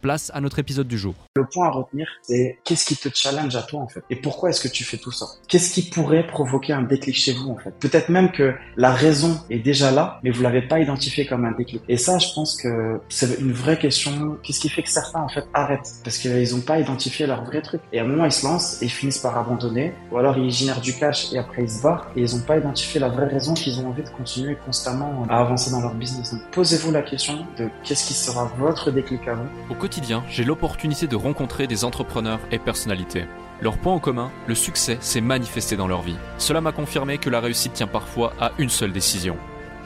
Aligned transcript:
place 0.00 0.30
à 0.34 0.40
notre 0.40 0.58
épisode 0.58 0.88
du 0.88 0.98
jour. 0.98 1.14
Le 1.36 1.44
point 1.44 1.66
à 1.66 1.70
retenir, 1.70 2.08
c'est 2.22 2.58
qu'est-ce 2.64 2.86
qui 2.86 2.96
te 2.96 3.08
challenge 3.14 3.54
à 3.56 3.62
toi 3.62 3.80
en 3.80 3.88
fait? 3.88 4.02
Et 4.10 4.16
pourquoi 4.16 4.50
est-ce 4.50 4.60
que 4.60 4.68
tu 4.68 4.84
fais 4.84 4.96
tout 4.96 5.12
ça? 5.12 5.26
Qu'est-ce 5.48 5.72
qui 5.72 5.88
pourrait 5.90 6.26
provoquer 6.26 6.72
un 6.72 6.82
déclic 6.82 7.16
chez 7.16 7.32
vous 7.32 7.50
en 7.50 7.56
fait? 7.56 7.72
Peut-être 7.78 8.08
même 8.08 8.32
que 8.32 8.54
la 8.76 8.92
raison 8.92 9.40
est 9.50 9.58
déjà 9.58 9.90
là, 9.90 10.20
mais 10.22 10.30
vous 10.30 10.42
l'avez 10.42 10.62
pas 10.62 10.80
identifié 10.80 11.26
comme 11.26 11.44
un 11.44 11.52
déclic. 11.52 11.82
Et 11.88 11.96
ça, 11.96 12.18
je 12.18 12.28
pense 12.34 12.60
que 12.60 13.00
c'est 13.08 13.38
une 13.40 13.52
vraie 13.52 13.78
question. 13.78 14.38
Qu'est-ce 14.42 14.60
qui 14.60 14.68
fait 14.68 14.82
que 14.82 14.90
certains 14.90 15.20
en 15.20 15.28
fait 15.28 15.44
arrêtent? 15.54 15.92
Parce 16.04 16.18
qu'ils 16.18 16.54
n'ont 16.54 16.62
pas 16.62 16.78
identifié 16.78 17.26
leur 17.26 17.44
vrai 17.44 17.62
truc 17.62 17.80
Et 17.92 17.98
à 17.98 18.04
un 18.04 18.06
moment, 18.06 18.24
ils 18.24 18.32
se 18.32 18.46
lancent 18.46 18.80
et 18.82 18.86
ils 18.86 18.90
finissent 18.90 19.18
par 19.18 19.36
abandonner, 19.36 19.92
ou 20.10 20.18
alors 20.18 20.38
ils 20.38 20.50
génèrent 20.50 20.80
du 20.80 20.94
cash 20.94 21.32
et 21.32 21.38
après 21.38 21.62
ils 21.62 21.70
se 21.70 21.82
barrent 21.82 22.06
et 22.16 22.22
ils 22.22 22.36
n'ont 22.36 22.42
pas 22.42 22.58
identifié 22.58 23.00
la 23.00 23.08
vraie 23.08 23.26
raison 23.26 23.54
qu'ils 23.54 23.80
ont 23.80 23.88
envie 23.88 24.02
de 24.02 24.08
continuer 24.10 24.56
constamment 24.64 25.26
à 25.28 25.40
avancer 25.40 25.70
dans 25.70 25.80
leur 25.80 25.94
business. 25.94 26.32
Donc 26.32 26.42
posez-vous 26.52 26.92
la 26.92 27.02
question 27.02 27.46
de 27.58 27.68
qu'est-ce 27.84 28.06
qui 28.06 28.14
sera 28.14 28.44
votre 28.58 28.90
déclic 28.90 29.26
à 29.28 29.34
vous? 29.34 29.48
Au 29.70 29.74
quotidien, 29.90 30.22
j'ai 30.28 30.44
l'opportunité 30.44 31.08
de 31.08 31.16
rencontrer 31.16 31.66
des 31.66 31.84
entrepreneurs 31.84 32.38
et 32.52 32.60
personnalités. 32.60 33.24
Leur 33.60 33.76
point 33.76 33.92
en 33.92 33.98
commun, 33.98 34.30
le 34.46 34.54
succès 34.54 34.96
s'est 35.00 35.20
manifesté 35.20 35.76
dans 35.76 35.88
leur 35.88 36.02
vie. 36.02 36.14
Cela 36.38 36.60
m'a 36.60 36.70
confirmé 36.70 37.18
que 37.18 37.28
la 37.28 37.40
réussite 37.40 37.72
tient 37.72 37.88
parfois 37.88 38.32
à 38.38 38.52
une 38.58 38.68
seule 38.68 38.92
décision. 38.92 39.36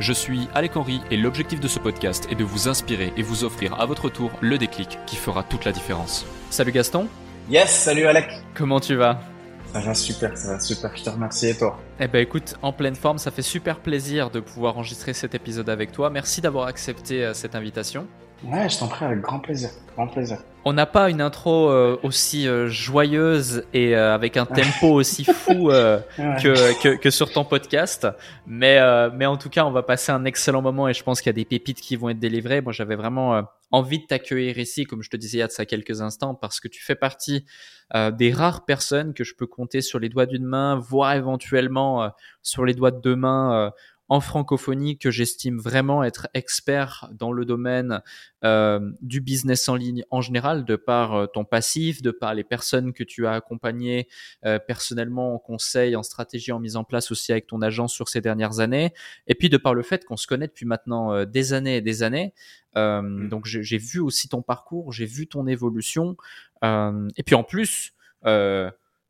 Je 0.01 0.13
suis 0.13 0.47
Alec 0.55 0.77
Henry 0.77 1.01
et 1.11 1.17
l'objectif 1.17 1.59
de 1.59 1.69
ce 1.69 1.79
podcast 1.79 2.29
est 2.31 2.35
de 2.35 2.45
vous 2.45 2.69
inspirer 2.69 3.15
et 3.17 3.23
vous 3.23 3.45
offrir 3.45 3.81
à 3.81 3.87
votre 3.87 4.11
tour 4.11 4.31
le 4.43 4.59
déclic 4.59 4.99
qui 5.07 5.17
fera 5.17 5.43
toute 5.43 5.65
la 5.65 5.73
différence. 5.73 6.27
Salut 6.51 6.73
Gaston 6.73 7.09
Yes, 7.49 7.71
salut 7.71 8.05
Alec 8.05 8.29
Comment 8.53 8.81
tu 8.81 8.97
vas? 8.97 9.23
Ça 9.73 9.81
va 9.81 9.95
super, 9.95 10.37
ça 10.37 10.49
va 10.49 10.61
super. 10.61 10.95
Je 10.95 11.03
te 11.03 11.09
remercie 11.09 11.47
et 11.47 11.57
toi? 11.57 11.81
Eh 11.99 12.09
ben 12.09 12.21
écoute, 12.21 12.57
en 12.61 12.75
pleine 12.75 12.95
forme, 12.95 13.17
ça 13.17 13.31
fait 13.31 13.41
super 13.41 13.79
plaisir 13.81 14.29
de 14.31 14.41
pouvoir 14.41 14.77
enregistrer 14.77 15.15
cet 15.15 15.35
épisode 15.35 15.71
avec 15.71 15.93
toi. 15.93 16.11
Merci 16.11 16.43
d'avoir 16.43 16.67
accepté 16.67 17.25
euh, 17.25 17.33
cette 17.33 17.55
invitation. 17.55 18.07
Ouais, 18.47 18.69
je 18.69 18.79
t'en 18.79 18.89
prie 18.89 19.05
avec 19.07 19.21
grand 19.21 19.39
plaisir, 19.39 19.71
grand 19.95 20.07
plaisir. 20.07 20.39
On 20.67 20.73
n'a 20.73 20.87
pas 20.87 21.11
une 21.11 21.21
intro 21.21 21.69
euh, 21.69 21.99
aussi 22.03 22.49
euh, 22.49 22.69
joyeuse 22.69 23.65
et 23.75 23.95
euh, 23.95 24.15
avec 24.15 24.39
un 24.39 24.47
tempo 24.47 24.87
aussi 24.93 25.25
fou 25.25 25.69
que, 25.69 26.83
que, 26.83 26.97
que, 26.97 27.11
sur 27.11 27.31
ton 27.31 27.45
podcast, 27.45 28.07
mais 28.47 28.81
mais 29.13 29.27
en 29.27 29.37
tout 29.37 29.51
cas, 29.51 29.65
on 29.65 29.71
va 29.71 29.83
passer 29.83 30.13
un 30.13 30.25
excellent 30.25 30.63
moment 30.63 30.89
et 30.89 30.95
je 30.95 31.03
pense 31.03 31.21
qu'il 31.21 31.29
y 31.29 31.35
a 31.35 31.35
des 31.35 31.45
pépites 31.45 31.81
qui 31.81 31.97
vont 31.97 32.09
être 32.09 32.19
délivrées. 32.19 32.61
Moi, 32.61 32.73
j'avais 32.73 32.97
vraiment 32.97 33.43
envie 33.71 33.99
de 33.99 34.07
t'accueillir 34.07 34.59
ici, 34.59 34.85
comme 34.85 35.03
je 35.03 35.11
te 35.11 35.17
disais 35.17 35.39
il 35.39 35.41
y 35.41 35.43
a 35.43 35.47
de 35.47 35.53
ça 35.53 35.67
quelques 35.67 36.01
instants, 36.01 36.35
parce 36.35 36.61
que 36.61 36.69
tu 36.69 36.83
fais 36.83 36.95
partie 36.95 37.45
des 37.95 38.33
rares 38.33 38.65
personnes 38.65 39.13
que 39.13 39.25
je 39.25 39.35
peux 39.35 39.47
compter 39.47 39.83
sur 39.83 39.99
les 39.99 40.09
doigts 40.09 40.27
d'une 40.27 40.47
main, 40.47 40.77
voire 40.77 41.13
éventuellement 41.13 42.11
sur 42.43 42.65
les 42.65 42.75
doigts 42.75 42.91
de 42.91 43.01
deux 43.01 43.17
mains 43.17 43.73
en 44.09 44.21
francophonie 44.21 44.99
que 44.99 45.11
j'estime 45.11 45.59
vraiment 45.59 46.05
être 46.05 46.29
expert 46.35 47.09
dans 47.13 47.33
le 47.33 47.45
domaine 47.45 48.03
euh, 48.45 48.93
du 49.01 49.21
business 49.21 49.69
en 49.69 49.77
ligne 49.77 50.05
en 50.11 50.21
général, 50.21 50.65
de 50.65 50.77
par 50.77 51.15
euh, 51.15 51.27
ton 51.27 51.45
passif, 51.45 52.03
de 52.03 52.11
par 52.11 52.35
les 52.35 52.45
personnes 52.45 52.93
que 52.93 53.03
tu 53.03 53.27
as 53.27 53.33
accompagnées 53.33 54.09
euh, 54.45 54.59
personnellement 54.59 55.35
en 55.35 55.39
conseil, 55.39 55.97
en 55.97 56.03
stratégie, 56.03 56.53
en 56.53 56.61
mise 56.61 56.77
en 56.77 56.85
place 56.85 57.11
aussi 57.11 57.33
avec 57.33 57.47
ton 57.47 57.63
agence 57.63 57.95
sur 57.95 58.09
ces 58.09 58.21
dernières 58.21 58.61
années, 58.61 58.93
et 59.27 59.35
puis 59.35 59.49
de 59.49 59.57
par 59.57 59.75
le 59.75 59.83
fait 59.83 60.05
qu'on 60.05 60.17
se 60.17 60.27
connaît 60.27 60.49
depuis 60.49 60.67
maintenant 60.67 61.25
des 61.25 61.53
années 61.53 61.77
et 61.77 61.81
des 61.81 62.03
années. 62.03 62.35
Mmh. 62.77 63.29
Donc 63.29 63.47
j'ai 63.47 63.79
vu 63.79 64.01
aussi 64.01 64.29
ton 64.29 64.43
parcours, 64.43 64.93
j'ai 64.93 65.07
vu 65.07 65.27
ton 65.27 65.47
évolution, 65.47 66.17
et 66.63 67.23
puis 67.25 67.35
en 67.35 67.45
plus 67.45 67.93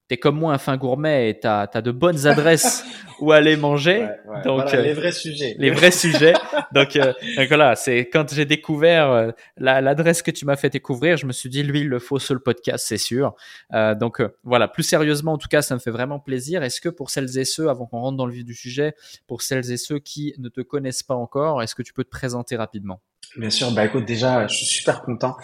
t'es 0.09 0.16
comme 0.16 0.37
moi 0.37 0.53
un 0.53 0.59
fin 0.59 0.76
gourmet 0.76 1.31
et 1.31 1.41
t'as 1.41 1.66
as 1.72 1.82
de 1.82 1.91
bonnes 1.91 2.26
adresses 2.26 2.84
où 3.20 3.32
aller 3.32 3.56
manger. 3.56 4.09
donc 4.44 4.70
les 4.72 4.92
vrais 4.92 5.12
sujets. 5.12 5.54
Les 5.59 5.70
vrais 5.70 5.91
sujets. 5.91 6.34
Donc, 6.72 6.97
euh, 6.97 7.12
donc 7.37 7.48
voilà, 7.48 7.76
c'est 7.76 8.09
quand 8.09 8.34
j'ai 8.34 8.47
découvert 8.47 9.10
euh, 9.10 9.31
l'adresse 9.56 10.22
que 10.22 10.32
tu 10.32 10.44
m'as 10.44 10.56
fait 10.56 10.70
découvrir, 10.70 11.16
je 11.16 11.25
me 11.25 11.31
suis 11.31 11.48
dit 11.48 11.62
lui 11.62 11.81
il 11.81 11.88
le 11.88 12.00
faut 12.00 12.19
sur 12.19 12.34
le 12.34 12.41
podcast, 12.41 12.84
c'est 12.88 12.97
sûr. 12.97 13.37
Euh, 13.72 13.94
donc 13.94 14.20
voilà, 14.42 14.66
plus 14.66 14.82
sérieusement 14.82 15.34
en 15.34 15.38
tout 15.38 15.47
cas, 15.47 15.62
ça 15.62 15.75
me 15.75 15.78
fait 15.78 15.92
vraiment 15.92 16.19
plaisir. 16.19 16.65
Est-ce 16.65 16.81
que 16.81 16.88
pour 16.88 17.10
celles 17.10 17.38
et 17.38 17.44
ceux, 17.44 17.69
avant 17.69 17.86
qu'on 17.86 18.00
rentre 18.00 18.16
dans 18.16 18.26
le 18.26 18.32
vif 18.32 18.44
du 18.44 18.54
sujet, 18.54 18.94
pour 19.28 19.42
celles 19.42 19.71
et 19.71 19.76
ceux 19.76 20.00
qui 20.00 20.34
ne 20.38 20.48
te 20.48 20.62
connaissent 20.62 21.04
pas 21.04 21.15
encore, 21.15 21.62
est-ce 21.62 21.76
que 21.76 21.82
tu 21.82 21.92
peux 21.92 22.04
te 22.04 22.10
présenter 22.10 22.56
rapidement? 22.56 23.00
Bien 23.36 23.50
sûr. 23.50 23.71
Bah 23.71 23.84
écoute, 23.84 24.04
déjà, 24.04 24.48
je 24.48 24.56
suis 24.56 24.66
super 24.66 25.03
content 25.03 25.36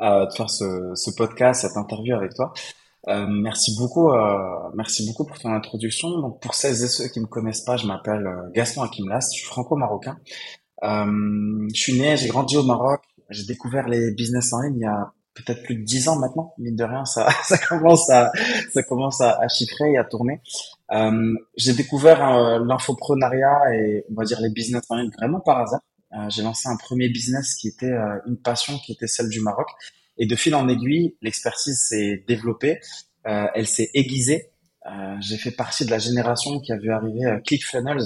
de 0.00 0.34
faire 0.34 0.48
ce, 0.48 0.92
ce 0.94 1.10
podcast, 1.10 1.62
cette 1.62 1.76
interview 1.76 2.16
avec 2.16 2.32
toi. 2.34 2.54
Euh, 3.08 3.26
merci 3.26 3.74
beaucoup, 3.76 4.10
euh, 4.10 4.70
merci 4.74 5.06
beaucoup 5.06 5.24
pour 5.24 5.38
ton 5.38 5.52
introduction. 5.52 6.10
Donc, 6.20 6.40
pour 6.40 6.54
celles 6.54 6.82
et 6.82 6.88
ceux 6.88 7.08
qui 7.08 7.20
me 7.20 7.26
connaissent 7.26 7.62
pas, 7.62 7.76
je 7.76 7.86
m'appelle 7.86 8.26
euh, 8.26 8.50
Gaston 8.54 8.82
Akimlas, 8.82 9.30
je 9.32 9.38
suis 9.38 9.46
franco-marocain. 9.46 10.18
Euh, 10.84 11.68
je 11.74 11.80
suis 11.80 11.98
né, 11.98 12.16
j'ai 12.16 12.28
grandi 12.28 12.56
au 12.56 12.62
Maroc. 12.62 13.00
J'ai 13.30 13.44
découvert 13.44 13.88
les 13.88 14.12
business 14.12 14.52
en 14.52 14.62
ligne 14.62 14.76
il 14.76 14.82
y 14.82 14.86
a 14.86 15.12
peut-être 15.34 15.62
plus 15.62 15.76
de 15.76 15.84
dix 15.84 16.08
ans 16.08 16.18
maintenant. 16.18 16.52
Mine 16.58 16.76
de 16.76 16.84
rien, 16.84 17.04
ça, 17.06 17.28
ça 17.44 17.56
commence 17.56 18.10
à, 18.10 18.30
ça 18.72 18.82
commence 18.82 19.20
à, 19.22 19.38
à 19.40 19.48
chiffrer 19.48 19.92
et 19.92 19.98
à 19.98 20.04
tourner. 20.04 20.42
Euh, 20.92 21.34
j'ai 21.56 21.72
découvert 21.72 22.60
l'infoprenariat 22.60 23.74
et 23.74 24.04
on 24.10 24.14
va 24.14 24.24
dire 24.24 24.40
les 24.40 24.50
business 24.50 24.82
en 24.90 24.96
ligne 24.96 25.10
vraiment 25.18 25.40
par 25.40 25.60
hasard. 25.60 25.80
j'ai 26.28 26.42
lancé 26.42 26.68
un 26.68 26.76
premier 26.76 27.08
business 27.08 27.54
qui 27.54 27.68
était 27.68 27.94
une 28.26 28.36
passion, 28.36 28.78
qui 28.84 28.92
était 28.92 29.06
celle 29.06 29.28
du 29.28 29.40
Maroc. 29.40 29.68
Et 30.18 30.26
de 30.26 30.36
fil 30.36 30.54
en 30.54 30.68
aiguille, 30.68 31.14
l'expertise 31.22 31.78
s'est 31.80 32.24
développée, 32.26 32.80
euh, 33.26 33.46
elle 33.54 33.66
s'est 33.66 33.90
aiguisée. 33.94 34.50
Euh, 34.86 35.16
j'ai 35.20 35.36
fait 35.36 35.50
partie 35.50 35.84
de 35.84 35.90
la 35.90 35.98
génération 35.98 36.60
qui 36.60 36.72
a 36.72 36.76
vu 36.76 36.90
arriver 36.90 37.24
euh, 37.24 37.38
ClickFunnels 37.40 38.04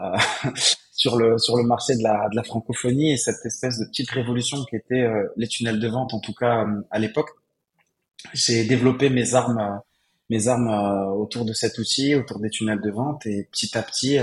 euh, 0.00 0.16
sur 0.92 1.16
le 1.16 1.38
sur 1.38 1.56
le 1.56 1.64
marché 1.64 1.96
de 1.96 2.02
la 2.02 2.28
de 2.30 2.36
la 2.36 2.42
francophonie 2.42 3.12
et 3.12 3.16
cette 3.16 3.44
espèce 3.44 3.78
de 3.78 3.84
petite 3.84 4.10
révolution 4.10 4.64
qui 4.64 4.76
était 4.76 5.02
euh, 5.02 5.28
les 5.36 5.48
tunnels 5.48 5.80
de 5.80 5.88
vente 5.88 6.14
en 6.14 6.20
tout 6.20 6.34
cas 6.34 6.66
à 6.90 6.98
l'époque. 6.98 7.30
J'ai 8.32 8.64
développé 8.64 9.10
mes 9.10 9.34
armes 9.34 9.80
mes 10.30 10.48
armes 10.48 10.70
autour 11.18 11.44
de 11.44 11.52
cet 11.52 11.78
outil, 11.78 12.14
autour 12.14 12.40
des 12.40 12.48
tunnels 12.48 12.80
de 12.80 12.90
vente 12.90 13.26
et 13.26 13.46
petit 13.52 13.76
à 13.76 13.82
petit 13.82 14.18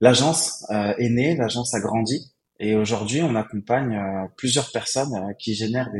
l'agence 0.00 0.64
est 0.70 1.10
née, 1.10 1.36
l'agence 1.36 1.74
a 1.74 1.80
grandi 1.80 2.32
et 2.62 2.76
aujourd'hui, 2.76 3.22
on 3.22 3.34
accompagne 3.36 3.96
euh, 3.96 4.28
plusieurs 4.36 4.70
personnes 4.70 5.14
euh, 5.14 5.32
qui 5.38 5.54
génèrent 5.54 5.90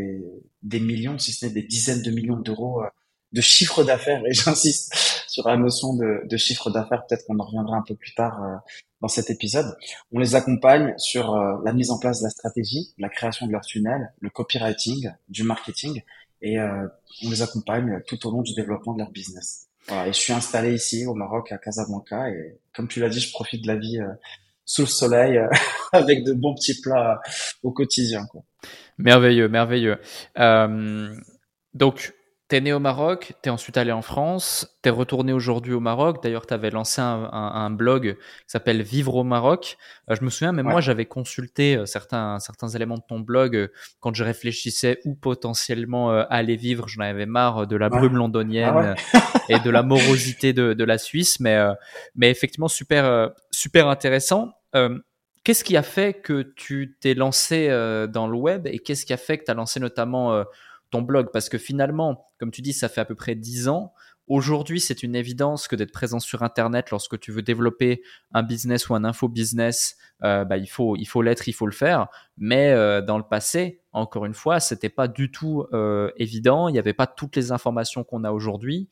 des, 0.63 0.81
millions, 0.81 1.19
si 1.19 1.33
ce 1.33 1.47
n'est 1.47 1.53
des 1.53 1.63
dizaines 1.63 2.03
de 2.03 2.11
millions 2.11 2.37
d'euros 2.37 2.83
euh, 2.83 2.89
de 3.33 3.41
chiffre 3.41 3.83
d'affaires. 3.83 4.23
Et 4.27 4.35
j'insiste 4.35 4.95
sur 5.27 5.49
la 5.49 5.57
notion 5.57 5.95
de, 5.95 6.21
de 6.27 6.37
chiffre 6.37 6.71
d'affaires, 6.71 7.07
peut-être 7.07 7.25
qu'on 7.27 7.39
en 7.39 7.47
reviendra 7.47 7.79
un 7.79 7.83
peu 7.83 7.95
plus 7.95 8.13
tard 8.15 8.63
dans 9.01 9.09
cet 9.09 9.31
épisode. 9.31 9.75
On 10.13 10.19
les 10.19 10.35
accompagne 10.35 10.93
sur 10.99 11.35
la 11.65 11.73
mise 11.73 11.93
en 11.93 11.99
place 11.99 12.19
de 12.19 12.25
la 12.25 12.31
stratégie, 12.31 12.93
la 12.99 13.09
création 13.09 13.47
de 13.47 13.53
leur 13.53 13.61
tunnel, 13.63 14.13
le 14.21 14.29
copywriting, 14.29 15.13
du 15.29 15.45
marketing, 15.45 16.03
et 16.43 16.59
on 16.59 17.31
les 17.31 17.43
accompagne 17.43 18.03
tout 18.09 18.27
au 18.27 18.33
long 18.33 18.43
du 18.43 18.55
développement 18.55 18.93
de 18.95 18.99
leur 18.99 19.13
business. 19.13 19.69
Voilà, 19.87 20.09
et 20.09 20.13
je 20.13 20.19
suis 20.19 20.33
installé 20.33 20.75
ici 20.75 21.07
au 21.07 21.15
Maroc, 21.15 21.53
à 21.53 21.59
Casablanca, 21.59 22.29
et 22.29 22.59
comme 22.75 22.89
tu 22.89 22.99
l'as 22.99 23.09
dit, 23.09 23.21
je 23.21 23.31
profite 23.31 23.63
de 23.63 23.69
la 23.69 23.77
vie 23.77 24.01
sous 24.71 24.83
le 24.83 24.87
soleil 24.87 25.37
euh, 25.37 25.49
avec 25.93 26.23
de 26.23 26.33
bons 26.33 26.55
petits 26.55 26.81
plats 26.81 27.21
au 27.65 27.73
quotidien. 27.73 28.25
Quoi. 28.27 28.43
Merveilleux, 28.99 29.49
merveilleux. 29.49 29.99
Euh, 30.39 31.13
donc, 31.75 32.13
T'es 32.51 32.61
né 32.61 32.73
au 32.73 32.81
Maroc, 32.81 33.35
t'es 33.43 33.51
ensuite 33.51 33.77
allé 33.77 33.93
en 33.93 34.03
France, 34.03 34.77
t'es 34.83 34.91
retourné 34.91 35.33
aujourd'hui 35.33 35.73
au 35.73 35.79
Maroc. 35.79 36.21
D'ailleurs, 36.21 36.47
t'avais 36.47 36.71
lancé 36.71 37.01
un, 37.01 37.71
blog 37.71 38.17
qui 38.17 38.45
s'appelle 38.49 38.83
Vivre 38.83 39.15
au 39.15 39.23
Maroc. 39.23 39.77
Euh, 40.11 40.17
je 40.19 40.25
me 40.25 40.31
souviens, 40.31 40.51
même 40.51 40.67
moi, 40.67 40.81
j'avais 40.81 41.07
consulté 41.07 41.77
euh, 41.77 41.87
certains, 41.87 42.41
certains 42.41 42.67
éléments 42.67 42.97
de 42.97 43.05
ton 43.09 43.21
blog 43.21 43.55
euh, 43.55 43.69
quand 44.01 44.13
je 44.17 44.25
réfléchissais 44.25 44.99
où 45.05 45.15
potentiellement 45.15 46.11
aller 46.11 46.57
vivre. 46.57 46.89
J'en 46.89 47.03
avais 47.03 47.25
marre 47.25 47.69
de 47.69 47.77
la 47.77 47.89
brume 47.89 48.17
londonienne 48.17 48.97
ah 49.15 49.21
et 49.49 49.61
de 49.61 49.71
la 49.71 49.85
morosité 49.85 50.53
de, 50.53 50.75
de 50.75 50.85
la 50.85 50.99
Suisse. 50.99 51.39
Mais, 51.39 51.57
mais 52.17 52.33
effectivement, 52.33 52.67
super, 52.67 53.31
super 53.53 53.87
intéressant. 53.87 54.49
Qu'est-ce 54.73 55.65
qui 55.65 55.77
a 55.77 55.83
fait 55.83 56.21
que 56.21 56.43
tu 56.43 56.97
t'es 57.01 57.15
lancé 57.15 57.69
dans 58.13 58.27
le 58.27 58.37
web 58.37 58.67
et 58.67 58.79
qu'est-ce 58.79 59.07
qui 59.07 59.13
a 59.13 59.17
fait 59.17 59.39
que 59.39 59.45
tu 59.45 59.51
as 59.51 59.55
lancé 59.55 59.81
notamment 59.81 60.45
ton 60.91 61.03
blog? 61.03 61.31
Parce 61.33 61.49
que 61.49 61.59
finalement, 61.59 62.31
comme 62.39 62.51
tu 62.51 62.63
dis, 62.63 62.73
ça 62.73 62.89
fait 62.89 63.01
à 63.01 63.05
peu 63.05 63.15
près 63.15 63.35
10 63.35 63.69
ans. 63.69 63.93
Aujourd'hui, 64.31 64.79
c'est 64.79 65.03
une 65.03 65.17
évidence 65.17 65.67
que 65.67 65.75
d'être 65.75 65.91
présent 65.91 66.21
sur 66.21 66.45
Internet 66.45 66.93
lorsque 66.93 67.19
tu 67.19 67.33
veux 67.33 67.43
développer 67.43 68.01
un 68.33 68.45
business 68.45 68.89
ou 68.89 68.95
un 68.95 69.03
info 69.03 69.27
business, 69.27 69.97
euh, 70.23 70.45
bah, 70.45 70.57
il 70.57 70.69
faut 70.69 70.95
il 70.95 71.07
faut 71.07 71.21
l'être, 71.21 71.49
il 71.49 71.53
faut 71.53 71.67
le 71.67 71.73
faire. 71.73 72.07
Mais 72.39 72.71
euh, 72.71 73.03
dans 73.03 73.19
le 73.19 73.25
passé, 73.25 73.81
encore 73.91 74.27
une 74.27 74.35
fois, 74.35 74.61
c'était 74.61 74.89
pas 74.89 75.09
du 75.09 75.33
tout 75.33 75.67
euh, 75.73 76.13
évident. 76.17 76.69
Il 76.69 76.73
n'y 76.75 76.79
avait 76.79 76.93
pas 76.93 77.09
toutes 77.09 77.35
les 77.35 77.51
informations 77.51 78.05
qu'on 78.05 78.23
a 78.23 78.31
aujourd'hui. 78.31 78.89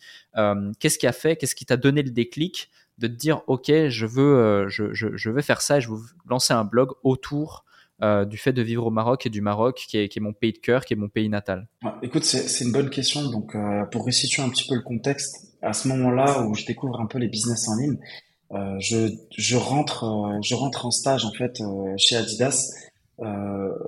qu'est-ce 0.80 0.98
qui 0.98 1.06
a 1.06 1.12
fait 1.12 1.36
Qu'est-ce 1.36 1.54
qui 1.54 1.66
t'a 1.66 1.76
donné 1.76 2.02
le 2.02 2.10
déclic 2.10 2.68
de 2.98 3.06
te 3.06 3.12
dire 3.12 3.42
ok, 3.46 3.70
je 3.88 4.06
veux 4.06 4.68
je, 4.68 4.92
je, 4.92 5.40
faire 5.40 5.60
ça, 5.60 5.78
et 5.78 5.80
je 5.80 5.90
veux 5.90 6.00
lancer 6.26 6.52
un 6.52 6.64
blog 6.64 6.90
autour 7.02 7.64
euh, 8.00 8.24
du 8.24 8.38
fait 8.38 8.52
de 8.52 8.62
vivre 8.62 8.86
au 8.86 8.90
Maroc 8.90 9.26
et 9.26 9.28
du 9.28 9.40
Maroc, 9.40 9.84
qui 9.88 9.96
est, 9.96 10.20
mon 10.20 10.32
pays 10.32 10.52
de 10.52 10.58
cœur, 10.58 10.84
qui 10.84 10.92
est 10.92 10.96
mon 10.96 11.08
pays 11.08 11.28
natal 11.28 11.66
Écoute, 12.00 12.22
c'est 12.22 12.64
une 12.64 12.70
bonne 12.70 12.90
question. 12.90 13.28
Donc, 13.28 13.56
euh, 13.56 13.84
pour 13.86 14.04
resituer 14.04 14.40
un 14.40 14.48
petit 14.50 14.68
peu 14.68 14.76
le 14.76 14.82
contexte, 14.82 15.48
à 15.62 15.72
ce 15.72 15.88
moment-là 15.88 16.42
où 16.42 16.54
je 16.54 16.64
découvre 16.64 17.00
un 17.00 17.06
peu 17.06 17.18
les 17.18 17.26
business 17.26 17.68
en 17.68 17.74
ligne, 17.74 17.98
euh, 18.52 18.76
je, 18.78 19.56
rentre, 19.56 20.38
je 20.42 20.54
rentre 20.54 20.86
en 20.86 20.92
stage 20.92 21.24
en 21.24 21.32
fait 21.32 21.60
chez 21.96 22.14
Adidas. 22.14 22.72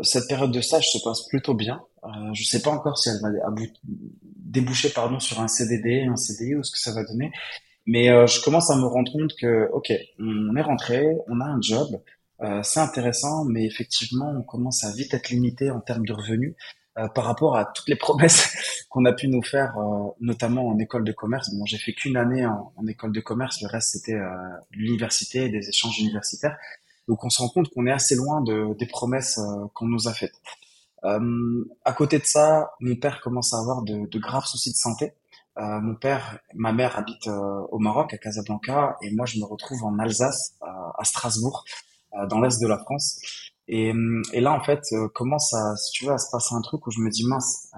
cette 0.03 0.27
période 0.29 0.51
de 0.51 0.61
stage 0.61 0.91
se 0.91 0.99
passe 1.05 1.29
plutôt 1.29 1.55
bien. 1.55 1.81
je 2.33 2.43
sais 2.43 2.63
pas 2.63 2.71
encore 2.71 2.99
si 2.99 3.11
elle 3.11 3.21
va 3.23 3.29
déboucher 4.25 4.89
pardon 4.89 5.21
sur 5.21 5.41
un 5.41 5.47
CDD, 5.47 6.09
un 6.11 6.17
CDI 6.17 6.57
ou 6.57 6.65
ce 6.65 6.73
que 6.73 6.81
ça 6.81 6.93
va 6.93 7.05
donner. 7.05 7.31
Mais 7.87 8.07
je 8.27 8.43
commence 8.43 8.71
à 8.71 8.77
me 8.77 8.87
rendre 8.87 9.11
compte 9.11 9.33
que, 9.41 9.69
ok, 9.73 9.93
on 10.19 10.55
est 10.55 10.63
rentré, 10.63 11.07
on 11.29 11.41
a 11.41 11.45
un 11.45 11.61
job, 11.61 12.01
euh, 12.43 12.63
c'est 12.63 12.81
intéressant, 12.81 13.45
mais 13.45 13.67
effectivement, 13.67 14.31
on 14.31 14.43
commence 14.43 14.85
à 14.85 14.93
vite 14.93 15.13
être 15.13 15.29
limité 15.31 15.71
en 15.71 15.81
termes 15.81 16.07
de 16.07 16.13
revenus 16.13 16.55
euh, 16.99 17.09
par 17.09 17.25
rapport 17.25 17.57
à 17.57 17.67
toutes 17.67 17.89
les 17.89 17.97
promesses 17.97 18.87
qu'on 18.89 19.05
a 19.05 19.13
pu 19.13 19.29
nous 19.29 19.43
faire, 19.43 19.77
euh, 19.79 20.09
notamment 20.21 20.67
en 20.69 20.79
école 20.79 21.05
de 21.05 21.13
commerce. 21.13 21.53
Bon, 21.55 21.67
j'ai 21.67 21.79
fait 21.79 21.93
qu'une 21.93 22.17
année 22.17 22.47
en, 22.47 22.87
école 22.89 23.13
de 23.13 23.21
commerce, 23.21 23.61
le 23.61 23.69
reste 23.69 23.91
c'était 23.91 24.19
l'université 24.71 25.47
et 25.47 25.49
des 25.51 25.69
échanges 25.69 25.99
universitaires. 26.01 26.57
Donc, 27.09 27.25
on 27.25 27.31
se 27.31 27.43
rend 27.43 27.49
compte 27.49 27.69
qu'on 27.71 27.87
est 27.87 27.93
assez 27.93 28.15
loin 28.15 28.41
de, 28.41 28.75
des 28.79 28.87
promesses 28.87 29.41
qu'on 29.75 29.87
nous 29.87 30.09
a 30.09 30.15
faites. 30.15 30.35
à 31.03 31.93
côté 31.93 32.19
de 32.19 32.25
ça, 32.25 32.73
mon 32.81 32.97
père 32.97 33.21
commence 33.21 33.53
à 33.53 33.59
avoir 33.59 33.83
de, 33.83 34.07
de 34.07 34.19
graves 34.19 34.47
soucis 34.47 34.71
de 34.71 34.77
santé. 34.77 35.13
Mon 35.61 35.95
père, 35.95 36.39
ma 36.55 36.73
mère 36.73 36.99
habite 36.99 37.29
au 37.29 37.79
Maroc, 37.79 38.15
à 38.15 38.19
Casablanca, 38.19 38.97
et 39.03 39.11
moi 39.15 39.27
je 39.27 39.39
me 39.39 39.45
retrouve 39.45 39.85
en 39.85 39.99
Alsace, 39.99 40.57
à 40.61 41.05
Strasbourg, 41.05 41.65
euh, 42.15 42.27
dans 42.27 42.41
l'est 42.41 42.61
de 42.61 42.67
la 42.67 42.79
France. 42.79 43.21
Et, 43.69 43.93
euh, 43.93 44.23
là, 44.35 44.53
en 44.53 44.61
fait, 44.65 44.81
euh, 44.93 45.09
commence 45.15 45.55
à, 45.55 45.77
si 45.77 45.93
tu 45.93 46.07
veux, 46.07 46.13
à 46.13 46.19
se 46.19 46.29
passer 46.33 46.55
un 46.57 46.61
truc 46.61 46.85
où 46.87 46.91
je 46.91 47.01
me 47.01 47.09
dis 47.09 47.25
mince. 47.25 47.71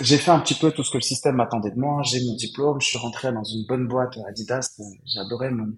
j'ai 0.00 0.18
fait 0.18 0.30
un 0.30 0.38
petit 0.38 0.54
peu 0.54 0.70
tout 0.70 0.84
ce 0.84 0.90
que 0.90 0.98
le 0.98 1.02
système 1.02 1.40
attendait 1.40 1.70
de 1.70 1.78
moi. 1.78 2.02
J'ai 2.04 2.24
mon 2.24 2.34
diplôme, 2.36 2.80
je 2.80 2.86
suis 2.86 2.98
rentré 2.98 3.32
dans 3.32 3.42
une 3.42 3.66
bonne 3.66 3.88
boîte 3.88 4.16
Adidas. 4.28 4.80
J'adorais 5.06 5.50
mon, 5.50 5.74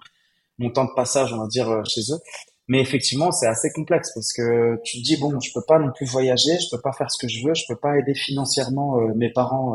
mon 0.58 0.70
temps 0.70 0.84
de 0.84 0.94
passage, 0.94 1.32
on 1.32 1.38
va 1.38 1.46
dire, 1.46 1.82
chez 1.86 2.02
eux. 2.12 2.18
Mais 2.66 2.80
effectivement, 2.80 3.32
c'est 3.32 3.46
assez 3.46 3.70
complexe 3.72 4.12
parce 4.14 4.32
que 4.34 4.78
tu 4.84 4.98
te 4.98 5.02
dis 5.02 5.16
bon, 5.16 5.40
je 5.40 5.52
peux 5.54 5.64
pas 5.66 5.78
non 5.78 5.90
plus 5.90 6.04
voyager, 6.04 6.58
je 6.60 6.76
peux 6.76 6.82
pas 6.82 6.92
faire 6.92 7.10
ce 7.10 7.16
que 7.18 7.28
je 7.28 7.46
veux, 7.46 7.54
je 7.54 7.64
peux 7.66 7.76
pas 7.76 7.96
aider 7.96 8.14
financièrement 8.14 8.98
mes 9.14 9.32
parents 9.32 9.74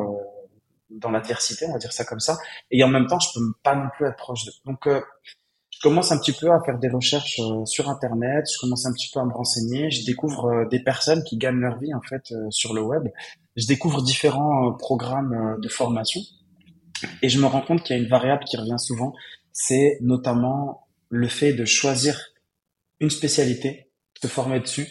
dans 0.93 1.11
l'adversité, 1.11 1.65
on 1.67 1.73
va 1.73 1.79
dire 1.79 1.93
ça 1.93 2.05
comme 2.05 2.19
ça. 2.19 2.37
Et 2.71 2.83
en 2.83 2.87
même 2.87 3.07
temps, 3.07 3.19
je 3.19 3.27
peux 3.33 3.45
pas 3.63 3.75
non 3.75 3.89
plus 3.95 4.07
être 4.07 4.17
proche 4.17 4.45
d'eux. 4.45 4.53
Donc 4.65 4.87
commence 5.83 6.13
un 6.13 6.17
petit 6.17 6.31
peu 6.31 6.49
à 6.49 6.61
faire 6.63 6.79
des 6.79 6.89
recherches 6.89 7.39
euh, 7.39 7.65
sur 7.65 7.89
Internet, 7.89 8.45
je 8.51 8.57
commence 8.59 8.85
un 8.85 8.93
petit 8.93 9.09
peu 9.13 9.19
à 9.19 9.25
me 9.25 9.33
renseigner, 9.33 9.91
je 9.91 10.05
découvre 10.05 10.45
euh, 10.45 10.65
des 10.69 10.79
personnes 10.79 11.23
qui 11.25 11.37
gagnent 11.37 11.59
leur 11.59 11.77
vie 11.77 11.93
en 11.93 12.01
fait 12.01 12.31
euh, 12.31 12.49
sur 12.51 12.73
le 12.73 12.81
web, 12.81 13.03
je 13.57 13.67
découvre 13.67 14.01
différents 14.01 14.71
programmes 14.73 15.59
de 15.61 15.67
formation 15.67 16.21
et 17.21 17.27
je 17.27 17.37
me 17.37 17.45
rends 17.45 17.61
compte 17.61 17.83
qu'il 17.83 17.97
y 17.97 17.99
a 17.99 18.01
une 18.01 18.09
variable 18.09 18.45
qui 18.45 18.55
revient 18.55 18.79
souvent, 18.79 19.13
c'est 19.51 19.97
notamment 20.01 20.87
le 21.09 21.27
fait 21.27 21.51
de 21.51 21.65
choisir 21.65 22.17
une 23.01 23.09
spécialité, 23.09 23.89
se 24.21 24.27
former 24.27 24.61
dessus 24.61 24.87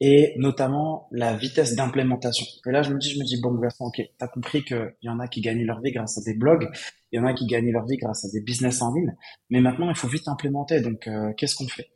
et 0.00 0.34
notamment 0.36 1.08
la 1.10 1.34
vitesse 1.36 1.74
d'implémentation. 1.74 2.46
Et 2.66 2.70
là, 2.70 2.82
je 2.82 2.92
me 2.92 2.98
dis, 2.98 3.10
je 3.10 3.18
me 3.18 3.24
dis, 3.24 3.40
bon, 3.40 3.54
garçon, 3.54 3.84
ok, 3.84 4.02
t'as 4.18 4.28
compris 4.28 4.62
qu'il 4.62 4.94
y 5.02 5.08
en 5.08 5.18
a 5.20 5.28
qui 5.28 5.40
gagnent 5.40 5.64
leur 5.64 5.80
vie 5.80 5.92
grâce 5.92 6.18
à 6.18 6.20
des 6.22 6.34
blogs, 6.34 6.68
il 7.12 7.16
y 7.16 7.18
en 7.18 7.26
a 7.26 7.32
qui 7.32 7.46
gagnent 7.46 7.72
leur 7.72 7.86
vie 7.86 7.96
grâce 7.96 8.24
à 8.24 8.28
des 8.28 8.40
business 8.40 8.82
en 8.82 8.92
ligne, 8.92 9.14
mais 9.48 9.60
maintenant, 9.60 9.88
il 9.88 9.96
faut 9.96 10.08
vite 10.08 10.28
implémenter. 10.28 10.80
Donc, 10.80 11.06
euh, 11.06 11.32
qu'est-ce 11.36 11.54
qu'on 11.56 11.68
fait? 11.68 11.88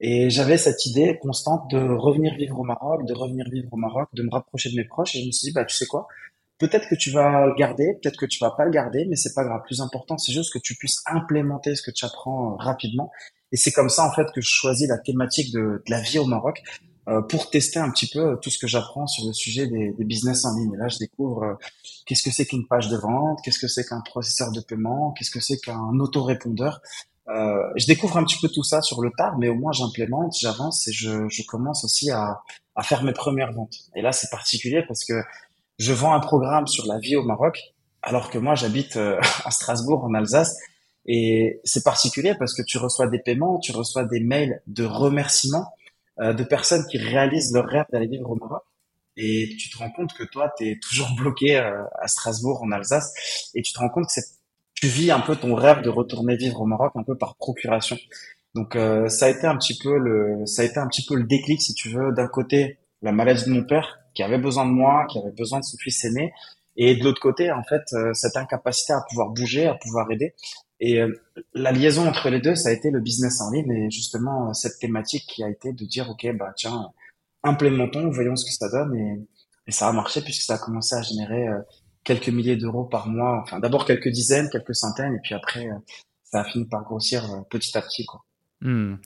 Et 0.00 0.30
j'avais 0.30 0.58
cette 0.58 0.86
idée 0.86 1.18
constante 1.20 1.70
de 1.70 1.78
revenir 1.78 2.34
vivre 2.34 2.60
au 2.60 2.64
Maroc, 2.64 3.04
de 3.06 3.14
revenir 3.14 3.46
vivre 3.50 3.68
au 3.72 3.76
Maroc, 3.76 4.08
de 4.12 4.22
me 4.22 4.30
rapprocher 4.30 4.70
de 4.70 4.76
mes 4.76 4.84
proches, 4.84 5.16
et 5.16 5.20
je 5.22 5.26
me 5.26 5.32
suis 5.32 5.46
dit, 5.48 5.52
bah, 5.52 5.64
tu 5.64 5.74
sais 5.74 5.86
quoi? 5.86 6.06
Peut-être 6.58 6.88
que 6.88 6.94
tu 6.96 7.10
vas 7.10 7.46
le 7.46 7.54
garder, 7.54 7.94
peut-être 8.02 8.16
que 8.16 8.26
tu 8.26 8.38
vas 8.40 8.50
pas 8.50 8.64
le 8.64 8.70
garder, 8.70 9.06
mais 9.08 9.16
c'est 9.16 9.32
pas 9.32 9.44
grave. 9.44 9.62
Plus 9.64 9.80
important, 9.80 10.18
c'est 10.18 10.32
juste 10.32 10.52
que 10.52 10.58
tu 10.58 10.74
puisses 10.74 11.02
implémenter 11.06 11.74
ce 11.76 11.82
que 11.82 11.92
tu 11.92 12.04
apprends 12.04 12.52
euh, 12.52 12.56
rapidement. 12.56 13.10
Et 13.52 13.56
c'est 13.56 13.72
comme 13.72 13.88
ça, 13.88 14.04
en 14.04 14.12
fait, 14.12 14.26
que 14.34 14.40
je 14.40 14.50
choisis 14.50 14.88
la 14.88 14.98
thématique 14.98 15.52
de, 15.52 15.60
de 15.60 15.90
la 15.90 16.00
vie 16.00 16.18
au 16.18 16.26
Maroc. 16.26 16.62
Euh, 17.08 17.22
pour 17.22 17.48
tester 17.48 17.78
un 17.78 17.90
petit 17.90 18.06
peu 18.06 18.18
euh, 18.18 18.36
tout 18.36 18.50
ce 18.50 18.58
que 18.58 18.66
j'apprends 18.66 19.06
sur 19.06 19.24
le 19.24 19.32
sujet 19.32 19.66
des, 19.66 19.92
des, 19.92 20.04
business 20.04 20.44
en 20.44 20.54
ligne. 20.54 20.74
Et 20.74 20.76
là, 20.76 20.88
je 20.88 20.98
découvre 20.98 21.42
euh, 21.42 21.54
qu'est-ce 22.04 22.22
que 22.22 22.30
c'est 22.30 22.44
qu'une 22.44 22.66
page 22.66 22.88
de 22.88 22.98
vente, 22.98 23.38
qu'est-ce 23.42 23.58
que 23.58 23.68
c'est 23.68 23.84
qu'un 23.84 24.02
processeur 24.02 24.52
de 24.52 24.60
paiement, 24.60 25.12
qu'est-ce 25.12 25.30
que 25.30 25.40
c'est 25.40 25.58
qu'un 25.58 25.98
autorépondeur. 26.00 26.82
Euh, 27.28 27.62
je 27.76 27.86
découvre 27.86 28.18
un 28.18 28.24
petit 28.24 28.38
peu 28.38 28.48
tout 28.48 28.62
ça 28.62 28.82
sur 28.82 29.00
le 29.00 29.10
tard, 29.16 29.38
mais 29.38 29.48
au 29.48 29.54
moins 29.54 29.72
j'implémente, 29.72 30.36
j'avance 30.38 30.86
et 30.88 30.92
je, 30.92 31.26
je, 31.30 31.42
commence 31.44 31.82
aussi 31.82 32.10
à, 32.10 32.42
à, 32.74 32.82
faire 32.82 33.02
mes 33.02 33.12
premières 33.12 33.52
ventes. 33.52 33.76
Et 33.94 34.02
là, 34.02 34.12
c'est 34.12 34.28
particulier 34.30 34.82
parce 34.86 35.04
que 35.06 35.22
je 35.78 35.92
vends 35.94 36.12
un 36.12 36.20
programme 36.20 36.66
sur 36.66 36.84
la 36.84 36.98
vie 36.98 37.16
au 37.16 37.22
Maroc, 37.22 37.58
alors 38.02 38.28
que 38.28 38.36
moi, 38.36 38.54
j'habite 38.54 38.96
à 39.44 39.50
Strasbourg, 39.50 40.04
en 40.04 40.12
Alsace. 40.12 40.58
Et 41.06 41.62
c'est 41.64 41.84
particulier 41.84 42.34
parce 42.38 42.54
que 42.54 42.60
tu 42.60 42.76
reçois 42.76 43.06
des 43.06 43.18
paiements, 43.18 43.58
tu 43.60 43.72
reçois 43.72 44.04
des 44.04 44.20
mails 44.20 44.60
de 44.66 44.84
remerciements 44.84 45.72
euh, 46.20 46.32
de 46.32 46.42
personnes 46.42 46.84
qui 46.90 46.98
réalisent 46.98 47.52
leur 47.52 47.66
rêve 47.66 47.84
d'aller 47.92 48.08
vivre 48.08 48.30
au 48.30 48.34
Maroc. 48.34 48.62
Et 49.16 49.54
tu 49.58 49.70
te 49.70 49.78
rends 49.78 49.90
compte 49.90 50.12
que 50.14 50.24
toi, 50.24 50.52
tu 50.56 50.68
es 50.68 50.78
toujours 50.80 51.14
bloqué 51.16 51.56
euh, 51.56 51.82
à 52.00 52.08
Strasbourg, 52.08 52.62
en 52.62 52.72
Alsace, 52.72 53.50
et 53.54 53.62
tu 53.62 53.72
te 53.72 53.78
rends 53.78 53.88
compte 53.88 54.06
que 54.06 54.20
tu 54.74 54.86
vis 54.86 55.10
un 55.10 55.20
peu 55.20 55.36
ton 55.36 55.54
rêve 55.54 55.82
de 55.82 55.88
retourner 55.88 56.36
vivre 56.36 56.60
au 56.60 56.66
Maroc 56.66 56.92
un 56.96 57.02
peu 57.04 57.16
par 57.16 57.36
procuration. 57.36 57.96
Donc 58.54 58.74
euh, 58.74 59.08
ça 59.08 59.26
a 59.26 59.28
été 59.28 59.46
un 59.46 59.56
petit 59.56 59.78
peu 59.78 59.98
le 59.98 60.46
ça 60.46 60.62
a 60.62 60.64
été 60.64 60.78
un 60.78 60.88
petit 60.88 61.04
peu 61.04 61.14
le 61.14 61.24
déclic 61.24 61.60
si 61.60 61.74
tu 61.74 61.90
veux 61.90 62.12
d'un 62.12 62.26
côté 62.26 62.78
la 63.02 63.12
maladie 63.12 63.44
de 63.44 63.50
mon 63.50 63.62
père 63.62 63.98
qui 64.14 64.22
avait 64.22 64.38
besoin 64.38 64.64
de 64.64 64.70
moi, 64.70 65.06
qui 65.08 65.18
avait 65.18 65.32
besoin 65.32 65.60
de 65.60 65.64
son 65.64 65.76
fils 65.76 66.04
aîné 66.04 66.32
et 66.76 66.96
de 66.96 67.04
l'autre 67.04 67.20
côté 67.20 67.52
en 67.52 67.62
fait 67.62 67.82
cette 68.14 68.36
incapacité 68.36 68.94
à 68.94 69.02
pouvoir 69.08 69.28
bouger, 69.28 69.66
à 69.66 69.74
pouvoir 69.74 70.10
aider 70.10 70.34
et 70.80 71.00
euh, 71.00 71.12
la 71.54 71.72
liaison 71.72 72.06
entre 72.06 72.30
les 72.30 72.40
deux, 72.40 72.54
ça 72.54 72.68
a 72.68 72.72
été 72.72 72.90
le 72.90 73.00
business 73.00 73.40
en 73.40 73.50
ligne 73.50 73.70
et 73.72 73.90
justement 73.90 74.50
euh, 74.50 74.52
cette 74.52 74.78
thématique 74.78 75.24
qui 75.26 75.42
a 75.42 75.48
été 75.48 75.72
de 75.72 75.84
dire 75.84 76.08
ok 76.10 76.26
bah 76.36 76.52
tiens 76.56 76.90
implémentons, 77.42 78.10
voyons 78.10 78.36
ce 78.36 78.44
que 78.44 78.52
ça 78.52 78.68
donne 78.68 78.94
et, 78.96 79.26
et 79.66 79.72
ça 79.72 79.88
a 79.88 79.92
marché 79.92 80.20
puisque 80.20 80.42
ça 80.42 80.54
a 80.54 80.58
commencé 80.58 80.94
à 80.94 81.02
générer 81.02 81.48
euh, 81.48 81.58
quelques 82.04 82.28
milliers 82.28 82.56
d'euros 82.56 82.84
par 82.84 83.08
mois. 83.08 83.40
Enfin 83.42 83.58
d'abord 83.58 83.84
quelques 83.84 84.08
dizaines, 84.08 84.48
quelques 84.50 84.74
centaines 84.74 85.14
et 85.14 85.20
puis 85.22 85.34
après 85.34 85.68
ça 86.22 86.40
a 86.40 86.44
fini 86.44 86.64
par 86.66 86.84
grossir 86.84 87.44
petit 87.50 87.76
à 87.76 87.82
petit 87.82 88.06
quoi. 88.06 88.24
Hmm. 88.60 88.96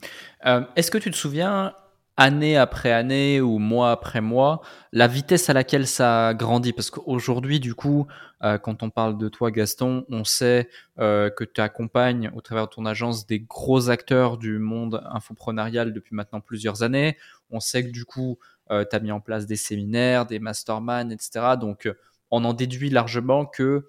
Est-ce 0.75 0.89
que 0.89 0.97
tu 0.97 1.11
te 1.11 1.15
souviens 1.15 1.75
année 2.17 2.57
après 2.57 2.91
année 2.91 3.41
ou 3.41 3.57
mois 3.57 3.91
après 3.91 4.21
mois, 4.21 4.61
la 4.91 5.07
vitesse 5.07 5.49
à 5.49 5.53
laquelle 5.53 5.87
ça 5.87 6.33
grandit. 6.33 6.73
Parce 6.73 6.91
qu'aujourd'hui, 6.91 7.59
du 7.59 7.73
coup, 7.73 8.07
euh, 8.43 8.57
quand 8.57 8.83
on 8.83 8.89
parle 8.89 9.17
de 9.17 9.29
toi, 9.29 9.51
Gaston, 9.51 10.05
on 10.09 10.23
sait 10.23 10.69
euh, 10.99 11.29
que 11.29 11.43
tu 11.43 11.61
accompagnes 11.61 12.31
au 12.35 12.41
travers 12.41 12.65
de 12.67 12.73
ton 12.73 12.85
agence 12.85 13.25
des 13.25 13.39
gros 13.39 13.89
acteurs 13.89 14.37
du 14.37 14.59
monde 14.59 15.01
infoprenarial 15.11 15.93
depuis 15.93 16.15
maintenant 16.15 16.41
plusieurs 16.41 16.83
années. 16.83 17.17
On 17.49 17.59
sait 17.59 17.83
que 17.83 17.91
du 17.91 18.05
coup, 18.05 18.37
euh, 18.71 18.85
tu 18.89 18.95
as 18.95 18.99
mis 18.99 19.11
en 19.11 19.19
place 19.19 19.45
des 19.45 19.55
séminaires, 19.55 20.25
des 20.25 20.39
masterminds, 20.39 21.11
etc. 21.11 21.55
Donc, 21.59 21.89
on 22.31 22.45
en 22.45 22.53
déduit 22.53 22.89
largement 22.89 23.45
que 23.45 23.87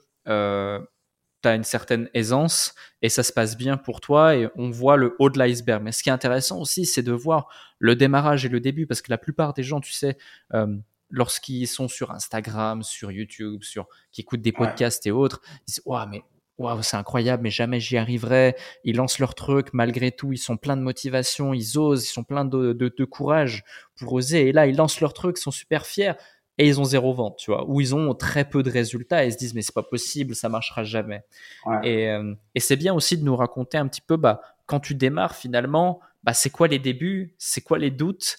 tu 1.44 1.48
as 1.48 1.54
une 1.54 1.64
certaine 1.64 2.08
aisance 2.14 2.74
et 3.02 3.08
ça 3.08 3.22
se 3.22 3.32
passe 3.32 3.56
bien 3.56 3.76
pour 3.76 4.00
toi 4.00 4.34
et 4.34 4.48
on 4.56 4.70
voit 4.70 4.96
le 4.96 5.14
haut 5.18 5.28
de 5.30 5.38
l'iceberg. 5.38 5.82
Mais 5.82 5.92
ce 5.92 6.02
qui 6.02 6.08
est 6.08 6.12
intéressant 6.12 6.58
aussi, 6.58 6.86
c'est 6.86 7.02
de 7.02 7.12
voir 7.12 7.48
le 7.78 7.94
démarrage 7.94 8.46
et 8.46 8.48
le 8.48 8.60
début 8.60 8.86
parce 8.86 9.02
que 9.02 9.10
la 9.10 9.18
plupart 9.18 9.52
des 9.52 9.62
gens, 9.62 9.80
tu 9.80 9.92
sais, 9.92 10.16
euh, 10.54 10.66
lorsqu'ils 11.10 11.66
sont 11.66 11.86
sur 11.86 12.10
Instagram, 12.10 12.82
sur 12.82 13.12
YouTube, 13.12 13.62
sur 13.62 13.86
qui 14.10 14.22
écoutent 14.22 14.40
des 14.40 14.52
podcasts 14.52 15.06
et 15.06 15.10
autres, 15.10 15.42
ils 15.44 15.64
disent 15.66 15.82
"Waouh, 15.84 16.08
mais 16.08 16.22
waouh, 16.56 16.82
c'est 16.82 16.96
incroyable, 16.96 17.42
mais 17.42 17.50
jamais 17.50 17.78
j'y 17.78 17.98
arriverai." 17.98 18.56
Ils 18.84 18.96
lancent 18.96 19.18
leur 19.18 19.34
truc, 19.34 19.68
malgré 19.74 20.10
tout, 20.10 20.32
ils 20.32 20.38
sont 20.38 20.56
pleins 20.56 20.78
de 20.78 20.82
motivation, 20.82 21.52
ils 21.52 21.78
osent, 21.78 22.04
ils 22.04 22.12
sont 22.12 22.24
pleins 22.24 22.46
de, 22.46 22.72
de, 22.72 23.04
courage 23.04 23.64
pour 23.96 24.14
oser. 24.14 24.48
Et 24.48 24.52
là, 24.52 24.66
ils 24.66 24.76
lancent 24.76 25.00
leur 25.00 25.12
truc, 25.12 25.36
ils 25.38 25.42
sont 25.42 25.50
super 25.50 25.84
fiers 25.86 26.14
et 26.58 26.68
ils 26.68 26.80
ont 26.80 26.84
zéro 26.84 27.12
vente, 27.12 27.36
tu 27.38 27.50
vois, 27.50 27.64
ou 27.68 27.80
ils 27.80 27.94
ont 27.94 28.14
très 28.14 28.48
peu 28.48 28.62
de 28.62 28.70
résultats 28.70 29.24
et 29.24 29.28
ils 29.28 29.32
se 29.32 29.38
disent 29.38 29.54
mais 29.54 29.62
c'est 29.62 29.74
pas 29.74 29.82
possible, 29.82 30.34
ça 30.34 30.48
marchera 30.48 30.84
jamais. 30.84 31.24
Et, 31.82 32.08
euh, 32.10 32.34
et 32.54 32.60
c'est 32.60 32.76
bien 32.76 32.94
aussi 32.94 33.18
de 33.18 33.24
nous 33.24 33.36
raconter 33.36 33.76
un 33.78 33.88
petit 33.88 34.00
peu, 34.00 34.16
bah, 34.16 34.40
quand 34.66 34.80
tu 34.80 34.94
démarres 34.94 35.34
finalement, 35.34 36.00
bah, 36.22 36.32
c'est 36.32 36.50
quoi 36.50 36.68
les 36.68 36.78
débuts, 36.78 37.34
c'est 37.38 37.60
quoi 37.60 37.78
les 37.78 37.90
doutes? 37.90 38.38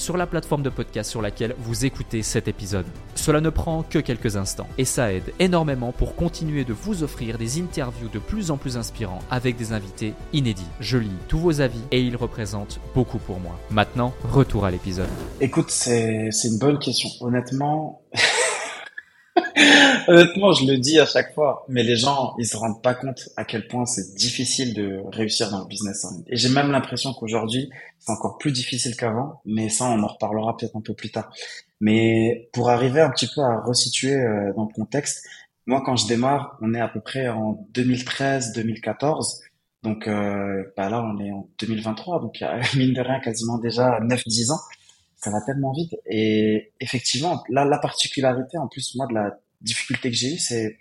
sur 0.00 0.16
la 0.16 0.26
plateforme 0.26 0.62
de 0.62 0.70
podcast 0.70 1.10
sur 1.10 1.20
laquelle 1.20 1.54
vous 1.58 1.84
écoutez 1.84 2.22
cet 2.22 2.48
épisode. 2.48 2.86
Cela 3.14 3.40
ne 3.40 3.50
prend 3.50 3.82
que 3.82 3.98
quelques 3.98 4.36
instants 4.36 4.66
et 4.78 4.84
ça 4.84 5.12
aide 5.12 5.32
énormément 5.38 5.92
pour 5.92 6.16
continuer 6.16 6.64
de 6.64 6.72
vous 6.72 7.02
offrir 7.02 7.36
des 7.36 7.60
interviews 7.60 8.08
de 8.08 8.18
plus 8.18 8.50
en 8.50 8.56
plus 8.56 8.76
inspirants 8.76 9.20
avec 9.30 9.56
des 9.56 9.72
invités 9.72 10.14
inédits. 10.32 10.66
Je 10.80 10.96
lis 10.96 11.10
tous 11.28 11.38
vos 11.38 11.60
avis 11.60 11.82
et 11.90 12.00
ils 12.00 12.16
représentent 12.16 12.80
beaucoup 12.94 13.18
pour 13.18 13.40
moi. 13.40 13.58
Maintenant, 13.70 14.14
retour 14.24 14.64
à 14.64 14.70
l'épisode. 14.70 15.08
Écoute, 15.40 15.70
c'est 15.70 16.30
une 16.44 16.58
bonne 16.58 16.78
question. 16.78 17.10
Honnêtement, 17.20 18.02
Honnêtement, 20.08 20.52
je 20.52 20.66
le 20.66 20.78
dis 20.78 20.98
à 20.98 21.06
chaque 21.06 21.34
fois, 21.34 21.64
mais 21.68 21.82
les 21.82 21.96
gens, 21.96 22.34
ils 22.38 22.46
se 22.46 22.56
rendent 22.56 22.82
pas 22.82 22.94
compte 22.94 23.28
à 23.36 23.44
quel 23.44 23.68
point 23.68 23.86
c'est 23.86 24.14
difficile 24.14 24.74
de 24.74 25.00
réussir 25.12 25.50
dans 25.50 25.60
le 25.60 25.66
business 25.66 26.04
en 26.04 26.12
ligne. 26.12 26.24
Et 26.26 26.36
j'ai 26.36 26.48
même 26.48 26.70
l'impression 26.70 27.12
qu'aujourd'hui, 27.12 27.70
c'est 27.98 28.12
encore 28.12 28.38
plus 28.38 28.52
difficile 28.52 28.96
qu'avant, 28.96 29.40
mais 29.44 29.68
ça, 29.68 29.86
on 29.86 30.02
en 30.02 30.06
reparlera 30.06 30.56
peut-être 30.56 30.76
un 30.76 30.80
peu 30.80 30.94
plus 30.94 31.10
tard. 31.10 31.32
Mais 31.80 32.48
pour 32.52 32.70
arriver 32.70 33.00
un 33.00 33.10
petit 33.10 33.28
peu 33.34 33.40
à 33.40 33.60
resituer 33.60 34.14
euh, 34.14 34.52
dans 34.54 34.66
le 34.66 34.74
contexte, 34.74 35.24
moi, 35.66 35.82
quand 35.84 35.96
je 35.96 36.06
démarre, 36.06 36.58
on 36.60 36.74
est 36.74 36.80
à 36.80 36.88
peu 36.88 37.00
près 37.00 37.28
en 37.28 37.66
2013-2014. 37.74 39.40
Donc 39.82 40.08
euh, 40.08 40.64
bah 40.76 40.90
là, 40.90 41.02
on 41.02 41.18
est 41.18 41.30
en 41.30 41.48
2023, 41.58 42.20
donc 42.20 42.40
il 42.40 42.44
y 42.44 42.46
a 42.46 42.60
mine 42.76 42.92
de 42.92 43.00
rien 43.00 43.20
quasiment 43.20 43.58
déjà 43.58 44.00
9-10 44.00 44.52
ans 44.52 44.60
ça 45.20 45.30
va 45.30 45.40
tellement 45.42 45.72
vite. 45.72 45.94
Et 46.06 46.72
effectivement, 46.80 47.42
là, 47.48 47.64
la 47.64 47.78
particularité, 47.78 48.58
en 48.58 48.68
plus, 48.68 48.94
moi, 48.96 49.06
de 49.06 49.14
la 49.14 49.38
difficulté 49.60 50.10
que 50.10 50.16
j'ai 50.16 50.34
eue, 50.34 50.38
c'est 50.38 50.78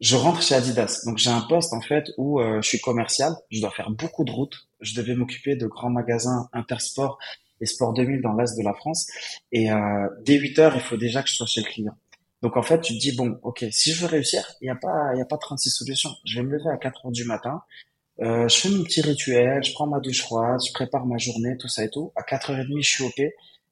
je 0.00 0.16
rentre 0.16 0.42
chez 0.42 0.54
Adidas. 0.54 1.02
Donc 1.06 1.18
j'ai 1.18 1.30
un 1.30 1.42
poste 1.42 1.72
en 1.72 1.80
fait 1.80 2.10
où 2.16 2.40
euh, 2.40 2.60
je 2.60 2.68
suis 2.68 2.80
commercial, 2.80 3.34
je 3.50 3.60
dois 3.60 3.70
faire 3.70 3.90
beaucoup 3.90 4.24
de 4.24 4.32
routes, 4.32 4.66
je 4.80 4.96
devais 4.96 5.14
m'occuper 5.14 5.54
de 5.54 5.66
grands 5.66 5.90
magasins 5.90 6.48
Intersport 6.52 7.18
et 7.60 7.66
Sport 7.66 7.92
2000 7.92 8.20
dans 8.20 8.34
l'est 8.34 8.58
de 8.58 8.64
la 8.64 8.74
France. 8.74 9.06
Et 9.52 9.70
euh, 9.70 10.08
dès 10.24 10.38
8 10.38 10.58
heures, 10.58 10.74
il 10.74 10.80
faut 10.80 10.96
déjà 10.96 11.22
que 11.22 11.28
je 11.28 11.34
sois 11.36 11.46
chez 11.46 11.60
le 11.60 11.68
client. 11.68 11.94
Donc 12.42 12.56
en 12.56 12.62
fait, 12.62 12.80
tu 12.80 12.94
te 12.94 12.98
dis 12.98 13.12
bon, 13.12 13.38
ok, 13.44 13.64
si 13.70 13.92
je 13.92 14.00
veux 14.00 14.08
réussir, 14.08 14.44
il 14.60 14.64
n'y 14.64 14.70
a 14.70 14.74
pas, 14.74 15.12
il 15.14 15.18
y 15.18 15.22
a 15.22 15.24
pas 15.24 15.38
36 15.38 15.70
solutions. 15.70 16.10
Je 16.24 16.40
vais 16.40 16.46
me 16.46 16.50
lever 16.50 16.70
à 16.72 16.76
4 16.78 17.06
heures 17.06 17.12
du 17.12 17.24
matin, 17.24 17.62
euh, 18.20 18.48
je 18.48 18.56
fais 18.56 18.68
mon 18.68 18.84
petit 18.84 19.00
rituel, 19.00 19.62
je 19.64 19.72
prends 19.72 19.86
ma 19.86 20.00
douche 20.00 20.22
froide, 20.22 20.60
je 20.66 20.72
prépare 20.72 21.06
ma 21.06 21.18
journée, 21.18 21.56
tout 21.58 21.68
ça 21.68 21.84
et 21.84 21.90
tout. 21.90 22.12
À 22.16 22.22
4h30, 22.22 22.82
je 22.82 22.88
suis 22.88 23.04
OP 23.04 23.20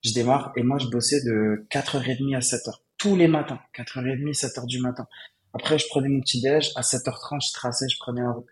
je 0.02 0.12
démarre 0.12 0.52
et 0.57 0.62
moi 0.62 0.78
je 0.78 0.87
bossais 0.87 1.23
de 1.23 1.66
4h30 1.71 2.37
à 2.37 2.40
7h 2.40 2.78
tous 3.00 3.16
les 3.16 3.28
matins, 3.28 3.59
4h30, 3.75 4.38
7h 4.38 4.66
du 4.66 4.78
matin. 4.78 5.07
Après 5.54 5.78
je 5.78 5.87
prenais 5.88 6.09
mon 6.09 6.21
petit 6.21 6.40
déj, 6.40 6.71
à 6.76 6.83
7h30 6.83 7.47
je 7.47 7.52
traçais, 7.52 7.88
je 7.88 7.99
prenais 7.99 8.21
la 8.21 8.33
route. 8.33 8.47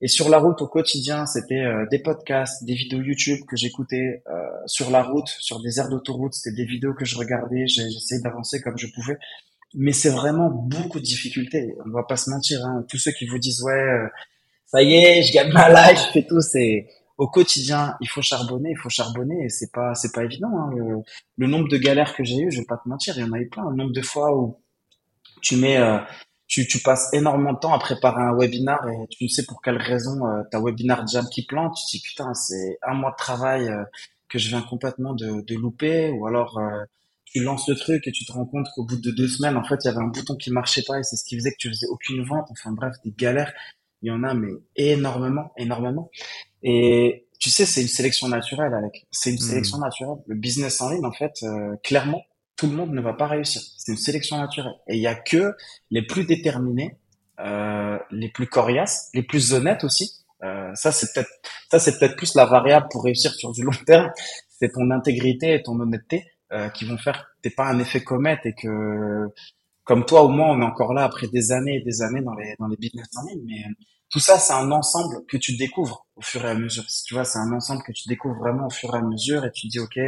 Et 0.00 0.06
sur 0.06 0.28
la 0.28 0.38
route 0.38 0.62
au 0.62 0.68
quotidien, 0.68 1.26
c'était 1.26 1.64
euh, 1.64 1.84
des 1.90 1.98
podcasts, 1.98 2.62
des 2.64 2.74
vidéos 2.74 3.02
YouTube 3.02 3.40
que 3.48 3.56
j'écoutais 3.56 4.22
euh, 4.28 4.48
sur 4.66 4.90
la 4.90 5.02
route, 5.02 5.26
sur 5.26 5.60
des 5.60 5.80
aires 5.80 5.88
d'autoroute, 5.88 6.34
c'était 6.34 6.54
des 6.54 6.64
vidéos 6.64 6.94
que 6.94 7.04
je 7.04 7.16
regardais, 7.16 7.66
j'essayais 7.66 8.20
d'avancer 8.22 8.60
comme 8.60 8.78
je 8.78 8.86
pouvais. 8.86 9.18
Mais 9.74 9.92
c'est 9.92 10.10
vraiment 10.10 10.50
beaucoup 10.50 11.00
de 11.00 11.04
difficultés, 11.04 11.74
on 11.84 11.90
va 11.90 12.04
pas 12.04 12.16
se 12.16 12.30
mentir. 12.30 12.64
Hein. 12.64 12.84
Tous 12.88 12.98
ceux 12.98 13.10
qui 13.10 13.26
vous 13.26 13.38
disent 13.38 13.60
ouais, 13.62 13.72
euh, 13.72 14.06
ça 14.66 14.82
y 14.82 14.94
est, 14.94 15.22
je 15.24 15.32
gagne 15.32 15.52
ma 15.52 15.68
life, 15.90 16.00
fais 16.12 16.24
tout, 16.24 16.40
c'est 16.40 16.86
au 17.18 17.28
quotidien, 17.28 17.96
il 18.00 18.08
faut 18.08 18.22
charbonner, 18.22 18.70
il 18.70 18.78
faut 18.78 18.88
charbonner, 18.88 19.44
et 19.44 19.48
c'est 19.48 19.72
pas, 19.72 19.94
c'est 19.94 20.12
pas 20.12 20.24
évident. 20.24 20.50
Hein. 20.56 20.70
Le, 21.36 21.46
nombre 21.48 21.68
de 21.68 21.76
galères 21.76 22.14
que 22.14 22.22
j'ai 22.22 22.38
eu, 22.38 22.50
je 22.50 22.60
vais 22.60 22.64
pas 22.64 22.78
te 22.78 22.88
mentir, 22.88 23.18
il 23.18 23.26
y 23.26 23.28
en 23.28 23.32
a 23.32 23.38
eu 23.38 23.48
plein. 23.48 23.68
Le 23.68 23.76
nombre 23.76 23.92
de 23.92 24.02
fois 24.02 24.36
où 24.36 24.60
tu 25.42 25.56
mets, 25.56 25.78
euh, 25.78 25.98
tu, 26.46 26.64
passes 26.78 27.12
énormément 27.12 27.52
de 27.52 27.58
temps 27.58 27.74
à 27.74 27.78
préparer 27.80 28.22
un 28.22 28.36
webinar 28.36 28.88
et 28.88 29.08
tu 29.10 29.24
ne 29.24 29.28
sais 29.28 29.44
pour 29.44 29.60
quelle 29.62 29.78
raison 29.78 30.26
euh, 30.26 30.42
ta 30.50 30.60
webinar 30.60 31.06
jam 31.08 31.26
qui 31.30 31.44
plante. 31.44 31.74
Tu 31.76 31.84
te 31.86 31.90
dis 31.90 32.02
putain, 32.02 32.32
c'est 32.34 32.78
un 32.86 32.94
mois 32.94 33.10
de 33.10 33.16
travail 33.16 33.68
euh, 33.68 33.82
que 34.28 34.38
je 34.38 34.48
viens 34.48 34.62
complètement 34.62 35.12
de, 35.12 35.40
de 35.40 35.54
louper, 35.56 36.10
ou 36.10 36.26
alors 36.26 36.60
tu 37.24 37.42
lances 37.42 37.68
le 37.68 37.74
truc 37.74 38.06
et 38.06 38.12
tu 38.12 38.24
te 38.24 38.32
rends 38.32 38.46
compte 38.46 38.66
qu'au 38.74 38.84
bout 38.84 39.00
de 39.00 39.10
deux 39.10 39.28
semaines, 39.28 39.56
en 39.56 39.64
fait, 39.64 39.76
il 39.84 39.86
y 39.86 39.90
avait 39.90 39.98
un 39.98 40.08
bouton 40.08 40.36
qui 40.36 40.50
marchait 40.50 40.82
pas 40.86 40.98
et 40.98 41.02
c'est 41.02 41.16
ce 41.16 41.24
qui 41.24 41.36
faisait 41.36 41.50
que 41.50 41.56
tu 41.58 41.68
faisais 41.68 41.86
aucune 41.88 42.24
vente. 42.24 42.46
Enfin 42.50 42.72
bref, 42.72 42.94
des 43.04 43.10
galères. 43.10 43.52
Il 44.02 44.08
y 44.08 44.10
en 44.12 44.22
a, 44.22 44.32
mais 44.32 44.52
énormément, 44.76 45.52
énormément. 45.56 46.10
Et 46.62 47.26
tu 47.38 47.50
sais, 47.50 47.66
c'est 47.66 47.82
une 47.82 47.88
sélection 47.88 48.28
naturelle, 48.28 48.74
Alec. 48.74 49.06
C'est 49.10 49.30
une 49.30 49.36
hmm. 49.36 49.40
sélection 49.40 49.78
naturelle. 49.78 50.18
Le 50.26 50.34
business 50.34 50.80
en 50.80 50.90
ligne, 50.90 51.04
en 51.04 51.12
fait, 51.12 51.34
euh, 51.42 51.76
clairement, 51.82 52.22
tout 52.56 52.66
le 52.66 52.74
monde 52.74 52.92
ne 52.92 53.00
va 53.00 53.12
pas 53.12 53.26
réussir. 53.28 53.62
C'est 53.76 53.92
une 53.92 53.98
sélection 53.98 54.36
naturelle. 54.36 54.74
Et 54.88 54.96
il 54.96 55.00
y 55.00 55.06
a 55.06 55.14
que 55.14 55.54
les 55.90 56.02
plus 56.02 56.24
déterminés, 56.24 56.96
euh, 57.38 57.98
les 58.10 58.28
plus 58.28 58.48
coriaces, 58.48 59.10
les 59.14 59.22
plus 59.22 59.54
honnêtes 59.54 59.84
aussi. 59.84 60.24
Euh, 60.42 60.74
ça, 60.74 60.90
c'est 60.90 61.12
peut-être, 61.12 61.30
ça, 61.70 61.78
c'est 61.78 61.98
peut-être 61.98 62.16
plus 62.16 62.34
la 62.34 62.46
variable 62.46 62.86
pour 62.90 63.04
réussir 63.04 63.32
sur 63.34 63.52
du 63.52 63.62
long 63.62 63.72
terme. 63.86 64.10
C'est 64.48 64.72
ton 64.72 64.90
intégrité 64.90 65.54
et 65.54 65.62
ton 65.62 65.78
honnêteté 65.78 66.24
euh, 66.52 66.68
qui 66.70 66.84
vont 66.84 66.98
faire 66.98 67.18
que 67.18 67.42
t'es 67.42 67.50
pas 67.50 67.66
un 67.66 67.78
effet 67.78 68.02
comète 68.02 68.40
et 68.44 68.54
que, 68.54 69.28
comme 69.84 70.04
toi, 70.04 70.22
au 70.22 70.28
moins, 70.28 70.50
on 70.50 70.60
est 70.60 70.64
encore 70.64 70.94
là 70.94 71.04
après 71.04 71.28
des 71.28 71.52
années 71.52 71.76
et 71.76 71.80
des 71.82 72.02
années 72.02 72.22
dans 72.22 72.34
les 72.34 72.54
dans 72.58 72.66
les 72.66 72.76
business 72.76 73.06
en 73.16 73.26
ligne. 73.28 73.42
Mais 73.46 73.64
tout 74.10 74.20
ça, 74.20 74.38
c'est 74.38 74.52
un 74.52 74.70
ensemble 74.70 75.24
que 75.26 75.36
tu 75.36 75.56
découvres 75.56 76.06
au 76.16 76.22
fur 76.22 76.44
et 76.44 76.48
à 76.48 76.54
mesure. 76.54 76.84
Tu 77.06 77.14
vois, 77.14 77.24
c'est 77.24 77.38
un 77.38 77.52
ensemble 77.52 77.82
que 77.82 77.92
tu 77.92 78.08
découvres 78.08 78.38
vraiment 78.38 78.66
au 78.66 78.70
fur 78.70 78.94
et 78.94 78.98
à 78.98 79.02
mesure 79.02 79.44
et 79.44 79.52
tu 79.52 79.66
dis, 79.66 79.78
OK, 79.78 79.98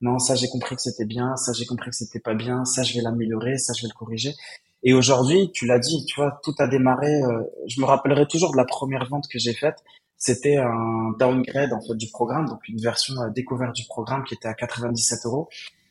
non, 0.00 0.18
ça, 0.18 0.34
j'ai 0.34 0.48
compris 0.48 0.76
que 0.76 0.82
c'était 0.82 1.04
bien, 1.04 1.36
ça, 1.36 1.52
j'ai 1.52 1.64
compris 1.64 1.90
que 1.90 1.96
c'était 1.96 2.20
pas 2.20 2.34
bien, 2.34 2.64
ça, 2.64 2.82
je 2.82 2.94
vais 2.94 3.00
l'améliorer, 3.00 3.56
ça, 3.58 3.72
je 3.72 3.82
vais 3.82 3.88
le 3.88 3.98
corriger. 3.98 4.34
Et 4.82 4.92
aujourd'hui, 4.92 5.50
tu 5.52 5.66
l'as 5.66 5.78
dit, 5.78 6.04
tu 6.06 6.16
vois, 6.16 6.38
tout 6.42 6.54
a 6.58 6.68
démarré, 6.68 7.22
euh, 7.22 7.42
je 7.66 7.80
me 7.80 7.86
rappellerai 7.86 8.26
toujours 8.26 8.52
de 8.52 8.56
la 8.56 8.64
première 8.64 9.08
vente 9.08 9.26
que 9.28 9.38
j'ai 9.38 9.54
faite. 9.54 9.82
C'était 10.18 10.56
un 10.56 11.12
downgrade, 11.18 11.72
en 11.72 11.80
fait, 11.80 11.94
du 11.94 12.08
programme, 12.10 12.46
donc 12.46 12.66
une 12.68 12.80
version 12.80 13.14
euh, 13.20 13.30
découverte 13.30 13.74
du 13.74 13.84
programme 13.86 14.24
qui 14.24 14.34
était 14.34 14.48
à 14.48 14.54
97 14.54 15.20
euros. 15.24 15.48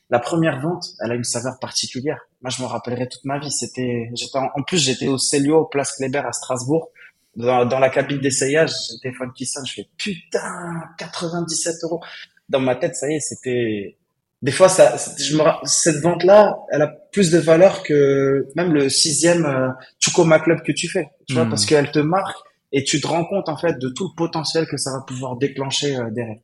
La 0.10 0.20
première 0.20 0.62
vente, 0.62 0.86
elle 1.00 1.12
a 1.12 1.16
une 1.16 1.24
saveur 1.24 1.58
particulière. 1.60 2.22
Moi, 2.42 2.52
je 2.52 2.62
me 2.62 2.68
rappellerai 2.68 3.08
toute 3.08 3.26
ma 3.26 3.40
vie. 3.40 3.52
C'était, 3.52 4.12
j'étais 4.14 4.38
en, 4.38 4.62
plus, 4.62 4.78
j'étais 4.78 5.08
au 5.08 5.18
Célio, 5.18 5.66
place 5.66 5.94
Kléber 5.94 6.20
à 6.20 6.32
Strasbourg 6.32 6.90
dans, 7.36 7.66
dans 7.66 7.80
la 7.80 7.90
cabine 7.90 8.20
d'essayage, 8.20 8.70
j'ai 8.70 8.94
le 8.96 9.00
téléphone 9.02 9.32
qui 9.36 9.46
sonne, 9.46 9.66
je 9.66 9.74
fais 9.74 9.90
putain, 9.98 10.82
97 10.98 11.76
euros. 11.84 12.02
Dans 12.50 12.60
ma 12.60 12.76
tête, 12.76 12.96
ça 12.96 13.10
y 13.10 13.16
est, 13.16 13.20
c'était. 13.20 13.98
Des 14.42 14.52
fois, 14.52 14.70
ça, 14.70 14.96
je 15.18 15.36
me, 15.36 15.44
cette 15.64 16.02
vente-là, 16.02 16.60
elle 16.72 16.82
a 16.84 16.88
plus 16.88 17.32
de 17.32 17.40
valeur 17.40 17.82
que 17.84 18.48
même 18.56 18.74
le 18.74 18.90
sixième 18.90 19.46
euh, 19.46 19.70
Chukoma 20.00 20.40
Club 20.40 20.62
que 20.62 20.72
tu 20.72 20.88
fais, 20.88 21.08
tu 21.28 21.34
vois, 21.34 21.46
hmm. 21.46 21.50
parce 21.50 21.66
qu'elle 21.66 21.90
te 21.90 22.00
marque 22.00 22.38
et 22.72 22.84
tu 22.84 23.02
te 23.02 23.08
rends 23.08 23.26
compte 23.26 23.50
en 23.50 23.58
fait 23.58 23.80
de 23.80 23.90
tout 23.90 24.10
le 24.10 24.16
potentiel 24.16 24.68
que 24.68 24.78
ça 24.78 24.92
va 24.92 25.02
pouvoir 25.08 25.38
déclencher 25.38 25.96
euh, 25.96 26.12
derrière. 26.12 26.38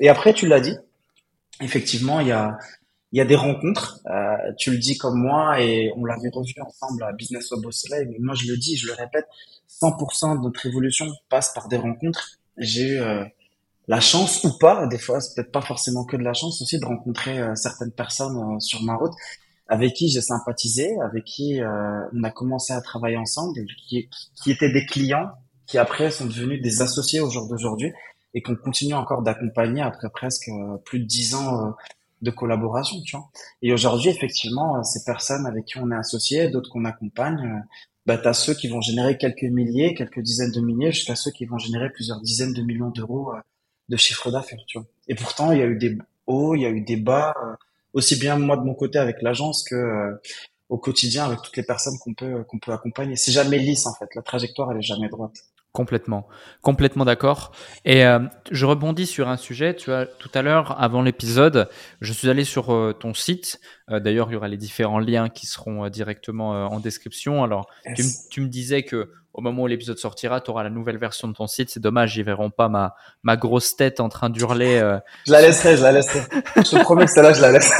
Et 0.00 0.08
après, 0.08 0.32
tu 0.32 0.46
l'as 0.46 0.60
dit, 0.60 0.76
effectivement, 1.60 2.20
il 2.20 2.28
y 2.28 2.32
a 2.32 2.56
il 3.12 3.18
y 3.18 3.20
a 3.20 3.24
des 3.24 3.36
rencontres. 3.36 4.00
Euh, 4.06 4.52
tu 4.58 4.70
le 4.70 4.78
dis 4.78 4.96
comme 4.96 5.20
moi 5.20 5.60
et 5.60 5.92
on 5.96 6.04
l'avait 6.04 6.30
revu 6.32 6.54
ensemble 6.60 7.04
à 7.04 7.12
Business 7.12 7.50
Web 7.50 7.70
Soleil. 7.70 8.06
Mais 8.10 8.16
moi, 8.18 8.34
je 8.34 8.50
le 8.50 8.56
dis, 8.56 8.76
je 8.76 8.86
le 8.86 8.94
répète, 8.94 9.26
100% 9.80 10.38
de 10.38 10.42
notre 10.42 10.66
évolution 10.66 11.06
passe 11.28 11.52
par 11.54 11.68
des 11.68 11.76
rencontres. 11.76 12.38
J'ai 12.56 12.94
eu 12.94 13.00
euh, 13.00 13.24
la 13.88 14.00
chance 14.00 14.44
ou 14.44 14.56
pas, 14.58 14.86
des 14.86 14.98
fois, 14.98 15.20
c'est 15.20 15.34
peut-être 15.34 15.52
pas 15.52 15.62
forcément 15.62 16.04
que 16.04 16.16
de 16.16 16.22
la 16.22 16.34
chance 16.34 16.60
aussi 16.62 16.78
de 16.78 16.84
rencontrer 16.84 17.40
euh, 17.40 17.54
certaines 17.54 17.92
personnes 17.92 18.36
euh, 18.36 18.60
sur 18.60 18.82
ma 18.82 18.96
route 18.96 19.12
avec 19.68 19.94
qui 19.94 20.08
j'ai 20.08 20.20
sympathisé, 20.20 20.94
avec 21.00 21.24
qui 21.24 21.60
on 22.12 22.24
a 22.24 22.30
commencé 22.30 22.74
à 22.74 22.82
travailler 22.82 23.16
ensemble, 23.16 23.54
qui, 23.88 24.06
qui 24.34 24.50
étaient 24.50 24.70
des 24.70 24.84
clients, 24.84 25.30
qui 25.66 25.78
après 25.78 26.10
sont 26.10 26.26
devenus 26.26 26.60
des 26.60 26.82
associés 26.82 27.20
au 27.20 27.30
jour 27.30 27.48
d'aujourd'hui 27.48 27.90
et 28.34 28.42
qu'on 28.42 28.54
continue 28.54 28.92
encore 28.92 29.22
d'accompagner 29.22 29.80
après 29.80 30.10
presque 30.10 30.50
plus 30.84 30.98
de 30.98 31.04
dix 31.06 31.34
ans 31.34 31.74
de 32.20 32.30
collaboration, 32.30 33.00
tu 33.04 33.16
vois. 33.16 33.30
Et 33.62 33.72
aujourd'hui, 33.72 34.10
effectivement, 34.10 34.82
ces 34.84 35.04
personnes 35.04 35.46
avec 35.46 35.64
qui 35.64 35.78
on 35.78 35.90
est 35.90 35.96
associé, 35.96 36.48
d'autres 36.48 36.70
qu'on 36.70 36.84
accompagne, 36.84 37.64
bah, 38.06 38.18
tu 38.18 38.28
as 38.28 38.32
ceux 38.34 38.54
qui 38.54 38.68
vont 38.68 38.80
générer 38.80 39.16
quelques 39.16 39.42
milliers, 39.42 39.94
quelques 39.94 40.20
dizaines 40.20 40.50
de 40.50 40.60
milliers, 40.60 40.92
jusqu'à 40.92 41.16
ceux 41.16 41.30
qui 41.30 41.44
vont 41.44 41.58
générer 41.58 41.90
plusieurs 41.90 42.20
dizaines 42.20 42.52
de 42.52 42.62
millions 42.62 42.90
d'euros 42.90 43.32
euh, 43.32 43.40
de 43.88 43.96
chiffre 43.96 44.30
d'affaires, 44.30 44.58
tu 44.66 44.78
vois. 44.78 44.86
Et 45.08 45.14
pourtant, 45.14 45.52
il 45.52 45.58
y 45.58 45.62
a 45.62 45.66
eu 45.66 45.76
des 45.76 45.96
hauts, 46.26 46.54
il 46.54 46.62
y 46.62 46.66
a 46.66 46.70
eu 46.70 46.80
des 46.80 46.96
bas, 46.96 47.34
euh, 47.44 47.54
aussi 47.92 48.18
bien 48.18 48.38
moi 48.38 48.56
de 48.56 48.62
mon 48.62 48.74
côté 48.74 48.98
avec 48.98 49.22
l'agence 49.22 49.62
que 49.64 49.74
euh, 49.74 50.20
au 50.68 50.78
quotidien 50.78 51.26
avec 51.26 51.42
toutes 51.42 51.56
les 51.56 51.62
personnes 51.62 51.98
qu'on 51.98 52.14
peut 52.14 52.44
qu'on 52.44 52.58
peut 52.58 52.72
accompagner. 52.72 53.16
C'est 53.16 53.32
jamais 53.32 53.58
lisse 53.58 53.86
en 53.86 53.94
fait, 53.94 54.14
la 54.14 54.22
trajectoire 54.22 54.72
elle 54.72 54.78
est 54.78 54.82
jamais 54.82 55.08
droite. 55.08 55.34
Complètement, 55.72 56.28
complètement 56.60 57.06
d'accord. 57.06 57.52
Et 57.86 58.04
euh, 58.04 58.18
je 58.50 58.66
rebondis 58.66 59.06
sur 59.06 59.28
un 59.28 59.38
sujet. 59.38 59.74
Tu 59.74 59.88
vois, 59.88 60.04
tout 60.04 60.28
à 60.34 60.42
l'heure, 60.42 60.78
avant 60.78 61.00
l'épisode, 61.00 61.70
je 62.02 62.12
suis 62.12 62.28
allé 62.28 62.44
sur 62.44 62.74
euh, 62.74 62.92
ton 62.92 63.14
site. 63.14 63.58
Euh, 63.90 63.98
d'ailleurs, 63.98 64.28
il 64.28 64.34
y 64.34 64.36
aura 64.36 64.48
les 64.48 64.58
différents 64.58 64.98
liens 64.98 65.30
qui 65.30 65.46
seront 65.46 65.88
directement 65.88 66.66
en 66.66 66.78
description. 66.78 67.42
Alors, 67.42 67.70
tu, 68.30 68.42
me 68.42 68.48
disais 68.48 68.82
que 68.82 69.12
au 69.32 69.40
moment 69.40 69.62
où 69.62 69.66
l'épisode 69.66 69.96
sortira, 69.96 70.42
tu 70.42 70.50
auras 70.50 70.62
la 70.62 70.68
nouvelle 70.68 70.98
version 70.98 71.26
de 71.26 71.32
ton 71.32 71.46
site. 71.46 71.70
C'est 71.70 71.80
dommage, 71.80 72.18
ils 72.18 72.22
verront 72.22 72.50
pas 72.50 72.68
ma, 72.68 72.94
ma 73.22 73.38
grosse 73.38 73.74
tête 73.74 73.98
en 74.00 74.10
train 74.10 74.28
d'hurler. 74.28 74.78
Je 75.26 75.32
la 75.32 75.40
laisserai, 75.40 75.78
je 75.78 75.82
la 75.82 75.92
laisserai. 75.92 76.20
je 76.56 76.62
te 76.70 76.82
promets 76.82 77.06
que 77.06 77.12
celle-là, 77.12 77.32
je 77.32 77.40
la 77.40 77.52
laisse. 77.52 77.72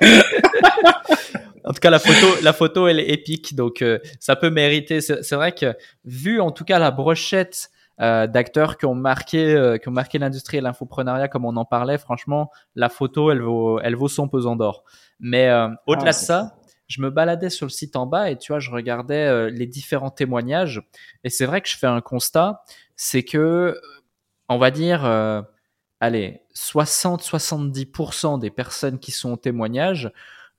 En 1.64 1.72
tout 1.72 1.80
cas, 1.80 1.90
la 1.90 1.98
photo, 1.98 2.26
la 2.42 2.52
photo, 2.52 2.88
elle 2.88 3.00
est 3.00 3.08
épique, 3.08 3.54
donc 3.54 3.80
euh, 3.80 3.98
ça 4.20 4.36
peut 4.36 4.50
mériter. 4.50 5.00
C'est 5.00 5.34
vrai 5.34 5.52
que 5.52 5.74
vu 6.04 6.40
en 6.40 6.50
tout 6.50 6.64
cas 6.64 6.78
la 6.78 6.90
brochette 6.90 7.70
euh, 8.00 8.26
d'acteurs 8.26 8.76
qui 8.76 8.84
ont 8.84 8.94
marqué, 8.94 9.54
euh, 9.54 9.78
qui 9.78 9.88
ont 9.88 9.92
marqué 9.92 10.18
l'industrie 10.18 10.58
et 10.58 10.60
l'infoprenariat, 10.60 11.28
comme 11.28 11.46
on 11.46 11.56
en 11.56 11.64
parlait, 11.64 11.96
franchement, 11.96 12.50
la 12.74 12.90
photo, 12.90 13.30
elle 13.30 13.40
vaut, 13.40 13.80
elle 13.80 13.96
vaut 13.96 14.08
son 14.08 14.28
pesant 14.28 14.56
d'or. 14.56 14.84
Mais 15.20 15.50
au-delà 15.86 16.10
ah, 16.10 16.12
de 16.12 16.16
ça, 16.16 16.56
je 16.86 17.00
me 17.00 17.08
baladais 17.08 17.48
sur 17.48 17.64
le 17.64 17.70
site 17.70 17.96
en 17.96 18.04
bas 18.04 18.30
et 18.30 18.36
tu 18.36 18.52
vois, 18.52 18.58
je 18.58 18.70
regardais 18.70 19.50
les 19.50 19.66
différents 19.66 20.10
témoignages 20.10 20.82
et 21.22 21.30
c'est 21.30 21.46
vrai 21.46 21.62
que 21.62 21.68
je 21.68 21.78
fais 21.78 21.86
un 21.86 22.02
constat, 22.02 22.62
c'est 22.94 23.22
que, 23.22 23.80
on 24.50 24.58
va 24.58 24.70
dire, 24.70 25.04
allez, 26.00 26.42
60-70% 26.54 28.38
des 28.38 28.50
personnes 28.50 28.98
qui 28.98 29.12
sont 29.12 29.32
au 29.32 29.36
témoignage 29.36 30.12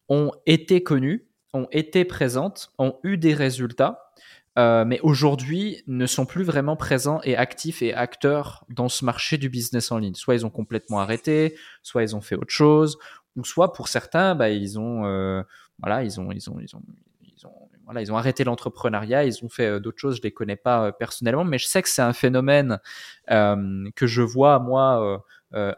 ont 0.09 0.31
été 0.45 0.83
connues, 0.83 1.27
ont 1.53 1.67
été 1.71 2.05
présentes, 2.05 2.71
ont 2.77 2.97
eu 3.03 3.17
des 3.17 3.33
résultats, 3.33 4.11
euh, 4.57 4.85
mais 4.85 4.99
aujourd'hui 5.01 5.83
ne 5.87 6.05
sont 6.05 6.25
plus 6.25 6.43
vraiment 6.43 6.77
présents 6.77 7.19
et 7.23 7.35
actifs 7.35 7.81
et 7.81 7.93
acteurs 7.93 8.65
dans 8.69 8.87
ce 8.87 9.03
marché 9.03 9.37
du 9.37 9.49
business 9.49 9.91
en 9.91 9.97
ligne. 9.97 10.15
Soit 10.15 10.35
ils 10.35 10.45
ont 10.45 10.49
complètement 10.49 10.99
arrêté, 10.99 11.57
soit 11.83 12.03
ils 12.03 12.15
ont 12.15 12.21
fait 12.21 12.35
autre 12.35 12.53
chose, 12.53 12.97
ou 13.35 13.43
soit 13.43 13.73
pour 13.73 13.89
certains, 13.89 14.33
bah, 14.33 14.49
ils 14.49 14.79
ont, 14.79 15.05
euh, 15.05 15.43
voilà, 15.79 16.03
ils 16.03 16.19
ont, 16.21 16.31
ils 16.31 16.49
ont, 16.49 16.57
ils 16.61 16.73
ont, 16.75 16.81
ils 17.21 17.45
ont, 17.45 17.69
voilà, 17.83 18.01
ils 18.01 18.13
ont 18.13 18.17
arrêté 18.17 18.45
l'entrepreneuriat, 18.45 19.25
ils 19.25 19.43
ont 19.43 19.49
fait 19.49 19.67
euh, 19.67 19.79
d'autres 19.81 19.99
choses. 19.99 20.17
Je 20.17 20.21
les 20.21 20.31
connais 20.31 20.55
pas 20.55 20.93
personnellement, 20.93 21.43
mais 21.43 21.57
je 21.57 21.65
sais 21.65 21.81
que 21.81 21.89
c'est 21.89 22.01
un 22.01 22.13
phénomène 22.13 22.79
que 23.27 24.07
je 24.07 24.21
vois 24.21 24.59
moi 24.59 25.21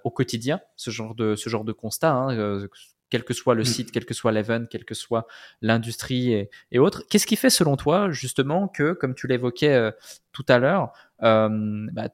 au 0.03 0.11
quotidien, 0.11 0.59
ce 0.75 0.91
genre 0.91 1.15
de, 1.15 1.35
ce 1.35 1.49
genre 1.49 1.63
de 1.63 1.71
constat. 1.71 2.11
Hein, 2.11 2.67
quel 3.09 3.23
que 3.23 3.33
soit 3.33 3.55
le 3.55 3.61
mm. 3.61 3.65
site, 3.65 3.91
quel 3.91 4.05
que 4.05 4.13
soit 4.13 4.31
l'event, 4.31 4.65
quelle 4.69 4.85
que 4.85 4.95
soit 4.95 5.27
l'industrie 5.61 6.47
et, 6.71 6.79
autres. 6.79 7.03
Qu'est-ce 7.09 7.27
qui 7.27 7.35
fait 7.35 7.49
selon 7.49 7.77
toi 7.77 8.11
justement 8.11 8.67
que, 8.67 8.93
comme 8.93 9.15
tu 9.15 9.27
l'évoquais 9.27 9.73
euh, 9.73 9.91
tout 10.31 10.45
à 10.47 10.59
l'heure, 10.59 10.91
euh, 11.23 11.87
bah, 11.91 12.09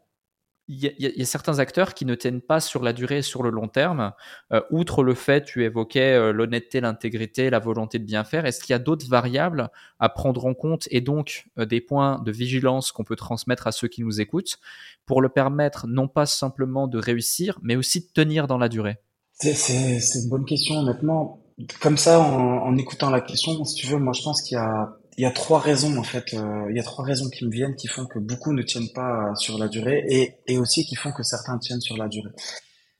il 0.69 0.79
y, 0.97 1.21
a 1.21 1.25
certains 1.25 1.59
acteurs 1.59 1.93
qui 1.93 2.05
ne 2.05 2.15
tiennent 2.15 2.39
pas 2.39 2.61
sur 2.61 2.83
la 2.83 2.93
durée 2.93 3.17
et 3.17 3.21
sur 3.21 3.43
le 3.43 3.49
long 3.49 3.67
terme. 3.67 4.13
Euh, 4.53 4.61
outre 4.71 5.03
le 5.03 5.13
fait, 5.13 5.43
tu 5.43 5.65
évoquais 5.65 6.31
l'honnêteté, 6.31 6.79
l'intégrité, 6.79 7.49
la 7.49 7.59
volonté 7.59 7.99
de 7.99 8.05
bien 8.05 8.23
faire, 8.23 8.45
est-ce 8.45 8.63
qu'il 8.63 8.71
y 8.71 8.73
a 8.73 8.79
d'autres 8.79 9.09
variables 9.09 9.69
à 9.99 10.07
prendre 10.07 10.45
en 10.45 10.53
compte 10.53 10.87
et 10.89 11.01
donc 11.01 11.47
des 11.57 11.81
points 11.81 12.21
de 12.23 12.31
vigilance 12.31 12.93
qu'on 12.93 13.03
peut 13.03 13.17
transmettre 13.17 13.67
à 13.67 13.73
ceux 13.73 13.89
qui 13.89 14.03
nous 14.03 14.21
écoutent 14.21 14.57
pour 15.05 15.21
le 15.21 15.27
permettre 15.27 15.85
non 15.85 16.07
pas 16.07 16.25
simplement 16.25 16.87
de 16.87 16.97
réussir, 16.97 17.59
mais 17.61 17.75
aussi 17.75 17.99
de 17.99 18.07
tenir 18.13 18.47
dans 18.47 18.57
la 18.57 18.69
durée? 18.69 19.02
C'est, 19.33 19.99
une 20.19 20.29
bonne 20.29 20.45
question, 20.45 20.75
honnêtement. 20.75 21.39
Comme 21.81 21.97
ça, 21.97 22.19
en, 22.19 22.63
en 22.63 22.77
écoutant 22.77 23.09
la 23.09 23.21
question, 23.21 23.63
si 23.65 23.75
tu 23.75 23.87
veux, 23.87 23.97
moi 23.97 24.13
je 24.13 24.23
pense 24.23 24.41
qu'il 24.41 24.55
y 24.55 24.59
a, 24.59 24.97
il 25.17 25.21
y 25.21 25.25
a 25.25 25.31
trois 25.31 25.59
raisons 25.59 25.97
en 25.97 26.03
fait. 26.03 26.33
Euh, 26.33 26.65
il 26.69 26.75
y 26.75 26.79
a 26.79 26.83
trois 26.83 27.05
raisons 27.05 27.29
qui 27.29 27.45
me 27.45 27.51
viennent 27.51 27.75
qui 27.75 27.87
font 27.87 28.05
que 28.05 28.19
beaucoup 28.19 28.53
ne 28.53 28.63
tiennent 28.63 28.91
pas 28.93 29.33
sur 29.35 29.57
la 29.57 29.67
durée 29.67 30.03
et, 30.09 30.35
et 30.47 30.57
aussi 30.57 30.85
qui 30.85 30.95
font 30.95 31.11
que 31.11 31.23
certains 31.23 31.57
tiennent 31.59 31.81
sur 31.81 31.97
la 31.97 32.07
durée. 32.07 32.31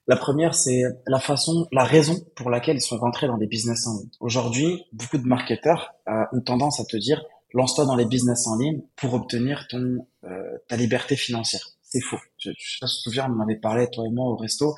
La 0.06 0.16
première, 0.16 0.54
c'est 0.54 0.82
la 1.06 1.18
façon, 1.18 1.66
la 1.72 1.84
raison 1.84 2.16
pour 2.36 2.50
laquelle 2.50 2.76
ils 2.76 2.82
sont 2.82 2.98
rentrés 2.98 3.26
dans 3.26 3.38
des 3.38 3.46
business 3.46 3.86
en 3.86 3.98
ligne. 3.98 4.10
Aujourd'hui, 4.20 4.84
beaucoup 4.92 5.16
de 5.18 5.26
marketeurs 5.26 5.94
euh, 6.08 6.24
ont 6.32 6.42
tendance 6.42 6.78
à 6.78 6.84
te 6.84 6.96
dire 6.96 7.24
lance-toi 7.52 7.86
dans 7.86 7.96
les 7.96 8.04
business 8.04 8.46
en 8.46 8.58
ligne 8.58 8.82
pour 8.96 9.14
obtenir 9.14 9.66
ton 9.68 10.06
euh, 10.24 10.58
ta 10.68 10.76
liberté 10.76 11.16
financière. 11.16 11.66
C'est 11.82 12.00
faux. 12.00 12.18
Je, 12.38 12.50
je 12.50 12.54
tu 12.54 12.80
te 12.80 12.86
souviens, 12.86 13.30
on 13.30 13.40
en 13.40 13.44
avait 13.44 13.56
parlé 13.56 13.88
toi 13.90 14.04
et 14.06 14.10
moi 14.10 14.26
au 14.26 14.36
resto. 14.36 14.74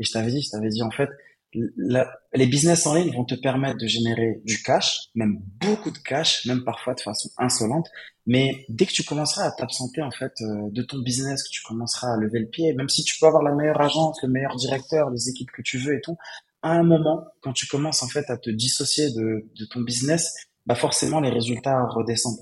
Et 0.00 0.04
je 0.04 0.10
t'avais 0.10 0.32
dit, 0.32 0.42
je 0.42 0.50
t'avais 0.50 0.70
dit 0.70 0.82
en 0.82 0.90
fait, 0.90 1.10
les 1.52 2.46
business 2.46 2.86
en 2.86 2.94
ligne 2.94 3.12
vont 3.12 3.24
te 3.24 3.34
permettre 3.34 3.78
de 3.78 3.86
générer 3.86 4.40
du 4.44 4.62
cash, 4.62 5.08
même 5.14 5.40
beaucoup 5.60 5.90
de 5.90 5.98
cash, 5.98 6.46
même 6.46 6.64
parfois 6.64 6.94
de 6.94 7.00
façon 7.00 7.28
insolente. 7.38 7.88
Mais 8.26 8.64
dès 8.68 8.86
que 8.86 8.92
tu 8.92 9.04
commenceras 9.04 9.44
à 9.44 9.50
t'absenter 9.50 10.02
en 10.02 10.10
fait 10.10 10.32
euh, 10.40 10.70
de 10.70 10.82
ton 10.82 10.98
business, 10.98 11.42
que 11.42 11.50
tu 11.50 11.62
commenceras 11.62 12.14
à 12.14 12.16
lever 12.16 12.38
le 12.38 12.46
pied, 12.46 12.72
même 12.74 12.88
si 12.88 13.02
tu 13.02 13.18
peux 13.18 13.26
avoir 13.26 13.42
la 13.42 13.54
meilleure 13.54 13.80
agence, 13.80 14.22
le 14.22 14.28
meilleur 14.28 14.56
directeur, 14.56 15.10
les 15.10 15.28
équipes 15.28 15.50
que 15.50 15.62
tu 15.62 15.78
veux 15.78 15.94
et 15.94 16.00
tout, 16.00 16.16
à 16.62 16.72
un 16.72 16.82
moment, 16.82 17.24
quand 17.40 17.52
tu 17.52 17.66
commences 17.66 18.02
en 18.02 18.08
fait 18.08 18.30
à 18.30 18.36
te 18.36 18.50
dissocier 18.50 19.10
de, 19.10 19.50
de 19.58 19.64
ton 19.64 19.80
business, 19.80 20.32
bah 20.66 20.74
forcément 20.74 21.20
les 21.20 21.30
résultats 21.30 21.84
redescendent. 21.86 22.38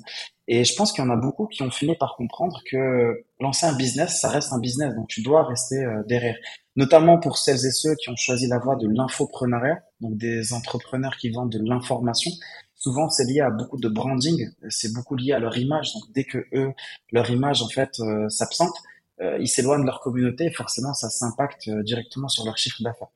Et 0.50 0.64
je 0.64 0.74
pense 0.74 0.92
qu'il 0.92 1.04
y 1.04 1.06
en 1.06 1.11
a 1.11 1.16
beaucoup 1.16 1.46
qui 1.46 1.62
ont 1.62 1.70
fini 1.70 1.94
par 1.94 2.16
comprendre 2.16 2.62
que 2.70 3.22
lancer 3.38 3.66
un 3.66 3.76
business, 3.76 4.18
ça 4.18 4.30
reste 4.30 4.50
un 4.54 4.58
business, 4.58 4.94
donc 4.94 5.06
tu 5.06 5.20
dois 5.20 5.44
rester 5.44 5.84
euh, 5.84 6.02
derrière. 6.08 6.37
Notamment 6.74 7.18
pour 7.18 7.37
celles 7.37 7.66
et 7.66 7.70
ceux 7.70 7.94
qui 7.96 8.08
ont 8.08 8.16
choisi 8.16 8.46
la 8.48 8.58
voie 8.58 8.76
de 8.76 8.88
l'infoprenariat, 8.88 9.82
donc 10.00 10.16
des 10.16 10.54
entrepreneurs 10.54 11.16
qui 11.18 11.28
vendent 11.28 11.52
de 11.52 11.62
l'information. 11.62 12.30
Souvent, 12.74 13.11
c'est 13.11 13.24
lié 13.24 13.40
à 13.40 13.50
beaucoup 13.50 13.76
de 13.76 13.88
branding, 13.88 14.48
c'est 14.70 14.94
beaucoup 14.94 15.16
lié 15.16 15.32
à 15.32 15.38
leur 15.38 15.58
image. 15.58 15.92
Donc 15.92 16.04
dès 16.14 16.24
que 16.24 16.38
eux, 16.54 16.72
leur 17.12 17.30
image 17.30 17.61
en 17.61 17.68
fait 17.68 18.00
euh, 18.00 18.30
s'absente, 18.30 18.74
euh, 19.20 19.37
ils 19.40 19.48
s'éloignent 19.48 19.82
de 19.82 19.87
leur 19.87 20.00
communauté 20.00 20.50
forcément 20.52 20.94
ça 20.94 21.11
s'impacte 21.11 21.68
directement 21.68 22.28
sur 22.28 22.46
leur 22.46 22.56
chiffre 22.56 22.82
d'affaires. 22.82 23.08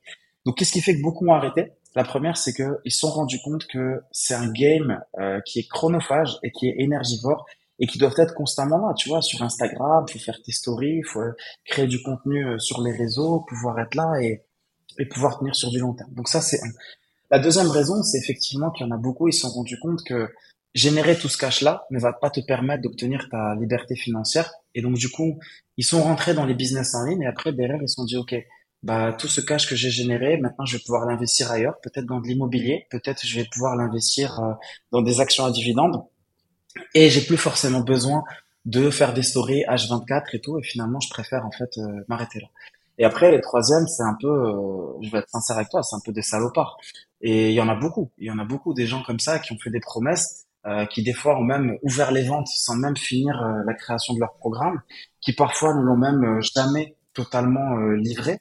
Donc 0.45 0.57
qu'est-ce 0.57 0.73
qui 0.73 0.81
fait 0.81 0.95
que 0.95 1.01
beaucoup 1.01 1.25
ont 1.25 1.33
arrêté? 1.33 1.71
La 1.95 2.03
première, 2.03 2.37
c'est 2.37 2.53
qu'ils 2.53 2.91
se 2.91 2.99
sont 2.99 3.11
rendus 3.11 3.39
compte 3.43 3.67
que 3.67 4.01
c'est 4.11 4.33
un 4.33 4.51
game 4.51 5.01
euh, 5.19 5.39
qui 5.41 5.59
est 5.59 5.67
chronophage 5.67 6.37
et 6.43 6.51
qui 6.51 6.67
est 6.67 6.75
énergivore 6.79 7.45
et 7.79 7.87
qui 7.87 7.97
doivent 7.97 8.15
être 8.17 8.33
constamment 8.33 8.77
là, 8.87 8.93
tu 8.95 9.09
vois, 9.09 9.21
sur 9.21 9.41
Instagram, 9.41 10.07
faut 10.07 10.19
faire 10.19 10.41
tes 10.43 10.51
stories, 10.51 11.03
faut 11.03 11.21
créer 11.65 11.87
du 11.87 12.01
contenu 12.01 12.45
euh, 12.45 12.59
sur 12.59 12.81
les 12.81 12.91
réseaux, 12.91 13.41
pouvoir 13.47 13.79
être 13.79 13.95
là 13.95 14.21
et, 14.21 14.43
et 14.99 15.05
pouvoir 15.05 15.39
tenir 15.39 15.55
sur 15.55 15.69
du 15.69 15.79
long 15.79 15.93
terme. 15.93 16.11
Donc 16.13 16.29
ça, 16.29 16.41
c'est 16.41 16.59
La 17.29 17.39
deuxième 17.39 17.69
raison, 17.69 18.01
c'est 18.03 18.17
effectivement 18.17 18.71
qu'il 18.71 18.85
y 18.85 18.89
en 18.89 18.93
a 18.93 18.97
beaucoup, 18.97 19.27
ils 19.27 19.33
se 19.33 19.41
sont 19.41 19.49
rendus 19.49 19.79
compte 19.79 20.03
que 20.03 20.29
générer 20.73 21.17
tout 21.17 21.29
ce 21.29 21.37
cash-là 21.37 21.85
ne 21.91 21.99
va 21.99 22.13
pas 22.13 22.29
te 22.29 22.39
permettre 22.41 22.81
d'obtenir 22.81 23.27
ta 23.29 23.55
liberté 23.55 23.95
financière. 23.95 24.51
Et 24.73 24.81
donc, 24.81 24.95
du 24.95 25.09
coup, 25.09 25.39
ils 25.77 25.85
sont 25.85 26.01
rentrés 26.01 26.33
dans 26.33 26.45
les 26.45 26.55
business 26.55 26.95
en 26.95 27.05
ligne 27.05 27.21
et 27.21 27.27
après, 27.27 27.53
derrière, 27.53 27.81
ils 27.81 27.89
se 27.89 27.95
sont 27.95 28.05
dit, 28.05 28.17
OK, 28.17 28.35
bah, 28.83 29.13
tout 29.13 29.29
ce 29.29 29.39
cash 29.39 29.67
que 29.67 29.75
j'ai 29.75 29.89
généré, 29.89 30.37
maintenant 30.37 30.65
je 30.65 30.77
vais 30.77 30.83
pouvoir 30.83 31.05
l'investir 31.05 31.49
ailleurs, 31.49 31.79
peut-être 31.81 32.05
dans 32.05 32.19
de 32.19 32.27
l'immobilier, 32.27 32.85
peut-être 32.91 33.25
je 33.25 33.39
vais 33.39 33.45
pouvoir 33.45 33.77
l'investir 33.77 34.39
euh, 34.41 34.53
dans 34.91 35.01
des 35.01 35.21
actions 35.21 35.45
à 35.45 35.51
dividendes, 35.51 36.03
et 36.93 37.09
j'ai 37.09 37.21
plus 37.21 37.37
forcément 37.37 37.79
besoin 37.79 38.23
de 38.65 38.89
faire 38.89 39.13
des 39.13 39.23
stories 39.23 39.63
H24 39.69 40.23
et 40.33 40.41
tout, 40.41 40.59
et 40.59 40.63
finalement 40.63 40.99
je 40.99 41.09
préfère 41.09 41.45
en 41.45 41.51
fait 41.51 41.77
euh, 41.77 42.03
m'arrêter 42.09 42.41
là. 42.41 42.47
Et 42.99 43.05
après, 43.05 43.31
le 43.31 43.41
troisième, 43.41 43.87
c'est 43.87 44.03
un 44.03 44.15
peu, 44.21 44.27
euh, 44.27 45.01
je 45.01 45.09
vais 45.09 45.17
être 45.17 45.29
sincère 45.29 45.55
avec 45.57 45.69
toi, 45.69 45.81
c'est 45.81 45.95
un 45.95 46.01
peu 46.05 46.11
des 46.11 46.21
salopards. 46.21 46.77
Et 47.21 47.49
il 47.49 47.55
y 47.55 47.61
en 47.61 47.67
a 47.67 47.73
beaucoup, 47.73 48.11
il 48.19 48.27
y 48.27 48.31
en 48.31 48.37
a 48.37 48.45
beaucoup 48.45 48.75
des 48.75 48.85
gens 48.85 49.01
comme 49.01 49.19
ça 49.19 49.39
qui 49.39 49.51
ont 49.51 49.57
fait 49.57 49.71
des 49.71 49.79
promesses, 49.79 50.45
qui 50.91 51.03
des 51.03 51.13
fois 51.13 51.37
ont 51.37 51.43
même 51.43 51.77
ouvert 51.81 52.11
les 52.11 52.23
ventes 52.23 52.47
sans 52.47 52.75
même 52.75 52.95
finir 52.95 53.35
la 53.65 53.73
création 53.73 54.13
de 54.13 54.19
leur 54.19 54.33
programme, 54.35 54.81
qui 55.19 55.33
parfois 55.33 55.73
ne 55.73 55.81
l'ont 55.81 55.97
même 55.97 56.39
jamais 56.41 56.95
totalement 57.13 57.75
livré 57.95 58.39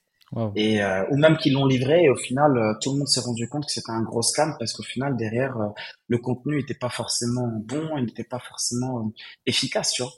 et 0.56 0.82
euh, 0.82 1.04
ou 1.10 1.16
même 1.18 1.36
qu'ils 1.36 1.52
l'ont 1.52 1.66
livré 1.66 2.04
et 2.04 2.08
au 2.08 2.16
final 2.16 2.56
euh, 2.56 2.72
tout 2.80 2.92
le 2.92 2.98
monde 2.98 3.08
s'est 3.08 3.20
rendu 3.20 3.48
compte 3.48 3.66
que 3.66 3.72
c'était 3.72 3.92
un 3.92 4.02
gros 4.02 4.22
scam 4.22 4.56
parce 4.58 4.72
qu'au 4.72 4.82
final 4.82 5.14
derrière 5.16 5.56
euh, 5.58 5.68
le 6.08 6.18
contenu 6.18 6.56
n'était 6.56 6.74
pas 6.74 6.88
forcément 6.88 7.48
bon, 7.48 7.96
il 7.98 8.06
n'était 8.06 8.24
pas 8.24 8.38
forcément 8.38 9.12
efficace, 9.46 9.92
tu 9.92 10.02
vois. 10.02 10.12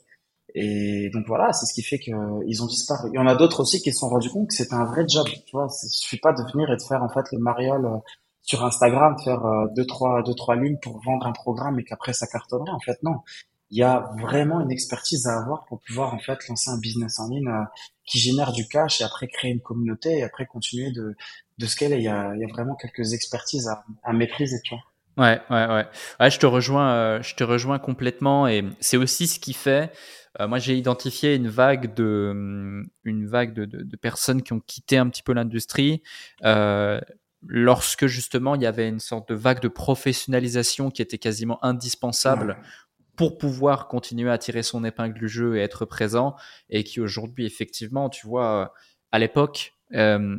Et 0.55 1.11
donc 1.13 1.25
voilà, 1.27 1.53
c'est 1.53 1.67
ce 1.67 1.75
qui 1.75 1.83
fait 1.83 1.99
qu'ils 1.99 2.63
ont 2.63 2.67
disparu. 2.67 3.11
Il 3.13 3.17
y 3.17 3.19
en 3.19 3.27
a 3.27 3.35
d'autres 3.35 3.61
aussi 3.61 3.83
qui 3.83 3.93
se 3.93 3.99
sont 3.99 4.09
rendus 4.09 4.31
compte 4.31 4.49
que 4.49 4.55
c'était 4.55 4.75
un 4.75 4.85
vrai 4.85 5.05
job, 5.09 5.27
tu 5.27 5.51
vois. 5.53 5.67
Il 5.83 5.89
suffit 5.89 6.19
pas 6.19 6.33
de 6.33 6.43
venir 6.53 6.71
et 6.71 6.77
de 6.77 6.83
faire 6.83 7.03
en 7.03 7.09
fait 7.09 7.25
le 7.33 7.39
mariole 7.39 7.89
sur 8.43 8.65
Instagram, 8.65 9.17
faire 9.25 9.43
deux 9.75 9.87
trois 9.87 10.23
deux 10.23 10.35
trois 10.35 10.55
lignes 10.55 10.79
pour 10.81 11.01
vendre 11.05 11.27
un 11.27 11.33
programme 11.33 11.81
et 11.81 11.85
qu'après 11.85 12.13
ça 12.13 12.29
cartonnerait. 12.29 12.71
En 12.71 12.81
fait, 12.81 13.03
non 13.03 13.17
il 13.71 13.79
y 13.79 13.83
a 13.83 14.11
vraiment 14.19 14.61
une 14.61 14.71
expertise 14.71 15.27
à 15.27 15.39
avoir 15.39 15.65
pour 15.65 15.81
pouvoir 15.81 16.15
en 16.15 16.19
fait 16.19 16.47
lancer 16.49 16.71
un 16.71 16.79
business 16.79 17.19
en 17.19 17.29
ligne 17.29 17.49
euh, 17.49 17.65
qui 18.05 18.19
génère 18.19 18.53
du 18.53 18.69
cash 18.69 19.01
et 19.01 19.05
après 19.05 19.27
créer 19.27 19.51
une 19.51 19.61
communauté 19.61 20.19
et 20.19 20.23
après 20.23 20.47
continuer 20.47 20.91
de, 20.93 21.15
de 21.59 21.67
scaler. 21.67 21.97
Il 21.97 22.03
y 22.03 22.09
a, 22.09 22.33
il 22.35 22.41
y 22.41 22.45
a 22.45 22.49
vraiment 22.49 22.75
quelques 22.75 23.13
expertises 23.13 23.69
à, 23.69 23.85
à 24.03 24.13
maîtriser, 24.13 24.61
tu 24.65 24.75
vois. 24.75 24.85
Ouais, 25.17 25.41
ouais, 25.49 25.67
ouais. 25.73 25.87
ouais 26.19 26.31
je 26.31 26.39
te 26.39 26.47
rejoins, 26.47 26.93
euh, 26.93 27.23
je 27.23 27.35
te 27.37 27.45
rejoins 27.45 27.79
complètement 27.79 28.49
et 28.49 28.65
c'est 28.81 28.97
aussi 28.97 29.27
ce 29.27 29.39
qui 29.39 29.53
fait 29.53 29.93
moi, 30.41 30.59
j'ai 30.59 30.77
identifié 30.77 31.37
une 31.37 31.47
vague 31.47 31.95
de, 31.95 32.31
hum, 32.33 32.89
une 33.05 33.25
vague 33.25 33.55
de, 33.55 33.67
de, 33.67 33.97
personnes 33.97 34.43
qui 34.43 34.53
ont 34.53 34.59
quitté 34.59 34.99
un 34.99 35.09
petit 35.09 35.23
peu 35.23 35.33
l'industrie. 35.33 36.03
Euh, 36.43 37.01
lorsque 37.47 38.07
justement 38.07 38.55
il 38.55 38.63
y 38.63 38.67
avait 38.67 38.89
une 38.89 39.01
sorte 39.01 39.29
de 39.29 39.35
vague 39.35 39.61
de 39.61 39.69
professionnalisation 39.69 40.91
qui 40.91 41.03
était 41.03 41.19
quasiment 41.19 41.63
indispensable 41.65 42.57
pour 43.17 43.39
pouvoir 43.39 43.89
continuer 43.89 44.31
à 44.31 44.39
tirer 44.39 44.63
son 44.63 44.85
épingle 44.85 45.15
du 45.15 45.29
jeu 45.29 45.57
et 45.57 45.61
être 45.61 45.85
présent, 45.85 46.35
et 46.71 46.85
qui 46.85 47.01
aujourd'hui, 47.01 47.47
effectivement, 47.47 48.09
tu 48.09 48.27
vois, 48.27 48.75
à 49.13 49.19
l'époque, 49.19 49.75
euh, 49.95 50.37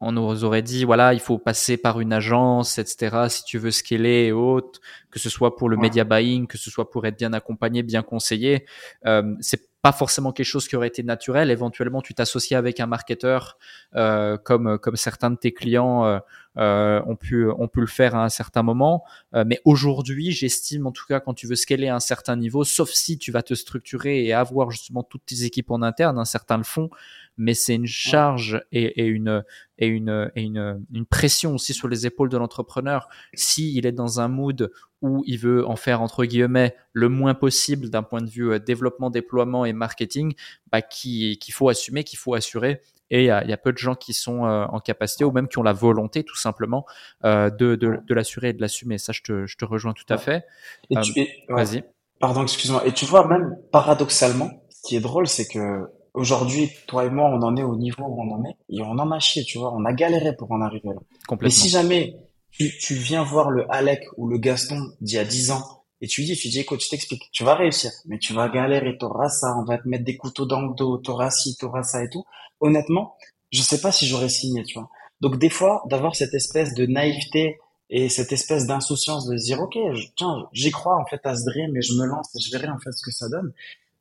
on 0.00 0.12
nous 0.12 0.44
aurait 0.44 0.62
dit 0.62 0.84
voilà 0.84 1.14
il 1.14 1.20
faut 1.20 1.38
passer 1.38 1.76
par 1.76 1.98
une 2.00 2.12
agence 2.12 2.78
etc 2.78 3.26
si 3.28 3.44
tu 3.44 3.58
veux 3.58 3.70
scaler 3.70 4.26
et 4.26 4.32
autres 4.32 4.80
que 5.10 5.18
ce 5.18 5.30
soit 5.30 5.56
pour 5.56 5.70
le 5.70 5.78
media 5.78 6.04
buying 6.04 6.46
que 6.46 6.58
ce 6.58 6.68
soit 6.68 6.90
pour 6.90 7.06
être 7.06 7.16
bien 7.16 7.32
accompagné 7.32 7.82
bien 7.82 8.02
conseillé 8.02 8.66
euh, 9.06 9.34
c'est 9.40 9.70
pas 9.84 9.92
forcément 9.92 10.32
quelque 10.32 10.46
chose 10.46 10.66
qui 10.66 10.76
aurait 10.76 10.88
été 10.88 11.02
naturel. 11.02 11.50
Éventuellement 11.50 12.00
tu 12.00 12.14
t'associes 12.14 12.56
avec 12.56 12.80
un 12.80 12.86
marketeur 12.86 13.58
euh, 13.96 14.38
comme 14.38 14.78
comme 14.78 14.96
certains 14.96 15.30
de 15.30 15.36
tes 15.36 15.52
clients 15.52 16.20
euh, 16.56 17.02
ont 17.06 17.16
pu 17.16 17.48
ont 17.48 17.68
pu 17.68 17.80
le 17.80 17.86
faire 17.86 18.14
à 18.14 18.24
un 18.24 18.28
certain 18.28 18.62
moment 18.62 19.04
euh, 19.34 19.44
mais 19.46 19.60
aujourd'hui 19.64 20.30
j'estime 20.30 20.86
en 20.86 20.92
tout 20.92 21.04
cas 21.06 21.20
quand 21.20 21.34
tu 21.34 21.46
veux 21.46 21.56
scaler 21.56 21.88
à 21.88 21.96
un 21.96 22.00
certain 22.00 22.36
niveau 22.36 22.64
sauf 22.64 22.90
si 22.90 23.18
tu 23.18 23.32
vas 23.32 23.42
te 23.42 23.54
structurer 23.54 24.24
et 24.24 24.32
avoir 24.32 24.70
justement 24.70 25.02
toutes 25.02 25.26
tes 25.26 25.44
équipes 25.44 25.70
en 25.70 25.82
interne 25.82 26.18
un 26.18 26.24
certain 26.24 26.58
le 26.58 26.64
font 26.64 26.90
mais 27.36 27.54
c'est 27.54 27.74
une 27.74 27.86
charge 27.86 28.62
et, 28.70 29.02
et, 29.02 29.06
une 29.06 29.42
et 29.78 29.88
une 29.88 30.30
et 30.36 30.42
une, 30.42 30.84
une 30.92 31.06
pression 31.06 31.54
aussi 31.54 31.74
sur 31.74 31.88
les 31.88 32.06
épaules 32.06 32.28
de 32.28 32.36
l'entrepreneur 32.36 33.08
si 33.34 33.74
il 33.74 33.86
est 33.86 33.92
dans 33.92 34.20
un 34.20 34.28
mood 34.28 34.70
où 35.04 35.22
il 35.26 35.38
veut 35.38 35.68
en 35.68 35.76
faire 35.76 36.00
entre 36.00 36.24
guillemets 36.24 36.74
le 36.94 37.10
moins 37.10 37.34
possible 37.34 37.90
d'un 37.90 38.02
point 38.02 38.22
de 38.22 38.30
vue 38.30 38.52
euh, 38.52 38.58
développement, 38.58 39.10
déploiement 39.10 39.66
et 39.66 39.74
marketing, 39.74 40.32
bah, 40.72 40.80
qu'il 40.80 41.38
faut 41.52 41.68
assumer, 41.68 42.04
qu'il 42.04 42.18
faut 42.18 42.32
assurer. 42.32 42.80
Et 43.14 43.22
il 43.22 43.26
y, 43.26 43.30
a, 43.30 43.44
y 43.44 43.52
a, 43.52 43.56
peu 43.56 43.72
de 43.72 43.78
gens 43.78 43.94
qui 43.94 44.12
sont 44.12 44.44
euh, 44.44 44.66
en 44.66 44.80
capacité 44.80 45.22
ou 45.22 45.30
même 45.30 45.46
qui 45.46 45.58
ont 45.58 45.62
la 45.62 45.72
volonté 45.72 46.24
tout 46.24 46.34
simplement 46.36 46.84
euh, 47.24 47.48
de, 47.48 47.76
de, 47.76 48.00
de 48.04 48.14
l'assurer 48.14 48.48
et 48.48 48.52
de 48.52 48.60
l'assumer. 48.60 48.98
Ça, 48.98 49.12
je 49.12 49.22
te, 49.22 49.46
je 49.46 49.56
te 49.56 49.64
rejoins 49.64 49.92
tout 49.92 50.12
à 50.12 50.18
fait. 50.18 50.44
Et 50.90 50.96
Vas-y. 51.48 51.84
Pardon, 52.18 52.42
excuse-moi. 52.42 52.84
Et 52.88 52.90
tu 52.90 53.04
vois, 53.04 53.28
même 53.28 53.56
paradoxalement, 53.70 54.50
ce 54.68 54.88
qui 54.88 54.96
est 54.96 55.00
drôle, 55.00 55.28
c'est 55.28 55.46
que 55.46 55.88
aujourd'hui, 56.12 56.72
toi 56.88 57.04
et 57.04 57.10
moi, 57.10 57.30
on 57.30 57.40
en 57.42 57.56
est 57.56 57.62
au 57.62 57.76
niveau 57.76 58.02
où 58.02 58.20
on 58.20 58.34
en 58.34 58.44
est, 58.46 58.56
et 58.68 58.82
on 58.82 58.98
en 58.98 59.12
a 59.12 59.20
chié, 59.20 59.44
tu 59.44 59.58
vois, 59.58 59.72
on 59.72 59.84
a 59.84 59.92
galéré 59.92 60.34
pour 60.34 60.50
en 60.50 60.60
arriver 60.60 60.88
là. 60.88 61.00
Complètement. 61.28 61.46
Mais 61.46 61.50
si 61.50 61.68
jamais 61.68 62.16
tu, 62.50 62.76
tu 62.78 62.94
viens 62.94 63.22
voir 63.22 63.50
le 63.52 63.64
Alec 63.72 64.02
ou 64.16 64.26
le 64.26 64.38
Gaston 64.38 64.80
d'il 65.00 65.14
y 65.14 65.18
a 65.20 65.24
10 65.24 65.52
ans, 65.52 65.83
et 66.04 66.06
tu 66.06 66.22
dis, 66.22 66.36
tu 66.36 66.48
dis, 66.48 66.60
écoute, 66.60 66.82
je 66.84 66.90
t'explique, 66.90 67.30
tu 67.32 67.44
vas 67.44 67.54
réussir, 67.54 67.90
mais 68.04 68.18
tu 68.18 68.34
vas 68.34 68.50
galérer, 68.50 68.98
t'auras 68.98 69.30
ça, 69.30 69.56
on 69.58 69.64
va 69.64 69.78
te 69.78 69.88
mettre 69.88 70.04
des 70.04 70.18
couteaux 70.18 70.44
dans 70.44 70.60
le 70.60 70.74
dos, 70.74 70.98
t'auras 70.98 71.30
ci, 71.30 71.56
t'auras 71.56 71.82
ça 71.82 72.04
et 72.04 72.10
tout. 72.10 72.26
Honnêtement, 72.60 73.16
je 73.50 73.62
sais 73.62 73.80
pas 73.80 73.90
si 73.90 74.06
j'aurais 74.06 74.28
signé, 74.28 74.64
tu 74.64 74.78
vois. 74.78 74.90
Donc 75.22 75.38
des 75.38 75.48
fois, 75.48 75.82
d'avoir 75.86 76.14
cette 76.14 76.34
espèce 76.34 76.74
de 76.74 76.84
naïveté 76.84 77.58
et 77.88 78.10
cette 78.10 78.32
espèce 78.32 78.66
d'insouciance 78.66 79.26
de 79.26 79.38
se 79.38 79.44
dire, 79.44 79.62
ok, 79.62 79.78
tiens, 80.14 80.46
j'y 80.52 80.70
crois 80.72 81.00
en 81.00 81.06
fait 81.06 81.20
à 81.24 81.34
ce 81.38 81.46
dream, 81.46 81.72
mais 81.72 81.80
je 81.80 81.94
me 81.94 82.04
lance 82.04 82.28
et 82.34 82.38
je 82.38 82.50
verrai 82.50 82.68
en 82.68 82.78
fait 82.78 82.92
ce 82.92 83.02
que 83.02 83.10
ça 83.10 83.30
donne 83.30 83.54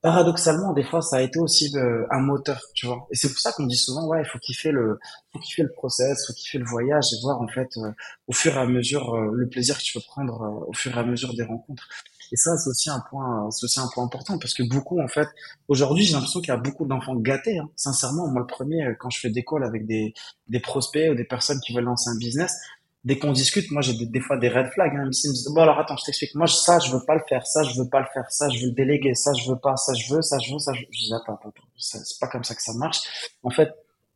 paradoxalement, 0.04 0.74
des 0.74 0.84
fois, 0.84 1.02
ça 1.02 1.16
a 1.16 1.22
été 1.22 1.39
aussi 1.39 1.72
euh, 1.78 2.06
un 2.12 2.20
moteur, 2.20 2.62
tu 2.76 2.86
vois. 2.86 3.08
Et 3.10 3.16
c'est 3.16 3.30
pour 3.30 3.39
ça 3.39 3.54
qu'on 3.54 3.66
dit 3.66 3.78
souvent, 3.78 4.06
ouais, 4.08 4.22
il 4.22 4.26
faut 4.26 4.38
kiffer 4.38 4.72
le, 4.72 5.00
faut 5.32 5.39
kiffer 5.39 5.63
le 5.63 5.72
process, 5.72 6.28
faut 6.28 6.34
kiffer 6.34 6.58
le 6.58 6.66
voyage 6.66 7.06
et 7.13 7.22
voir 7.24 7.42
en 7.42 7.48
fait 7.48 7.70
euh, 7.78 7.89
au 8.28 8.34
fur 8.34 8.54
et 8.54 8.60
à 8.60 8.66
mesure 8.66 9.16
euh, 9.16 9.32
le 9.34 9.48
plaisir 9.48 9.78
que 9.78 9.82
tu 9.82 9.94
peux 9.94 10.04
prendre 10.06 10.66
au 10.68 10.74
fur 10.74 10.94
et 10.96 11.00
à 11.00 11.06
mesure 11.06 11.34
des 11.34 11.44
rencontres. 11.44 11.88
Et 12.34 12.36
ça, 12.36 12.58
c'est 12.58 12.70
aussi 12.70 12.89
un 12.89 13.02
point, 13.10 13.50
c'est 13.52 13.63
aussi 13.63 13.80
un 13.80 13.88
point 13.94 14.04
important 14.04 14.38
parce 14.38 14.54
que 14.54 14.63
beaucoup, 14.63 15.00
en 15.00 15.08
fait, 15.08 15.28
aujourd'hui, 15.70 16.04
j'ai 16.04 16.13
l'impression 16.13 16.42
qu'il 16.42 16.50
y 16.50 16.52
a 16.52 16.58
beaucoup 16.58 16.86
d'enfants 16.86 17.16
gâtés. 17.16 17.60
Hein. 17.60 17.70
Sincèrement, 17.78 18.28
moi, 18.28 18.42
le 18.42 18.48
premier, 18.48 18.86
quand 19.00 19.10
je 19.10 19.22
fais 19.22 19.30
des 19.30 19.46
calls 19.46 19.63
avec 19.63 19.86
des, 19.86 20.13
des 20.50 20.60
prospects 20.60 21.12
ou 21.12 21.16
des 21.16 21.24
personnes 21.24 21.60
qui 21.66 21.74
veulent 21.74 21.86
lancer 21.86 22.10
un 22.10 22.18
business, 22.18 22.58
dès 23.04 23.18
qu'on 23.18 23.32
discute, 23.32 23.70
moi 23.72 23.82
j'ai 23.82 23.94
des, 23.94 24.20
fois 24.20 24.38
des 24.38 24.50
red 24.50 24.68
flags. 24.72 24.94
Hein. 24.96 25.10
Ils 25.12 25.30
me 25.30 25.34
disent 25.34 25.50
bon 25.54 25.62
alors 25.62 25.80
attends, 25.80 25.98
je 25.98 26.06
t'explique. 26.06 26.36
Moi 26.36 26.48
ça 26.48 26.80
je 26.80 26.92
veux 26.92 27.04
pas 27.06 27.16
le 27.16 27.22
faire, 27.28 27.46
ça 27.46 27.63
je 27.63 27.78
veux 27.80 27.89
pas 27.89 28.00
le 28.00 28.08
faire, 28.13 28.30
ça 28.32 28.50
je 28.50 28.60
veux 28.60 28.68
le 28.68 28.72
déléguer, 28.74 29.13
ça 29.16 29.34
je 29.34 29.50
veux 29.50 29.58
pas, 29.58 29.76
ça 29.76 29.94
je 29.94 30.13
veux, 30.13 30.22
ça 30.22 30.38
je 30.39 30.54
veux, 30.54 30.60
ça 30.60 30.74
je 30.74 30.82
veux. 30.82 30.88
Je 30.92 31.06
dis 31.06 31.13
attends, 31.13 31.36
attends, 31.36 31.50
attends. 31.50 31.68
c'est 31.78 32.20
pas 32.20 32.28
comme 32.28 32.44
ça 32.44 32.56
que 32.56 32.62
ça 32.62 32.74
marche. 32.74 33.02
En 33.44 33.50
fait, 33.50 33.70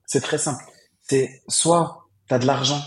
c'est 0.05 0.21
très 0.21 0.37
simple. 0.37 0.63
C'est 1.01 1.41
soit 1.47 2.07
t'as 2.27 2.39
de 2.39 2.45
l'argent, 2.45 2.81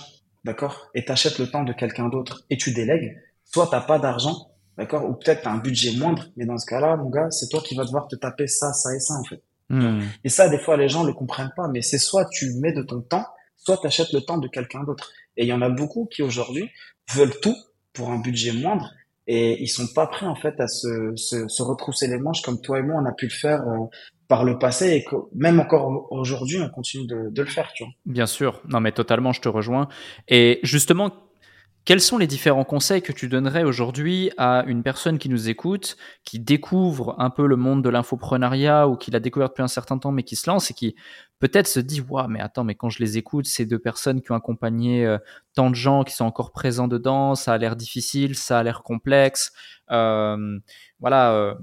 d'accord, 0.45 0.91
et 0.95 1.05
t'achètes 1.05 1.39
le 1.39 1.51
temps 1.51 1.65
de 1.65 1.73
quelqu'un 1.73 2.09
d'autre 2.09 2.45
et 2.51 2.57
tu 2.57 2.73
délègues. 2.73 3.17
Soit 3.45 3.69
t'as 3.71 3.81
pas 3.81 3.99
d'argent, 3.99 4.51
d'accord, 4.77 5.09
ou 5.09 5.15
peut-être 5.15 5.43
t'as 5.43 5.51
un 5.51 5.59
budget 5.59 5.97
moindre, 5.97 6.29
mais 6.37 6.47
dans 6.47 6.57
ce 6.59 6.67
cas-là, 6.67 6.97
mon 6.97 7.11
gars, 7.11 7.31
c'est 7.31 7.49
toi 7.49 7.61
qui 7.61 7.75
vas 7.75 7.85
devoir 7.85 8.09
te 8.09 8.17
taper 8.17 8.47
ça, 8.47 8.73
ça 8.73 8.95
et 8.95 9.01
ça 9.01 9.15
en 9.15 9.25
fait. 9.25 9.43
Hmm. 9.71 10.03
Et 10.25 10.29
ça, 10.29 10.49
des 10.49 10.59
fois, 10.59 10.77
les 10.77 10.89
gens 10.89 11.05
le 11.05 11.13
comprennent 11.13 11.53
pas, 11.57 11.69
mais 11.69 11.81
c'est 11.81 11.99
soit 11.99 12.27
tu 12.27 12.55
mets 12.55 12.73
de 12.73 12.83
ton 12.83 13.01
temps, 13.01 13.25
soit 13.57 13.79
tu 13.79 13.87
achètes 13.87 14.13
le 14.13 14.21
temps 14.21 14.39
de 14.39 14.49
quelqu'un 14.49 14.83
d'autre. 14.83 15.11
Et 15.37 15.45
il 15.45 15.49
y 15.49 15.53
en 15.53 15.63
a 15.63 15.69
beaucoup 15.69 16.07
qui 16.07 16.23
aujourd'hui 16.23 16.69
veulent 17.15 17.39
tout 17.41 17.57
pour 17.93 18.11
un 18.11 18.19
budget 18.19 18.53
moindre 18.53 18.91
et 19.27 19.63
ils 19.63 19.69
sont 19.69 19.87
pas 19.95 20.07
prêts 20.07 20.27
en 20.27 20.35
fait 20.35 20.59
à 20.61 20.67
se, 20.67 21.15
se, 21.17 21.47
se 21.47 21.63
retrousser 21.63 22.09
les 22.09 22.19
manches 22.19 22.43
comme 22.43 22.61
toi 22.61 22.79
et 22.79 22.83
moi 22.83 23.01
on 23.01 23.07
a 23.07 23.13
pu 23.13 23.27
le 23.27 23.33
faire 23.33 23.61
euh, 23.61 23.87
par 24.29 24.45
le 24.45 24.59
passé 24.59 24.93
et 24.93 25.05
que 25.05 25.17
même 25.35 25.61
encore 25.61 26.09
aujourd'hui 26.11 26.59
on 26.61 26.69
continue 26.69 27.07
de, 27.07 27.31
de 27.31 27.43
le 27.43 27.49
faire. 27.49 27.73
Tu 27.75 27.85
vois. 27.85 27.93
Bien 28.07 28.27
sûr, 28.27 28.61
non 28.69 28.81
mais 28.81 28.93
totalement, 28.93 29.33
je 29.33 29.41
te 29.41 29.49
rejoins. 29.49 29.89
Et 30.29 30.61
justement, 30.63 31.13
quels 31.85 32.01
sont 32.01 32.19
les 32.19 32.27
différents 32.27 32.65
conseils 32.65 33.03
que 33.03 33.13
tu 33.13 33.29
donnerais 33.29 33.65
aujourd'hui 33.65 34.31
à 34.37 34.65
une 34.67 34.83
personne 34.83 35.19
qui 35.19 35.29
nous 35.29 35.49
écoute, 35.49 35.97
qui 36.25 36.39
découvre 36.39 37.15
un 37.19 37.31
peu 37.31 37.47
le 37.47 37.57
monde 37.57 37.83
de 37.83 37.89
l'infoprenariat 37.89 38.87
ou 38.87 38.97
qui 38.97 39.11
l'a 39.11 39.21
découvert 39.21 39.49
depuis 39.49 39.63
un 39.63 39.69
certain 39.69 39.99
temps 39.99 40.13
mais 40.13 40.23
qui 40.23 40.37
se 40.37 40.49
lance 40.49 40.71
et 40.71 40.75
qui 40.75 40.95
peut-être 41.39 41.67
se 41.67 41.81
dit 41.81 42.01
waouh 42.01 42.29
mais 42.29 42.41
attends 42.41 42.65
mais 42.65 42.75
quand 42.75 42.91
je 42.91 42.99
les 42.99 43.17
écoute 43.17 43.47
ces 43.47 43.65
deux 43.67 43.79
personnes 43.79 44.21
qui 44.21 44.31
ont 44.31 44.35
accompagné 44.35 45.07
euh, 45.07 45.19
tant 45.55 45.71
de 45.71 45.75
gens 45.75 46.05
qui 46.05 46.15
sont 46.15 46.27
encore 46.27 46.53
présents 46.53 46.89
dedans 46.89 47.35
ça 47.35 47.55
a 47.55 47.59
l'air 47.59 47.77
difficile 47.77 48.37
ça 48.37 48.59
a 48.59 48.63
l'air 48.63 48.83
complexe 48.83 49.53
euh, 49.91 50.59
voilà 51.01 51.33
euh, 51.33 51.55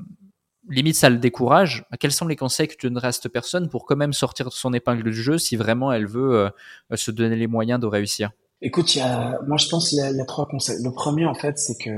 limite 0.69 0.95
ça 0.95 1.09
le 1.09 1.17
décourage. 1.17 1.85
Quels 1.97 2.11
sont 2.11 2.27
les 2.27 2.35
conseils 2.35 2.67
que 2.67 2.75
tu 2.75 2.87
donnerais 2.87 3.07
à 3.07 3.11
cette 3.13 3.31
personne 3.31 3.69
pour 3.69 3.85
quand 3.85 3.95
même 3.95 4.11
sortir 4.11 4.47
de 4.47 4.53
son 4.53 4.73
épingle 4.73 5.03
du 5.03 5.13
jeu 5.13 5.37
si 5.37 5.55
vraiment 5.55 5.93
elle 5.93 6.05
veut 6.05 6.51
se 6.93 7.11
donner 7.11 7.37
les 7.37 7.47
moyens 7.47 7.79
de 7.79 7.85
réussir? 7.85 8.31
Écoute, 8.61 8.95
il 8.95 8.99
y 8.99 9.01
a, 9.01 9.39
moi 9.47 9.57
je 9.57 9.67
pense 9.69 9.89
qu'il 9.89 9.99
y, 9.99 10.01
y 10.01 10.21
a 10.21 10.25
trois 10.25 10.47
conseils. 10.47 10.77
Le 10.83 10.91
premier 10.91 11.25
en 11.25 11.35
fait, 11.35 11.57
c'est 11.59 11.77
que 11.77 11.91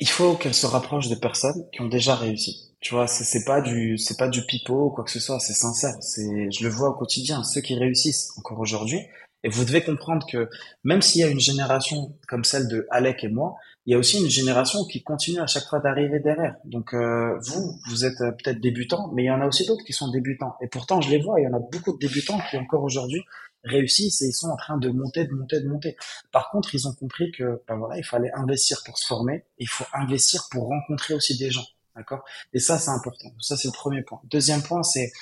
il 0.00 0.08
faut 0.08 0.34
qu'elle 0.34 0.54
se 0.54 0.66
rapproche 0.66 1.08
de 1.08 1.14
personnes 1.14 1.66
qui 1.72 1.82
ont 1.82 1.88
déjà 1.88 2.14
réussi. 2.14 2.70
Tu 2.80 2.94
vois, 2.94 3.06
c'est, 3.06 3.44
pas 3.44 3.60
du, 3.60 3.98
c'est 3.98 4.18
pas 4.18 4.28
du 4.28 4.46
pipeau 4.46 4.86
ou 4.86 4.90
quoi 4.90 5.04
que 5.04 5.10
ce 5.10 5.20
soit. 5.20 5.38
C'est 5.38 5.52
sincère. 5.52 5.94
C'est, 6.00 6.50
je 6.50 6.64
le 6.64 6.70
vois 6.70 6.88
au 6.88 6.94
quotidien. 6.94 7.44
Ceux 7.44 7.60
qui 7.60 7.74
réussissent 7.74 8.32
encore 8.38 8.58
aujourd'hui. 8.58 9.00
Et 9.44 9.50
vous 9.50 9.64
devez 9.66 9.82
comprendre 9.82 10.26
que 10.26 10.48
même 10.84 11.02
s'il 11.02 11.20
y 11.20 11.24
a 11.24 11.28
une 11.28 11.40
génération 11.40 12.16
comme 12.28 12.44
celle 12.44 12.68
de 12.68 12.86
Alec 12.90 13.24
et 13.24 13.28
moi, 13.28 13.56
il 13.84 13.92
y 13.92 13.94
a 13.94 13.98
aussi 13.98 14.18
une 14.18 14.28
génération 14.28 14.84
qui 14.84 15.02
continue 15.02 15.40
à 15.40 15.46
chaque 15.46 15.64
fois 15.64 15.80
d'arriver 15.80 16.20
derrière. 16.20 16.56
Donc 16.64 16.94
euh, 16.94 17.38
vous, 17.42 17.78
vous 17.88 18.04
êtes 18.04 18.20
euh, 18.20 18.32
peut-être 18.32 18.60
débutants, 18.60 19.10
mais 19.14 19.24
il 19.24 19.26
y 19.26 19.30
en 19.30 19.40
a 19.40 19.46
aussi 19.46 19.66
d'autres 19.66 19.84
qui 19.84 19.94
sont 19.94 20.10
débutants. 20.10 20.56
Et 20.62 20.68
pourtant, 20.68 21.00
je 21.00 21.10
les 21.10 21.20
vois, 21.20 21.40
il 21.40 21.44
y 21.44 21.46
en 21.46 21.54
a 21.54 21.58
beaucoup 21.58 21.92
de 21.92 21.98
débutants 21.98 22.38
qui 22.50 22.56
encore 22.58 22.82
aujourd'hui 22.82 23.22
réussissent 23.64 24.22
et 24.22 24.28
ils 24.28 24.32
sont 24.32 24.48
en 24.48 24.56
train 24.56 24.78
de 24.78 24.88
monter, 24.90 25.26
de 25.26 25.32
monter, 25.32 25.60
de 25.60 25.68
monter. 25.68 25.96
Par 26.32 26.50
contre, 26.50 26.74
ils 26.74 26.88
ont 26.88 26.94
compris 26.94 27.30
que 27.32 27.62
ben 27.68 27.76
voilà, 27.76 27.98
il 27.98 28.04
fallait 28.04 28.32
investir 28.32 28.82
pour 28.84 28.98
se 28.98 29.06
former, 29.06 29.44
il 29.58 29.68
faut 29.68 29.84
investir 29.92 30.48
pour 30.50 30.68
rencontrer 30.68 31.14
aussi 31.14 31.36
des 31.36 31.50
gens, 31.50 31.66
d'accord? 31.96 32.24
Et 32.52 32.58
ça, 32.58 32.78
c'est 32.78 32.90
important. 32.90 33.30
Ça, 33.40 33.56
c'est 33.56 33.68
le 33.68 33.72
premier 33.72 34.02
point. 34.02 34.20
Deuxième 34.24 34.62
point, 34.62 34.82
c'est, 34.82 35.12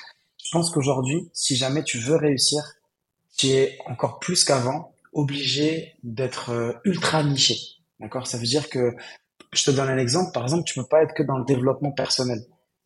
je 0.43 0.49
pense 0.51 0.71
qu'aujourd'hui, 0.71 1.29
si 1.33 1.55
jamais 1.55 1.83
tu 1.83 1.97
veux 1.97 2.15
réussir, 2.15 2.75
tu 3.37 3.47
es 3.47 3.77
encore 3.85 4.19
plus 4.19 4.43
qu'avant 4.43 4.93
obligé 5.13 5.95
d'être 6.03 6.51
euh, 6.51 6.73
ultra 6.83 7.23
niché, 7.23 7.57
d'accord? 7.99 8.27
Ça 8.27 8.37
veut 8.37 8.45
dire 8.45 8.69
que, 8.69 8.95
je 9.51 9.63
te 9.63 9.71
donne 9.71 9.89
un 9.89 9.97
exemple. 9.97 10.31
Par 10.31 10.43
exemple, 10.43 10.63
tu 10.65 10.75
peux 10.75 10.85
pas 10.85 11.03
être 11.03 11.13
que 11.13 11.23
dans 11.23 11.37
le 11.37 11.45
développement 11.45 11.91
personnel 11.91 12.39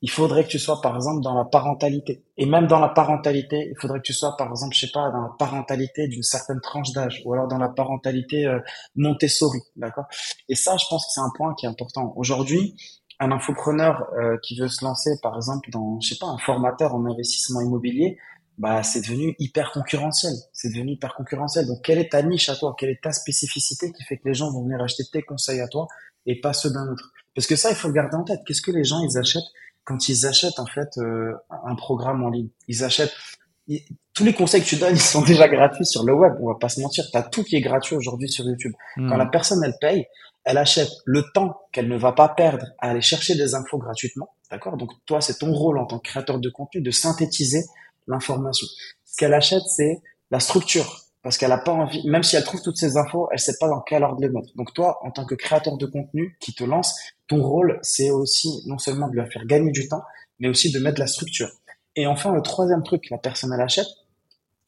il 0.03 0.11
faudrait 0.11 0.43
que 0.43 0.49
tu 0.49 0.59
sois 0.59 0.81
par 0.81 0.97
exemple 0.97 1.21
dans 1.23 1.33
la 1.33 1.45
parentalité. 1.45 2.25
Et 2.35 2.45
même 2.45 2.67
dans 2.67 2.79
la 2.79 2.89
parentalité, 2.89 3.69
il 3.71 3.79
faudrait 3.79 3.99
que 3.99 4.05
tu 4.05 4.11
sois 4.11 4.35
par 4.35 4.49
exemple, 4.49 4.75
je 4.75 4.81
sais 4.81 4.91
pas, 4.91 5.09
dans 5.11 5.21
la 5.21 5.31
parentalité 5.39 6.09
d'une 6.09 6.23
certaine 6.23 6.59
tranche 6.59 6.91
d'âge, 6.91 7.21
ou 7.23 7.31
alors 7.31 7.47
dans 7.47 7.57
la 7.57 7.69
parentalité 7.69 8.45
euh, 8.45 8.59
Montessori, 8.97 9.61
d'accord? 9.77 10.03
Et 10.49 10.55
ça, 10.55 10.75
je 10.75 10.83
pense 10.89 11.05
que 11.05 11.11
c'est 11.13 11.21
un 11.21 11.31
point 11.33 11.55
qui 11.55 11.65
est 11.65 11.69
important. 11.69 12.11
Aujourd'hui, 12.17 12.75
un 13.21 13.31
infopreneur 13.31 14.03
euh, 14.17 14.37
qui 14.43 14.59
veut 14.59 14.67
se 14.67 14.83
lancer, 14.83 15.11
par 15.21 15.37
exemple, 15.37 15.69
dans, 15.71 15.97
je 16.01 16.09
sais 16.09 16.19
pas, 16.19 16.27
un 16.27 16.37
formateur 16.37 16.93
en 16.93 17.05
investissement 17.05 17.61
immobilier, 17.61 18.17
bah 18.57 18.83
c'est 18.83 19.01
devenu 19.01 19.35
hyper 19.39 19.71
concurrentiel. 19.71 20.33
C'est 20.51 20.67
devenu 20.67 20.91
hyper 20.91 21.15
concurrentiel. 21.15 21.65
Donc, 21.65 21.81
quelle 21.81 21.99
est 21.99 22.11
ta 22.11 22.21
niche 22.23 22.49
à 22.49 22.57
toi? 22.57 22.75
Quelle 22.77 22.89
est 22.89 23.01
ta 23.01 23.13
spécificité 23.13 23.93
qui 23.93 24.03
fait 24.03 24.17
que 24.17 24.27
les 24.27 24.33
gens 24.33 24.51
vont 24.51 24.63
venir 24.63 24.81
acheter 24.81 25.03
tes 25.09 25.21
conseils 25.21 25.61
à 25.61 25.69
toi 25.69 25.87
et 26.25 26.41
pas 26.41 26.51
ceux 26.51 26.71
d'un 26.71 26.91
autre? 26.91 27.13
Parce 27.33 27.47
que 27.47 27.55
ça, 27.55 27.69
il 27.69 27.75
faut 27.77 27.87
le 27.87 27.93
garder 27.93 28.17
en 28.17 28.25
tête. 28.25 28.41
Qu'est-ce 28.45 28.61
que 28.61 28.71
les 28.71 28.83
gens 28.83 28.99
ils 28.99 29.17
achètent? 29.17 29.41
Quand 29.85 30.09
ils 30.09 30.25
achètent 30.25 30.59
en 30.59 30.65
fait 30.65 30.97
euh, 30.97 31.33
un 31.65 31.75
programme 31.75 32.23
en 32.23 32.29
ligne. 32.29 32.49
Ils 32.67 32.83
achètent 32.83 33.13
tous 34.13 34.23
les 34.23 34.33
conseils 34.33 34.61
que 34.61 34.67
tu 34.67 34.75
donnes, 34.75 34.95
ils 34.95 35.01
sont 35.01 35.23
déjà 35.23 35.47
gratuits 35.47 35.85
sur 35.85 36.03
le 36.03 36.13
web. 36.13 36.33
On 36.41 36.47
va 36.47 36.57
pas 36.59 36.69
se 36.69 36.81
mentir, 36.81 37.05
tu 37.09 37.17
as 37.17 37.23
tout 37.23 37.43
qui 37.43 37.55
est 37.55 37.61
gratuit 37.61 37.95
aujourd'hui 37.95 38.29
sur 38.29 38.45
YouTube. 38.45 38.73
Hmm. 38.97 39.09
Quand 39.09 39.17
la 39.17 39.25
personne 39.25 39.63
elle 39.63 39.75
paye, 39.79 40.05
elle 40.45 40.57
achète 40.57 40.89
le 41.05 41.23
temps 41.33 41.57
qu'elle 41.71 41.87
ne 41.87 41.97
va 41.97 42.11
pas 42.11 42.29
perdre 42.29 42.65
à 42.79 42.89
aller 42.89 43.01
chercher 43.01 43.35
des 43.35 43.55
infos 43.55 43.77
gratuitement. 43.77 44.29
D'accord? 44.51 44.77
Donc 44.77 44.91
toi, 45.05 45.21
c'est 45.21 45.37
ton 45.39 45.53
rôle 45.53 45.79
en 45.79 45.85
tant 45.85 45.99
que 45.99 46.09
créateur 46.09 46.39
de 46.39 46.49
contenu 46.49 46.81
de 46.81 46.91
synthétiser 46.91 47.63
l'information. 48.07 48.67
Ce 49.05 49.15
qu'elle 49.17 49.33
achète, 49.33 49.63
c'est 49.67 50.01
la 50.31 50.39
structure. 50.39 50.99
Parce 51.21 51.37
qu'elle 51.37 51.53
a 51.53 51.57
pas 51.57 51.71
envie, 51.71 52.05
même 52.09 52.21
si 52.21 52.35
elle 52.35 52.43
trouve 52.43 52.61
toutes 52.61 52.75
ces 52.75 52.97
infos, 52.97 53.29
elle 53.31 53.39
sait 53.39 53.55
pas 53.57 53.69
dans 53.69 53.79
quel 53.79 54.03
ordre 54.03 54.19
les 54.19 54.27
mettre. 54.27 54.49
Donc 54.55 54.73
toi, 54.73 54.99
en 55.03 55.11
tant 55.11 55.25
que 55.25 55.35
créateur 55.35 55.77
de 55.77 55.85
contenu 55.85 56.37
qui 56.41 56.53
te 56.53 56.65
lance, 56.65 56.93
ton 57.33 57.43
rôle, 57.43 57.79
c'est 57.81 58.09
aussi 58.09 58.61
non 58.65 58.77
seulement 58.77 59.07
de 59.07 59.19
lui 59.19 59.31
faire 59.31 59.45
gagner 59.45 59.71
du 59.71 59.87
temps, 59.87 60.03
mais 60.39 60.47
aussi 60.47 60.71
de 60.71 60.79
mettre 60.79 60.95
de 60.95 61.01
la 61.01 61.07
structure. 61.07 61.49
Et 61.95 62.07
enfin, 62.07 62.31
le 62.31 62.41
troisième 62.41 62.83
truc 62.83 63.09
la 63.09 63.17
personne 63.17 63.51
elle 63.53 63.61
achète, 63.61 63.87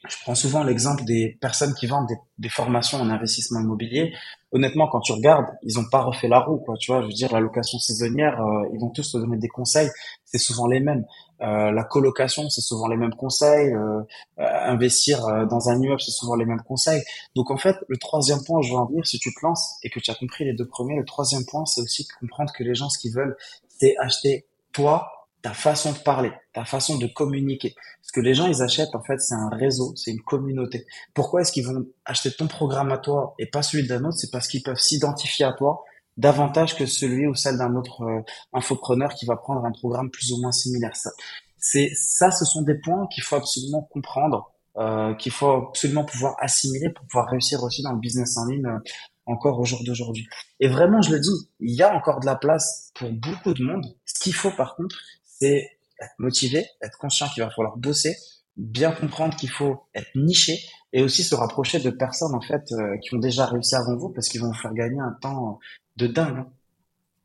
je 0.08 0.16
prends 0.22 0.36
souvent 0.36 0.64
l'exemple 0.64 1.04
des 1.04 1.38
personnes 1.42 1.74
qui 1.74 1.88
vendent 1.88 2.08
des, 2.38 2.50
formations 2.50 3.00
en 3.00 3.10
investissement 3.10 3.60
immobilier. 3.60 4.14
Honnêtement, 4.52 4.88
quand 4.88 5.00
tu 5.00 5.14
regardes, 5.14 5.48
ils 5.64 5.76
n'ont 5.76 5.90
pas 5.90 6.04
refait 6.04 6.28
la 6.28 6.40
roue, 6.40 6.58
quoi. 6.58 6.76
Tu 6.80 6.92
vois, 6.92 7.02
je 7.02 7.08
veux 7.08 7.14
dire, 7.14 7.34
la 7.34 7.40
location 7.40 7.80
saisonnière, 7.80 8.40
euh, 8.40 8.70
ils 8.72 8.80
vont 8.80 8.90
tous 8.90 9.12
te 9.12 9.18
donner 9.18 9.38
des 9.38 9.48
conseils. 9.48 9.90
C'est 10.24 10.38
souvent 10.38 10.68
les 10.68 10.80
mêmes. 10.80 11.06
Euh, 11.42 11.72
la 11.72 11.84
colocation, 11.84 12.50
c'est 12.50 12.62
souvent 12.62 12.88
les 12.88 12.98
mêmes 12.98 13.14
conseils. 13.16 13.74
Euh, 13.74 14.02
investir 14.38 15.20
dans 15.48 15.70
un 15.70 15.82
immeuble, 15.82 16.02
c'est 16.02 16.12
souvent 16.12 16.36
les 16.36 16.46
mêmes 16.46 16.62
conseils. 16.62 17.04
Donc 17.36 17.52
en 17.52 17.58
fait, 17.58 17.76
le 17.88 17.98
troisième 17.98 18.44
point, 18.44 18.62
je 18.62 18.72
veux 18.72 18.78
en 18.78 18.86
venir, 18.86 19.06
si 19.06 19.20
tu 19.20 19.34
te 19.34 19.46
lances 19.46 19.76
et 19.84 19.90
que 19.90 20.00
tu 20.00 20.12
as 20.12 20.16
compris 20.16 20.46
les 20.46 20.54
deux 20.54 20.68
premiers, 20.68 20.96
le 20.96 21.06
troisième 21.06 21.46
point, 21.46 21.66
c'est 21.66 21.82
aussi 21.82 22.08
comprendre 22.20 22.52
que 22.54 22.64
les 22.64 22.76
gens, 22.76 22.90
ce 22.90 22.98
qu'ils 22.98 23.14
veulent, 23.14 23.36
c'est 23.68 23.96
acheter 23.98 24.46
toi 24.72 25.12
ta 25.46 25.54
façon 25.54 25.92
de 25.92 26.00
parler, 26.00 26.32
ta 26.54 26.66
façon 26.66 26.98
de 26.98 27.06
communiquer. 27.06 27.76
Ce 28.02 28.12
que 28.12 28.20
les 28.20 28.34
gens, 28.34 28.48
ils 28.48 28.64
achètent, 28.64 28.96
en 28.96 29.04
fait, 29.04 29.20
c'est 29.20 29.36
un 29.36 29.50
réseau, 29.50 29.96
c'est 29.96 30.10
une 30.10 30.22
communauté. 30.22 30.88
Pourquoi 31.14 31.42
est-ce 31.42 31.52
qu'ils 31.52 31.68
vont 31.68 31.86
acheter 32.04 32.32
ton 32.32 32.48
programme 32.48 32.92
à 32.92 32.98
toi 32.98 33.36
et 33.38 33.46
pas 33.46 33.62
celui 33.62 33.88
d'un 33.88 34.04
autre? 34.06 34.18
C'est 34.18 34.32
parce 34.32 34.48
qu'ils 34.48 34.64
peuvent 34.64 34.80
s'identifier 34.80 35.46
à 35.46 35.54
toi 35.54 35.84
davantage 36.18 36.76
que 36.76 36.86
celui 36.86 37.28
ou 37.28 37.36
celle 37.36 37.58
d'un 37.58 37.76
autre 37.76 38.02
euh, 38.04 38.22
infopreneur 38.54 39.14
qui 39.14 39.26
va 39.26 39.36
prendre 39.36 39.66
un 39.66 39.72
programme 39.72 40.10
plus 40.10 40.32
ou 40.32 40.42
moins 40.42 40.52
similaire. 40.52 40.96
Ça, 40.96 41.12
c'est 41.58 41.92
ça, 41.96 42.32
ce 42.32 42.46
sont 42.46 42.62
des 42.62 42.76
points 42.76 43.08
qu'il 43.08 43.24
faut 43.24 43.36
absolument 43.36 43.82
comprendre, 43.82 44.52
euh, 44.78 45.14
qu'il 45.16 45.32
faut 45.32 45.70
absolument 45.70 46.06
pouvoir 46.06 46.36
assimiler 46.40 46.90
pour 46.90 47.06
pouvoir 47.08 47.28
réussir 47.30 47.64
aussi 47.64 47.82
dans 47.82 47.92
le 47.92 48.00
business 48.00 48.38
en 48.38 48.46
ligne 48.46 48.66
euh, 48.66 48.80
encore 49.26 49.60
au 49.60 49.66
jour 49.66 49.84
d'aujourd'hui. 49.84 50.28
Et 50.60 50.68
vraiment, 50.68 51.02
je 51.02 51.12
le 51.12 51.20
dis, 51.20 51.50
il 51.60 51.76
y 51.76 51.82
a 51.82 51.94
encore 51.94 52.20
de 52.20 52.26
la 52.26 52.36
place 52.36 52.92
pour 52.94 53.12
beaucoup 53.12 53.54
de 53.54 53.64
monde. 53.64 53.86
Ce 54.06 54.20
qu'il 54.20 54.36
faut 54.36 54.52
par 54.52 54.76
contre, 54.76 54.96
c'est 55.24 55.70
être 56.00 56.14
motivé, 56.20 56.66
être 56.82 56.98
conscient 56.98 57.28
qu'il 57.30 57.44
va 57.44 57.50
falloir 57.50 57.78
bosser, 57.78 58.16
bien 58.58 58.92
comprendre 58.92 59.36
qu'il 59.36 59.50
faut 59.50 59.88
être 59.96 60.10
niché 60.16 60.60
et 60.94 61.02
aussi 61.02 61.24
se 61.24 61.36
rapprocher 61.36 61.80
de 61.80 61.90
personnes 61.90 62.36
en 62.36 62.42
fait 62.42 62.72
euh, 62.72 62.98
qui 63.00 63.16
ont 63.16 63.20
déjà 63.20 63.46
réussi 63.46 63.76
avant 63.76 63.98
vous 63.98 64.10
parce 64.10 64.30
qu'ils 64.30 64.42
vont 64.42 64.48
vous 64.48 64.62
faire 64.62 64.74
gagner 64.74 65.00
un 65.00 65.18
temps 65.20 65.60
de 65.98 66.08
dingue. 66.08 66.46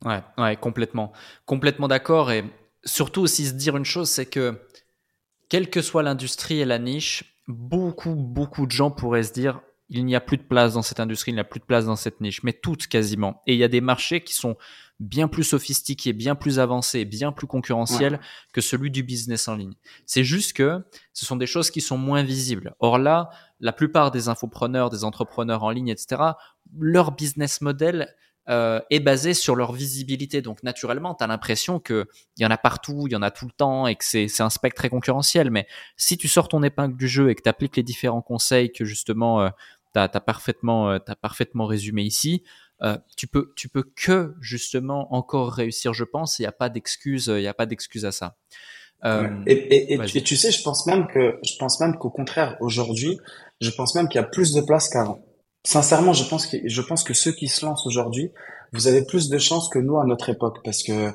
Hein. 0.03 0.23
Ouais, 0.37 0.43
ouais, 0.43 0.55
complètement, 0.55 1.11
complètement 1.45 1.87
d'accord 1.87 2.31
et 2.31 2.43
surtout 2.83 3.21
aussi 3.21 3.45
se 3.45 3.53
dire 3.53 3.77
une 3.77 3.85
chose, 3.85 4.09
c'est 4.09 4.25
que 4.25 4.59
quelle 5.49 5.69
que 5.69 5.81
soit 5.81 6.03
l'industrie 6.03 6.59
et 6.59 6.65
la 6.65 6.79
niche, 6.79 7.35
beaucoup, 7.47 8.15
beaucoup 8.15 8.65
de 8.65 8.71
gens 8.71 8.89
pourraient 8.89 9.23
se 9.23 9.33
dire 9.33 9.61
il 9.89 10.05
n'y 10.05 10.15
a 10.15 10.21
plus 10.21 10.37
de 10.37 10.43
place 10.43 10.73
dans 10.73 10.81
cette 10.81 11.01
industrie, 11.01 11.31
il 11.31 11.35
n'y 11.35 11.41
a 11.41 11.45
plus 11.45 11.59
de 11.59 11.65
place 11.65 11.85
dans 11.85 11.97
cette 11.97 12.21
niche, 12.21 12.43
mais 12.43 12.53
toutes 12.53 12.87
quasiment. 12.87 13.43
Et 13.45 13.53
il 13.53 13.59
y 13.59 13.63
a 13.63 13.67
des 13.67 13.81
marchés 13.81 14.23
qui 14.23 14.33
sont 14.33 14.55
bien 15.01 15.27
plus 15.27 15.43
sophistiqués, 15.43 16.13
bien 16.13 16.35
plus 16.35 16.59
avancés, 16.59 17.03
bien 17.03 17.33
plus 17.33 17.47
concurrentiels 17.47 18.21
que 18.53 18.61
celui 18.61 18.89
du 18.89 19.03
business 19.03 19.49
en 19.49 19.55
ligne. 19.55 19.73
C'est 20.05 20.23
juste 20.23 20.53
que 20.53 20.81
ce 21.11 21.25
sont 21.25 21.35
des 21.35 21.47
choses 21.47 21.71
qui 21.71 21.81
sont 21.81 21.97
moins 21.97 22.23
visibles. 22.23 22.73
Or 22.79 22.99
là, 22.99 23.31
la 23.59 23.73
plupart 23.73 24.11
des 24.11 24.29
infopreneurs, 24.29 24.89
des 24.89 25.03
entrepreneurs 25.03 25.63
en 25.63 25.71
ligne, 25.71 25.89
etc., 25.89 26.21
leur 26.79 27.11
business 27.11 27.59
model 27.59 28.15
euh, 28.51 28.79
est 28.89 28.99
basé 28.99 29.33
sur 29.33 29.55
leur 29.55 29.71
visibilité. 29.71 30.41
Donc 30.41 30.61
naturellement, 30.61 31.15
tu 31.15 31.23
as 31.23 31.27
l'impression 31.27 31.79
qu'il 31.79 32.05
y 32.37 32.45
en 32.45 32.51
a 32.51 32.57
partout, 32.57 33.05
il 33.07 33.13
y 33.13 33.15
en 33.15 33.21
a 33.21 33.31
tout 33.31 33.45
le 33.45 33.51
temps 33.51 33.87
et 33.87 33.95
que 33.95 34.03
c'est 34.03 34.41
un 34.41 34.49
spectre 34.49 34.77
très 34.77 34.89
concurrentiel. 34.89 35.49
Mais 35.49 35.65
si 35.97 36.17
tu 36.17 36.27
sors 36.27 36.47
ton 36.47 36.61
épingle 36.61 36.95
du 36.97 37.07
jeu 37.07 37.29
et 37.29 37.35
que 37.35 37.41
tu 37.41 37.49
appliques 37.49 37.77
les 37.77 37.83
différents 37.83 38.21
conseils 38.21 38.71
que 38.71 38.85
justement... 38.85 39.41
Euh, 39.41 39.49
tu 39.93 39.99
as, 39.99 40.07
parfaitement, 40.07 40.91
euh, 40.91 40.99
as 41.07 41.15
parfaitement 41.15 41.65
résumé 41.65 42.03
ici. 42.03 42.43
Euh, 42.81 42.97
tu 43.15 43.27
peux 43.27 43.53
tu 43.55 43.69
peux 43.69 43.83
que 43.83 44.33
justement 44.41 45.13
encore 45.13 45.53
réussir 45.53 45.93
je 45.93 46.03
pense 46.03 46.39
il 46.39 46.41
n'y 46.41 46.47
a 46.47 46.51
pas 46.51 46.67
d'excuse 46.67 47.27
il 47.27 47.43
y 47.43 47.47
a 47.47 47.53
pas 47.53 47.67
d'excuse 47.67 48.05
à 48.05 48.11
ça 48.11 48.37
euh, 49.05 49.29
et, 49.45 49.93
et, 49.93 50.21
tu 50.23 50.35
sais 50.35 50.49
je 50.49 50.63
pense 50.63 50.87
même 50.87 51.05
que 51.05 51.37
je 51.43 51.53
pense 51.59 51.79
même 51.79 51.95
qu'au 51.99 52.09
contraire 52.09 52.57
aujourd'hui 52.59 53.19
je 53.59 53.69
pense 53.69 53.93
même 53.93 54.07
qu'il 54.07 54.19
y 54.19 54.23
a 54.23 54.27
plus 54.27 54.51
de 54.55 54.61
place 54.61 54.89
qu'avant 54.89 55.23
sincèrement 55.63 56.13
je 56.13 56.27
pense 56.27 56.47
que 56.47 56.57
je 56.63 56.81
pense 56.81 57.03
que 57.03 57.13
ceux 57.13 57.31
qui 57.31 57.47
se 57.47 57.65
lancent 57.65 57.85
aujourd'hui 57.85 58.31
vous 58.73 58.87
avez 58.87 59.03
plus 59.03 59.29
de 59.29 59.37
chances 59.37 59.69
que 59.69 59.79
nous 59.79 59.97
à 59.97 60.05
notre 60.05 60.29
époque 60.29 60.59
parce 60.63 60.83
que 60.83 61.11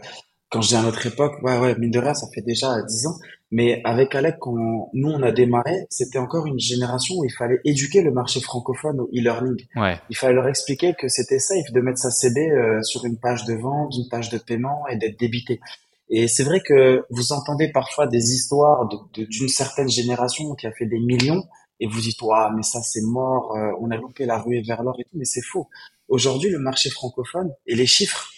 quand 0.51 0.63
je 0.63 0.69
dis 0.69 0.77
à 0.77 0.83
notre 0.83 1.05
époque, 1.05 1.43
ouais, 1.43 1.59
ouais, 1.59 1.77
mine 1.77 1.91
de 1.91 1.99
rien, 1.99 2.15
ça 2.15 2.29
fait 2.33 2.43
déjà 2.43 2.81
dix 2.83 3.07
ans. 3.07 3.17
Mais 3.51 3.81
avec 3.85 4.15
Alec, 4.15 4.37
quand 4.41 4.55
nous, 4.93 5.09
on 5.09 5.23
a 5.23 5.33
démarré, 5.33 5.87
c'était 5.91 6.19
encore 6.19 6.47
une 6.47 6.59
génération 6.59 7.17
où 7.17 7.25
il 7.25 7.33
fallait 7.33 7.61
éduquer 7.65 8.03
le 8.03 8.13
marché 8.13 8.41
francophone 8.41 9.01
au 9.01 9.09
e-learning. 9.09 9.57
Ouais. 9.77 10.01
Il 10.11 10.17
fallait 10.17 10.35
leur 10.35 10.49
expliquer 10.49 10.95
que 10.95 11.09
c'était 11.09 11.39
safe 11.39 11.73
de 11.73 11.81
mettre 11.81 11.99
sa 11.99 12.11
CD 12.11 12.49
euh, 12.49 12.83
sur 12.83 13.05
une 13.05 13.19
page 13.19 13.45
de 13.45 13.55
vente, 13.55 13.95
une 13.97 14.09
page 14.09 14.31
de 14.31 14.39
paiement 14.39 14.87
et 14.89 14.97
d'être 14.97 15.19
débité. 15.19 15.61
Et 16.09 16.29
c'est 16.29 16.45
vrai 16.45 16.61
que 16.61 17.05
vous 17.11 17.33
entendez 17.33 17.69
parfois 17.73 18.07
des 18.07 18.33
histoires 18.33 18.89
d'une 19.15 19.49
certaine 19.49 19.89
génération 19.89 20.55
qui 20.55 20.69
a 20.69 20.73
fait 20.73 20.87
des 20.87 21.01
millions 21.01 21.45
et 21.81 21.87
vous 21.87 22.01
dites, 22.01 22.19
ah, 22.33 22.51
mais 22.55 22.63
ça 22.63 22.81
c'est 22.83 23.03
mort, 23.03 23.57
euh, 23.57 23.73
on 23.81 23.91
a 23.91 23.97
loupé 23.97 24.27
la 24.27 24.39
rue 24.39 24.63
vers 24.63 24.83
l'or 24.83 24.97
et 24.99 25.05
tout, 25.05 25.17
mais 25.17 25.25
c'est 25.25 25.43
faux. 25.43 25.69
Aujourd'hui, 26.09 26.51
le 26.51 26.59
marché 26.59 26.91
francophone 26.91 27.53
et 27.67 27.75
les 27.75 27.87
chiffres 27.87 28.31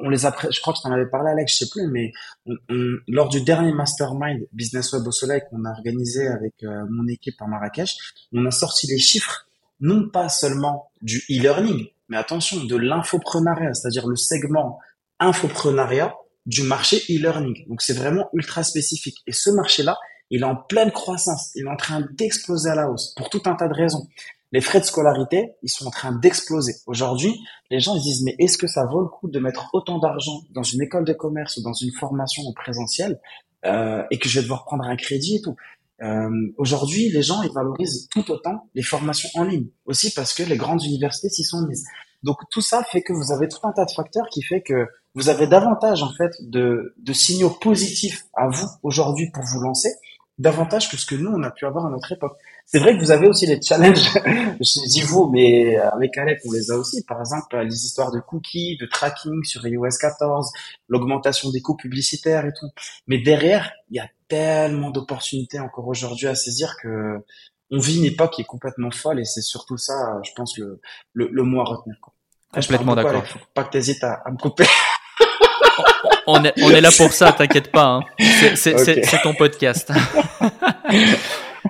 on 0.00 0.08
les 0.08 0.26
a, 0.26 0.34
je 0.50 0.60
crois 0.60 0.72
que 0.72 0.80
tu 0.80 0.86
en 0.86 0.92
avais 0.92 1.06
parlé 1.06 1.30
Alex, 1.30 1.52
je 1.52 1.64
sais 1.64 1.70
plus, 1.70 1.86
mais 1.88 2.12
lors 3.08 3.28
du 3.28 3.42
dernier 3.42 3.72
mastermind 3.72 4.46
Business 4.52 4.92
Web 4.92 5.06
au 5.06 5.12
Soleil 5.12 5.42
qu'on 5.50 5.64
a 5.64 5.70
organisé 5.70 6.26
avec 6.26 6.54
euh, 6.62 6.84
mon 6.90 7.06
équipe 7.08 7.40
à 7.40 7.46
Marrakech, 7.46 7.96
on 8.32 8.44
a 8.46 8.50
sorti 8.50 8.86
les 8.86 8.98
chiffres, 8.98 9.46
non 9.80 10.08
pas 10.08 10.28
seulement 10.28 10.90
du 11.02 11.18
e-learning, 11.30 11.88
mais 12.08 12.16
attention, 12.16 12.64
de 12.64 12.76
l'infoprenariat, 12.76 13.74
c'est-à-dire 13.74 14.06
le 14.06 14.16
segment 14.16 14.78
infoprenariat 15.18 16.14
du 16.46 16.62
marché 16.62 16.98
e-learning. 17.10 17.66
Donc 17.68 17.82
c'est 17.82 17.94
vraiment 17.94 18.28
ultra 18.32 18.62
spécifique. 18.62 19.18
Et 19.26 19.32
ce 19.32 19.50
marché-là, 19.50 19.96
il 20.30 20.42
est 20.42 20.44
en 20.44 20.56
pleine 20.56 20.90
croissance. 20.90 21.50
Il 21.54 21.66
est 21.66 21.70
en 21.70 21.76
train 21.76 22.06
d'exploser 22.16 22.70
à 22.70 22.74
la 22.74 22.90
hausse 22.90 23.14
pour 23.16 23.30
tout 23.30 23.42
un 23.46 23.54
tas 23.54 23.68
de 23.68 23.74
raisons 23.74 24.06
les 24.52 24.60
frais 24.60 24.80
de 24.80 24.84
scolarité, 24.84 25.52
ils 25.62 25.68
sont 25.68 25.86
en 25.86 25.90
train 25.90 26.12
d'exploser. 26.12 26.74
Aujourd'hui, 26.86 27.34
les 27.70 27.80
gens 27.80 27.96
ils 27.96 28.02
disent 28.02 28.22
mais 28.24 28.36
est-ce 28.38 28.56
que 28.58 28.66
ça 28.66 28.86
vaut 28.86 29.00
le 29.00 29.08
coup 29.08 29.28
de 29.28 29.38
mettre 29.38 29.68
autant 29.72 29.98
d'argent 29.98 30.42
dans 30.50 30.62
une 30.62 30.82
école 30.82 31.04
de 31.04 31.12
commerce 31.12 31.56
ou 31.56 31.62
dans 31.62 31.72
une 31.72 31.92
formation 31.92 32.42
en 32.44 32.52
présentiel 32.52 33.20
euh, 33.64 34.02
et 34.10 34.18
que 34.18 34.28
je 34.28 34.38
vais 34.38 34.42
devoir 34.42 34.64
prendre 34.64 34.84
un 34.84 34.96
crédit 34.96 35.36
et 35.36 35.40
tout? 35.42 35.56
Euh, 36.02 36.30
Aujourd'hui, 36.58 37.08
les 37.10 37.22
gens 37.22 37.42
ils 37.42 37.52
valorisent 37.52 38.08
tout 38.10 38.30
autant 38.30 38.68
les 38.74 38.82
formations 38.82 39.28
en 39.34 39.44
ligne 39.44 39.66
aussi 39.84 40.12
parce 40.14 40.32
que 40.32 40.42
les 40.42 40.56
grandes 40.56 40.82
universités 40.84 41.28
s'y 41.28 41.42
sont 41.42 41.66
mises. 41.66 41.84
Donc 42.22 42.38
tout 42.50 42.60
ça 42.60 42.82
fait 42.84 43.02
que 43.02 43.12
vous 43.12 43.32
avez 43.32 43.48
tout 43.48 43.58
un 43.64 43.72
tas 43.72 43.84
de 43.84 43.90
facteurs 43.90 44.26
qui 44.30 44.42
fait 44.42 44.62
que 44.62 44.86
vous 45.14 45.28
avez 45.28 45.46
davantage 45.46 46.02
en 46.02 46.12
fait 46.12 46.32
de, 46.40 46.94
de 46.98 47.12
signaux 47.12 47.50
positifs 47.50 48.24
à 48.34 48.48
vous 48.48 48.68
aujourd'hui 48.82 49.30
pour 49.32 49.42
vous 49.44 49.60
lancer, 49.60 49.90
davantage 50.38 50.90
que 50.90 50.96
ce 50.96 51.06
que 51.06 51.14
nous 51.14 51.30
on 51.30 51.42
a 51.42 51.50
pu 51.50 51.66
avoir 51.66 51.86
à 51.86 51.90
notre 51.90 52.12
époque. 52.12 52.38
C'est 52.66 52.78
vrai 52.78 52.94
que 52.94 53.00
vous 53.00 53.10
avez 53.10 53.26
aussi 53.26 53.46
les 53.46 53.60
challenges, 53.60 54.08
je 54.60 54.88
dis 54.88 55.02
vous, 55.02 55.30
mais 55.30 55.76
avec 55.76 56.16
Alec, 56.18 56.40
on 56.46 56.52
les 56.52 56.70
a 56.70 56.76
aussi. 56.76 57.04
Par 57.04 57.20
exemple, 57.20 57.56
les 57.58 57.84
histoires 57.84 58.12
de 58.12 58.20
cookies, 58.20 58.76
de 58.78 58.86
tracking 58.86 59.44
sur 59.44 59.66
iOS 59.66 59.88
14, 60.00 60.50
l'augmentation 60.88 61.50
des 61.50 61.62
coûts 61.62 61.76
publicitaires 61.76 62.44
et 62.44 62.52
tout. 62.52 62.68
Mais 63.06 63.18
derrière, 63.18 63.72
il 63.90 63.96
y 63.96 64.00
a 64.00 64.08
tellement 64.28 64.90
d'opportunités 64.90 65.60
encore 65.60 65.86
aujourd'hui 65.86 66.26
à 66.26 66.34
saisir 66.34 66.76
que 66.82 67.24
on 67.70 67.78
vit 67.78 67.98
une 67.98 68.04
époque 68.04 68.34
qui 68.34 68.42
est 68.42 68.46
complètement 68.46 68.90
folle 68.90 69.20
et 69.20 69.24
c'est 69.24 69.42
surtout 69.42 69.76
ça, 69.76 70.20
je 70.24 70.30
pense, 70.36 70.56
le, 70.58 70.80
le, 71.14 71.28
le 71.32 71.42
mot 71.42 71.60
à 71.60 71.64
retenir. 71.64 71.96
Quoi. 72.00 72.12
Complètement 72.52 72.94
d'accord. 72.94 73.26
Faut 73.26 73.38
pas 73.54 73.64
que 73.64 73.78
tu 73.78 74.04
à, 74.04 74.12
à 74.24 74.30
me 74.30 74.36
couper. 74.36 74.66
on, 76.26 76.44
est, 76.44 76.52
on 76.62 76.70
est 76.70 76.80
là 76.80 76.90
pour 76.96 77.12
ça, 77.12 77.32
t'inquiète 77.32 77.70
pas. 77.70 77.86
Hein. 77.86 78.00
C'est 78.54 79.22
ton 79.22 79.34
podcast. 79.34 79.92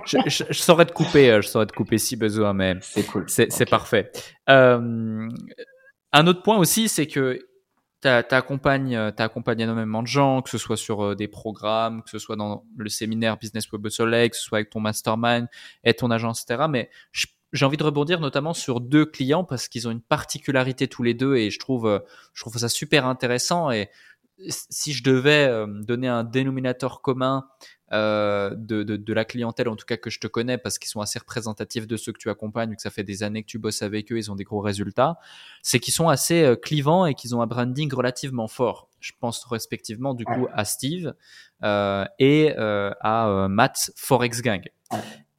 je, 0.05 0.17
je, 0.27 0.53
saurais 0.53 0.85
te 0.85 0.93
couper, 0.93 1.31
euh, 1.31 1.41
je 1.41 1.47
saurais 1.47 1.65
te 1.65 1.73
couper 1.73 1.97
si 1.97 2.15
besoin, 2.15 2.53
mais 2.53 2.75
c'est 2.81 3.03
cool. 3.05 3.25
C'est 3.27 3.69
parfait. 3.69 4.11
Euh, 4.49 5.29
un 6.13 6.27
autre 6.27 6.41
point 6.41 6.57
aussi, 6.57 6.89
c'est 6.89 7.07
que 7.07 7.39
tu 8.01 8.07
accompagnes, 8.07 8.95
euh, 8.95 9.11
accompagné 9.17 9.63
énormément 9.63 10.01
de 10.01 10.07
gens, 10.07 10.41
que 10.41 10.49
ce 10.49 10.57
soit 10.57 10.77
sur 10.77 11.03
euh, 11.03 11.15
des 11.15 11.27
programmes, 11.27 12.03
que 12.03 12.09
ce 12.09 12.19
soit 12.19 12.35
dans 12.35 12.63
le 12.77 12.89
séminaire 12.89 13.37
Business 13.37 13.71
Web 13.71 13.85
au 13.85 13.89
Soleil, 13.89 14.29
que 14.29 14.35
ce 14.35 14.43
soit 14.43 14.59
avec 14.59 14.69
ton 14.69 14.79
mastermind 14.79 15.47
et 15.83 15.93
ton 15.93 16.11
agence, 16.11 16.43
etc. 16.43 16.67
Mais 16.69 16.89
j'ai 17.53 17.65
envie 17.65 17.77
de 17.77 17.83
rebondir 17.83 18.19
notamment 18.19 18.53
sur 18.53 18.81
deux 18.81 19.05
clients 19.05 19.43
parce 19.43 19.67
qu'ils 19.67 19.87
ont 19.87 19.91
une 19.91 20.01
particularité 20.01 20.87
tous 20.87 21.01
les 21.01 21.13
deux 21.13 21.37
et 21.37 21.49
je 21.49 21.59
trouve, 21.59 22.03
je 22.33 22.41
trouve 22.41 22.57
ça 22.57 22.69
super 22.69 23.05
intéressant 23.05 23.71
et 23.71 23.89
si 24.47 24.93
je 24.93 25.03
devais 25.03 25.65
donner 25.83 26.07
un 26.07 26.23
dénominateur 26.23 27.01
commun 27.01 27.47
euh, 27.93 28.53
de, 28.53 28.83
de, 28.83 29.13
la 29.13 29.23
clientèle, 29.23 29.69
en 29.69 29.77
tout 29.77 29.85
cas 29.85 29.95
que 29.95 30.09
je 30.09 30.19
te 30.19 30.27
connais, 30.27 30.57
parce 30.57 30.77
qu'ils 30.77 30.89
sont 30.89 30.99
assez 30.99 31.19
représentatifs 31.19 31.87
de 31.87 31.95
ceux 31.95 32.11
que 32.11 32.17
tu 32.17 32.29
accompagnes, 32.29 32.75
que 32.75 32.81
ça 32.81 32.89
fait 32.89 33.05
des 33.05 33.23
années 33.23 33.43
que 33.43 33.47
tu 33.47 33.59
bosses 33.59 33.81
avec 33.81 34.11
eux, 34.11 34.17
ils 34.17 34.29
ont 34.29 34.35
des 34.35 34.43
gros 34.43 34.59
résultats, 34.59 35.17
c'est 35.61 35.79
qu'ils 35.79 35.93
sont 35.93 36.09
assez 36.09 36.43
euh, 36.43 36.57
clivants 36.57 37.05
et 37.05 37.13
qu'ils 37.13 37.33
ont 37.33 37.41
un 37.41 37.47
branding 37.47 37.93
relativement 37.93 38.49
fort. 38.49 38.89
Je 38.99 39.13
pense 39.17 39.45
respectivement 39.45 40.13
du 40.13 40.25
coup 40.25 40.47
à 40.53 40.65
Steve 40.65 41.13
euh, 41.63 42.03
et 42.19 42.53
euh, 42.57 42.91
à 42.99 43.47
Matt 43.49 43.91
Forex 43.95 44.41
Gang. 44.41 44.67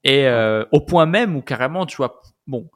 Et 0.05 0.27
au 0.73 0.81
point 0.81 1.05
même 1.05 1.37
où 1.37 1.43
carrément, 1.43 1.85
tu 1.85 1.99
vois, 1.99 2.23
bon, 2.47 2.71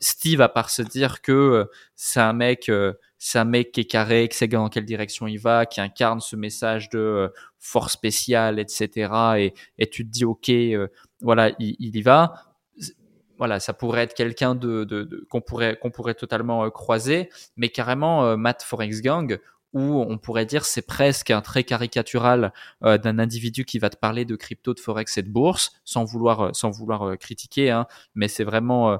Steve, 0.00 0.40
à 0.40 0.48
part 0.48 0.70
se 0.70 0.80
dire 0.80 1.20
que 1.20 1.68
c'est 1.96 2.20
un 2.20 2.32
mec 2.32 2.70
c'est 3.18 3.38
un 3.38 3.44
mec 3.44 3.72
qui 3.72 3.80
est 3.80 3.84
carré, 3.84 4.28
qui 4.28 4.36
sait 4.36 4.48
dans 4.48 4.68
quelle 4.68 4.84
direction 4.84 5.26
il 5.26 5.38
va, 5.38 5.66
qui 5.66 5.80
incarne 5.80 6.20
ce 6.20 6.36
message 6.36 6.88
de 6.90 6.98
euh, 6.98 7.28
force 7.58 7.92
spéciale, 7.94 8.58
etc. 8.58 9.10
Et, 9.38 9.54
et, 9.78 9.88
tu 9.88 10.04
te 10.04 10.10
dis, 10.10 10.24
ok, 10.24 10.48
euh, 10.50 10.88
voilà, 11.22 11.50
il, 11.58 11.76
il, 11.78 11.96
y 11.96 12.02
va. 12.02 12.34
Voilà, 13.38 13.60
ça 13.60 13.72
pourrait 13.74 14.02
être 14.02 14.14
quelqu'un 14.14 14.54
de, 14.54 14.84
de, 14.84 15.04
de 15.04 15.26
qu'on 15.30 15.40
pourrait 15.40 15.78
pourrait 15.94 16.14
totalement 16.14 16.64
euh, 16.64 16.70
croiser, 16.70 17.28
mais 17.56 17.68
carrément 17.68 18.36
Matt 18.36 18.62
Forex 18.62 19.02
Gang, 19.02 19.38
où 19.76 20.00
on 20.08 20.16
pourrait 20.16 20.46
dire 20.46 20.64
c'est 20.64 20.86
presque 20.86 21.30
un 21.30 21.42
trait 21.42 21.62
caricatural 21.62 22.54
euh, 22.82 22.96
d'un 22.96 23.18
individu 23.18 23.66
qui 23.66 23.78
va 23.78 23.90
te 23.90 23.98
parler 23.98 24.24
de 24.24 24.34
crypto, 24.34 24.72
de 24.72 24.80
forex 24.80 25.18
et 25.18 25.22
de 25.22 25.28
bourse, 25.28 25.72
sans 25.84 26.02
vouloir 26.06 26.40
euh, 26.40 26.50
sans 26.54 26.70
vouloir 26.70 27.02
euh, 27.02 27.16
critiquer, 27.16 27.70
hein, 27.70 27.86
mais 28.14 28.26
c'est 28.26 28.44
vraiment 28.44 28.98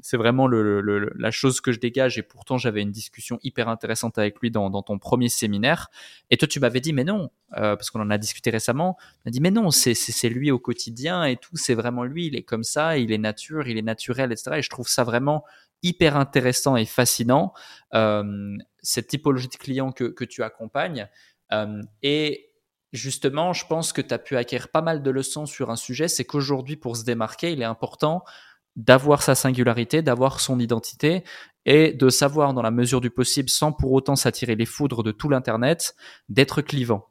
c'est 0.00 0.16
vraiment 0.16 0.46
la 0.46 1.30
chose 1.32 1.60
que 1.60 1.72
je 1.72 1.80
dégage 1.80 2.18
et 2.18 2.22
pourtant 2.22 2.56
j'avais 2.56 2.82
une 2.82 2.92
discussion 2.92 3.40
hyper 3.42 3.68
intéressante 3.68 4.16
avec 4.16 4.38
lui 4.38 4.52
dans, 4.52 4.70
ton 4.82 5.00
premier 5.00 5.28
séminaire. 5.28 5.90
Et 6.30 6.36
toi 6.36 6.46
tu 6.46 6.60
m'avais 6.60 6.80
dit 6.80 6.92
mais 6.92 7.02
non 7.02 7.30
parce 7.50 7.90
qu'on 7.90 8.00
en 8.00 8.10
a 8.10 8.18
discuté 8.18 8.50
récemment, 8.50 8.96
tu 8.96 9.20
m'as 9.26 9.32
dit 9.32 9.40
mais 9.40 9.50
non 9.50 9.72
c'est 9.72 9.94
c'est 9.94 10.28
lui 10.28 10.52
au 10.52 10.60
quotidien 10.60 11.24
et 11.24 11.36
tout 11.36 11.56
c'est 11.56 11.74
vraiment 11.74 12.04
lui 12.04 12.26
il 12.28 12.36
est 12.36 12.44
comme 12.44 12.62
ça 12.62 12.96
il 12.96 13.10
est 13.10 13.18
nature 13.18 13.66
il 13.66 13.76
est 13.76 13.82
naturel 13.82 14.30
etc 14.30 14.52
et 14.58 14.62
je 14.62 14.70
trouve 14.70 14.86
ça 14.86 15.02
vraiment 15.02 15.44
hyper 15.84 16.16
intéressant 16.16 16.74
et 16.74 16.86
fascinant, 16.86 17.52
euh, 17.94 18.56
cette 18.82 19.06
typologie 19.06 19.48
de 19.48 19.56
clients 19.56 19.92
que, 19.92 20.04
que 20.04 20.24
tu 20.24 20.42
accompagnes. 20.42 21.08
Euh, 21.52 21.80
et 22.02 22.50
justement, 22.92 23.52
je 23.52 23.66
pense 23.66 23.92
que 23.92 24.00
tu 24.00 24.12
as 24.12 24.18
pu 24.18 24.36
acquérir 24.36 24.68
pas 24.68 24.82
mal 24.82 25.02
de 25.02 25.10
leçons 25.10 25.46
sur 25.46 25.70
un 25.70 25.76
sujet, 25.76 26.08
c'est 26.08 26.24
qu'aujourd'hui, 26.24 26.76
pour 26.76 26.96
se 26.96 27.04
démarquer, 27.04 27.52
il 27.52 27.62
est 27.62 27.66
important 27.66 28.24
d'avoir 28.76 29.22
sa 29.22 29.36
singularité, 29.36 30.02
d'avoir 30.02 30.40
son 30.40 30.58
identité 30.58 31.22
et 31.64 31.92
de 31.92 32.08
savoir, 32.08 32.54
dans 32.54 32.62
la 32.62 32.72
mesure 32.72 33.00
du 33.00 33.10
possible, 33.10 33.48
sans 33.48 33.72
pour 33.72 33.92
autant 33.92 34.16
s'attirer 34.16 34.56
les 34.56 34.66
foudres 34.66 35.02
de 35.02 35.12
tout 35.12 35.28
l'Internet, 35.28 35.94
d'être 36.28 36.60
clivant. 36.60 37.08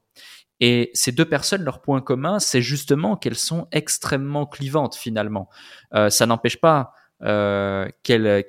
Et 0.59 0.91
ces 0.93 1.11
deux 1.11 1.27
personnes, 1.27 1.63
leur 1.63 1.81
point 1.81 2.01
commun, 2.01 2.39
c'est 2.39 2.61
justement 2.61 3.17
qu'elles 3.17 3.37
sont 3.37 3.67
extrêmement 3.71 4.45
clivantes 4.45 4.95
finalement. 4.95 5.49
Euh, 5.93 6.09
ça 6.09 6.25
n'empêche 6.25 6.59
pas 6.59 6.93
euh, 7.23 7.87
qu'elles 8.03 8.43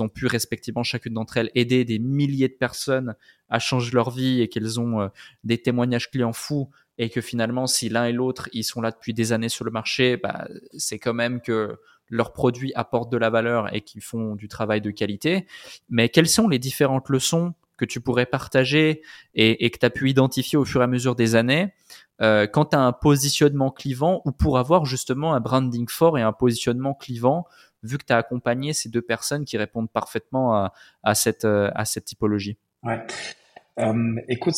ont 0.00 0.08
pu 0.08 0.26
respectivement 0.26 0.82
chacune 0.82 1.14
d'entre 1.14 1.38
elles 1.38 1.50
aider 1.54 1.84
des 1.84 1.98
milliers 1.98 2.48
de 2.48 2.54
personnes 2.54 3.14
à 3.48 3.58
changer 3.58 3.92
leur 3.92 4.10
vie 4.10 4.42
et 4.42 4.48
qu'elles 4.48 4.78
ont 4.78 5.00
euh, 5.00 5.08
des 5.44 5.58
témoignages 5.58 6.10
clients 6.10 6.34
fous 6.34 6.68
et 6.98 7.08
que 7.08 7.20
finalement 7.20 7.66
si 7.66 7.88
l'un 7.88 8.04
et 8.04 8.12
l'autre 8.12 8.48
ils 8.52 8.64
sont 8.64 8.80
là 8.80 8.90
depuis 8.90 9.14
des 9.14 9.32
années 9.32 9.48
sur 9.48 9.64
le 9.64 9.70
marché, 9.70 10.16
bah, 10.16 10.46
c'est 10.76 10.98
quand 10.98 11.14
même 11.14 11.40
que 11.40 11.78
leurs 12.10 12.32
produits 12.32 12.72
apportent 12.74 13.10
de 13.10 13.18
la 13.18 13.30
valeur 13.30 13.74
et 13.74 13.80
qu'ils 13.80 14.02
font 14.02 14.34
du 14.34 14.48
travail 14.48 14.80
de 14.80 14.90
qualité. 14.90 15.46
Mais 15.88 16.08
quelles 16.08 16.28
sont 16.28 16.48
les 16.48 16.58
différentes 16.58 17.08
leçons 17.08 17.54
que 17.76 17.84
tu 17.84 18.00
pourrais 18.00 18.26
partager 18.26 19.02
et, 19.34 19.64
et 19.64 19.70
que 19.70 19.78
tu 19.78 19.86
as 19.86 19.90
pu 19.90 20.10
identifier 20.10 20.58
au 20.58 20.64
fur 20.64 20.80
et 20.80 20.84
à 20.84 20.88
mesure 20.88 21.14
des 21.14 21.34
années 21.34 21.72
euh, 22.20 22.46
quand 22.46 22.66
tu 22.66 22.76
as 22.76 22.80
un 22.80 22.92
positionnement 22.92 23.70
clivant 23.70 24.22
ou 24.24 24.32
pour 24.32 24.58
avoir 24.58 24.84
justement 24.84 25.34
un 25.34 25.40
branding 25.40 25.88
fort 25.88 26.18
et 26.18 26.22
un 26.22 26.32
positionnement 26.32 26.94
clivant, 26.94 27.46
vu 27.82 27.98
que 27.98 28.04
tu 28.04 28.12
as 28.12 28.16
accompagné 28.16 28.72
ces 28.72 28.88
deux 28.88 29.02
personnes 29.02 29.44
qui 29.44 29.56
répondent 29.56 29.90
parfaitement 29.90 30.70
à, 31.02 31.14
cette, 31.14 31.44
euh, 31.44 31.70
à 31.74 31.84
cette 31.84 32.06
typologie 32.06 32.58
Ouais. 32.82 33.04
Euh, 33.78 34.16
écoute, 34.28 34.56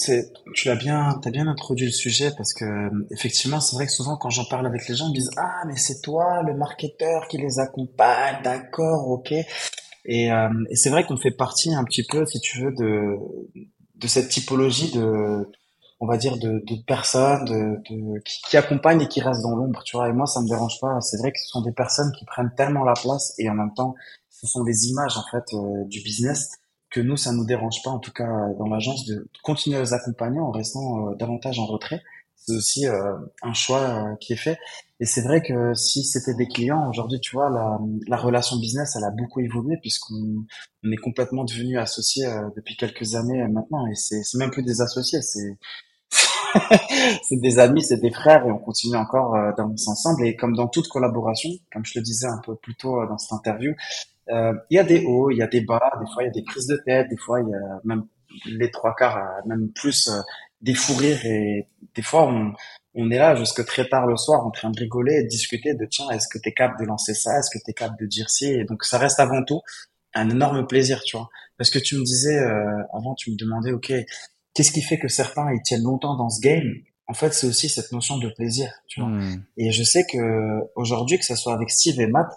tu 0.55 0.77
bien, 0.77 1.21
as 1.23 1.31
bien 1.31 1.47
introduit 1.47 1.87
le 1.87 1.93
sujet 1.93 2.31
parce 2.37 2.55
que 2.55 2.65
effectivement, 3.11 3.61
c'est 3.61 3.77
vrai 3.77 3.85
que 3.85 3.93
souvent 3.93 4.17
quand 4.17 4.31
j'en 4.31 4.47
parle 4.47 4.67
avec 4.67 4.89
les 4.89 4.95
gens, 4.95 5.07
ils 5.09 5.11
me 5.11 5.15
disent 5.15 5.31
ah 5.37 5.63
mais 5.67 5.77
c'est 5.77 6.01
toi 6.01 6.43
le 6.43 6.55
marketeur 6.55 7.29
qui 7.29 7.37
les 7.37 7.59
accompagne, 7.59 8.43
d'accord, 8.43 9.09
ok. 9.09 9.33
Et, 10.07 10.33
euh, 10.33 10.49
et 10.71 10.77
c'est 10.77 10.89
vrai 10.89 11.05
qu'on 11.05 11.19
fait 11.19 11.31
partie 11.33 11.75
un 11.75 11.85
petit 11.85 12.05
peu, 12.05 12.25
si 12.25 12.41
tu 12.41 12.61
veux, 12.63 12.73
de 12.73 13.19
de 13.97 14.07
cette 14.07 14.31
typologie 14.31 14.91
de 14.93 15.47
on 16.01 16.07
va 16.07 16.17
dire 16.17 16.39
de, 16.39 16.63
de 16.67 16.83
personnes 16.87 17.45
de, 17.45 17.79
qui, 18.25 18.41
qui, 18.49 18.57
accompagnent 18.57 19.03
et 19.03 19.09
qui 19.09 19.21
restent 19.21 19.43
dans 19.43 19.55
l'ombre 19.55 19.83
tu 19.85 19.97
vois. 19.97 20.09
Et 20.09 20.13
moi 20.13 20.27
ça 20.27 20.41
me 20.41 20.49
dérange 20.49 20.81
pas. 20.81 21.01
C'est 21.01 21.19
vrai 21.19 21.31
que 21.31 21.39
ce 21.39 21.49
sont 21.49 21.61
des 21.61 21.73
personnes 21.73 22.11
qui 22.19 22.25
prennent 22.25 22.53
tellement 22.57 22.85
la 22.85 22.95
place 22.95 23.35
et 23.39 23.49
en 23.51 23.55
même 23.55 23.75
temps 23.75 23.95
ce 24.31 24.47
sont 24.47 24.65
des 24.65 24.89
images 24.89 25.17
en 25.19 25.25
fait 25.31 25.45
euh, 25.53 25.85
du 25.85 26.01
business 26.01 26.49
que 26.91 27.01
nous 27.01 27.17
ça 27.17 27.33
nous 27.33 27.45
dérange 27.45 27.83
pas 27.85 27.91
en 27.91 27.99
tout 27.99 28.13
cas 28.13 28.27
dans 28.59 28.67
l'agence 28.67 29.05
de 29.05 29.29
continuer 29.43 29.77
à 29.77 29.81
les 29.81 29.93
accompagner 29.93 30.41
en 30.41 30.51
restant 30.51 31.11
euh, 31.11 31.15
davantage 31.17 31.59
en 31.59 31.67
retrait. 31.67 32.03
C'est 32.37 32.57
aussi 32.57 32.87
euh, 32.87 33.19
un 33.43 33.53
choix 33.53 34.17
qui 34.19 34.33
est 34.33 34.37
fait. 34.37 34.59
Et 34.99 35.05
c'est 35.05 35.21
vrai 35.21 35.43
que 35.43 35.75
si 35.75 36.05
c'était 36.05 36.35
des 36.35 36.49
clients 36.49 36.89
aujourd'hui 36.89 37.21
tu 37.21 37.37
vois 37.37 37.51
la, 37.51 37.79
la 38.09 38.17
relation 38.17 38.57
business 38.57 38.97
elle 38.97 39.05
a 39.05 39.11
beaucoup 39.11 39.41
évolué 39.41 39.77
puisqu'on 39.77 40.47
on 40.83 40.91
est 40.91 40.97
complètement 40.97 41.45
devenu 41.45 41.79
associés 41.79 42.27
depuis 42.57 42.77
quelques 42.79 43.15
années 43.17 43.47
maintenant. 43.49 43.87
Et 43.87 43.95
c'est 43.95 44.23
même 44.39 44.51
plus 44.51 44.63
des 44.63 44.81
associés 44.81 45.21
c'est 45.21 45.59
c'est 47.23 47.41
des 47.41 47.59
amis, 47.59 47.83
c'est 47.83 48.01
des 48.01 48.11
frères 48.11 48.47
et 48.47 48.51
on 48.51 48.59
continue 48.59 48.97
encore 48.97 49.35
euh, 49.35 49.53
d'avancer 49.57 49.89
ensemble. 49.89 50.25
Et 50.25 50.37
comme 50.37 50.55
dans 50.55 50.69
toute 50.69 50.89
collaboration, 50.89 51.51
comme 51.73 51.85
je 51.85 51.99
le 51.99 52.03
disais 52.03 52.27
un 52.27 52.41
peu 52.45 52.57
plus 52.57 52.75
tôt 52.75 53.01
euh, 53.01 53.07
dans 53.07 53.19
cette 53.19 53.33
interview, 53.33 53.75
euh, 54.31 54.53
il 54.71 54.77
y 54.77 54.79
a 54.79 54.85
des 54.85 55.05
hauts, 55.05 55.31
il 55.31 55.39
y 55.39 55.43
a 55.43 55.47
des 55.47 55.61
bas, 55.61 55.93
des 56.01 56.07
fois 56.13 56.23
il 56.23 56.27
y 56.27 56.29
a 56.29 56.33
des 56.33 56.45
crises 56.45 56.67
de 56.67 56.77
tête, 56.77 57.09
des 57.09 57.17
fois 57.17 57.41
il 57.41 57.49
y 57.49 57.55
a 57.55 57.81
même 57.85 58.07
les 58.47 58.71
trois 58.71 58.95
quarts, 58.95 59.43
même 59.47 59.71
plus 59.73 60.09
des 60.61 60.75
fous 60.75 60.95
rires 60.95 61.25
et 61.25 61.67
des 61.97 62.03
fois 62.03 62.29
on, 62.95 63.11
est 63.11 63.19
là 63.19 63.35
jusque 63.35 63.65
très 63.65 63.89
tard 63.89 64.07
le 64.07 64.17
soir 64.17 64.47
en 64.47 64.51
train 64.51 64.71
de 64.71 64.79
rigoler 64.79 65.15
et 65.15 65.23
de 65.25 65.29
discuter 65.29 65.75
de 65.75 65.85
tiens, 65.87 66.09
est-ce 66.11 66.29
que 66.29 66.39
tu 66.39 66.49
es 66.49 66.53
capable 66.53 66.81
de 66.81 66.85
lancer 66.87 67.15
ça, 67.15 67.39
est-ce 67.39 67.51
que 67.51 67.63
tu 67.65 67.71
es 67.71 67.75
capable 67.75 67.99
de 67.99 68.07
dire 68.07 68.31
ci? 68.31 68.47
Et 68.47 68.65
donc 68.65 68.85
ça 68.85 68.99
reste 68.99 69.19
avant 69.19 69.43
tout 69.43 69.63
un 70.15 70.29
énorme 70.29 70.67
plaisir, 70.67 71.01
tu 71.03 71.17
vois. 71.17 71.29
Parce 71.57 71.71
que 71.71 71.79
tu 71.79 71.97
me 71.97 72.05
disais 72.05 72.39
avant, 72.93 73.15
tu 73.15 73.31
me 73.31 73.37
demandais, 73.37 73.73
ok, 73.73 73.93
qu'est-ce 74.55 74.73
qui 74.73 74.83
fait 74.83 74.99
que 74.99 75.09
certains 75.09 75.53
ils 75.53 75.63
tiennent 75.63 75.83
longtemps 75.83 76.17
dans 76.17 76.31
ce 76.31 76.41
game? 76.41 76.75
En 77.07 77.15
fait, 77.15 77.35
c'est 77.35 77.49
aussi 77.49 77.69
cette 77.69 77.91
notion 77.91 78.19
de 78.19 78.29
plaisir, 78.29 78.71
tu 78.87 79.01
vois. 79.01 79.11
Hmm. 79.11 79.43
Et 79.57 79.73
je 79.73 79.83
sais 79.83 80.07
que 80.07 80.61
aujourd'hui, 80.77 81.19
que 81.19 81.25
ce 81.25 81.35
soit 81.35 81.55
avec 81.55 81.71
Steve 81.71 82.01
et 82.01 82.07
Matt, 82.07 82.29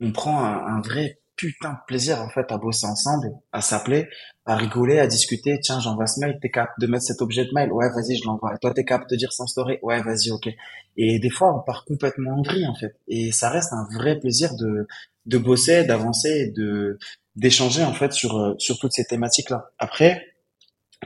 on 0.00 0.12
prend 0.12 0.42
un, 0.44 0.80
vrai 0.80 1.20
putain 1.36 1.72
de 1.72 1.78
plaisir 1.86 2.22
en 2.22 2.28
fait 2.28 2.50
à 2.50 2.58
bosser 2.58 2.86
ensemble, 2.86 3.32
à 3.52 3.60
s'appeler, 3.60 4.08
à 4.46 4.56
rigoler, 4.56 4.98
à 4.98 5.06
discuter. 5.06 5.58
Tiens, 5.60 5.80
j'envoie 5.80 6.06
ce 6.06 6.20
mail, 6.20 6.38
t'es 6.40 6.50
capable 6.50 6.80
de 6.80 6.86
mettre 6.86 7.04
cet 7.04 7.20
objet 7.20 7.44
de 7.44 7.50
mail? 7.52 7.70
Ouais, 7.72 7.88
vas-y, 7.90 8.16
je 8.16 8.24
l'envoie. 8.24 8.56
Toi, 8.58 8.72
t'es 8.72 8.84
capable 8.84 9.10
de 9.10 9.16
dire 9.16 9.32
sans 9.32 9.46
story? 9.46 9.78
Ouais, 9.82 10.00
vas-y, 10.02 10.30
ok. 10.30 10.48
Et 10.96 11.18
des 11.18 11.30
fois, 11.30 11.54
on 11.54 11.60
part 11.60 11.84
complètement 11.84 12.38
en 12.38 12.42
vrille 12.42 12.66
en 12.66 12.74
fait. 12.74 12.96
Et 13.08 13.30
ça 13.30 13.50
reste 13.50 13.72
un 13.72 13.86
vrai 13.92 14.18
plaisir 14.18 14.54
de 14.56 14.86
de 15.26 15.38
bosser, 15.38 15.84
d'avancer, 15.84 16.50
de 16.56 16.98
d'échanger 17.36 17.84
en 17.84 17.92
fait 17.92 18.12
sur 18.12 18.54
sur 18.58 18.78
toutes 18.78 18.92
ces 18.92 19.04
thématiques 19.04 19.50
là. 19.50 19.70
Après, 19.78 20.33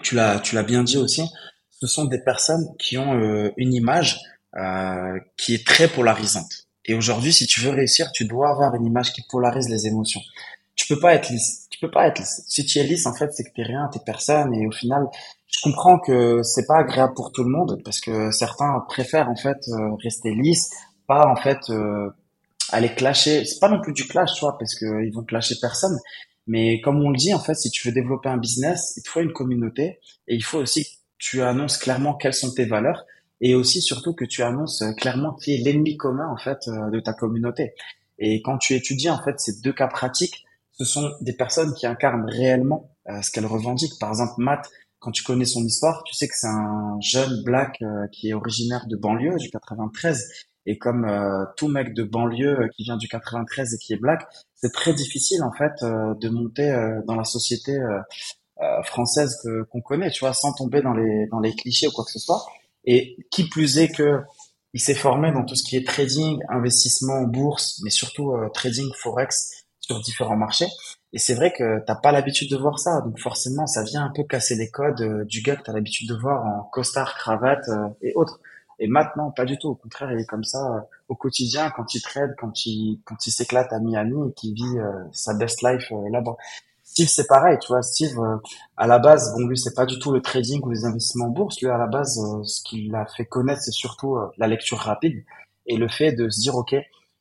tu 0.03 0.15
l'as, 0.15 0.41
tu 0.41 0.55
l'as 0.55 0.63
bien 0.63 0.83
dit 0.83 0.97
aussi, 0.97 1.23
ce 1.81 1.87
sont 1.87 2.05
des 2.05 2.19
personnes 2.19 2.67
qui 2.79 2.99
ont 2.99 3.15
euh, 3.15 3.53
une 3.57 3.73
image 3.73 4.19
euh, 4.57 5.19
qui 5.37 5.55
est 5.55 5.67
très 5.67 5.89
polarisante. 5.89 6.67
Et 6.85 6.95
aujourd'hui, 6.95 7.33
si 7.33 7.47
tu 7.47 7.61
veux 7.61 7.71
réussir, 7.71 8.11
tu 8.13 8.25
dois 8.25 8.51
avoir 8.51 8.75
une 8.75 8.87
image 8.87 9.13
qui 9.13 9.23
polarise 9.31 9.69
les 9.69 9.87
émotions. 9.87 10.21
Tu 10.75 10.87
peux 10.87 10.99
pas 10.99 11.15
être 11.15 11.29
lisse. 11.29 11.67
Tu 11.71 11.79
peux 11.79 11.91
pas 11.91 12.07
être 12.07 12.19
lisse. 12.19 12.43
Si 12.49 12.65
tu 12.65 12.79
es 12.79 12.83
lisse, 12.83 13.07
en 13.07 13.15
fait, 13.15 13.33
c'est 13.33 13.45
que 13.45 13.53
t'es 13.55 13.63
rien, 13.63 13.89
t'es 13.93 14.01
personne. 14.05 14.55
Et 14.55 14.67
au 14.67 14.73
final, 14.73 15.07
je 15.47 15.61
comprends 15.63 15.99
que 15.99 16.43
c'est 16.43 16.67
pas 16.67 16.79
agréable 16.79 17.15
pour 17.15 17.31
tout 17.31 17.45
le 17.45 17.51
monde 17.51 17.81
parce 17.85 18.01
que 18.01 18.31
certains 18.31 18.81
préfèrent 18.89 19.29
en 19.29 19.37
fait 19.37 19.59
euh, 19.69 19.95
rester 20.03 20.35
lisse, 20.35 20.71
pas 21.07 21.27
en 21.27 21.37
fait 21.37 21.59
aller 22.71 22.95
clasher. 22.95 23.45
C'est 23.45 23.61
pas 23.61 23.69
non 23.69 23.81
plus 23.81 23.93
du 23.93 24.07
clash, 24.07 24.35
tu 24.35 24.41
vois, 24.41 24.57
parce 24.59 24.75
que 24.75 25.05
ils 25.05 25.13
vont 25.13 25.23
clasher 25.25 25.57
personne. 25.61 25.99
Mais 26.49 26.81
comme 26.81 27.01
on 27.05 27.11
le 27.11 27.17
dit, 27.17 27.35
en 27.35 27.39
fait, 27.39 27.55
si 27.55 27.71
tu 27.71 27.87
veux 27.87 27.95
développer 27.95 28.31
un 28.31 28.39
business, 28.39 28.95
il 28.97 29.03
te 29.03 29.11
faut 29.11 29.21
une 29.21 29.33
communauté 29.33 30.01
et 30.27 30.35
il 30.35 30.43
faut 30.43 30.59
aussi 30.59 30.85
que 30.85 30.89
tu 31.19 31.43
annonces 31.43 31.77
clairement 31.77 32.15
quelles 32.15 32.35
sont 32.35 32.53
tes 32.53 32.65
valeurs 32.65 33.05
et 33.41 33.55
aussi 33.55 33.83
surtout 33.83 34.15
que 34.15 34.25
tu 34.25 34.43
annonces 34.43 34.83
clairement 34.97 35.35
qui 35.35 35.55
est 35.55 35.59
l'ennemi 35.59 35.97
commun 35.97 36.29
en 36.29 36.39
fait 36.39 36.67
euh, 36.69 36.91
de 36.91 37.01
ta 37.01 37.13
communauté. 37.13 37.75
Et 38.19 38.43
quand 38.43 38.59
tu 38.59 38.75
étudies 38.75 39.11
en 39.11 39.23
fait 39.23 39.39
ces 39.39 39.61
deux 39.61 39.73
cas 39.73 39.89
pratiques, 39.89 40.45
ce 40.73 40.85
sont 40.85 41.11
des 41.21 41.35
personnes 41.35 41.75
qui 41.75 41.87
incarnent 41.87 42.29
réellement 42.29 42.91
euh, 43.09 43.20
ce 43.22 43.31
qu'elles 43.31 43.47
revendiquent. 43.47 43.99
Par 44.01 44.09
exemple, 44.09 44.35
Matt, 44.39 44.68
quand 45.01 45.11
tu 45.11 45.22
connais 45.22 45.45
son 45.45 45.64
histoire, 45.64 46.03
tu 46.05 46.14
sais 46.14 46.27
que 46.27 46.35
c'est 46.35 46.49
un 46.49 46.99
jeune 47.01 47.43
black 47.45 47.77
euh, 47.83 48.07
qui 48.11 48.31
est 48.31 48.35
originaire 48.35 48.87
de 48.89 48.97
banlieue 48.97 49.37
du 49.37 49.51
93 49.51 50.29
et 50.69 50.77
comme 50.77 51.07
euh, 51.07 51.45
tout 51.57 51.69
mec 51.69 51.95
de 51.95 52.03
banlieue 52.03 52.61
euh, 52.61 52.69
qui 52.69 52.85
vient 52.85 52.99
du 52.99 53.09
93 53.09 53.75
et 53.75 53.79
qui 53.79 53.95
est 53.95 53.97
black, 53.97 54.27
c'est 54.55 54.73
très 54.73 54.93
difficile 54.93 55.43
en 55.43 55.51
fait 55.51 55.73
euh, 55.83 56.14
de 56.21 56.29
monter 56.29 56.71
dans 57.07 57.14
la 57.14 57.25
société 57.25 57.77
française 58.85 59.39
que 59.43 59.62
qu'on 59.64 59.81
connaît, 59.81 60.11
tu 60.11 60.21
vois, 60.21 60.35
sans 60.35 60.53
tomber 60.53 60.83
dans 60.83 60.93
les 60.93 61.27
dans 61.29 61.41
les 61.41 61.55
clichés 61.55 61.87
ou 61.87 61.93
quoi 61.93 62.05
que 62.05 62.11
ce 62.11 62.19
soit. 62.19 62.45
Et 62.85 63.16
qui 63.31 63.49
plus 63.49 63.79
est 63.79 63.89
que 63.89 64.21
il 64.75 64.81
s'est 64.81 64.95
formé 64.95 65.33
dans 65.33 65.45
tout 65.45 65.55
ce 65.55 65.62
qui 65.62 65.77
est 65.77 65.87
trading, 65.87 66.41
investissement 66.49 67.14
en 67.14 67.25
bourse, 67.25 67.81
mais 67.83 67.91
surtout 67.91 68.35
trading 68.53 68.91
forex 68.95 69.64
sur 69.81 70.01
différents 70.01 70.37
marchés. 70.37 70.69
Et 71.12 71.19
c'est 71.19 71.35
vrai 71.35 71.53
que 71.53 71.83
t'as 71.87 71.95
pas 71.95 72.12
l'habitude 72.12 72.51
de 72.51 72.57
voir 72.57 72.79
ça, 72.79 73.01
donc 73.01 73.19
forcément 73.19 73.66
ça 73.66 73.83
vient 73.83 74.05
un 74.05 74.12
peu 74.14 74.25
casser 74.25 74.57
les 74.57 74.71
codes 74.71 75.01
euh, 75.01 75.25
du 75.25 75.41
gars 75.41 75.57
que 75.57 75.62
t'as 75.62 75.73
l'habitude 75.73 76.09
de 76.09 76.14
voir 76.14 76.45
en 76.45 76.64
costard, 76.64 77.14
cravate 77.14 77.66
euh, 77.69 77.89
et 78.03 78.12
autres. 78.14 78.41
Et 78.79 78.87
maintenant, 78.87 79.31
pas 79.31 79.45
du 79.45 79.59
tout. 79.59 79.68
Au 79.68 79.74
contraire, 79.74 80.12
il 80.12 80.20
est 80.20 80.26
comme 80.26 80.45
ça 80.45 80.74
euh, 80.74 80.81
au 81.09 81.14
quotidien 81.14 81.70
quand 81.70 81.95
il 81.95 82.03
trade, 82.03 82.35
quand 82.39 82.66
il 82.66 83.01
quand 83.05 83.26
il 83.26 83.31
s'éclate 83.31 83.72
à 83.72 83.81
Miami 83.81 84.29
et 84.29 84.33
qu'il 84.35 84.55
vit 84.55 84.79
sa 85.12 85.35
best 85.35 85.62
life 85.62 85.93
là-bas. 86.11 86.37
Steve, 86.85 87.09
c'est 87.09 87.26
pareil, 87.26 87.59
tu 87.61 87.68
vois. 87.68 87.83
Steve, 87.83 88.18
à 88.76 88.87
la 88.87 88.99
base, 88.99 89.35
bon 89.35 89.47
lui, 89.47 89.59
c'est 89.59 89.74
pas 89.74 89.87
du 89.87 89.99
tout 89.99 90.11
le 90.12 90.20
trading 90.20 90.61
ou 90.62 90.70
les 90.70 90.85
investissements 90.85 91.26
en 91.26 91.31
bourse. 91.31 91.61
Lui, 91.61 91.68
à 91.68 91.79
la 91.79 91.87
base, 91.87 92.20
ce 92.45 92.62
qui 92.62 92.89
l'a 92.89 93.07
fait 93.07 93.26
connaître, 93.26 93.61
c'est 93.62 93.72
surtout 93.72 94.16
la 94.37 94.47
lecture 94.47 94.79
rapide 94.79 95.24
et 95.66 95.76
le 95.76 95.89
fait 95.89 96.12
de 96.12 96.29
se 96.29 96.41
dire, 96.41 96.57
ok, 96.57 96.74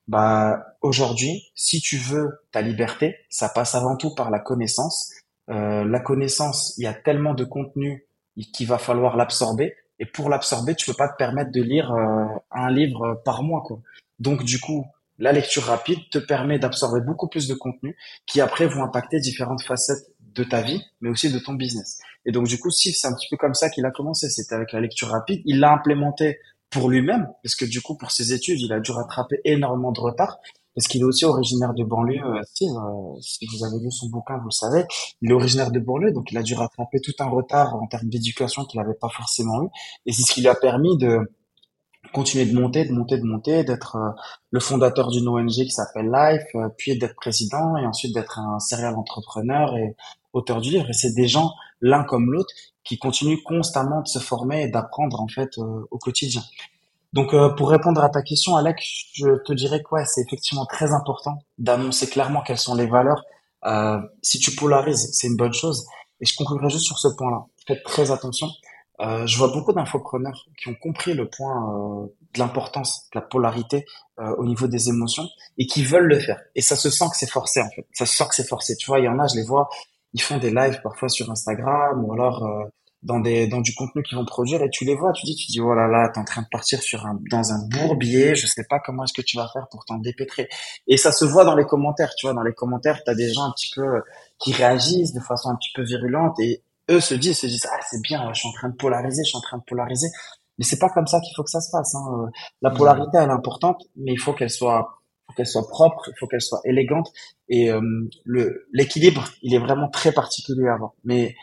bah 0.07 0.65
aujourd'hui, 0.81 1.51
si 1.53 1.81
tu 1.81 1.97
veux 1.97 2.39
ta 2.51 2.61
liberté, 2.61 3.17
ça 3.29 3.49
passe 3.49 3.75
avant 3.75 3.97
tout 3.97 4.15
par 4.15 4.31
la 4.31 4.39
connaissance. 4.39 5.11
Euh, 5.49 5.83
la 5.83 5.99
connaissance, 5.99 6.73
il 6.77 6.85
y 6.85 6.87
a 6.87 6.93
tellement 6.93 7.33
de 7.33 7.43
contenu 7.43 8.07
qu'il 8.53 8.67
va 8.67 8.77
falloir 8.77 9.17
l'absorber. 9.17 9.75
Et 9.99 10.05
pour 10.05 10.29
l'absorber, 10.29 10.75
tu 10.75 10.85
peux 10.85 10.93
pas 10.93 11.09
te 11.09 11.17
permettre 11.17 11.51
de 11.51 11.61
lire 11.61 11.91
euh, 11.91 12.25
un 12.51 12.71
livre 12.71 13.21
par 13.25 13.43
mois, 13.43 13.63
quoi. 13.65 13.79
Donc 14.19 14.43
du 14.43 14.59
coup, 14.59 14.85
la 15.19 15.31
lecture 15.31 15.63
rapide 15.63 15.99
te 16.11 16.19
permet 16.19 16.59
d'absorber 16.59 17.01
beaucoup 17.01 17.27
plus 17.27 17.47
de 17.47 17.53
contenu 17.53 17.95
qui 18.25 18.41
après 18.41 18.67
vont 18.67 18.83
impacter 18.83 19.19
différentes 19.19 19.63
facettes 19.63 20.07
de 20.19 20.43
ta 20.43 20.61
vie, 20.61 20.83
mais 21.01 21.09
aussi 21.09 21.31
de 21.31 21.39
ton 21.39 21.53
business. 21.53 21.99
Et 22.25 22.31
donc 22.31 22.47
du 22.47 22.59
coup, 22.59 22.69
si 22.69 22.91
c'est 22.93 23.07
un 23.07 23.13
petit 23.13 23.27
peu 23.29 23.37
comme 23.37 23.55
ça 23.55 23.69
qu'il 23.69 23.85
a 23.85 23.91
commencé. 23.91 24.29
C'était 24.29 24.55
avec 24.55 24.71
la 24.71 24.81
lecture 24.81 25.07
rapide. 25.07 25.41
Il 25.45 25.59
l'a 25.59 25.71
implémenté 25.71 26.39
pour 26.69 26.89
lui-même, 26.89 27.27
parce 27.43 27.55
que 27.55 27.65
du 27.65 27.81
coup, 27.81 27.95
pour 27.95 28.11
ses 28.11 28.33
études, 28.33 28.59
il 28.59 28.73
a 28.73 28.79
dû 28.79 28.91
rattraper 28.91 29.39
énormément 29.45 29.91
de 29.91 29.99
retard, 30.01 30.39
parce 30.77 30.87
qu'il 30.89 31.01
est 31.01 31.05
aussi 31.05 31.25
originaire 31.25 31.73
de 31.73 31.83
banlieue. 31.83 32.23
Euh, 32.23 32.37
euh, 32.37 33.19
si 33.19 33.47
vous 33.47 33.65
avez 33.65 33.79
lu 33.79 33.89
son 33.89 34.09
bouquin, 34.09 34.37
vous 34.37 34.49
le 34.49 34.51
savez, 34.51 34.85
il 35.23 35.31
est 35.31 35.33
originaire 35.33 35.71
de 35.71 35.79
banlieue, 35.79 36.11
donc 36.11 36.31
il 36.31 36.37
a 36.37 36.43
dû 36.43 36.53
rattraper 36.53 36.99
tout 37.01 37.15
un 37.17 37.25
retard 37.25 37.73
en 37.73 37.87
termes 37.87 38.09
d'éducation 38.09 38.63
qu'il 38.63 38.79
n'avait 38.79 38.93
pas 38.93 39.09
forcément 39.09 39.63
eu, 39.63 39.69
et 40.05 40.13
c'est 40.13 40.21
ce 40.21 40.31
qui 40.31 40.41
lui 40.41 40.49
a 40.49 40.53
permis 40.53 40.95
de 40.99 41.17
continuer 42.13 42.45
de 42.45 42.53
monter, 42.53 42.85
de 42.85 42.93
monter, 42.93 43.17
de 43.17 43.23
monter, 43.23 43.63
d'être 43.63 43.95
euh, 43.95 44.11
le 44.51 44.59
fondateur 44.59 45.09
d'une 45.09 45.27
ONG 45.27 45.49
qui 45.49 45.71
s'appelle 45.71 46.11
Life, 46.13 46.55
puis 46.77 46.95
d'être 46.95 47.15
président, 47.15 47.75
et 47.77 47.85
ensuite 47.87 48.13
d'être 48.13 48.37
un 48.37 48.59
serial 48.59 48.93
entrepreneur 48.93 49.75
et 49.77 49.95
auteur 50.33 50.61
du 50.61 50.69
livre. 50.69 50.91
Et 50.91 50.93
c'est 50.93 51.15
des 51.15 51.27
gens, 51.27 51.53
l'un 51.81 52.03
comme 52.03 52.31
l'autre, 52.31 52.53
qui 52.83 52.99
continue 52.99 53.41
constamment 53.41 54.03
de 54.03 54.07
se 54.07 54.19
former 54.19 54.61
et 54.61 54.67
d'apprendre 54.67 55.19
en 55.21 55.27
fait 55.27 55.57
au 55.57 55.97
quotidien. 55.97 56.43
Donc 57.13 57.33
euh, 57.33 57.49
pour 57.49 57.69
répondre 57.69 58.03
à 58.03 58.09
ta 58.09 58.21
question, 58.21 58.55
Alec, 58.55 58.77
je 59.13 59.41
te 59.45 59.53
dirais 59.53 59.81
que 59.81 59.95
ouais, 59.95 60.05
c'est 60.05 60.21
effectivement 60.21 60.65
très 60.65 60.91
important 60.91 61.39
d'annoncer 61.57 62.07
clairement 62.07 62.41
quelles 62.41 62.57
sont 62.57 62.75
les 62.75 62.87
valeurs. 62.87 63.23
Euh, 63.65 63.99
si 64.21 64.39
tu 64.39 64.51
polarises, 64.55 65.09
c'est 65.13 65.27
une 65.27 65.37
bonne 65.37 65.53
chose. 65.53 65.85
Et 66.19 66.25
je 66.25 66.35
conclurai 66.35 66.69
juste 66.69 66.85
sur 66.85 66.97
ce 66.97 67.07
point-là. 67.17 67.45
Faites 67.67 67.83
très 67.83 68.11
attention. 68.11 68.47
Euh, 68.99 69.27
je 69.27 69.37
vois 69.37 69.49
beaucoup 69.49 69.73
d'infopreneurs 69.73 70.47
qui 70.59 70.69
ont 70.69 70.75
compris 70.75 71.13
le 71.13 71.29
point 71.29 71.53
euh, 71.53 72.07
de 72.33 72.39
l'importance 72.39 73.07
de 73.13 73.19
la 73.19 73.25
polarité 73.25 73.85
au 74.39 74.45
niveau 74.45 74.65
des 74.65 74.89
émotions 74.89 75.27
et 75.59 75.67
qui 75.67 75.83
veulent 75.83 76.07
le 76.07 76.17
faire. 76.17 76.39
Et 76.55 76.61
ça 76.61 76.75
se 76.75 76.89
sent 76.89 77.05
que 77.11 77.15
c'est 77.15 77.29
forcé 77.29 77.61
en 77.61 77.69
fait. 77.69 77.85
Ça 77.93 78.07
se 78.07 78.17
sent 78.17 78.23
que 78.27 78.33
c'est 78.33 78.47
forcé. 78.47 78.75
Tu 78.75 78.87
vois, 78.87 78.97
il 78.97 79.05
y 79.05 79.07
en 79.07 79.19
a, 79.19 79.27
je 79.27 79.35
les 79.35 79.43
vois, 79.43 79.69
ils 80.13 80.21
font 80.21 80.37
des 80.37 80.51
lives 80.51 80.81
parfois 80.81 81.09
sur 81.09 81.29
Instagram 81.29 82.03
ou 82.03 82.13
alors 82.13 82.43
euh, 82.43 82.65
dans 83.03 83.19
des 83.19 83.47
dans 83.47 83.61
du 83.61 83.73
contenu 83.75 84.03
qu'ils 84.03 84.17
vont 84.17 84.25
produire 84.25 84.61
et 84.63 84.69
tu 84.69 84.83
les 84.85 84.95
vois, 84.95 85.11
tu 85.13 85.25
dis 85.25 85.35
tu 85.35 85.51
dis 85.51 85.61
oh 85.61 85.73
là 85.73 85.87
là, 85.87 86.09
t'es 86.09 86.19
en 86.19 86.25
train 86.25 86.41
de 86.41 86.47
partir 86.51 86.81
sur 86.81 87.05
un 87.05 87.19
dans 87.29 87.51
un 87.51 87.67
bourbier, 87.67 88.35
je 88.35 88.47
sais 88.47 88.65
pas 88.69 88.79
comment 88.79 89.03
est-ce 89.03 89.13
que 89.13 89.21
tu 89.21 89.37
vas 89.37 89.47
faire 89.53 89.67
pour 89.69 89.85
t'en 89.85 89.97
dépêtrer. 89.97 90.49
Et 90.87 90.97
ça 90.97 91.11
se 91.11 91.25
voit 91.25 91.45
dans 91.45 91.55
les 91.55 91.65
commentaires, 91.65 92.13
tu 92.17 92.25
vois, 92.25 92.33
dans 92.33 92.43
les 92.43 92.53
commentaires, 92.53 93.03
tu 93.03 93.11
as 93.11 93.15
des 93.15 93.31
gens 93.31 93.43
un 93.43 93.51
petit 93.51 93.71
peu 93.75 93.81
euh, 93.81 94.01
qui 94.39 94.51
réagissent 94.53 95.13
de 95.13 95.19
façon 95.19 95.49
un 95.49 95.55
petit 95.55 95.71
peu 95.75 95.83
virulente 95.83 96.39
et 96.39 96.63
eux 96.89 96.99
se 96.99 97.13
disent 97.13 97.39
se 97.39 97.47
disent 97.47 97.67
ah 97.71 97.79
c'est 97.89 98.01
bien, 98.01 98.31
je 98.33 98.39
suis 98.39 98.49
en 98.49 98.53
train 98.53 98.69
de 98.69 98.75
polariser, 98.75 99.23
je 99.23 99.29
suis 99.29 99.37
en 99.37 99.41
train 99.41 99.57
de 99.57 99.65
polariser. 99.67 100.07
Mais 100.57 100.65
c'est 100.65 100.79
pas 100.79 100.89
comme 100.89 101.07
ça 101.07 101.19
qu'il 101.21 101.33
faut 101.35 101.43
que 101.43 101.51
ça 101.51 101.61
se 101.61 101.69
fasse. 101.69 101.93
Hein. 101.93 102.29
La 102.63 102.71
polarité, 102.71 103.17
elle 103.17 103.29
est 103.29 103.33
importante, 103.33 103.83
mais 103.95 104.13
il 104.13 104.19
faut 104.19 104.33
qu'elle 104.33 104.49
soit 104.49 104.97
qu'elle 105.35 105.45
soit 105.45 105.67
propre, 105.67 106.09
il 106.09 106.13
faut 106.19 106.25
qu'elle 106.27 106.41
soit 106.41 106.61
élégante 106.63 107.11
et 107.49 107.69
euh, 107.69 107.81
le 108.23 108.67
l'équilibre, 108.73 109.27
il 109.41 109.53
est 109.53 109.59
vraiment 109.59 109.89
très 109.89 110.11
particulier 110.11 110.67
à 110.67 110.73
avoir. 110.73 110.93
Mais 111.03 111.35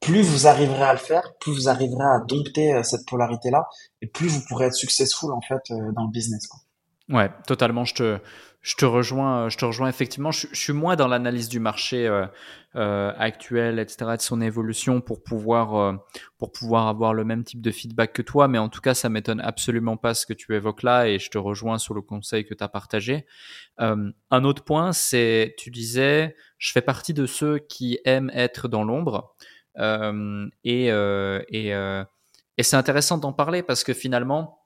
plus 0.00 0.22
vous 0.22 0.46
arriverez 0.46 0.84
à 0.84 0.92
le 0.92 0.98
faire, 0.98 1.34
plus 1.40 1.52
vous 1.52 1.68
arriverez 1.68 2.04
à 2.04 2.20
dompter 2.26 2.74
euh, 2.74 2.82
cette 2.82 3.06
polarité 3.06 3.50
là 3.50 3.68
et 4.02 4.06
plus 4.06 4.28
vous 4.28 4.44
pourrez 4.48 4.66
être 4.66 4.74
successful 4.74 5.32
en 5.32 5.40
fait 5.40 5.62
euh, 5.70 5.92
dans 5.92 6.04
le 6.04 6.10
business 6.10 6.46
quoi. 6.46 6.60
Ouais, 7.10 7.30
totalement. 7.46 7.84
Je 7.84 7.94
te, 7.94 8.18
je 8.60 8.74
te 8.74 8.84
rejoins. 8.84 9.48
Je 9.48 9.56
te 9.56 9.64
rejoins 9.64 9.88
effectivement. 9.88 10.30
Je, 10.30 10.46
suis 10.52 10.74
moins 10.74 10.94
dans 10.94 11.08
l'analyse 11.08 11.48
du 11.48 11.58
marché 11.58 12.06
euh, 12.06 12.26
euh, 12.76 13.12
actuel, 13.16 13.78
etc., 13.78 14.12
de 14.16 14.20
son 14.20 14.42
évolution 14.42 15.00
pour 15.00 15.22
pouvoir 15.22 15.74
euh, 15.74 15.94
pour 16.36 16.52
pouvoir 16.52 16.86
avoir 16.86 17.14
le 17.14 17.24
même 17.24 17.44
type 17.44 17.62
de 17.62 17.70
feedback 17.70 18.12
que 18.12 18.20
toi. 18.20 18.46
Mais 18.46 18.58
en 18.58 18.68
tout 18.68 18.82
cas, 18.82 18.92
ça 18.92 19.08
m'étonne 19.08 19.40
absolument 19.40 19.96
pas 19.96 20.12
ce 20.12 20.26
que 20.26 20.34
tu 20.34 20.54
évoques 20.54 20.82
là, 20.82 21.08
et 21.08 21.18
je 21.18 21.30
te 21.30 21.38
rejoins 21.38 21.78
sur 21.78 21.94
le 21.94 22.02
conseil 22.02 22.44
que 22.44 22.52
tu 22.52 22.62
as 22.62 22.68
partagé. 22.68 23.24
Euh, 23.80 24.10
un 24.30 24.44
autre 24.44 24.64
point, 24.64 24.92
c'est 24.92 25.54
tu 25.56 25.70
disais, 25.70 26.36
je 26.58 26.72
fais 26.72 26.82
partie 26.82 27.14
de 27.14 27.24
ceux 27.24 27.58
qui 27.58 28.00
aiment 28.04 28.30
être 28.34 28.68
dans 28.68 28.84
l'ombre, 28.84 29.34
euh, 29.34 29.48
et 29.78 30.86
et 30.88 31.72
et 32.58 32.62
c'est 32.64 32.76
intéressant 32.76 33.18
d'en 33.18 33.32
parler 33.32 33.62
parce 33.62 33.84
que 33.84 33.94
finalement 33.94 34.58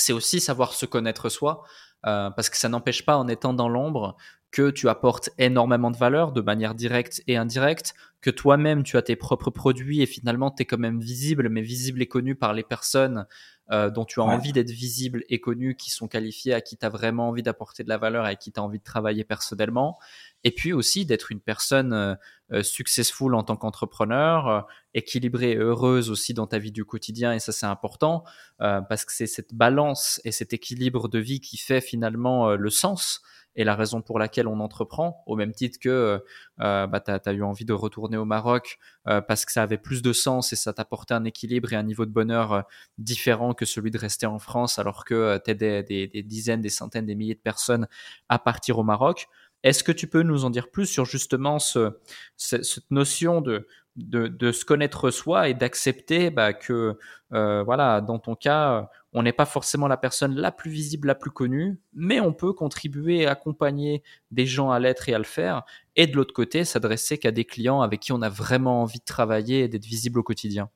c'est 0.00 0.12
aussi 0.12 0.40
savoir 0.40 0.72
se 0.72 0.86
connaître 0.86 1.28
soi, 1.28 1.62
euh, 2.06 2.30
parce 2.30 2.50
que 2.50 2.56
ça 2.56 2.68
n'empêche 2.68 3.04
pas 3.04 3.16
en 3.16 3.28
étant 3.28 3.52
dans 3.52 3.68
l'ombre 3.68 4.16
que 4.50 4.70
tu 4.70 4.88
apportes 4.88 5.30
énormément 5.38 5.90
de 5.90 5.96
valeur 5.96 6.32
de 6.32 6.40
manière 6.40 6.74
directe 6.74 7.22
et 7.28 7.36
indirecte, 7.36 7.94
que 8.20 8.30
toi-même 8.30 8.82
tu 8.82 8.96
as 8.96 9.02
tes 9.02 9.14
propres 9.14 9.50
produits 9.50 10.02
et 10.02 10.06
finalement 10.06 10.50
tu 10.50 10.64
quand 10.64 10.78
même 10.78 11.00
visible, 11.00 11.48
mais 11.48 11.62
visible 11.62 12.02
et 12.02 12.08
connu 12.08 12.34
par 12.34 12.52
les 12.52 12.64
personnes 12.64 13.26
euh, 13.70 13.90
dont 13.90 14.04
tu 14.04 14.20
as 14.20 14.24
envie 14.24 14.52
d'être 14.52 14.70
visible 14.70 15.24
et 15.28 15.40
connu, 15.40 15.76
qui 15.76 15.90
sont 15.90 16.08
qualifiées, 16.08 16.54
à 16.54 16.60
qui 16.60 16.76
tu 16.76 16.84
as 16.84 16.88
vraiment 16.88 17.28
envie 17.28 17.42
d'apporter 17.42 17.84
de 17.84 17.88
la 17.88 17.98
valeur 17.98 18.26
et 18.26 18.30
à 18.30 18.34
qui 18.34 18.52
tu 18.52 18.60
as 18.60 18.62
envie 18.62 18.78
de 18.78 18.84
travailler 18.84 19.24
personnellement. 19.24 19.98
Et 20.44 20.50
puis 20.50 20.72
aussi 20.72 21.04
d'être 21.04 21.32
une 21.32 21.40
personne 21.40 21.92
euh, 21.92 22.14
euh, 22.52 22.62
successful 22.62 23.34
en 23.34 23.42
tant 23.42 23.56
qu'entrepreneur, 23.56 24.48
euh, 24.48 24.60
équilibrée 24.94 25.52
et 25.52 25.56
heureuse 25.56 26.10
aussi 26.10 26.34
dans 26.34 26.46
ta 26.46 26.58
vie 26.58 26.72
du 26.72 26.84
quotidien, 26.84 27.32
et 27.32 27.38
ça 27.38 27.52
c'est 27.52 27.66
important, 27.66 28.24
parce 28.58 29.04
que 29.04 29.12
c'est 29.12 29.28
cette 29.28 29.54
balance 29.54 30.20
et 30.24 30.32
cet 30.32 30.52
équilibre 30.52 31.08
de 31.08 31.20
vie 31.20 31.40
qui 31.40 31.58
fait 31.58 31.80
finalement 31.80 32.56
le 32.56 32.70
sens 32.70 33.22
et 33.56 33.64
la 33.64 33.74
raison 33.74 34.00
pour 34.00 34.18
laquelle 34.18 34.46
on 34.46 34.60
entreprend, 34.60 35.22
au 35.26 35.36
même 35.36 35.52
titre 35.52 35.78
que 35.80 36.22
bah, 36.58 37.00
tu 37.00 37.30
eu 37.30 37.42
envie 37.42 37.64
de 37.64 37.72
retourner 37.72 38.16
au 38.16 38.24
Maroc 38.24 38.78
parce 39.04 39.44
que 39.44 39.52
ça 39.52 39.62
avait 39.62 39.78
plus 39.78 40.02
de 40.02 40.12
sens 40.12 40.52
et 40.52 40.56
ça 40.56 40.72
t'apportait 40.72 41.14
un 41.14 41.24
équilibre 41.24 41.72
et 41.72 41.76
un 41.76 41.82
niveau 41.82 42.06
de 42.06 42.10
bonheur 42.10 42.64
différent 42.98 43.54
que 43.54 43.64
celui 43.64 43.90
de 43.90 43.98
rester 43.98 44.26
en 44.26 44.38
France 44.38 44.78
alors 44.78 45.04
que 45.04 45.40
tu 45.44 45.54
des, 45.54 46.22
dizaines, 46.24 46.60
des 46.60 46.70
centaines, 46.70 47.06
des 47.06 47.14
milliers 47.14 47.34
de 47.34 47.40
personnes 47.40 47.88
à 48.28 48.38
partir 48.38 48.78
au 48.78 48.84
Maroc. 48.84 49.28
Est-ce 49.62 49.84
que 49.84 49.92
tu 49.92 50.06
peux 50.06 50.22
nous 50.22 50.44
en 50.44 50.50
dire 50.50 50.70
plus 50.70 50.86
sur 50.86 51.04
justement 51.04 51.58
ce, 51.58 51.98
cette 52.36 52.90
notion 52.90 53.40
de, 53.40 53.66
de, 53.96 54.28
de, 54.28 54.52
se 54.52 54.64
connaître 54.64 55.10
soi 55.10 55.48
et 55.48 55.54
d'accepter 55.54 56.30
bah, 56.30 56.52
que, 56.52 56.98
euh, 57.32 57.62
voilà, 57.62 58.00
dans 58.00 58.18
ton 58.18 58.34
cas, 58.34 58.88
on 59.12 59.22
n'est 59.22 59.32
pas 59.32 59.46
forcément 59.46 59.88
la 59.88 59.96
personne 59.96 60.34
la 60.36 60.52
plus 60.52 60.70
visible, 60.70 61.08
la 61.08 61.14
plus 61.14 61.30
connue, 61.30 61.80
mais 61.92 62.20
on 62.20 62.32
peut 62.32 62.52
contribuer 62.52 63.18
et 63.18 63.26
accompagner 63.26 64.02
des 64.30 64.46
gens 64.46 64.70
à 64.70 64.78
l'être 64.78 65.08
et 65.08 65.14
à 65.14 65.18
le 65.18 65.24
faire, 65.24 65.64
et 65.96 66.06
de 66.06 66.16
l'autre 66.16 66.34
côté, 66.34 66.64
s'adresser 66.64 67.18
qu'à 67.18 67.32
des 67.32 67.44
clients 67.44 67.82
avec 67.82 68.00
qui 68.00 68.12
on 68.12 68.22
a 68.22 68.28
vraiment 68.28 68.82
envie 68.82 69.00
de 69.00 69.04
travailler 69.04 69.60
et 69.60 69.68
d'être 69.68 69.86
visible 69.86 70.20
au 70.20 70.22
quotidien. 70.22 70.70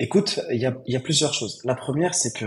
Écoute, 0.00 0.40
il 0.50 0.60
y 0.60 0.66
a, 0.66 0.76
y 0.86 0.94
a, 0.94 1.00
plusieurs 1.00 1.34
choses. 1.34 1.60
La 1.64 1.74
première, 1.74 2.14
c'est 2.14 2.32
que 2.32 2.46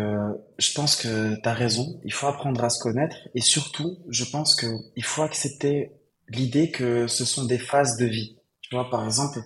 je 0.58 0.74
pense 0.74 0.96
que 0.96 1.36
tu 1.36 1.50
as 1.50 1.54
raison, 1.54 2.00
il 2.06 2.14
faut 2.14 2.28
apprendre 2.28 2.64
à 2.64 2.70
se 2.70 2.82
connaître 2.82 3.18
et 3.36 3.42
surtout, 3.42 3.98
je 4.08 4.24
pense 4.24 4.56
qu'il 4.56 5.04
faut 5.04 5.22
accepter 5.22 5.92
l'idée 6.30 6.72
que 6.72 7.08
ce 7.08 7.26
sont 7.26 7.44
des 7.44 7.58
phases 7.58 7.98
de 7.98 8.06
vie. 8.06 8.38
Tu 8.62 8.74
vois, 8.76 8.90
par 8.90 9.04
exemple, 9.04 9.40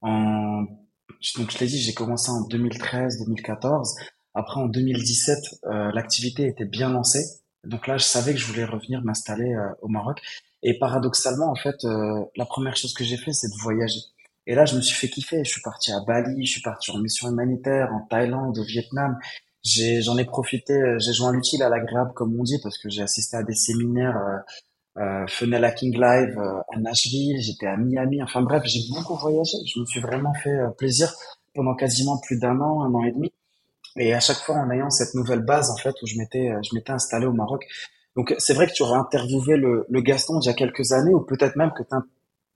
en, 0.00 0.64
donc 1.36 1.50
je 1.50 1.58
l'ai 1.58 1.66
dit, 1.66 1.78
j'ai 1.78 1.92
commencé 1.94 2.30
en 2.30 2.46
2013-2014. 2.48 3.94
Après, 4.34 4.60
en 4.60 4.66
2017, 4.66 5.38
euh, 5.64 5.90
l'activité 5.92 6.46
était 6.46 6.64
bien 6.64 6.88
lancée. 6.88 7.24
Donc 7.64 7.86
là, 7.86 7.98
je 7.98 8.04
savais 8.04 8.32
que 8.32 8.38
je 8.38 8.46
voulais 8.46 8.64
revenir 8.64 9.02
m'installer 9.02 9.52
euh, 9.52 9.68
au 9.82 9.88
Maroc. 9.88 10.20
Et 10.62 10.78
paradoxalement, 10.78 11.50
en 11.50 11.54
fait, 11.56 11.84
euh, 11.84 12.24
la 12.36 12.46
première 12.46 12.76
chose 12.76 12.94
que 12.94 13.04
j'ai 13.04 13.16
fait, 13.16 13.32
c'est 13.32 13.48
de 13.48 13.62
voyager. 13.62 14.00
Et 14.50 14.56
là, 14.56 14.64
je 14.64 14.74
me 14.74 14.80
suis 14.80 14.96
fait 14.96 15.08
kiffer. 15.08 15.44
Je 15.44 15.50
suis 15.50 15.62
parti 15.62 15.92
à 15.92 16.00
Bali, 16.00 16.44
je 16.44 16.50
suis 16.50 16.60
parti 16.60 16.90
en 16.90 16.98
mission 16.98 17.28
humanitaire, 17.30 17.88
en 17.92 18.00
Thaïlande, 18.10 18.58
au 18.58 18.64
Vietnam. 18.64 19.16
J'en 19.62 20.18
ai 20.18 20.24
profité, 20.24 20.72
euh, 20.72 20.98
j'ai 20.98 21.12
joint 21.12 21.32
l'utile 21.32 21.62
à 21.62 21.68
l'agréable, 21.68 22.12
comme 22.14 22.34
on 22.36 22.42
dit, 22.42 22.58
parce 22.60 22.76
que 22.76 22.88
j'ai 22.88 23.02
assisté 23.02 23.36
à 23.36 23.44
des 23.44 23.54
séminaires 23.54 24.16
euh, 24.16 24.38
euh, 24.98 25.24
Funnel 25.28 25.64
Hacking 25.64 25.92
Live 25.94 26.36
euh, 26.36 26.74
à 26.74 26.80
Nashville, 26.80 27.40
j'étais 27.40 27.66
à 27.66 27.76
Miami. 27.76 28.20
Enfin 28.24 28.42
bref, 28.42 28.64
j'ai 28.64 28.80
beaucoup 28.92 29.14
voyagé. 29.14 29.56
Je 29.72 29.78
me 29.78 29.84
suis 29.86 30.00
vraiment 30.00 30.34
fait 30.34 30.50
euh, 30.50 30.70
plaisir 30.70 31.14
pendant 31.54 31.76
quasiment 31.76 32.18
plus 32.18 32.36
d'un 32.40 32.60
an, 32.60 32.82
un 32.82 32.92
an 32.94 33.04
et 33.04 33.12
demi. 33.12 33.32
Et 33.96 34.14
à 34.14 34.20
chaque 34.20 34.38
fois 34.38 34.56
en 34.56 34.70
ayant 34.72 34.90
cette 34.90 35.14
nouvelle 35.14 35.42
base 35.42 35.70
en 35.70 35.76
fait 35.76 35.94
où 36.02 36.06
je 36.06 36.16
m'étais 36.16 36.52
je 36.62 36.74
m'étais 36.74 36.92
installé 36.92 37.26
au 37.26 37.32
Maroc. 37.32 37.66
Donc 38.16 38.34
c'est 38.38 38.54
vrai 38.54 38.66
que 38.66 38.72
tu 38.72 38.82
aurais 38.82 38.98
interviewé 38.98 39.56
le, 39.56 39.86
le 39.88 40.00
Gaston 40.00 40.40
il 40.40 40.46
y 40.46 40.48
a 40.48 40.54
quelques 40.54 40.92
années 40.92 41.14
ou 41.14 41.20
peut-être 41.20 41.56
même 41.56 41.72
que 41.72 41.82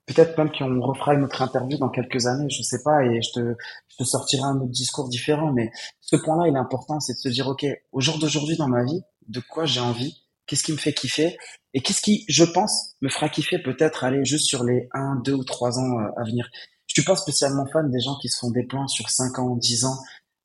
peut-être 0.07 0.37
même 0.37 0.51
qu'on 0.51 0.81
refera 0.81 1.15
une 1.15 1.25
autre 1.25 1.43
interview 1.43 1.79
dans 1.79 1.89
quelques 1.89 2.27
années, 2.27 2.49
je 2.51 2.63
sais 2.63 2.83
pas, 2.83 3.05
et 3.05 3.23
je 3.23 3.33
te, 3.33 3.57
je 3.89 3.97
te 3.97 4.05
sortirai 4.05 4.43
un 4.43 4.57
autre 4.57 4.71
discours 4.71 5.09
différent. 5.09 5.53
Mais 5.53 5.71
ce 6.01 6.17
point-là, 6.17 6.49
il 6.49 6.55
est 6.55 6.59
important, 6.59 7.01
c'est 7.01 7.15
de 7.15 7.19
se 7.19 7.29
dire, 7.29 7.49
ok, 7.49 7.67
au 7.93 8.01
jour 8.01 8.19
d'aujourd'hui 8.19 8.57
dans 8.57 8.69
ma 8.69 8.85
vie, 8.85 9.03
de 9.29 9.41
quoi 9.41 9.65
j'ai 9.65 9.81
envie, 9.81 10.23
qu'est-ce 10.47 10.63
qui 10.63 10.73
me 10.73 10.77
fait 10.77 10.93
kiffer, 10.93 11.39
et 11.73 11.81
qu'est-ce 11.81 12.03
qui, 12.03 12.25
je 12.29 12.45
pense, 12.45 12.97
me 13.01 13.09
fera 13.09 13.29
kiffer 13.29 13.59
peut-être 13.59 14.05
aller 14.05 14.25
juste 14.25 14.47
sur 14.47 14.65
les 14.65 14.89
1, 14.93 15.23
2 15.25 15.33
ou 15.33 15.45
3 15.45 15.79
ans 15.79 15.99
euh, 16.01 16.09
à 16.17 16.25
venir. 16.25 16.49
Je 16.87 16.95
suis 17.01 17.05
pas 17.05 17.17
spécialement 17.17 17.67
fan 17.67 17.91
des 17.91 18.01
gens 18.01 18.17
qui 18.19 18.29
se 18.29 18.39
font 18.39 18.51
des 18.51 18.63
plans 18.63 18.87
sur 18.87 19.09
5 19.09 19.39
ans, 19.39 19.57
10 19.57 19.87
ans, 19.87 19.99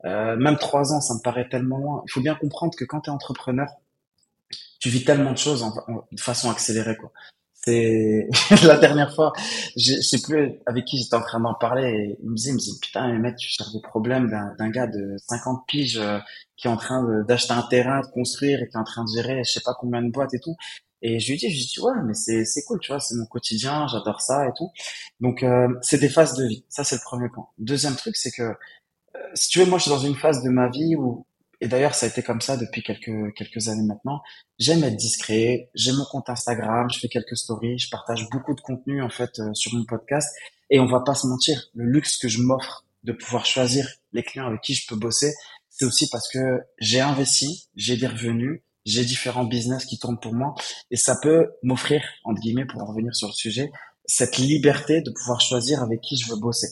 euh, 0.05 0.38
même 0.38 0.57
3 0.57 0.93
ans, 0.93 1.01
ça 1.01 1.14
me 1.14 1.22
paraît 1.22 1.49
tellement 1.49 1.78
loin. 1.78 2.03
Il 2.07 2.12
faut 2.12 2.22
bien 2.22 2.36
comprendre 2.36 2.76
que 2.78 2.86
quand 2.86 3.01
tu 3.01 3.10
es 3.10 3.14
entrepreneur, 3.14 3.68
tu 4.80 4.89
vis 4.89 5.03
tellement 5.03 5.34
de 5.34 5.38
choses 5.38 5.62
en, 5.62 5.74
de 6.12 6.20
façon 6.20 6.49
accélérée, 6.49 6.95
quoi. 6.95 7.12
C'est 7.70 8.28
la 8.65 8.78
dernière 8.78 9.13
fois, 9.13 9.32
je 9.78 10.01
sais 10.01 10.22
plus 10.22 10.59
avec 10.65 10.86
qui 10.86 10.97
j'étais 10.97 11.15
en 11.15 11.22
train 11.22 11.39
d'en 11.39 11.53
parler, 11.53 11.84
et 11.88 12.17
il 12.24 12.30
me 12.30 12.36
disait, 12.36 12.49
il 12.51 12.55
me 12.55 12.59
dit, 12.59 12.80
putain, 12.82 13.11
mais 13.11 13.20
mec, 13.20 13.36
tu 13.36 13.47
cherches 13.47 13.72
des 13.74 13.82
problèmes 13.82 14.30
d'un 14.57 14.70
gars 14.70 14.88
de 14.88 15.15
50 15.28 15.65
piges 15.67 15.97
euh, 15.97 16.20
qui 16.57 16.67
est 16.67 16.70
en 16.70 16.78
train 16.78 17.24
d'acheter 17.28 17.53
un 17.53 17.61
terrain, 17.63 18.01
de 18.01 18.07
construire, 18.07 18.61
et 18.61 18.67
qui 18.67 18.76
est 18.76 18.80
en 18.80 18.84
train 18.84 19.03
de 19.03 19.09
gérer 19.15 19.43
je 19.43 19.51
sais 19.51 19.61
pas 19.63 19.76
combien 19.80 20.01
de 20.01 20.11
boîtes 20.11 20.34
et 20.34 20.39
tout. 20.39 20.55
Et 21.01 21.20
je 21.20 21.32
lui 21.32 21.38
dis, 21.38 21.49
je 21.49 21.55
lui 21.57 21.65
dis, 21.65 21.80
ouais, 21.80 21.93
mais 22.05 22.13
c'est 22.13 22.43
c'est 22.43 22.63
cool, 22.63 22.80
tu 22.80 22.91
vois, 22.91 22.99
c'est 22.99 23.15
mon 23.15 23.26
quotidien, 23.26 23.88
j'adore 23.88 24.22
ça 24.22 24.47
et 24.47 24.51
tout. 24.57 24.70
Donc 25.22 25.43
euh, 25.43 25.67
c'est 25.82 25.99
des 25.99 26.09
phases 26.09 26.36
de 26.36 26.45
vie. 26.45 26.65
Ça 26.70 26.84
c'est 26.84 26.95
le 26.95 27.01
premier 27.03 27.30
point. 27.30 27.47
Deuxième 27.57 27.95
truc, 27.95 28.15
c'est 28.17 28.32
que 28.32 28.43
euh, 28.43 28.55
si 29.34 29.49
tu 29.49 29.59
veux, 29.59 29.65
moi 29.65 29.78
je 29.78 29.84
suis 29.84 29.91
dans 29.91 29.99
une 29.99 30.15
phase 30.15 30.43
de 30.43 30.49
ma 30.49 30.70
vie 30.70 30.95
où 30.97 31.26
et 31.62 31.68
d'ailleurs 31.68 31.95
ça 31.95 32.05
a 32.05 32.10
été 32.10 32.24
comme 32.24 32.41
ça 32.41 32.57
depuis 32.57 32.84
quelques 32.84 33.34
quelques 33.36 33.68
années 33.68 33.86
maintenant. 33.86 34.22
J'aime 34.57 34.84
être 34.84 34.95
discret, 34.95 35.70
j'ai 35.76 35.91
mon 35.91 36.05
compte 36.05 36.30
Instagram, 36.30 36.89
je 36.91 36.99
fais 36.99 37.07
quelques 37.07 37.38
stories, 37.38 37.78
je 37.80 37.89
partage 37.89 38.28
beaucoup 38.30 38.53
de 38.53 38.62
contenu 38.62 39.01
en 39.01 39.10
fait 39.10 39.39
euh, 39.39 39.53
sur 39.53 39.74
mon 39.74 39.86
podcast. 39.86 40.30
Et 40.70 40.80
on 40.80 40.86
va 40.86 41.01
pas 41.01 41.16
se 41.16 41.28
mentir, 41.28 41.70
le 41.74 41.86
luxe 41.86 42.18
que 42.18 42.28
je 42.28 42.41
m'offre 42.41 42.86
de 43.03 43.12
pouvoir 43.12 43.45
choisir 43.45 43.88
les 44.14 44.24
clients 44.24 44.45
avec 44.45 44.62
qui 44.62 44.74
je 44.74 44.88
peux 44.88 44.95
bosser, 44.95 45.34
c'est 45.70 45.86
aussi 45.86 46.10
parce 46.10 46.30
que 46.30 46.60
j'ai 46.78 46.99
investi, 46.99 47.70
j'ai 47.76 47.97
des 47.97 48.07
revenus, 48.07 48.62
j'ai 48.86 49.03
différents 49.03 49.45
business 49.45 49.86
qui 49.86 49.97
tournent 49.97 50.20
pour 50.20 50.34
moi. 50.34 50.53
Et 50.91 50.97
ça 50.97 51.16
peut 51.22 51.49
m'offrir 51.64 52.03
entre 52.24 52.41
guillemets 52.41 52.66
pour 52.66 52.82
en 52.82 52.86
revenir 52.86 53.16
sur 53.16 53.28
le 53.28 53.34
sujet 53.34 53.72
cette 54.05 54.38
liberté 54.38 55.01
de 55.01 55.12
pouvoir 55.12 55.39
choisir 55.39 55.84
avec 55.84 56.01
qui 56.01 56.18
je 56.18 56.30
veux 56.30 56.39
bosser 56.39 56.68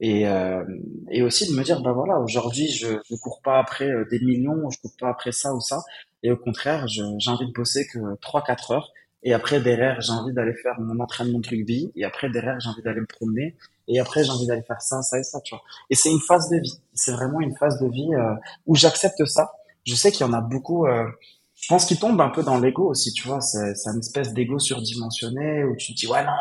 et, 0.00 0.28
euh, 0.28 0.64
et 1.10 1.22
aussi 1.22 1.50
de 1.50 1.56
me 1.56 1.62
dire, 1.62 1.80
bah 1.80 1.92
voilà, 1.92 2.18
aujourd'hui, 2.20 2.70
je 2.70 2.88
ne 2.88 3.16
cours 3.16 3.40
pas 3.42 3.58
après 3.58 3.88
euh, 3.88 4.04
des 4.10 4.20
millions, 4.20 4.68
je 4.70 4.78
cours 4.78 4.94
pas 4.98 5.08
après 5.08 5.32
ça 5.32 5.54
ou 5.54 5.60
ça. 5.60 5.82
Et 6.22 6.30
au 6.30 6.36
contraire, 6.36 6.86
j'ai 6.88 7.02
envie 7.02 7.46
de 7.46 7.52
bosser 7.52 7.86
que 7.86 7.98
3-4 8.20 8.74
heures. 8.74 8.92
Et 9.22 9.32
après, 9.32 9.60
derrière, 9.60 10.00
j'ai 10.00 10.12
envie 10.12 10.32
d'aller 10.32 10.54
faire 10.54 10.78
mon 10.80 11.00
entraînement 11.00 11.40
de 11.40 11.48
rugby. 11.48 11.90
Et 11.96 12.04
après, 12.04 12.30
derrière, 12.30 12.60
j'ai 12.60 12.68
envie 12.68 12.82
d'aller 12.82 13.00
me 13.00 13.06
promener. 13.06 13.56
Et 13.88 14.00
après, 14.00 14.24
j'ai 14.24 14.30
envie 14.30 14.46
d'aller 14.46 14.62
faire 14.62 14.82
ça, 14.82 15.02
ça 15.02 15.18
et 15.18 15.22
ça, 15.22 15.40
tu 15.40 15.54
vois. 15.54 15.62
Et 15.90 15.94
c'est 15.94 16.10
une 16.10 16.20
phase 16.20 16.48
de 16.50 16.58
vie. 16.58 16.80
C'est 16.94 17.12
vraiment 17.12 17.40
une 17.40 17.56
phase 17.56 17.80
de 17.80 17.88
vie 17.88 18.14
euh, 18.14 18.34
où 18.66 18.74
j'accepte 18.74 19.24
ça. 19.24 19.52
Je 19.84 19.94
sais 19.94 20.10
qu'il 20.12 20.26
y 20.26 20.28
en 20.28 20.32
a 20.32 20.40
beaucoup, 20.40 20.86
euh, 20.86 21.06
je 21.54 21.68
pense 21.68 21.86
qu'ils 21.86 21.98
tombent 21.98 22.20
un 22.20 22.28
peu 22.28 22.42
dans 22.42 22.58
l'ego 22.58 22.88
aussi, 22.90 23.12
tu 23.12 23.26
vois. 23.26 23.40
C'est 23.40 23.74
une 23.86 24.00
espèce 24.00 24.32
d'ego 24.32 24.58
surdimensionné 24.58 25.64
où 25.64 25.76
tu 25.76 25.94
te 25.94 25.98
dis, 25.98 26.06
ouais, 26.06 26.24
non, 26.24 26.32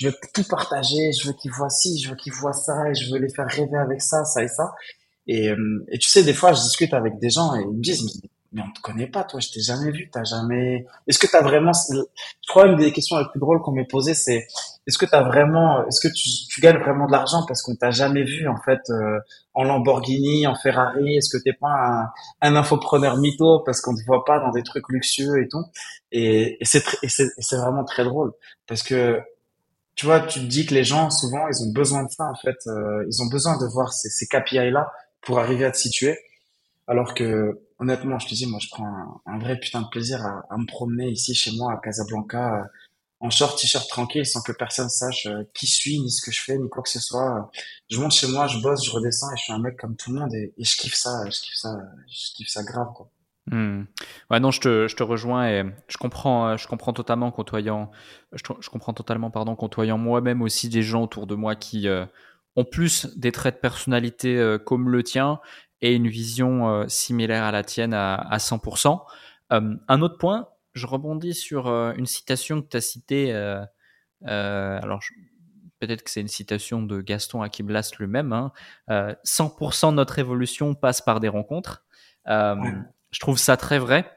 je 0.00 0.08
veux 0.08 0.14
tout 0.32 0.44
partager, 0.48 1.12
je 1.12 1.28
veux 1.28 1.34
qu'ils 1.34 1.52
voient 1.52 1.68
ci, 1.68 2.00
je 2.02 2.10
veux 2.10 2.16
qu'ils 2.16 2.32
voient 2.32 2.54
ça, 2.54 2.88
et 2.88 2.94
je 2.94 3.12
veux 3.12 3.18
les 3.18 3.28
faire 3.28 3.46
rêver 3.46 3.76
avec 3.76 4.00
ça, 4.00 4.24
ça 4.24 4.42
et 4.42 4.48
ça. 4.48 4.72
Et, 5.26 5.50
euh, 5.50 5.84
et 5.90 5.98
tu 5.98 6.08
sais, 6.08 6.24
des 6.24 6.32
fois, 6.32 6.54
je 6.54 6.62
discute 6.62 6.94
avec 6.94 7.18
des 7.18 7.28
gens 7.28 7.54
et 7.54 7.60
ils 7.60 7.68
me 7.68 7.82
disent, 7.82 8.22
mais 8.52 8.62
on 8.62 8.72
te 8.72 8.80
connaît 8.80 9.06
pas, 9.06 9.24
toi, 9.24 9.40
je 9.40 9.50
t'ai 9.50 9.60
jamais 9.60 9.90
vu, 9.90 10.08
t'as 10.10 10.24
jamais. 10.24 10.86
Est-ce 11.06 11.18
que 11.18 11.26
t'as 11.26 11.42
vraiment 11.42 11.72
Je 11.72 12.48
crois 12.48 12.66
une 12.66 12.76
des 12.76 12.92
questions 12.92 13.18
les 13.18 13.26
plus 13.30 13.38
drôles 13.38 13.60
qu'on 13.60 13.72
m'ait 13.72 13.84
posées, 13.84 14.14
c'est 14.14 14.46
est-ce 14.86 14.96
que 14.96 15.04
t'as 15.04 15.22
vraiment, 15.22 15.86
est-ce 15.86 16.00
que 16.00 16.12
tu, 16.12 16.30
tu, 16.48 16.60
gagnes 16.62 16.78
vraiment 16.78 17.06
de 17.06 17.12
l'argent 17.12 17.44
parce 17.46 17.62
qu'on 17.62 17.76
t'a 17.76 17.90
jamais 17.90 18.24
vu 18.24 18.48
en 18.48 18.56
fait 18.56 18.80
euh, 18.88 19.18
en 19.52 19.64
Lamborghini, 19.64 20.46
en 20.46 20.54
Ferrari? 20.54 21.16
Est-ce 21.16 21.28
que 21.36 21.42
t'es 21.42 21.52
pas 21.52 21.68
un, 21.68 22.10
un 22.40 22.56
infopreneur 22.56 23.18
mytho 23.18 23.60
parce 23.66 23.82
qu'on 23.82 23.94
te 23.94 24.02
voit 24.06 24.24
pas 24.24 24.40
dans 24.40 24.50
des 24.50 24.62
trucs 24.62 24.88
luxueux 24.88 25.42
et 25.42 25.48
tout? 25.48 25.64
Et, 26.10 26.56
et 26.60 26.64
c'est 26.64 27.56
vraiment 27.56 27.84
très 27.84 28.04
drôle 28.04 28.32
parce 28.66 28.82
que 28.82 29.20
tu 30.00 30.06
vois, 30.06 30.20
tu 30.20 30.40
te 30.40 30.46
dis 30.46 30.64
que 30.64 30.72
les 30.72 30.82
gens, 30.82 31.10
souvent, 31.10 31.46
ils 31.48 31.62
ont 31.62 31.72
besoin 31.72 32.04
de 32.04 32.10
ça, 32.10 32.24
en 32.24 32.34
fait. 32.34 32.56
Euh, 32.68 33.04
ils 33.06 33.20
ont 33.20 33.26
besoin 33.26 33.58
de 33.58 33.66
voir 33.66 33.92
ces, 33.92 34.08
ces 34.08 34.26
KPI-là 34.26 34.90
pour 35.20 35.38
arriver 35.38 35.66
à 35.66 35.70
te 35.70 35.76
situer. 35.76 36.18
Alors 36.86 37.12
que, 37.12 37.60
honnêtement, 37.78 38.18
je 38.18 38.26
te 38.26 38.32
dis, 38.32 38.46
moi, 38.46 38.58
je 38.62 38.68
prends 38.70 39.20
un, 39.26 39.38
vrai 39.38 39.60
putain 39.60 39.82
de 39.82 39.88
plaisir 39.88 40.24
à, 40.24 40.56
me 40.56 40.64
promener 40.64 41.10
ici, 41.10 41.34
chez 41.34 41.50
moi, 41.54 41.74
à 41.74 41.76
Casablanca, 41.76 42.62
euh, 42.62 42.64
en 43.20 43.28
short, 43.28 43.60
t-shirt 43.60 43.86
tranquille, 43.90 44.24
sans 44.24 44.40
que 44.40 44.52
personne 44.52 44.88
sache 44.88 45.26
euh, 45.26 45.42
qui 45.52 45.66
suis, 45.66 46.00
ni 46.00 46.10
ce 46.10 46.24
que 46.24 46.32
je 46.32 46.40
fais, 46.44 46.56
ni 46.56 46.70
quoi 46.70 46.82
que 46.82 46.88
ce 46.88 47.00
soit. 47.00 47.50
Je 47.90 48.00
monte 48.00 48.12
chez 48.12 48.28
moi, 48.28 48.46
je 48.46 48.56
bosse, 48.60 48.82
je 48.82 48.90
redescends, 48.92 49.30
et 49.34 49.36
je 49.36 49.42
suis 49.42 49.52
un 49.52 49.58
mec 49.58 49.76
comme 49.76 49.96
tout 49.96 50.14
le 50.14 50.20
monde, 50.20 50.32
et, 50.34 50.54
et 50.56 50.64
je 50.64 50.76
kiffe 50.78 50.94
ça, 50.94 51.28
je 51.28 51.40
kiffe 51.40 51.56
ça, 51.56 51.78
je 52.08 52.32
kiffe 52.36 52.48
ça 52.48 52.62
grave, 52.62 52.88
quoi. 52.94 53.10
Ouais, 54.30 54.38
non, 54.40 54.50
je 54.50 54.60
te, 54.60 55.02
rejoins 55.02 55.48
et 55.48 55.64
je 55.88 55.96
comprends, 55.98 56.56
comprends 56.68 56.92
totalement 56.92 57.30
côtoyant, 57.32 57.90
je, 58.32 58.42
comprends 58.70 58.92
totalement, 58.92 59.30
pardon, 59.30 59.56
côtoyant 59.56 59.98
moi-même 59.98 60.42
aussi 60.42 60.68
des 60.68 60.82
gens 60.82 61.02
autour 61.02 61.26
de 61.26 61.34
moi 61.34 61.56
qui 61.56 61.88
euh, 61.88 62.06
ont 62.56 62.64
plus 62.64 63.06
des 63.16 63.32
traits 63.32 63.56
de 63.56 63.60
personnalité 63.60 64.36
euh, 64.38 64.58
comme 64.58 64.88
le 64.88 65.02
tien 65.02 65.40
et 65.80 65.94
une 65.94 66.08
vision 66.08 66.68
euh, 66.68 66.84
similaire 66.88 67.42
à 67.42 67.50
la 67.50 67.64
tienne 67.64 67.94
à, 67.94 68.14
à 68.14 68.36
100%. 68.36 69.00
un 69.50 70.02
autre 70.02 70.18
point, 70.18 70.48
je 70.74 70.86
rebondis 70.86 71.34
sur 71.34 71.66
une 71.68 72.06
citation 72.06 72.62
que 72.62 72.68
tu 72.68 72.76
as 72.76 72.80
citée. 72.80 73.32
alors, 74.22 75.00
peut-être 75.80 76.04
que 76.04 76.10
c'est 76.10 76.20
une 76.20 76.28
citation 76.28 76.82
de 76.82 77.00
Gaston 77.00 77.42
Akiblas 77.42 77.90
lui-même. 77.98 78.32
Hein, 78.32 78.52
100% 78.88 79.90
de 79.90 79.96
notre 79.96 80.20
évolution 80.20 80.76
passe 80.76 81.00
par 81.00 81.18
des 81.18 81.28
rencontres. 81.28 81.82
Je 83.10 83.20
trouve 83.20 83.38
ça 83.38 83.56
très 83.56 83.78
vrai. 83.78 84.10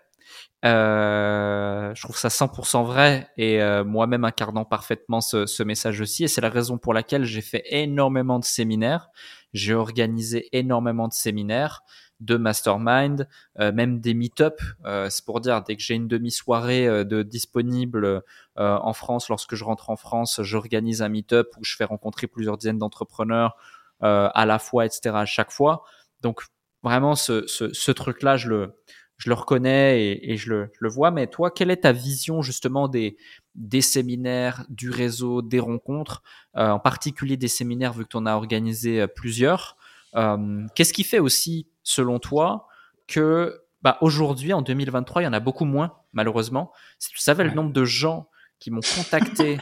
Euh, 0.66 1.94
je 1.94 2.02
trouve 2.02 2.18
ça 2.18 2.30
100% 2.30 2.86
vrai 2.86 3.28
et 3.36 3.62
euh, 3.62 3.84
moi-même 3.84 4.24
incarnant 4.24 4.64
parfaitement 4.64 5.20
ce, 5.20 5.46
ce, 5.46 5.62
message 5.62 6.00
aussi. 6.00 6.24
Et 6.24 6.28
c'est 6.30 6.39
la 6.39 6.50
raison 6.50 6.78
pour 6.78 6.94
laquelle 6.94 7.26
j'ai 7.26 7.41
fait 7.41 7.64
énormément 7.66 8.39
de 8.39 8.46
séminaires. 8.46 9.10
J'ai 9.52 9.74
organisé 9.74 10.48
énormément 10.54 11.10
de 11.10 11.14
séminaires, 11.14 11.84
de 12.24 12.38
mastermind, 12.38 13.28
euh, 13.60 13.72
même 13.72 14.00
des 14.00 14.14
meet-up. 14.14 14.62
Euh, 14.86 15.10
c'est 15.10 15.26
pour 15.26 15.41
dire, 15.41 15.62
dès 15.64 15.76
que 15.76 15.82
j'ai 15.82 15.96
une 15.96 16.08
demi-soirée 16.08 16.88
euh, 16.88 17.04
de 17.04 17.22
disponible 17.24 18.22
en 18.56 18.94
France, 18.94 19.30
lorsque 19.30 19.56
je 19.56 19.64
rentre 19.64 19.89
en 19.89 19.96
France, 19.96 20.39
j'organise 20.44 21.02
un 21.02 21.10
meet-up 21.10 21.50
où 21.58 21.64
je 21.64 21.76
fais 21.76 21.86
rencontrer 21.86 22.28
plusieurs 22.28 22.58
dizaines 22.58 22.78
d'entrepreneurs 22.78 23.56
à 24.00 24.46
la 24.46 24.60
fois, 24.60 24.86
etc. 24.86 25.16
à 25.16 25.26
chaque 25.26 25.52
fois. 25.52 25.84
Donc 26.22 26.44
vraiment, 26.84 27.15
ce, 27.15 27.47
ce, 27.47 27.73
ce 27.73 27.91
truc-là, 27.91 28.38
je 28.38 28.49
le, 28.49 28.75
je 29.17 29.29
le 29.29 29.36
reconnais 29.36 30.03
et, 30.03 30.31
et 30.34 30.38
je, 30.38 30.49
le, 30.49 30.71
je, 30.73 30.79
le, 30.81 30.89
vois. 30.89 31.11
Mais 31.11 31.27
toi, 31.27 31.49
quelle 31.49 31.71
est 31.71 31.77
ta 31.81 31.91
vision 31.91 32.41
justement 32.41 32.88
des, 32.88 33.17
des 33.55 33.81
séminaires, 33.81 34.65
du 34.69 34.89
réseau, 34.89 35.41
des 35.41 35.59
rencontres, 35.59 36.21
euh, 36.57 36.69
en 36.69 36.79
particulier 36.79 37.38
des 37.38 37.47
séminaires 37.47 37.93
vu 37.93 38.03
que 38.03 38.09
tu 38.09 38.17
en 38.17 38.25
as 38.25 38.36
organisé 38.36 39.01
euh, 39.01 39.07
plusieurs 39.07 39.77
euh, 40.15 40.65
Qu'est-ce 40.75 40.93
qui 40.93 41.03
fait 41.03 41.19
aussi, 41.19 41.67
selon 41.84 42.19
toi, 42.19 42.67
que 43.07 43.61
bah, 43.81 43.97
aujourd'hui, 44.01 44.53
en 44.53 44.61
2023, 44.61 45.21
il 45.21 45.25
y 45.25 45.27
en 45.27 45.34
a 45.34 45.39
beaucoup 45.39 45.65
moins, 45.65 45.93
malheureusement. 46.13 46.71
Si 46.99 47.09
tu 47.09 47.19
savais 47.19 47.43
le 47.43 47.51
nombre 47.51 47.73
de 47.73 47.86
gens 47.86 48.29
qui 48.59 48.71
m'ont 48.71 48.81
contacté 48.95 49.57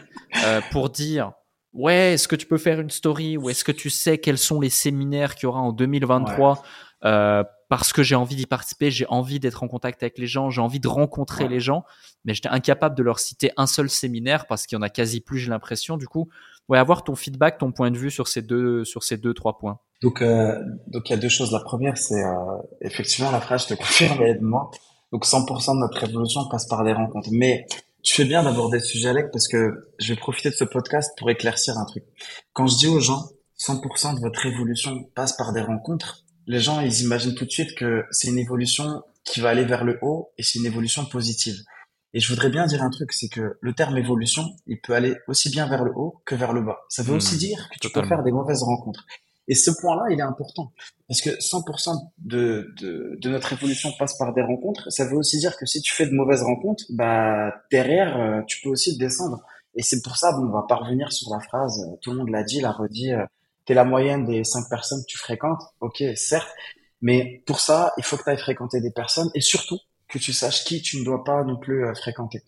euh, 0.46 0.62
pour 0.72 0.90
dire 0.90 1.34
Ouais, 1.74 2.14
est-ce 2.14 2.28
que 2.28 2.36
tu 2.36 2.46
peux 2.46 2.58
faire 2.58 2.82
une 2.82 2.90
story 2.90 3.38
ou 3.38 3.50
est-ce 3.50 3.64
que 3.64 3.72
tu 3.72 3.90
sais 3.90 4.18
quels 4.18 4.38
sont 4.38 4.60
les 4.60 4.70
séminaires 4.70 5.36
qu'il 5.36 5.44
y 5.44 5.48
aura 5.48 5.62
en 5.62 5.72
2023 5.72 6.54
ouais. 6.54 6.60
Euh, 7.06 7.44
parce 7.70 7.94
que 7.94 8.04
j'ai 8.04 8.16
envie 8.16 8.36
d'y 8.36 8.46
participer, 8.46 8.92
j'ai 8.92 9.06
envie 9.08 9.40
d'être 9.40 9.64
en 9.64 9.70
contact 9.70 10.04
avec 10.04 10.18
les 10.18 10.28
gens, 10.28 10.50
j'ai 10.50 10.60
envie 10.60 10.82
de 10.82 10.90
rencontrer 10.90 11.48
les 11.48 11.62
gens, 11.62 11.86
mais 12.26 12.34
j'étais 12.34 12.50
incapable 12.50 12.98
de 12.98 13.02
leur 13.02 13.20
citer 13.20 13.52
un 13.56 13.66
seul 13.66 13.90
séminaire 13.90 14.46
parce 14.46 14.68
qu'il 14.68 14.76
y 14.76 14.80
en 14.80 14.82
a 14.82 14.90
quasi 14.90 15.22
plus, 15.22 15.40
j'ai 15.40 15.50
l'impression. 15.50 15.96
Du 15.96 16.06
coup, 16.06 16.28
ouais, 16.68 16.78
avoir 16.78 17.06
ton 17.06 17.16
feedback, 17.16 17.58
ton 17.58 17.72
point 17.72 17.90
de 17.90 17.98
vue 17.98 18.12
sur 18.12 18.28
ces 18.28 18.42
deux, 18.42 18.84
sur 18.84 19.04
ces 19.04 19.16
deux, 19.16 19.34
trois 19.34 19.58
points. 19.58 19.80
Donc, 20.02 20.22
euh, 20.22 20.60
donc 20.88 21.10
il 21.10 21.14
y 21.14 21.16
a 21.16 21.18
deux 21.18 21.30
choses. 21.30 21.54
La 21.54 21.62
première, 21.62 21.98
c'est 21.98 22.22
euh, 22.22 22.36
effectivement 22.82 23.32
la 23.32 23.40
phrase, 23.40 23.64
je 23.64 23.74
te 23.74 23.74
confirme, 23.80 24.22
aide-moi. 24.22 24.70
Donc 25.14 25.26
100% 25.26 25.76
de 25.76 25.80
notre 25.80 25.98
révolution 25.98 26.50
passe 26.50 26.68
par 26.68 26.84
des 26.84 26.92
rencontres. 26.92 27.30
Mais 27.32 27.68
tu 28.04 28.16
fais 28.16 28.26
bien 28.26 28.44
d'aborder 28.44 28.80
ce 28.80 28.88
sujet, 28.88 29.10
Alec, 29.10 29.32
parce 29.32 29.48
que 29.48 29.94
je 30.00 30.14
vais 30.14 30.20
profiter 30.20 30.50
de 30.50 30.56
ce 30.56 30.64
podcast 30.64 31.14
pour 31.18 31.30
éclaircir 31.30 31.78
un 31.78 31.86
truc. 31.86 32.04
Quand 32.54 32.68
je 32.68 32.78
dis 32.78 32.88
aux 32.88 33.00
gens, 33.00 33.30
100% 33.60 34.16
de 34.16 34.20
votre 34.20 34.40
révolution 34.42 35.04
passe 35.16 35.38
par 35.38 35.54
des 35.54 35.62
rencontres, 35.62 36.24
les 36.48 36.60
gens, 36.60 36.82
ils 36.82 37.02
imaginent 37.02 37.36
tout 37.36 37.46
de 37.46 37.52
suite 37.52 37.76
que 37.76 38.04
c'est 38.12 38.28
une 38.28 38.38
évolution 38.38 39.04
qui 39.24 39.40
va 39.40 39.50
aller 39.50 39.66
vers 39.66 39.84
le 39.84 40.00
haut 40.02 40.32
et 40.38 40.44
c'est 40.44 40.60
une 40.60 40.66
évolution 40.66 41.06
positive. 41.06 41.58
Et 42.14 42.20
je 42.20 42.28
voudrais 42.28 42.50
bien 42.50 42.66
dire 42.66 42.84
un 42.84 42.90
truc, 42.90 43.14
c'est 43.14 43.30
que 43.30 43.58
le 43.62 43.74
terme 43.74 43.98
évolution, 43.98 44.44
il 44.68 44.82
peut 44.82 44.94
aller 44.94 45.16
aussi 45.28 45.50
bien 45.50 45.68
vers 45.68 45.84
le 45.84 45.92
haut 45.96 46.22
que 46.26 46.36
vers 46.36 46.52
le 46.52 46.62
bas. 46.62 46.80
Ça 46.90 47.04
veut 47.04 47.14
aussi 47.14 47.36
hmm. 47.36 47.40
dire 47.40 47.70
que 47.72 47.80
tu 47.80 47.90
peux 47.90 48.06
faire 48.06 48.24
des 48.24 48.32
mauvaises 48.32 48.64
rencontres. 48.64 49.06
Et 49.48 49.56
ce 49.56 49.72
point-là, 49.72 50.04
il 50.12 50.20
est 50.20 50.24
important. 50.24 50.72
Parce 51.08 51.22
que 51.22 51.30
100% 51.30 51.96
de, 52.20 52.74
de, 52.80 53.18
de, 53.20 53.30
notre 53.30 53.54
évolution 53.54 53.92
passe 53.98 54.18
par 54.18 54.34
des 54.34 54.42
rencontres. 54.42 54.90
Ça 54.92 55.06
veut 55.06 55.18
aussi 55.18 55.40
dire 55.40 55.58
que 55.58 55.66
si 55.66 55.82
tu 55.82 55.94
fais 55.94 56.06
de 56.06 56.14
mauvaises 56.14 56.44
rencontres, 56.44 56.86
bah, 56.90 57.54
derrière, 57.72 58.18
euh, 58.18 58.42
tu 58.48 58.62
peux 58.62 58.70
aussi 58.70 58.98
descendre. 58.98 59.42
Et 59.76 59.82
c'est 59.82 60.02
pour 60.04 60.18
ça, 60.18 60.32
bon, 60.34 60.48
on 60.48 60.52
va 60.52 60.66
pas 60.68 60.76
revenir 60.76 61.12
sur 61.12 61.34
la 61.34 61.40
phrase, 61.40 61.86
euh, 61.86 61.96
tout 62.02 62.12
le 62.12 62.18
monde 62.18 62.30
l'a 62.30 62.44
dit, 62.44 62.62
l'a 62.62 62.72
redit, 62.72 63.12
euh, 63.62 63.66
t'es 63.66 63.74
la 63.74 63.84
moyenne 63.84 64.26
des 64.26 64.44
cinq 64.44 64.70
personnes 64.70 65.02
que 65.02 65.08
tu 65.08 65.18
fréquentes. 65.18 65.62
Ok, 65.80 66.04
certes. 66.16 66.50
Mais 67.02 67.42
pour 67.46 67.60
ça, 67.60 67.94
il 67.98 68.04
faut 68.04 68.18
que 68.18 68.24
tu 68.24 68.30
ailles 68.30 68.38
fréquenter 68.38 68.80
des 68.82 68.92
personnes 68.92 69.30
et 69.34 69.42
surtout 69.42 69.80
que 70.08 70.20
tu 70.20 70.34
saches 70.34 70.64
qui 70.66 70.82
tu 70.82 71.00
ne 71.00 71.06
dois 71.06 71.24
pas 71.24 71.44
non 71.44 71.58
plus 71.58 71.86
euh, 71.86 71.94
fréquenter. 71.96 72.44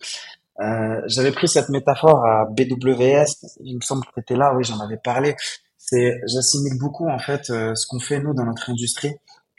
Euh, 0.60 1.00
J'avais 1.06 1.32
pris 1.32 1.48
cette 1.48 1.68
métaphore 1.68 2.24
à 2.24 2.46
BWS, 2.46 3.26
il 3.60 3.76
me 3.76 3.80
semble 3.80 4.04
que 4.04 4.12
tu 4.14 4.20
étais 4.20 4.36
là, 4.36 4.54
oui, 4.54 4.64
j'en 4.64 4.78
avais 4.80 4.98
parlé. 4.98 5.34
C'est, 5.78 6.20
j'assimile 6.26 6.78
beaucoup 6.78 7.08
en 7.08 7.18
fait 7.18 7.50
euh, 7.50 7.74
ce 7.74 7.86
qu'on 7.86 8.00
fait 8.00 8.20
nous 8.20 8.32
dans 8.34 8.44
notre 8.44 8.70
industrie 8.70 9.14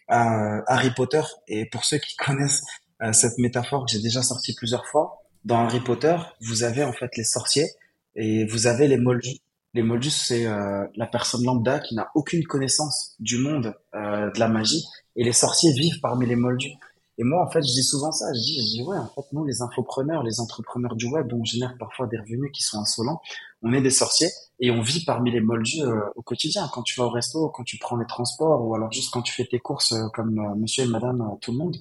à 0.07 0.61
Harry 0.67 0.91
Potter. 0.91 1.21
Et 1.47 1.65
pour 1.69 1.83
ceux 1.85 1.97
qui 1.97 2.15
connaissent 2.25 2.63
euh, 3.01 3.13
cette 3.13 3.37
métaphore 3.37 3.85
que 3.85 3.91
j'ai 3.91 4.01
déjà 4.01 4.21
sortie 4.21 4.55
plusieurs 4.55 4.85
fois, 4.87 5.21
dans 5.43 5.65
Harry 5.65 5.81
Potter, 5.81 6.15
vous 6.41 6.63
avez 6.63 6.83
en 6.83 6.93
fait 6.93 7.15
les 7.17 7.23
sorciers 7.23 7.67
et 8.15 8.45
vous 8.45 8.67
avez 8.67 8.87
les 8.87 8.97
moldus. 8.97 9.39
Les 9.75 9.83
moldus, 9.83 10.09
c'est 10.09 10.45
la 10.45 11.05
personne 11.05 11.43
lambda 11.43 11.79
qui 11.79 11.93
n'a 11.93 12.09
aucune 12.15 12.43
connaissance 12.45 13.15
du 13.19 13.37
monde 13.37 13.75
de 13.93 14.39
la 14.39 14.47
magie, 14.47 14.83
et 15.15 15.23
les 15.23 15.33
sorciers 15.33 15.73
vivent 15.73 15.99
parmi 16.01 16.25
les 16.25 16.35
moldus. 16.35 16.73
Et 17.17 17.23
moi, 17.23 17.45
en 17.45 17.49
fait, 17.49 17.61
je 17.61 17.71
dis 17.71 17.83
souvent 17.83 18.11
ça. 18.11 18.25
Je 18.33 18.39
dis, 18.39 18.55
je 18.59 18.77
dis, 18.77 18.83
ouais, 18.83 18.97
en 18.97 19.07
fait, 19.07 19.21
nous, 19.31 19.45
les 19.45 19.61
infopreneurs, 19.61 20.23
les 20.23 20.39
entrepreneurs 20.39 20.95
du 20.95 21.05
web, 21.05 21.31
on 21.33 21.43
génère 21.45 21.75
parfois 21.79 22.07
des 22.07 22.17
revenus 22.17 22.51
qui 22.53 22.61
sont 22.61 22.79
insolents. 22.79 23.21
On 23.61 23.71
est 23.71 23.81
des 23.81 23.89
sorciers 23.89 24.29
et 24.59 24.69
on 24.69 24.81
vit 24.81 25.03
parmi 25.05 25.31
les 25.31 25.39
moldus 25.39 25.81
euh, 25.81 26.01
au 26.15 26.21
quotidien. 26.21 26.69
Quand 26.73 26.83
tu 26.83 26.99
vas 26.99 27.05
au 27.05 27.09
resto, 27.09 27.49
quand 27.49 27.63
tu 27.63 27.77
prends 27.77 27.95
les 27.95 28.05
transports 28.05 28.65
ou 28.65 28.75
alors 28.75 28.91
juste 28.91 29.11
quand 29.11 29.21
tu 29.21 29.33
fais 29.33 29.45
tes 29.45 29.59
courses 29.59 29.93
euh, 29.93 30.07
comme 30.13 30.39
euh, 30.39 30.55
monsieur 30.55 30.83
et 30.83 30.87
madame, 30.87 31.25
tout 31.41 31.51
le 31.51 31.57
monde. 31.57 31.77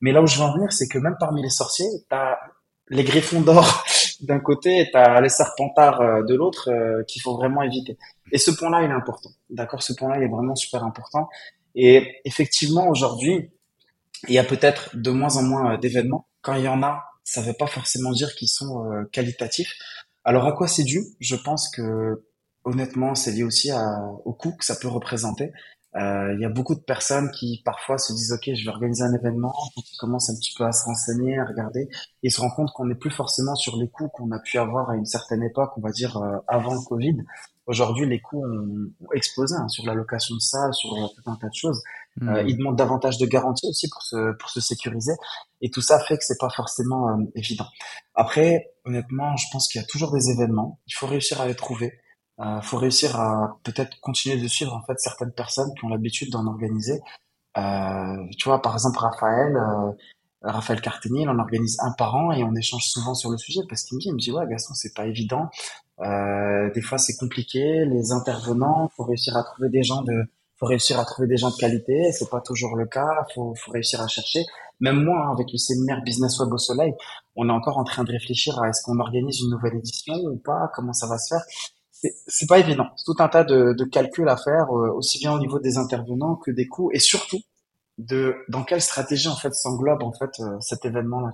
Mais 0.00 0.12
là 0.12 0.22
où 0.22 0.26
je 0.26 0.38
veux 0.38 0.44
en 0.44 0.54
venir, 0.54 0.72
c'est 0.72 0.86
que 0.86 0.98
même 0.98 1.16
parmi 1.18 1.42
les 1.42 1.50
sorciers, 1.50 1.88
t'as 2.08 2.36
les 2.88 3.02
griffons 3.02 3.40
d'or 3.40 3.84
d'un 4.20 4.40
côté 4.40 4.80
et 4.80 4.90
t'as 4.90 5.20
les 5.20 5.28
serpentards 5.28 6.24
de 6.24 6.34
l'autre 6.34 6.70
qu'il 7.06 7.22
faut 7.22 7.36
vraiment 7.36 7.62
éviter. 7.62 7.96
Et 8.32 8.38
ce 8.38 8.50
point-là, 8.50 8.82
il 8.82 8.90
est 8.90 8.94
important. 8.94 9.30
D'accord? 9.50 9.82
Ce 9.82 9.92
point-là, 9.92 10.18
il 10.18 10.24
est 10.24 10.28
vraiment 10.28 10.54
super 10.54 10.84
important. 10.84 11.28
Et 11.74 12.20
effectivement, 12.24 12.88
aujourd'hui, 12.88 13.50
il 14.26 14.34
y 14.34 14.38
a 14.38 14.44
peut-être 14.44 14.96
de 14.96 15.10
moins 15.10 15.36
en 15.36 15.42
moins 15.42 15.74
euh, 15.74 15.76
d'événements. 15.76 16.26
Quand 16.40 16.54
il 16.54 16.64
y 16.64 16.68
en 16.68 16.82
a, 16.82 17.04
ça 17.24 17.40
ne 17.40 17.46
veut 17.46 17.52
pas 17.52 17.66
forcément 17.66 18.10
dire 18.10 18.34
qu'ils 18.34 18.48
sont 18.48 18.84
euh, 18.84 19.04
qualitatifs. 19.12 19.72
Alors 20.24 20.46
à 20.46 20.52
quoi 20.52 20.66
c'est 20.66 20.82
dû? 20.82 21.04
Je 21.20 21.36
pense 21.36 21.70
que 21.70 22.24
honnêtement, 22.64 23.14
c'est 23.14 23.32
lié 23.32 23.44
aussi 23.44 23.70
au 24.24 24.32
coût 24.32 24.52
que 24.52 24.64
ça 24.64 24.76
peut 24.76 24.88
représenter. 24.88 25.52
Euh, 25.96 26.34
il 26.34 26.40
y 26.40 26.44
a 26.44 26.48
beaucoup 26.48 26.74
de 26.74 26.80
personnes 26.80 27.30
qui 27.30 27.62
parfois 27.64 27.98
se 27.98 28.12
disent 28.12 28.32
ok, 28.32 28.54
je 28.54 28.64
vais 28.64 28.70
organiser 28.70 29.02
un 29.02 29.14
événement, 29.14 29.54
qui 29.74 29.96
commencent 29.96 30.30
un 30.30 30.34
petit 30.34 30.52
peu 30.56 30.64
à 30.64 30.72
se 30.72 30.84
renseigner, 30.84 31.38
à 31.38 31.44
regarder, 31.44 31.88
et 32.22 32.30
se 32.30 32.40
rendent 32.40 32.54
compte 32.54 32.70
qu'on 32.74 32.86
n'est 32.86 32.94
plus 32.94 33.10
forcément 33.10 33.54
sur 33.54 33.76
les 33.76 33.88
coûts 33.88 34.08
qu'on 34.08 34.30
a 34.32 34.38
pu 34.38 34.58
avoir 34.58 34.90
à 34.90 34.96
une 34.96 35.06
certaine 35.06 35.42
époque, 35.42 35.72
on 35.76 35.80
va 35.80 35.90
dire 35.90 36.20
avant 36.46 36.74
le 36.74 36.80
Covid. 36.80 37.16
Aujourd'hui, 37.68 38.06
les 38.06 38.18
coûts 38.18 38.42
ont, 38.42 38.90
explosé 39.14 39.54
hein, 39.54 39.68
sur 39.68 39.84
la 39.84 39.92
location 39.92 40.34
de 40.34 40.40
salles, 40.40 40.72
sur 40.72 40.90
tout 40.90 41.30
un 41.30 41.36
tas 41.36 41.48
de 41.48 41.54
choses. 41.54 41.82
Euh, 42.22 42.42
hmm. 42.42 42.48
ils 42.48 42.56
demandent 42.56 42.76
davantage 42.76 43.18
de 43.18 43.26
garanties 43.26 43.66
aussi 43.68 43.88
pour 43.90 44.02
se, 44.02 44.32
pour 44.38 44.48
se 44.48 44.60
sécuriser. 44.60 45.12
Et 45.60 45.70
tout 45.70 45.82
ça 45.82 46.00
fait 46.00 46.16
que 46.16 46.24
c'est 46.24 46.38
pas 46.40 46.48
forcément 46.48 47.10
euh, 47.10 47.24
évident. 47.34 47.66
Après, 48.14 48.72
honnêtement, 48.86 49.36
je 49.36 49.44
pense 49.52 49.68
qu'il 49.68 49.80
y 49.80 49.84
a 49.84 49.86
toujours 49.86 50.12
des 50.12 50.30
événements. 50.30 50.80
Il 50.86 50.94
faut 50.94 51.06
réussir 51.06 51.40
à 51.42 51.46
les 51.46 51.54
trouver. 51.54 51.92
Euh, 52.40 52.60
faut 52.60 52.76
réussir 52.76 53.18
à 53.18 53.58
peut-être 53.64 53.98
continuer 54.00 54.40
de 54.40 54.46
suivre 54.46 54.72
en 54.74 54.82
fait 54.82 54.98
certaines 54.98 55.32
personnes 55.32 55.72
qui 55.74 55.84
ont 55.84 55.88
l'habitude 55.88 56.30
d'en 56.30 56.46
organiser. 56.46 57.00
Euh, 57.56 58.24
tu 58.36 58.48
vois, 58.48 58.62
par 58.62 58.74
exemple, 58.74 58.98
Raphaël, 58.98 59.56
euh, 59.56 59.90
Raphaël 60.42 60.80
Carteni, 60.80 61.22
il 61.22 61.28
en 61.28 61.38
organise 61.38 61.76
un 61.80 61.92
par 61.92 62.14
an 62.14 62.30
et 62.30 62.44
on 62.44 62.54
échange 62.54 62.84
souvent 62.84 63.14
sur 63.14 63.30
le 63.30 63.38
sujet 63.38 63.60
parce 63.68 63.82
qu'il 63.82 63.96
me 63.96 64.00
dit, 64.00 64.08
il 64.08 64.14
me 64.14 64.18
dit 64.18 64.30
ouais 64.30 64.46
Gaston, 64.48 64.74
c'est 64.74 64.94
pas 64.94 65.06
évident. 65.06 65.50
des 65.98 66.82
fois, 66.82 66.98
c'est 66.98 67.16
compliqué. 67.16 67.84
Les 67.86 68.12
intervenants, 68.12 68.88
faut 68.96 69.04
réussir 69.04 69.36
à 69.36 69.42
trouver 69.42 69.68
des 69.68 69.82
gens 69.82 70.02
de 70.02 70.24
faut 70.58 70.66
réussir 70.66 70.98
à 70.98 71.04
trouver 71.04 71.28
des 71.28 71.36
gens 71.36 71.50
de 71.50 71.56
qualité, 71.56 72.10
c'est 72.12 72.28
pas 72.28 72.40
toujours 72.40 72.76
le 72.76 72.84
cas, 72.86 73.24
faut, 73.32 73.54
faut 73.54 73.70
réussir 73.70 74.00
à 74.00 74.08
chercher. 74.08 74.44
Même 74.80 75.02
moi, 75.04 75.26
hein, 75.26 75.32
avec 75.32 75.52
le 75.52 75.58
séminaire 75.58 76.02
Business 76.02 76.38
Web 76.40 76.52
au 76.52 76.58
Soleil, 76.58 76.94
on 77.36 77.48
est 77.48 77.52
encore 77.52 77.78
en 77.78 77.84
train 77.84 78.04
de 78.04 78.10
réfléchir 78.10 78.60
à 78.60 78.68
est-ce 78.68 78.82
qu'on 78.82 78.98
organise 78.98 79.40
une 79.40 79.50
nouvelle 79.50 79.76
édition 79.76 80.14
ou 80.14 80.36
pas, 80.36 80.70
comment 80.74 80.92
ça 80.92 81.06
va 81.06 81.18
se 81.18 81.34
faire. 81.34 81.44
C'est 82.26 82.46
pas 82.48 82.58
évident. 82.58 82.86
C'est 82.96 83.04
tout 83.04 83.16
un 83.18 83.28
tas 83.28 83.44
de, 83.44 83.84
calculs 83.84 84.28
à 84.28 84.36
faire, 84.36 84.66
euh, 84.70 84.90
aussi 84.92 85.18
bien 85.18 85.32
au 85.32 85.38
niveau 85.38 85.58
des 85.58 85.78
intervenants 85.78 86.36
que 86.36 86.50
des 86.50 86.66
coûts, 86.68 86.90
et 86.92 87.00
surtout 87.00 87.40
de 87.98 88.36
dans 88.48 88.62
quelle 88.62 88.80
stratégie 88.80 89.26
en 89.26 89.34
fait 89.34 89.52
s'englobe 89.52 90.04
en 90.04 90.12
fait 90.12 90.30
euh, 90.38 90.60
cet 90.60 90.84
événement-là. 90.84 91.32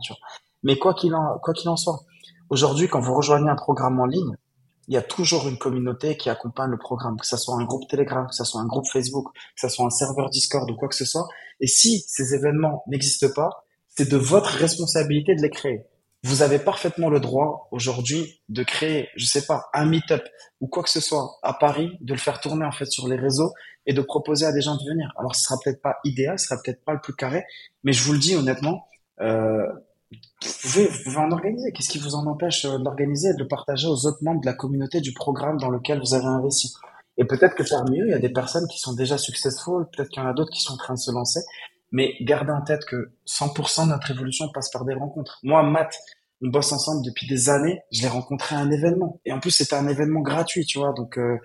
Mais 0.62 0.78
quoi 0.78 0.94
qu'il 0.94 1.14
en 1.14 1.38
quoi 1.42 1.52
qu'il 1.52 1.68
en 1.68 1.76
soit, 1.76 2.00
aujourd'hui, 2.48 2.88
quand 2.88 3.00
vous 3.00 3.14
rejoignez 3.14 3.50
un 3.50 3.56
programme 3.56 4.00
en 4.00 4.06
ligne, 4.06 4.36
il 4.88 4.94
y 4.94 4.96
a 4.96 5.02
toujours 5.02 5.48
une 5.48 5.58
communauté 5.58 6.16
qui 6.16 6.30
accompagne 6.30 6.70
le 6.70 6.78
programme, 6.78 7.18
que 7.18 7.26
ce 7.26 7.36
soit 7.36 7.54
un 7.54 7.64
groupe 7.64 7.88
Telegram, 7.88 8.26
que 8.26 8.34
ce 8.34 8.44
soit 8.44 8.60
un 8.60 8.66
groupe 8.66 8.86
Facebook, 8.90 9.32
que 9.34 9.60
ce 9.60 9.68
soit 9.68 9.86
un 9.86 9.90
serveur 9.90 10.30
Discord 10.30 10.70
ou 10.70 10.74
quoi 10.74 10.88
que 10.88 10.94
ce 10.94 11.04
soit. 11.04 11.26
Et 11.60 11.66
si 11.66 12.04
ces 12.06 12.34
événements 12.34 12.82
n'existent 12.86 13.32
pas, 13.34 13.64
c'est 13.88 14.08
de 14.10 14.16
votre 14.16 14.50
responsabilité 14.50 15.34
de 15.34 15.42
les 15.42 15.50
créer. 15.50 15.86
Vous 16.24 16.40
avez 16.40 16.58
parfaitement 16.58 17.10
le 17.10 17.20
droit 17.20 17.68
aujourd'hui 17.70 18.40
de 18.48 18.62
créer, 18.62 19.10
je 19.14 19.26
sais 19.26 19.44
pas, 19.44 19.66
un 19.74 19.84
meet-up 19.84 20.26
ou 20.62 20.66
quoi 20.66 20.82
que 20.82 20.88
ce 20.88 21.00
soit 21.00 21.38
à 21.42 21.52
Paris, 21.52 21.90
de 22.00 22.14
le 22.14 22.18
faire 22.18 22.40
tourner 22.40 22.64
en 22.64 22.72
fait 22.72 22.86
sur 22.86 23.06
les 23.08 23.16
réseaux 23.16 23.52
et 23.84 23.92
de 23.92 24.00
proposer 24.00 24.46
à 24.46 24.52
des 24.52 24.62
gens 24.62 24.76
de 24.76 24.88
venir. 24.88 25.12
Alors 25.18 25.34
ce 25.36 25.42
sera 25.42 25.56
peut-être 25.62 25.82
pas 25.82 25.98
idéal, 26.02 26.38
ce 26.38 26.46
sera 26.46 26.60
peut-être 26.64 26.82
pas 26.82 26.94
le 26.94 27.00
plus 27.00 27.14
carré, 27.14 27.44
mais 27.82 27.92
je 27.92 28.02
vous 28.04 28.14
le 28.14 28.18
dis 28.18 28.34
honnêtement, 28.36 28.88
euh, 29.20 29.66
vous 30.62 30.86
pouvez, 31.04 31.16
en 31.18 31.30
organiser. 31.30 31.72
Qu'est-ce 31.72 31.90
qui 31.90 31.98
vous 31.98 32.14
en 32.14 32.26
empêche 32.26 32.64
euh, 32.64 32.78
d'organiser 32.78 33.28
et 33.28 33.34
de 33.34 33.40
le 33.40 33.48
partager 33.48 33.86
aux 33.86 34.06
autres 34.06 34.22
membres 34.22 34.40
de 34.40 34.46
la 34.46 34.54
communauté 34.54 35.02
du 35.02 35.12
programme 35.12 35.58
dans 35.58 35.68
lequel 35.68 36.00
vous 36.00 36.14
avez 36.14 36.24
investi? 36.24 36.72
Et 37.18 37.26
peut-être 37.26 37.54
que 37.54 37.68
parmi 37.68 38.00
eux, 38.00 38.06
il 38.06 38.10
y 38.10 38.14
a 38.14 38.18
des 38.18 38.32
personnes 38.32 38.66
qui 38.68 38.78
sont 38.78 38.94
déjà 38.94 39.18
successful, 39.18 39.86
peut-être 39.92 40.08
qu'il 40.08 40.22
y 40.22 40.26
en 40.26 40.28
a 40.28 40.32
d'autres 40.32 40.52
qui 40.52 40.62
sont 40.62 40.72
en 40.72 40.78
train 40.78 40.94
de 40.94 40.98
se 40.98 41.12
lancer. 41.12 41.40
Mais 41.94 42.16
gardez 42.20 42.50
en 42.50 42.60
tête 42.60 42.84
que 42.86 43.12
100% 43.28 43.84
de 43.84 43.90
notre 43.90 44.10
évolution 44.10 44.50
passe 44.52 44.68
par 44.68 44.84
des 44.84 44.94
rencontres. 44.94 45.38
Moi, 45.44 45.62
Matt, 45.62 45.96
on 46.42 46.48
bosse 46.48 46.72
ensemble 46.72 47.04
depuis 47.04 47.28
des 47.28 47.48
années. 47.50 47.82
Je 47.92 48.02
l'ai 48.02 48.08
rencontré 48.08 48.56
à 48.56 48.58
un 48.58 48.70
événement. 48.72 49.20
Et 49.24 49.32
en 49.32 49.38
plus, 49.38 49.52
c'était 49.52 49.76
un 49.76 49.86
événement 49.86 50.20
gratuit, 50.20 50.66
tu 50.66 50.80
vois. 50.80 50.92
Donc, 50.92 51.16
euh, 51.18 51.38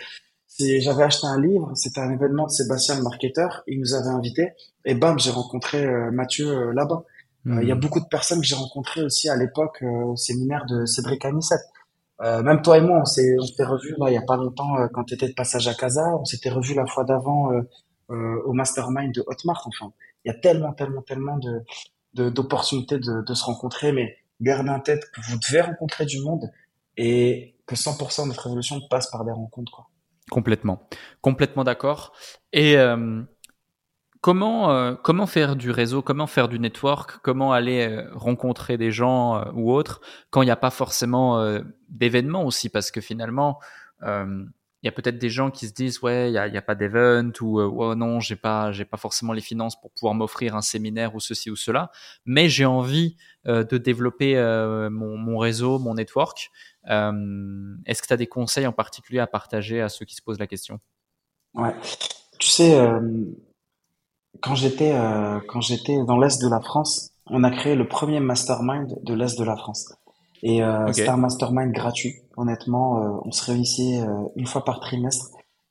j'avais 0.57 1.03
acheté 1.03 1.27
un 1.27 1.39
livre. 1.39 1.71
C'était 1.75 2.01
un 2.01 2.09
événement 2.11 2.47
de 2.47 2.51
Sébastien, 2.51 2.95
le 2.95 3.03
marketeur. 3.03 3.61
Il 3.67 3.79
nous 3.79 3.93
avait 3.93 4.09
invités. 4.09 4.53
Et 4.85 4.95
bam, 4.95 5.19
j'ai 5.19 5.29
rencontré 5.29 5.85
euh, 5.85 6.09
Mathieu 6.09 6.49
euh, 6.49 6.73
là-bas. 6.73 7.03
Euh, 7.45 7.61
il 7.61 7.67
y 7.67 7.71
a 7.71 7.75
hmm. 7.75 7.79
beaucoup 7.79 7.99
de 7.99 8.07
personnes 8.07 8.41
que 8.41 8.47
j'ai 8.47 8.55
rencontrées 8.55 9.03
aussi 9.03 9.29
à 9.29 9.35
l'époque 9.35 9.83
au 9.83 10.15
séminaire 10.15 10.65
de 10.65 10.85
Cédric 10.85 11.25
Anissette. 11.25 11.61
Euh, 12.21 12.41
même 12.41 12.63
toi 12.63 12.79
et 12.79 12.81
moi, 12.81 13.01
on 13.01 13.05
s'est 13.05 13.35
on 13.39 13.45
s'est 13.45 13.63
revus 13.63 13.95
là 13.99 14.09
il 14.09 14.15
y 14.15 14.17
a 14.17 14.23
pas 14.23 14.35
longtemps 14.35 14.75
quand 14.93 15.03
tu 15.03 15.13
étais 15.13 15.27
de 15.27 15.33
passage 15.33 15.67
à 15.67 15.75
Casa. 15.75 16.03
On 16.19 16.25
s'était 16.25 16.49
revus 16.49 16.73
la 16.73 16.87
fois 16.87 17.05
d'avant 17.05 17.49
au 18.09 18.51
mastermind 18.51 19.13
de 19.13 19.23
Hotmart. 19.25 19.63
Enfin, 19.67 19.93
il 20.25 20.31
y 20.31 20.35
a 20.35 20.37
tellement 20.37 20.73
tellement 20.73 21.01
tellement 21.01 21.37
de 21.37 21.63
d'opportunités 22.29 22.97
de, 22.97 23.33
se 23.33 23.43
rencontrer, 23.43 23.91
mais 23.91 24.17
gardez 24.41 24.69
en 24.69 24.79
tête 24.79 25.03
que 25.13 25.21
vous 25.21 25.37
devez 25.37 25.61
rencontrer 25.61 26.05
du 26.05 26.19
monde 26.21 26.49
et 26.97 27.55
que 27.65 27.75
100% 27.75 28.23
de 28.23 28.27
notre 28.29 28.47
évolution 28.47 28.81
passe 28.89 29.09
par 29.11 29.23
des 29.23 29.31
rencontres. 29.31 29.71
Quoi. 29.71 29.87
Complètement, 30.29 30.89
complètement 31.21 31.63
d'accord. 31.63 32.13
Et 32.51 32.75
Comment, 34.21 34.71
euh, 34.71 34.95
comment 34.95 35.27
faire 35.27 35.55
du 35.55 35.71
réseau, 35.71 36.01
comment 36.01 36.27
faire 36.27 36.49
du 36.49 36.59
network, 36.59 37.19
comment 37.23 37.53
aller 37.53 37.87
euh, 37.87 38.09
rencontrer 38.13 38.77
des 38.77 38.91
gens 38.91 39.37
euh, 39.37 39.51
ou 39.53 39.71
autres 39.71 40.01
quand 40.29 40.41
il 40.41 40.45
n'y 40.45 40.51
a 40.51 40.57
pas 40.57 40.71
forcément 40.71 41.41
d'événements 41.87 42.43
aussi? 42.43 42.67
Parce 42.69 42.91
que 42.91 42.99
finalement, 42.99 43.59
il 44.81 44.85
y 44.85 44.89
a 44.89 44.91
peut-être 44.91 45.17
des 45.17 45.29
gens 45.29 45.51
qui 45.51 45.67
se 45.67 45.73
disent 45.73 46.01
ouais, 46.01 46.31
il 46.31 46.51
n'y 46.51 46.57
a, 46.57 46.61
pas 46.61 46.75
d'event 46.75 47.31
ou 47.41 47.59
oh 47.59 47.95
non, 47.95 48.19
j'ai 48.19 48.35
pas, 48.35 48.71
j'ai 48.71 48.85
pas 48.85 48.97
forcément 48.97 49.33
les 49.33 49.41
finances 49.41 49.79
pour 49.79 49.91
pouvoir 49.91 50.13
m'offrir 50.13 50.55
un 50.55 50.61
séminaire 50.61 51.15
ou 51.15 51.19
ceci 51.19 51.49
ou 51.49 51.55
cela, 51.55 51.91
mais 52.25 52.47
j'ai 52.49 52.65
envie 52.65 53.17
de 53.45 53.77
développer 53.77 54.35
mon, 54.89 55.17
mon, 55.17 55.37
réseau, 55.37 55.79
mon 55.79 55.95
network. 55.95 56.49
Est-ce 56.85 58.01
que 58.01 58.07
tu 58.07 58.13
as 58.13 58.17
des 58.17 58.27
conseils 58.27 58.67
en 58.67 58.73
particulier 58.73 59.19
à 59.19 59.27
partager 59.27 59.81
à 59.81 59.89
ceux 59.89 60.05
qui 60.05 60.15
se 60.15 60.21
posent 60.21 60.39
la 60.39 60.47
question? 60.47 60.79
Ouais, 61.55 61.75
tu 62.39 62.47
sais 62.47 62.77
quand 64.41 64.55
j'étais 64.55 64.93
euh, 64.93 65.39
quand 65.47 65.61
j'étais 65.61 66.03
dans 66.05 66.17
l'est 66.17 66.41
de 66.41 66.49
la 66.49 66.61
France, 66.61 67.11
on 67.27 67.43
a 67.43 67.51
créé 67.51 67.75
le 67.75 67.87
premier 67.87 68.19
mastermind 68.19 68.87
de 69.03 69.13
l'est 69.13 69.37
de 69.37 69.43
la 69.43 69.55
France. 69.55 69.93
Et 70.43 70.63
euh, 70.63 70.91
un 71.07 71.17
mastermind 71.17 71.71
gratuit. 71.73 72.15
Honnêtement, 72.37 73.01
euh, 73.01 73.21
on 73.25 73.31
se 73.31 73.45
réunissait 73.45 74.01
euh, 74.01 74.23
une 74.35 74.47
fois 74.47 74.63
par 74.63 74.79
trimestre. 74.79 75.27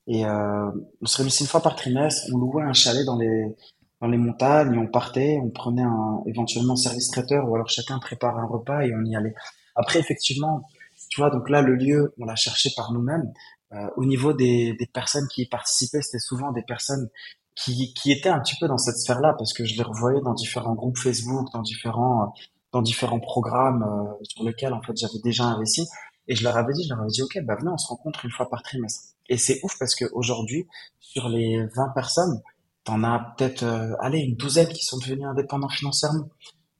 Et 0.06 0.24
euh, 0.24 0.70
on 1.02 1.06
se 1.06 1.16
réunissait 1.18 1.44
une 1.44 1.50
fois 1.50 1.62
par 1.62 1.76
trimestre. 1.76 2.28
On 2.34 2.38
louait 2.38 2.64
un 2.64 2.72
chalet 2.72 3.04
dans 3.04 3.16
les 3.16 3.56
dans 4.00 4.06
les 4.06 4.18
montagnes, 4.18 4.78
on 4.78 4.86
partait, 4.86 5.40
on 5.42 5.50
prenait 5.50 5.82
un, 5.82 6.22
éventuellement 6.26 6.74
un 6.74 6.76
service 6.76 7.10
traiteur 7.10 7.48
ou 7.48 7.54
alors 7.56 7.68
chacun 7.68 7.98
prépare 7.98 8.38
un 8.38 8.46
repas 8.46 8.82
et 8.82 8.94
on 8.94 9.04
y 9.04 9.16
allait. 9.16 9.34
Après, 9.74 9.98
effectivement, 9.98 10.62
tu 11.10 11.20
vois, 11.20 11.30
donc 11.30 11.50
là, 11.50 11.62
le 11.62 11.74
lieu, 11.74 12.14
on 12.18 12.24
l'a 12.24 12.36
cherché 12.36 12.70
par 12.76 12.92
nous-mêmes. 12.92 13.32
Euh, 13.72 13.88
au 13.96 14.04
niveau 14.04 14.32
des, 14.32 14.74
des 14.78 14.86
personnes 14.86 15.26
qui 15.28 15.42
y 15.42 15.46
participaient, 15.46 16.00
c'était 16.00 16.20
souvent 16.20 16.52
des 16.52 16.62
personnes 16.62 17.08
qui, 17.54 17.92
qui 17.94 18.12
étaient 18.12 18.28
un 18.28 18.38
petit 18.40 18.54
peu 18.60 18.68
dans 18.68 18.78
cette 18.78 18.96
sphère-là 18.96 19.34
parce 19.36 19.52
que 19.52 19.64
je 19.64 19.76
les 19.76 19.82
revoyais 19.82 20.20
dans 20.20 20.32
différents 20.32 20.74
groupes 20.74 20.96
Facebook, 20.96 21.48
dans 21.52 21.62
différents, 21.62 22.32
dans 22.72 22.82
différents 22.82 23.20
programmes 23.20 23.82
euh, 23.82 24.24
sur 24.24 24.44
lesquels, 24.44 24.72
en 24.72 24.82
fait, 24.82 24.96
j'avais 24.96 25.20
déjà 25.22 25.44
investi. 25.44 25.86
Et 26.26 26.34
je 26.34 26.44
leur 26.44 26.56
avais 26.56 26.72
dit, 26.74 26.84
je 26.84 26.90
leur 26.90 27.00
avais 27.00 27.10
dit, 27.10 27.22
OK, 27.22 27.38
bah 27.44 27.56
venez, 27.58 27.70
on 27.70 27.78
se 27.78 27.88
rencontre 27.88 28.24
une 28.24 28.30
fois 28.30 28.48
par 28.50 28.62
trimestre. 28.62 29.14
Et 29.28 29.36
c'est 29.38 29.60
ouf 29.62 29.78
parce 29.78 29.94
qu'aujourd'hui, 29.94 30.66
sur 31.00 31.28
les 31.28 31.66
20 31.74 31.88
personnes, 31.94 32.42
t'en 32.84 33.02
as 33.02 33.34
peut-être, 33.36 33.62
euh, 33.62 33.94
allez, 34.00 34.20
une 34.20 34.36
douzaine 34.36 34.68
qui 34.68 34.84
sont 34.84 34.98
devenus 34.98 35.26
indépendants 35.26 35.68
financièrement. 35.68 36.28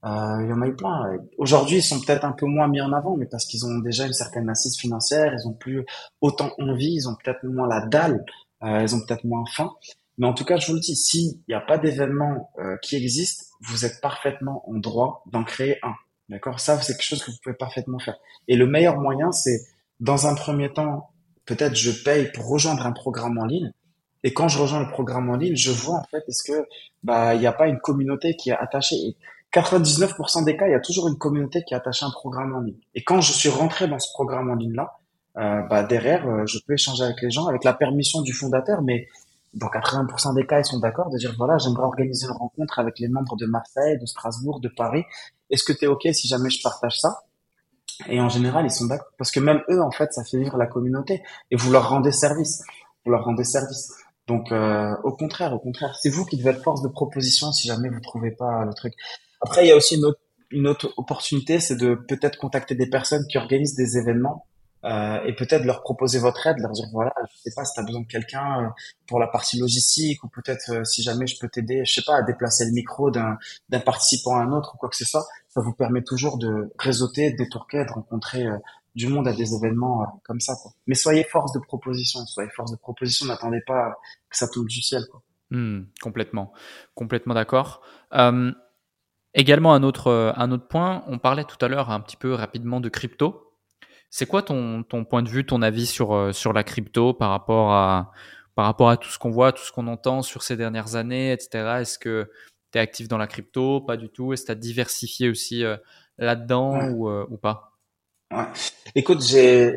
Euh, 0.05 0.43
il 0.43 0.49
y 0.49 0.53
en 0.53 0.61
a 0.61 0.67
eu 0.67 0.75
plein. 0.75 1.17
Aujourd'hui, 1.37 1.77
ils 1.77 1.83
sont 1.83 1.99
peut-être 1.99 2.23
un 2.23 2.31
peu 2.31 2.45
moins 2.45 2.67
mis 2.67 2.79
en 2.81 2.93
avant, 2.93 3.17
mais 3.17 3.25
parce 3.25 3.45
qu'ils 3.45 3.65
ont 3.65 3.79
déjà 3.79 4.05
une 4.05 4.13
certaine 4.13 4.49
assise 4.49 4.77
financière, 4.77 5.33
ils 5.33 5.47
ont 5.47 5.53
plus 5.53 5.85
autant 6.21 6.51
envie, 6.59 6.93
ils 6.93 7.09
ont 7.09 7.15
peut-être 7.15 7.43
moins 7.43 7.67
la 7.67 7.85
dalle, 7.85 8.23
euh, 8.63 8.81
ils 8.81 8.95
ont 8.95 9.01
peut-être 9.05 9.25
moins 9.25 9.43
faim. 9.51 9.71
Mais 10.19 10.27
en 10.27 10.33
tout 10.33 10.45
cas, 10.45 10.57
je 10.57 10.67
vous 10.67 10.73
le 10.73 10.81
dis, 10.81 10.95
s'il 10.95 11.39
n'y 11.47 11.55
a 11.55 11.61
pas 11.61 11.77
d'événement 11.77 12.51
euh, 12.59 12.77
qui 12.83 12.95
existe, 12.95 13.53
vous 13.61 13.85
êtes 13.85 14.01
parfaitement 14.01 14.69
en 14.69 14.75
droit 14.75 15.23
d'en 15.31 15.43
créer 15.43 15.77
un. 15.81 15.95
D'accord? 16.27 16.59
Ça, 16.59 16.79
c'est 16.81 16.93
quelque 16.93 17.05
chose 17.05 17.23
que 17.23 17.31
vous 17.31 17.37
pouvez 17.41 17.55
parfaitement 17.55 17.99
faire. 17.99 18.17
Et 18.47 18.55
le 18.55 18.67
meilleur 18.67 18.97
moyen, 18.97 19.31
c'est, 19.31 19.61
dans 19.99 20.27
un 20.27 20.35
premier 20.35 20.71
temps, 20.71 21.09
peut-être 21.45 21.75
je 21.75 21.91
paye 22.03 22.31
pour 22.33 22.47
rejoindre 22.47 22.85
un 22.85 22.91
programme 22.91 23.37
en 23.39 23.45
ligne. 23.45 23.71
Et 24.23 24.33
quand 24.33 24.49
je 24.49 24.59
rejoins 24.59 24.81
le 24.81 24.89
programme 24.89 25.29
en 25.29 25.37
ligne, 25.37 25.55
je 25.55 25.71
vois 25.71 25.95
en 25.95 26.03
fait, 26.11 26.23
est-ce 26.27 26.43
que 26.43 26.67
bah 27.03 27.35
il 27.35 27.39
n'y 27.39 27.47
a 27.47 27.53
pas 27.53 27.67
une 27.67 27.79
communauté 27.79 28.35
qui 28.35 28.49
est 28.49 28.57
attachée? 28.57 28.95
Et 28.95 29.15
99% 29.53 30.43
des 30.43 30.57
cas, 30.57 30.67
il 30.67 30.71
y 30.71 30.75
a 30.75 30.79
toujours 30.79 31.07
une 31.07 31.17
communauté 31.17 31.63
qui 31.63 31.73
est 31.73 31.77
attachée 31.77 32.05
à 32.05 32.09
un 32.09 32.11
programme 32.11 32.53
en 32.53 32.59
ligne. 32.59 32.77
Et 32.93 33.03
quand 33.03 33.21
je 33.21 33.31
suis 33.31 33.49
rentré 33.49 33.87
dans 33.87 33.97
ce 33.97 34.11
programme 34.11 34.49
en 34.49 34.55
ligne 34.55 34.73
là, 34.73 34.99
euh, 35.37 35.61
bah 35.63 35.83
derrière, 35.83 36.27
euh, 36.27 36.45
je 36.45 36.59
peux 36.67 36.73
échanger 36.73 37.03
avec 37.03 37.21
les 37.21 37.31
gens 37.31 37.47
avec 37.47 37.63
la 37.63 37.73
permission 37.73 38.21
du 38.21 38.33
fondateur, 38.33 38.81
mais 38.81 39.07
dans 39.53 39.67
80% 39.67 40.35
des 40.35 40.45
cas, 40.45 40.59
ils 40.59 40.65
sont 40.65 40.79
d'accord 40.79 41.09
de 41.09 41.17
dire 41.17 41.33
voilà, 41.37 41.57
j'aimerais 41.57 41.83
organiser 41.83 42.27
une 42.27 42.33
rencontre 42.33 42.79
avec 42.79 42.99
les 42.99 43.07
membres 43.07 43.35
de 43.35 43.45
Marseille, 43.45 43.97
de 43.99 44.05
Strasbourg, 44.05 44.59
de 44.59 44.69
Paris. 44.69 45.03
Est-ce 45.49 45.63
que 45.63 45.73
tu 45.73 45.85
es 45.85 45.87
ok 45.87 46.07
si 46.13 46.27
jamais 46.27 46.49
je 46.49 46.61
partage 46.61 46.99
ça? 46.99 47.23
Et 48.07 48.21
en 48.21 48.29
général, 48.29 48.65
ils 48.65 48.71
sont 48.71 48.85
d'accord 48.85 49.11
parce 49.17 49.31
que 49.31 49.39
même 49.39 49.61
eux, 49.69 49.81
en 49.81 49.91
fait, 49.91 50.13
ça 50.13 50.23
fait 50.23 50.37
vivre 50.37 50.57
la 50.57 50.67
communauté 50.67 51.23
et 51.51 51.55
vous 51.55 51.71
leur 51.71 51.89
rendez 51.89 52.11
service. 52.11 52.61
Vous 53.05 53.11
leur 53.11 53.25
rendez 53.25 53.43
service. 53.43 53.91
Donc, 54.27 54.51
euh, 54.51 54.95
au 55.03 55.11
contraire, 55.11 55.53
au 55.53 55.59
contraire, 55.59 55.97
c'est 55.99 56.09
vous 56.09 56.23
qui 56.23 56.37
devez 56.37 56.51
être 56.51 56.63
force 56.63 56.81
de 56.81 56.87
proposition 56.87 57.51
si 57.51 57.67
jamais 57.67 57.89
vous 57.89 57.99
trouvez 57.99 58.31
pas 58.31 58.63
le 58.63 58.73
truc. 58.73 58.93
Après, 59.41 59.65
il 59.65 59.69
y 59.69 59.71
a 59.71 59.75
aussi 59.75 59.95
une 59.95 60.05
autre, 60.05 60.19
une 60.51 60.67
autre 60.67 60.93
opportunité, 60.97 61.59
c'est 61.59 61.75
de 61.75 61.95
peut-être 61.95 62.37
contacter 62.37 62.75
des 62.75 62.87
personnes 62.89 63.25
qui 63.27 63.37
organisent 63.37 63.75
des 63.75 63.97
événements 63.97 64.45
euh, 64.85 65.19
et 65.25 65.33
peut-être 65.33 65.65
leur 65.65 65.81
proposer 65.81 66.19
votre 66.19 66.47
aide, 66.47 66.57
leur 66.59 66.71
dire 66.71 66.85
voilà, 66.93 67.13
je 67.29 67.41
sais 67.41 67.53
pas 67.53 67.65
si 67.65 67.73
tu 67.73 67.81
as 67.81 67.83
besoin 67.83 68.01
de 68.01 68.07
quelqu'un 68.07 68.63
euh, 68.63 68.69
pour 69.07 69.19
la 69.19 69.27
partie 69.27 69.59
logistique 69.59 70.23
ou 70.23 70.29
peut-être 70.29 70.71
euh, 70.71 70.83
si 70.85 71.03
jamais 71.03 71.27
je 71.27 71.37
peux 71.37 71.49
t'aider, 71.49 71.83
je 71.85 71.91
sais 71.91 72.01
pas, 72.01 72.17
à 72.17 72.21
déplacer 72.21 72.65
le 72.65 72.71
micro 72.71 73.11
d'un 73.11 73.37
participant 73.85 74.37
à 74.37 74.43
un 74.43 74.53
autre 74.53 74.75
ou 74.75 74.77
quoi 74.77 74.87
que 74.87 74.95
ce 74.95 75.03
soit, 75.03 75.25
ça 75.49 75.59
vous 75.59 75.73
permet 75.73 76.01
toujours 76.01 76.37
de 76.37 76.71
réseauter, 76.79 77.31
de 77.31 77.37
détourquer, 77.37 77.83
de 77.83 77.91
rencontrer 77.91 78.47
du 78.95 79.07
monde 79.07 79.27
à 79.27 79.33
des 79.33 79.53
événements 79.53 80.21
comme 80.23 80.39
ça. 80.39 80.55
Quoi. 80.61 80.71
Mais 80.87 80.95
soyez 80.95 81.25
force 81.25 81.51
de 81.51 81.59
proposition, 81.59 82.25
soyez 82.25 82.49
force 82.49 82.71
de 82.71 82.77
proposition, 82.77 83.25
n'attendez 83.25 83.61
pas 83.67 83.99
que 84.29 84.37
ça 84.37 84.47
tombe 84.47 84.67
du 84.67 84.81
ciel. 84.81 85.03
Quoi. 85.11 85.21
Hmm, 85.51 85.81
complètement, 86.01 86.53
complètement 86.95 87.33
d'accord. 87.33 87.81
également 89.33 89.73
un 89.73 89.83
autre 89.83 90.33
un 90.37 90.51
autre 90.51 90.69
point, 90.69 91.03
on 91.07 91.17
parlait 91.19 91.43
tout 91.43 91.63
à 91.63 91.67
l'heure 91.67 91.89
un 91.89 91.99
petit 91.99 92.17
peu 92.17 92.33
rapidement 92.33 92.79
de 92.79 92.87
crypto. 92.87 93.48
C'est 94.09 94.25
quoi 94.25 94.41
ton, 94.41 94.83
ton, 94.83 95.05
point 95.05 95.21
de 95.21 95.29
vue, 95.29 95.45
ton 95.45 95.61
avis 95.61 95.85
sur, 95.85 96.13
euh, 96.13 96.31
sur 96.31 96.51
la 96.53 96.63
crypto 96.63 97.13
par 97.13 97.29
rapport 97.29 97.71
à, 97.71 98.11
par 98.59 98.65
rapport 98.65 98.89
à 98.89 98.97
tout 98.97 99.09
ce 99.09 99.17
qu'on 99.17 99.29
voit, 99.29 99.53
tout 99.53 99.63
ce 99.63 99.71
qu'on 99.71 99.87
entend 99.87 100.21
sur 100.21 100.43
ces 100.43 100.57
dernières 100.57 100.95
années, 100.95 101.31
etc. 101.31 101.77
Est-ce 101.79 101.97
que 101.97 102.29
tu 102.73 102.77
es 102.77 102.81
actif 102.81 103.07
dans 103.07 103.17
la 103.17 103.25
crypto? 103.25 103.79
Pas 103.79 103.95
du 103.95 104.09
tout 104.09 104.33
Est-ce 104.33 104.41
que 104.41 104.47
tu 104.47 104.51
as 104.51 104.55
diversifié 104.55 105.29
aussi 105.29 105.63
euh, 105.63 105.77
là-dedans 106.17 106.89
ou, 106.89 107.07
euh, 107.07 107.25
ou, 107.29 107.37
pas? 107.37 107.77
Ouais. 108.35 108.43
Écoute, 108.95 109.21
j'ai 109.21 109.71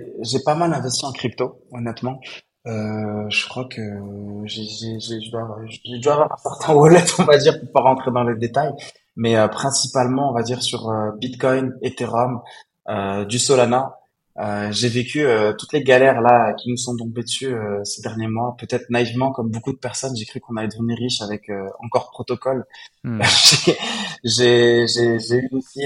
pas 0.44 0.56
mal 0.56 0.74
investi 0.74 1.04
en 1.04 1.12
crypto, 1.12 1.62
honnêtement. 1.70 2.20
Euh, 2.66 3.28
je 3.28 3.48
crois 3.48 3.66
que 3.66 3.80
j'ai, 4.46 4.64
je, 4.64 5.30
dois 5.30 5.42
avoir, 5.42 5.60
avoir 5.60 6.32
un 6.32 6.36
certain 6.42 6.74
wallet, 6.74 7.04
on 7.20 7.24
va 7.24 7.38
dire, 7.38 7.60
pour 7.60 7.70
pas 7.70 7.82
rentrer 7.82 8.10
dans 8.10 8.24
les 8.24 8.36
détails, 8.36 8.72
mais 9.14 9.36
principalement, 9.48 10.30
on 10.30 10.34
va 10.34 10.42
dire 10.42 10.60
sur 10.60 10.92
Bitcoin, 11.20 11.72
Ethereum, 11.82 12.40
du 13.28 13.38
Solana 13.38 13.84
euh, 13.86 14.01
j'ai 14.36 14.88
vécu 14.88 15.24
euh, 15.24 15.52
toutes 15.52 15.72
les 15.72 15.82
galères 15.82 16.20
là 16.22 16.54
qui 16.54 16.70
nous 16.70 16.76
sont 16.76 16.96
tombées 16.96 17.22
dessus 17.22 17.52
euh, 17.52 17.84
ces 17.84 18.00
derniers 18.00 18.28
mois. 18.28 18.56
Peut-être 18.58 18.88
naïvement, 18.88 19.30
comme 19.30 19.50
beaucoup 19.50 19.72
de 19.72 19.78
personnes, 19.78 20.16
j'ai 20.16 20.24
cru 20.24 20.40
qu'on 20.40 20.56
allait 20.56 20.68
devenir 20.68 20.96
riche 20.96 21.20
avec 21.20 21.50
encore 21.80 22.10
protocole. 22.10 22.64
Hmm. 23.04 23.20
j'ai 24.24 24.86
j'ai 24.86 25.36
eu 25.36 25.48
aussi 25.52 25.82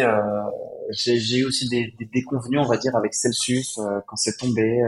j'ai 0.90 1.38
eu 1.38 1.44
aussi 1.44 1.68
des, 1.68 1.92
des 1.98 2.04
déconvenus, 2.04 2.60
on 2.60 2.68
va 2.68 2.76
dire, 2.76 2.94
avec 2.96 3.14
Celsius 3.14 3.80
quand 4.06 4.16
c'est 4.16 4.36
tombé. 4.36 4.80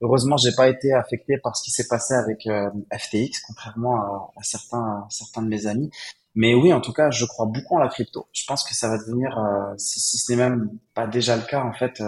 heureusement, 0.00 0.36
j'ai 0.36 0.52
pas 0.52 0.68
été 0.68 0.92
affecté 0.92 1.38
par 1.38 1.56
ce 1.56 1.64
qui 1.64 1.70
s'est 1.70 1.88
passé 1.88 2.14
avec 2.14 2.48
FTX, 2.92 3.40
contrairement 3.46 3.96
à, 3.96 4.32
à, 4.36 4.42
certains 4.42 5.06
certains 5.10 5.42
de 5.42 5.48
mes 5.48 5.66
amis. 5.66 5.90
Mais 6.34 6.54
oui, 6.54 6.72
en 6.72 6.80
tout 6.80 6.92
cas, 6.92 7.10
je 7.10 7.26
crois 7.26 7.46
beaucoup 7.46 7.76
en 7.76 7.78
la 7.78 7.88
crypto. 7.88 8.26
Je 8.32 8.44
pense 8.46 8.64
que 8.64 8.74
ça 8.74 8.88
va 8.88 8.96
devenir, 8.96 9.36
si, 9.76 9.98
si 10.00 10.18
ce 10.18 10.32
n'est 10.32 10.38
même 10.38 10.70
pas 10.94 11.06
déjà 11.08 11.36
le 11.36 11.42
cas, 11.42 11.62
en 11.64 11.72
fait 11.72 12.00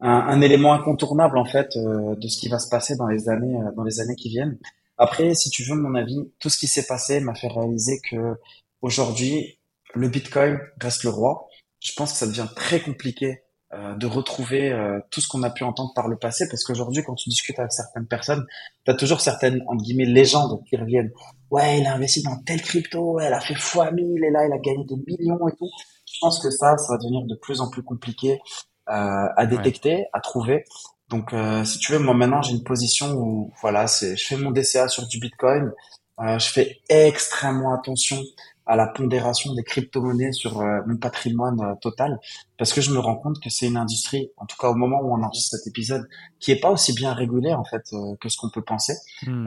un, 0.00 0.10
un, 0.10 0.40
élément 0.40 0.74
incontournable 0.74 1.38
en 1.38 1.44
fait 1.44 1.76
euh, 1.76 2.14
de 2.16 2.28
ce 2.28 2.38
qui 2.38 2.48
va 2.48 2.58
se 2.58 2.68
passer 2.68 2.96
dans 2.96 3.06
les 3.06 3.28
années 3.28 3.56
euh, 3.56 3.72
dans 3.76 3.84
les 3.84 4.00
années 4.00 4.16
qui 4.16 4.28
viennent. 4.28 4.58
Après, 4.98 5.34
si 5.34 5.50
tu 5.50 5.62
veux 5.62 5.74
mon 5.74 5.94
avis, 5.94 6.30
tout 6.38 6.48
ce 6.48 6.58
qui 6.58 6.66
s'est 6.66 6.86
passé 6.86 7.20
m'a 7.20 7.34
fait 7.34 7.48
réaliser 7.48 8.00
que 8.08 8.34
aujourd'hui 8.82 9.58
le 9.94 10.08
Bitcoin 10.08 10.58
reste 10.80 11.04
le 11.04 11.10
roi. 11.10 11.48
Je 11.80 11.92
pense 11.94 12.12
que 12.12 12.18
ça 12.18 12.26
devient 12.26 12.48
très 12.54 12.80
compliqué 12.80 13.42
euh, 13.72 13.94
de 13.94 14.06
retrouver 14.06 14.72
tout 15.10 15.20
ce 15.20 15.28
qu'on 15.28 15.42
a 15.42 15.50
pu 15.50 15.64
entendre 15.64 15.92
par 15.94 16.08
le 16.08 16.16
passé 16.16 16.46
parce 16.48 16.64
qu'aujourd'hui 16.64 17.02
quand 17.02 17.14
tu 17.14 17.28
discutes 17.28 17.58
avec 17.58 17.72
certaines 17.72 18.06
personnes, 18.06 18.46
tu 18.84 18.90
as 18.90 18.94
toujours 18.94 19.20
certaines 19.20 19.62
entre 19.66 19.82
guillemets 19.82 20.06
légendes 20.06 20.62
qui 20.68 20.76
reviennent. 20.76 21.10
Ouais, 21.50 21.80
il 21.80 21.86
a 21.86 21.94
investi 21.94 22.22
dans 22.22 22.36
telle 22.42 22.62
crypto, 22.62 23.20
elle 23.20 23.34
a 23.34 23.40
fait 23.40 23.54
fois 23.54 23.90
1000 23.90 24.24
et 24.24 24.30
là 24.30 24.46
il 24.46 24.52
a 24.52 24.58
gagné 24.58 24.84
des 24.84 24.96
millions 24.96 25.48
et 25.48 25.52
tout. 25.52 25.70
Je 26.06 26.18
pense 26.20 26.40
que 26.40 26.50
ça, 26.50 26.76
ça 26.76 26.92
va 26.92 26.98
devenir 26.98 27.22
de 27.26 27.34
plus 27.34 27.60
en 27.60 27.70
plus 27.70 27.82
compliqué 27.82 28.32
euh, 28.32 28.38
à 28.86 29.46
détecter, 29.46 30.06
à 30.12 30.20
trouver. 30.20 30.64
Donc, 31.08 31.32
euh, 31.32 31.64
si 31.64 31.78
tu 31.78 31.92
veux, 31.92 31.98
moi 31.98 32.14
maintenant 32.14 32.42
j'ai 32.42 32.52
une 32.52 32.64
position 32.64 33.12
où 33.12 33.52
voilà, 33.60 33.86
c'est, 33.86 34.16
je 34.16 34.26
fais 34.26 34.36
mon 34.36 34.50
DCA 34.50 34.88
sur 34.88 35.06
du 35.06 35.18
Bitcoin. 35.18 35.72
Euh, 36.20 36.38
je 36.38 36.48
fais 36.48 36.80
extrêmement 36.88 37.74
attention 37.74 38.18
à 38.64 38.74
la 38.74 38.88
pondération 38.88 39.54
des 39.54 39.62
crypto-monnaies 39.62 40.32
sur 40.32 40.60
mon 40.60 40.96
patrimoine 40.96 41.76
total 41.80 42.18
parce 42.58 42.72
que 42.72 42.80
je 42.80 42.90
me 42.90 42.98
rends 42.98 43.14
compte 43.14 43.40
que 43.40 43.48
c'est 43.48 43.66
une 43.68 43.76
industrie, 43.76 44.32
en 44.38 44.46
tout 44.46 44.56
cas 44.56 44.68
au 44.68 44.74
moment 44.74 45.00
où 45.02 45.14
on 45.14 45.22
enregistre 45.22 45.56
cet 45.56 45.68
épisode, 45.68 46.08
qui 46.40 46.50
est 46.50 46.58
pas 46.58 46.70
aussi 46.70 46.92
bien 46.92 47.12
régulée 47.12 47.54
en 47.54 47.62
fait 47.62 47.84
que 48.20 48.28
ce 48.28 48.36
qu'on 48.36 48.50
peut 48.50 48.64
penser. 48.64 48.94
Hmm. 49.24 49.46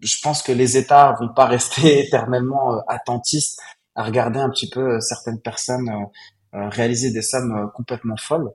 je 0.00 0.16
pense 0.20 0.42
que 0.42 0.50
les 0.50 0.76
États 0.76 1.12
vont 1.20 1.32
pas 1.32 1.44
rester 1.56 2.00
éternellement 2.04 2.82
attentistes 2.88 3.60
à 3.94 4.02
regarder 4.02 4.40
un 4.40 4.50
petit 4.50 4.68
peu 4.68 5.00
certaines 5.00 5.40
personnes 5.40 5.88
euh, 5.88 6.06
réaliser 6.54 7.10
des 7.10 7.22
sommes 7.22 7.52
euh, 7.56 7.66
complètement 7.68 8.16
folles. 8.16 8.50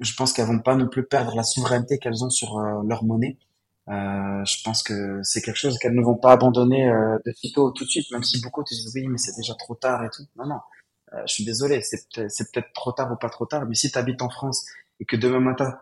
Je 0.00 0.14
pense 0.14 0.32
qu'elles 0.32 0.46
vont 0.46 0.60
pas 0.60 0.74
non 0.76 0.88
plus 0.88 1.04
perdre 1.06 1.34
la 1.36 1.42
souveraineté 1.44 1.98
qu'elles 1.98 2.24
ont 2.24 2.30
sur 2.30 2.58
euh, 2.58 2.82
leur 2.86 3.04
monnaie. 3.04 3.38
Euh, 3.88 4.44
je 4.46 4.62
pense 4.62 4.82
que 4.82 5.20
c'est 5.22 5.42
quelque 5.42 5.58
chose 5.58 5.76
qu'elles 5.78 5.94
ne 5.94 6.02
vont 6.02 6.16
pas 6.16 6.32
abandonner 6.32 6.88
euh, 6.88 7.18
de 7.26 7.32
sitôt 7.32 7.70
tout 7.70 7.84
de 7.84 7.90
suite, 7.90 8.10
même 8.12 8.22
si 8.22 8.40
beaucoup 8.40 8.64
te 8.64 8.72
disent 8.74 8.90
oui, 8.94 9.06
mais 9.08 9.18
c'est 9.18 9.36
déjà 9.36 9.54
trop 9.54 9.74
tard 9.74 10.04
et 10.04 10.08
tout. 10.10 10.22
Non, 10.36 10.46
non, 10.46 10.60
euh, 11.12 11.22
je 11.26 11.34
suis 11.34 11.44
désolé, 11.44 11.82
c'est 11.82 12.08
peut-être 12.10 12.72
trop 12.72 12.92
tard 12.92 13.12
ou 13.12 13.16
pas 13.16 13.28
trop 13.28 13.44
tard, 13.46 13.66
mais 13.66 13.74
si 13.74 13.90
tu 13.90 13.98
habites 13.98 14.22
en 14.22 14.30
France 14.30 14.64
et 15.00 15.04
que 15.04 15.16
demain 15.16 15.40
matin, 15.40 15.76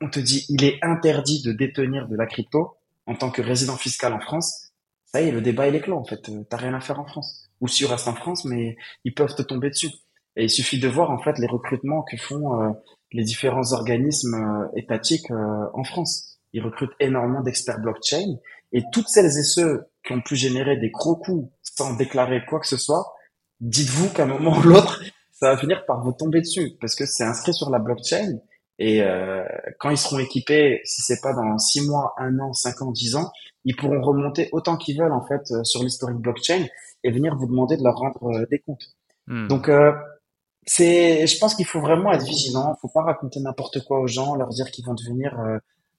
on 0.00 0.08
te 0.08 0.18
dit 0.18 0.46
il 0.48 0.64
est 0.64 0.78
interdit 0.82 1.42
de 1.42 1.52
détenir 1.52 2.08
de 2.08 2.16
la 2.16 2.26
crypto 2.26 2.76
en 3.06 3.14
tant 3.16 3.30
que 3.30 3.42
résident 3.42 3.76
fiscal 3.76 4.12
en 4.14 4.20
France, 4.20 4.72
ça 5.04 5.20
y 5.20 5.28
est, 5.28 5.32
le 5.32 5.42
débat 5.42 5.68
il 5.68 5.74
est 5.74 5.80
clos 5.82 5.98
en 5.98 6.04
fait, 6.04 6.30
t'as 6.48 6.56
rien 6.56 6.74
à 6.74 6.80
faire 6.80 7.00
en 7.00 7.04
France. 7.06 7.50
Ou 7.60 7.68
si 7.68 7.78
tu 7.78 7.86
restes 7.86 8.08
en 8.08 8.14
France, 8.14 8.44
mais 8.46 8.76
ils 9.04 9.14
peuvent 9.14 9.34
te 9.34 9.42
tomber 9.42 9.70
dessus. 9.70 9.90
Et 10.36 10.44
il 10.44 10.50
suffit 10.50 10.78
de 10.78 10.88
voir 10.88 11.10
en 11.10 11.18
fait 11.18 11.38
les 11.38 11.46
recrutements 11.46 12.02
que 12.02 12.16
font 12.16 12.60
euh, 12.60 12.70
les 13.12 13.24
différents 13.24 13.72
organismes 13.72 14.34
euh, 14.34 14.68
étatiques 14.76 15.30
euh, 15.30 15.66
en 15.74 15.84
France. 15.84 16.38
Ils 16.52 16.62
recrutent 16.62 16.94
énormément 17.00 17.42
d'experts 17.42 17.80
blockchain 17.80 18.36
et 18.72 18.82
toutes 18.92 19.08
celles 19.08 19.26
et 19.38 19.42
ceux 19.42 19.84
qui 20.04 20.12
ont 20.12 20.22
pu 20.22 20.36
générer 20.36 20.76
des 20.76 20.90
gros 20.90 21.16
coûts 21.16 21.52
sans 21.62 21.94
déclarer 21.96 22.44
quoi 22.46 22.60
que 22.60 22.66
ce 22.66 22.76
soit, 22.76 23.14
dites-vous 23.60 24.10
qu'à 24.10 24.24
un 24.24 24.26
moment 24.26 24.58
ou 24.58 24.62
l'autre, 24.62 25.02
ça 25.32 25.50
va 25.50 25.56
finir 25.56 25.84
par 25.86 26.02
vous 26.02 26.12
tomber 26.12 26.40
dessus 26.40 26.72
parce 26.80 26.94
que 26.94 27.06
c'est 27.06 27.24
inscrit 27.24 27.54
sur 27.54 27.70
la 27.70 27.78
blockchain 27.78 28.38
et 28.78 29.02
quand 29.78 29.90
ils 29.90 29.98
seront 29.98 30.18
équipés, 30.18 30.80
si 30.84 31.02
c'est 31.02 31.20
pas 31.22 31.32
dans 31.32 31.56
six 31.56 31.86
mois, 31.86 32.14
un 32.18 32.38
an, 32.40 32.52
cinq 32.52 32.82
ans, 32.82 32.90
dix 32.90 33.14
ans, 33.14 33.30
ils 33.64 33.76
pourront 33.76 34.02
remonter 34.02 34.48
autant 34.52 34.76
qu'ils 34.76 34.98
veulent 34.98 35.12
en 35.12 35.24
fait 35.24 35.42
sur 35.64 35.82
l'historique 35.82 36.18
blockchain 36.18 36.66
et 37.04 37.10
venir 37.10 37.36
vous 37.36 37.46
demander 37.46 37.76
de 37.76 37.84
leur 37.84 37.94
rendre 37.94 38.44
des 38.50 38.58
comptes. 38.58 38.96
Hmm. 39.28 39.46
Donc 39.46 39.70
c'est, 40.66 41.26
je 41.26 41.38
pense 41.38 41.54
qu'il 41.54 41.66
faut 41.66 41.80
vraiment 41.80 42.12
être 42.12 42.24
vigilant. 42.24 42.76
Faut 42.80 42.88
pas 42.88 43.02
raconter 43.02 43.40
n'importe 43.40 43.84
quoi 43.84 44.00
aux 44.00 44.06
gens, 44.06 44.34
leur 44.36 44.48
dire 44.48 44.70
qu'ils 44.70 44.84
vont 44.84 44.94
devenir 44.94 45.36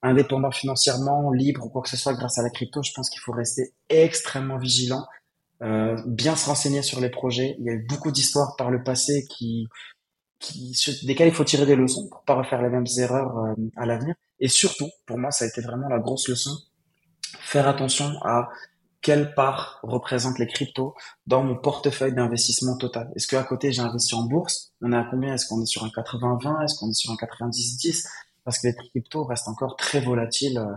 indépendants 0.04 0.50
financièrement, 0.50 1.32
libres 1.32 1.64
ou 1.64 1.68
quoi 1.70 1.82
que 1.82 1.88
ce 1.88 1.96
soit 1.96 2.14
grâce 2.14 2.38
à 2.38 2.42
la 2.42 2.50
crypto. 2.50 2.82
Je 2.82 2.92
pense 2.92 3.10
qu'il 3.10 3.20
faut 3.20 3.32
rester 3.32 3.72
extrêmement 3.88 4.58
vigilant, 4.58 5.06
euh, 5.62 5.96
bien 6.06 6.36
se 6.36 6.46
renseigner 6.46 6.82
sur 6.82 7.00
les 7.00 7.08
projets. 7.08 7.56
Il 7.58 7.64
y 7.64 7.70
a 7.70 7.72
eu 7.72 7.86
beaucoup 7.88 8.12
d'histoires 8.12 8.54
par 8.56 8.70
le 8.70 8.82
passé 8.84 9.24
qui, 9.30 9.66
qui, 10.38 10.76
desquelles 11.04 11.28
il 11.28 11.34
faut 11.34 11.44
tirer 11.44 11.66
des 11.66 11.76
leçons 11.76 12.06
pour 12.08 12.22
pas 12.22 12.34
refaire 12.34 12.62
les 12.62 12.68
mêmes 12.68 12.86
erreurs 12.98 13.38
euh, 13.38 13.54
à 13.76 13.86
l'avenir. 13.86 14.14
Et 14.40 14.48
surtout, 14.48 14.88
pour 15.06 15.18
moi, 15.18 15.30
ça 15.30 15.46
a 15.46 15.48
été 15.48 15.62
vraiment 15.62 15.88
la 15.88 15.98
grosse 15.98 16.28
leçon, 16.28 16.54
faire 17.40 17.66
attention 17.66 18.12
à 18.22 18.50
quelle 19.04 19.34
part 19.34 19.80
représentent 19.82 20.38
les 20.38 20.46
cryptos 20.46 20.94
dans 21.26 21.44
mon 21.44 21.56
portefeuille 21.56 22.14
d'investissement 22.14 22.78
total? 22.78 23.12
Est-ce 23.14 23.28
qu'à 23.28 23.44
côté, 23.44 23.70
j'ai 23.70 23.82
investi 23.82 24.14
en 24.14 24.22
bourse? 24.22 24.72
On 24.80 24.92
est 24.92 24.96
à 24.96 25.06
combien? 25.08 25.34
Est-ce 25.34 25.46
qu'on 25.46 25.60
est 25.60 25.66
sur 25.66 25.84
un 25.84 25.88
80-20 25.88 26.64
Est-ce 26.64 26.78
qu'on 26.78 26.88
est 26.88 26.94
sur 26.94 27.12
un 27.12 27.16
90-10 27.16 28.06
Parce 28.44 28.58
que 28.58 28.68
les 28.68 28.74
cryptos 28.74 29.24
restent 29.24 29.48
encore 29.48 29.76
très 29.76 30.00
volatiles, 30.00 30.56
euh, 30.56 30.72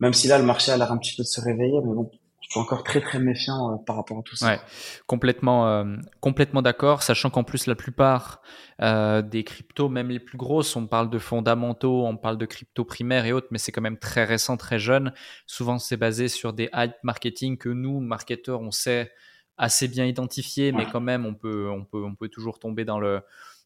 même 0.00 0.14
si 0.14 0.26
là, 0.26 0.38
le 0.38 0.44
marché 0.44 0.72
a 0.72 0.78
l'air 0.78 0.90
un 0.90 0.96
petit 0.96 1.14
peu 1.16 1.22
de 1.22 1.28
se 1.28 1.40
réveiller, 1.42 1.78
mais 1.84 1.94
bon, 1.94 2.10
je 2.46 2.52
suis 2.52 2.60
encore 2.60 2.84
très 2.84 3.00
très 3.00 3.18
méfiant 3.18 3.72
euh, 3.72 3.76
par 3.76 3.96
rapport 3.96 4.20
à 4.20 4.22
tout 4.22 4.36
ça. 4.36 4.46
Ouais, 4.46 4.60
complètement, 5.08 5.66
euh, 5.66 5.96
complètement 6.20 6.62
d'accord, 6.62 7.02
sachant 7.02 7.28
qu'en 7.28 7.42
plus 7.42 7.66
la 7.66 7.74
plupart 7.74 8.40
euh, 8.80 9.20
des 9.20 9.42
cryptos, 9.42 9.88
même 9.88 10.10
les 10.10 10.20
plus 10.20 10.38
grosses, 10.38 10.76
on 10.76 10.86
parle 10.86 11.10
de 11.10 11.18
fondamentaux, 11.18 12.06
on 12.06 12.16
parle 12.16 12.38
de 12.38 12.46
crypto 12.46 12.84
primaires 12.84 13.26
et 13.26 13.32
autres, 13.32 13.48
mais 13.50 13.58
c'est 13.58 13.72
quand 13.72 13.80
même 13.80 13.98
très 13.98 14.22
récent, 14.24 14.56
très 14.56 14.78
jeune. 14.78 15.12
Souvent 15.46 15.78
c'est 15.78 15.96
basé 15.96 16.28
sur 16.28 16.52
des 16.52 16.70
hype 16.72 16.94
marketing 17.02 17.58
que 17.58 17.68
nous, 17.68 17.98
marketeurs, 17.98 18.60
on 18.60 18.70
sait 18.70 19.12
assez 19.58 19.88
bien 19.88 20.04
identifier, 20.04 20.70
mais 20.70 20.86
quand 20.86 21.00
même 21.00 21.26
on 21.26 21.34
peut, 21.34 21.68
on 21.68 21.84
peut, 21.84 22.04
on 22.04 22.14
peut 22.14 22.28
toujours 22.28 22.60
tomber 22.60 22.84
dans 22.84 23.00
le 23.00 23.22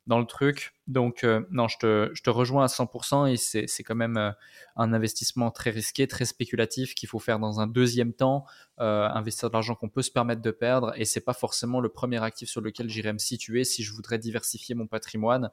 dans 0.07 0.19
le 0.19 0.27
truc. 0.27 0.75
Donc, 0.87 1.25
euh, 1.25 1.47
non, 1.51 1.69
je 1.69 1.79
te, 1.79 2.11
je 2.15 2.23
te, 2.23 2.31
rejoins 2.31 2.65
à 2.65 2.67
100% 2.67 3.33
et 3.33 3.37
c'est 3.37 3.85
quand 3.85 3.95
même 3.95 4.17
euh, 4.17 4.33
un 4.77 4.93
investissement 4.93 5.51
très 5.51 5.71
risqué, 5.71 6.09
très 6.09 6.25
spéculatif 6.25 6.95
qu'il 6.95 7.09
faut 7.09 7.19
faire 7.19 7.39
dans 7.39 7.61
un 7.61 7.67
deuxième 7.67 8.13
temps, 8.13 8.45
euh, 8.81 9.09
investir 9.09 9.51
de 9.51 9.55
l'argent 9.55 9.75
qu'on 9.75 9.89
peut 9.89 10.03
se 10.03 10.11
permettre 10.11 10.43
de 10.43 10.51
perdre 10.51 10.93
et 10.97 11.05
c'est 11.05 11.21
pas 11.21 11.33
forcément 11.33 11.81
le 11.81 11.89
premier 11.91 12.23
actif 12.23 12.49
sur 12.49 12.61
lequel 12.61 12.89
j'irai 12.89 13.13
me 13.13 13.19
situer 13.19 13.65
si 13.65 13.83
je 13.83 13.93
voudrais 13.93 14.19
diversifier 14.19 14.75
mon 14.75 14.87
patrimoine 14.87 15.51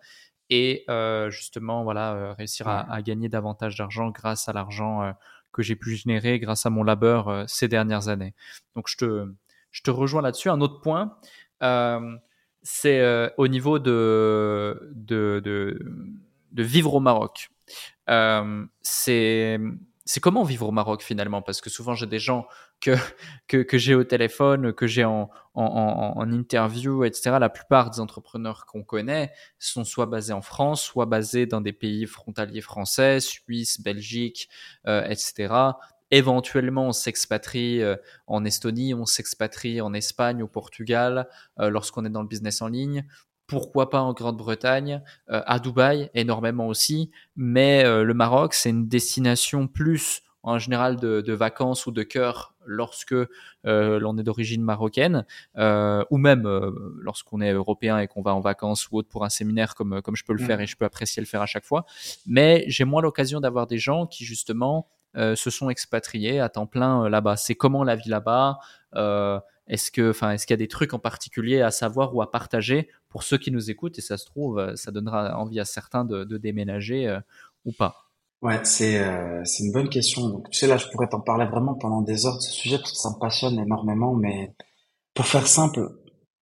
et 0.49 0.85
justement, 1.29 1.83
voilà, 1.83 2.33
réussir 2.35 2.69
à, 2.69 2.89
à, 2.89 3.01
gagner 3.01 3.27
davantage 3.27 3.75
d'argent 3.75 4.11
grâce 4.11 4.47
à 4.47 4.53
l'argent 4.53 5.13
que 5.51 5.61
j'ai 5.61 5.75
pu 5.75 5.93
générer 5.97 6.39
grâce 6.39 6.65
à 6.65 6.69
mon 6.69 6.83
labeur 6.83 7.43
ces 7.49 7.67
dernières 7.67 8.07
années. 8.07 8.33
Donc, 8.73 8.87
je 8.87 8.95
te, 8.95 9.33
je 9.71 9.81
te 9.81 9.91
rejoins 9.91 10.21
là-dessus. 10.21 10.49
Un 10.49 10.61
autre 10.61 10.79
point, 10.79 11.17
c'est 12.70 12.99
euh, 12.99 13.30
au 13.38 13.47
niveau 13.47 13.80
de, 13.80 14.91
de, 14.93 15.41
de, 16.51 16.63
vivre 16.63 16.95
au 16.95 16.99
Maroc. 16.99 17.49
Euh, 18.09 18.65
c'est 18.82 19.57
comment 20.22 20.43
vivre 20.43 20.68
au 20.68 20.72
Maroc 20.74 21.01
finalement? 21.01 21.41
Parce 21.41 21.61
que 21.61 21.70
souvent 21.70 21.95
j'ai 21.95 22.07
des 22.07 22.20
gens 22.20 22.45
que, 22.82 22.91
que, 23.47 23.63
que 23.63 23.78
j'ai 23.78 23.95
au 23.95 24.03
téléphone, 24.03 24.74
que 24.74 24.86
j'ai 24.86 25.05
en, 25.05 25.30
en, 25.53 26.13
en, 26.18 26.32
interview, 26.34 27.05
etc. 27.05 27.38
La 27.39 27.47
plupart 27.47 27.89
des 27.89 28.01
entrepreneurs 28.01 28.65
qu'on 28.65 28.84
connaît 28.84 29.32
sont 29.59 29.86
soit 29.86 30.05
basés 30.05 30.34
en 30.34 30.41
France, 30.41 30.84
soit 30.84 31.05
basés 31.05 31.45
dans 31.45 31.61
des 31.61 31.74
pays 31.74 32.05
frontaliers 32.05 32.59
français, 32.59 33.22
Suisse, 33.22 33.80
Belgique, 33.80 34.49
euh, 34.88 35.05
etc. 35.05 35.53
Éventuellement, 36.12 36.88
on 36.88 36.91
s'expatrie 36.93 37.82
euh, 37.82 37.97
en 38.28 38.45
Estonie, 38.45 38.93
on 38.93 39.05
s'expatrie 39.05 39.82
en 39.82 39.93
Espagne, 39.93 40.41
au 40.41 40.47
Portugal, 40.47 41.28
euh, 41.60 41.70
lorsqu'on 41.70 42.05
est 42.05 42.10
dans 42.10 42.22
le 42.22 42.28
business 42.28 42.62
en 42.62 42.68
ligne. 42.68 43.05
Pourquoi 43.45 43.89
pas 43.89 44.01
en 44.01 44.14
Grande-Bretagne, 44.14 45.01
euh, 45.30 45.41
à 45.45 45.60
Dubaï 45.60 46.10
énormément 46.14 46.68
aussi. 46.68 47.12
Mais 47.36 47.84
le 47.84 48.14
Maroc, 48.14 48.53
c'est 48.53 48.70
une 48.70 48.88
destination 48.88 49.68
plus 49.68 50.22
en 50.43 50.60
général 50.60 50.97
de, 50.97 51.34
vacances 51.34 51.86
ou 51.88 51.91
de 51.91 52.03
cœur 52.03 52.55
lorsque 52.66 53.16
l'on 53.64 54.18
est 54.18 54.24
d'origine 54.24 54.62
marocaine, 54.62 55.26
ou 55.55 56.18
même 56.18 56.43
lorsqu'on 56.99 57.39
est 57.41 57.53
européen 57.53 57.99
et 57.99 58.08
qu'on 58.08 58.22
va 58.22 58.34
en 58.34 58.41
vacances 58.41 58.89
ou 58.89 58.97
autre 58.97 59.08
pour 59.08 59.24
un 59.24 59.30
séminaire 59.30 59.76
comme, 59.76 60.01
comme 60.01 60.16
je 60.16 60.26
peux 60.26 60.34
le 60.34 60.43
faire 60.43 60.58
mmh. 60.58 60.62
et 60.62 60.68
je 60.68 60.76
peux 60.76 60.86
apprécier 60.86 61.22
le 61.22 61.28
faire 61.28 61.41
à 61.41 61.45
chaque 61.45 61.66
fois. 61.66 61.86
Mais 62.26 62.66
j'ai 62.68 62.84
moins 62.84 63.01
l'occasion 63.01 63.39
d'avoir 63.39 63.68
des 63.68 63.78
gens 63.78 64.08
qui 64.08 64.26
justement 64.26 64.88
euh, 64.88 64.96
se 65.36 65.49
sont 65.49 65.70
expatriés 65.70 66.39
à 66.39 66.49
temps 66.49 66.68
plein 66.68 67.03
euh, 67.03 67.09
là-bas. 67.09 67.38
C'est 67.38 67.55
comment 67.55 67.84
la 67.84 67.95
vie 67.95 68.09
là-bas 68.09 68.59
euh, 68.95 69.39
Est-ce 69.68 69.91
que, 69.91 70.11
enfin, 70.11 70.32
est-ce 70.32 70.45
qu'il 70.45 70.53
y 70.53 70.59
a 70.59 70.63
des 70.63 70.68
trucs 70.68 70.93
en 70.93 70.99
particulier 70.99 71.61
à 71.61 71.72
savoir 71.72 72.15
ou 72.15 72.22
à 72.22 72.32
partager 72.32 72.89
pour 73.09 73.24
ceux 73.24 73.38
qui 73.38 73.51
nous 73.51 73.70
écoutent 73.70 73.97
Et 73.97 74.01
ça 74.01 74.18
se 74.18 74.26
trouve, 74.26 74.76
ça 74.76 74.91
donnera 74.91 75.38
envie 75.38 75.59
à 75.59 75.65
certains 75.65 76.05
de, 76.05 76.38
déménager 76.38 77.18
ou 77.65 77.72
pas? 77.72 78.09
Ouais, 78.41 78.59
c'est 78.63 79.03
c'est 79.45 79.63
une 79.63 79.72
bonne 79.72 79.89
question. 79.89 80.30
Donc, 80.30 80.49
tu 80.51 80.59
sais, 80.59 80.68
là, 80.68 80.78
je 80.78 80.88
pourrais 80.89 81.07
t'en 81.07 81.22
parler 81.22 81.45
vraiment 81.45 81.74
pendant 81.74 82.01
des 82.01 82.26
heures 82.26 82.36
de 82.36 82.41
ce 82.41 82.51
sujet 82.51 82.78
parce 82.78 82.91
que 82.91 82.97
ça 82.97 83.09
me 83.09 83.20
passionne 83.20 83.57
énormément. 83.57 84.13
Mais 84.13 84.53
pour 85.15 85.26
faire 85.26 85.47
simple, 85.47 85.89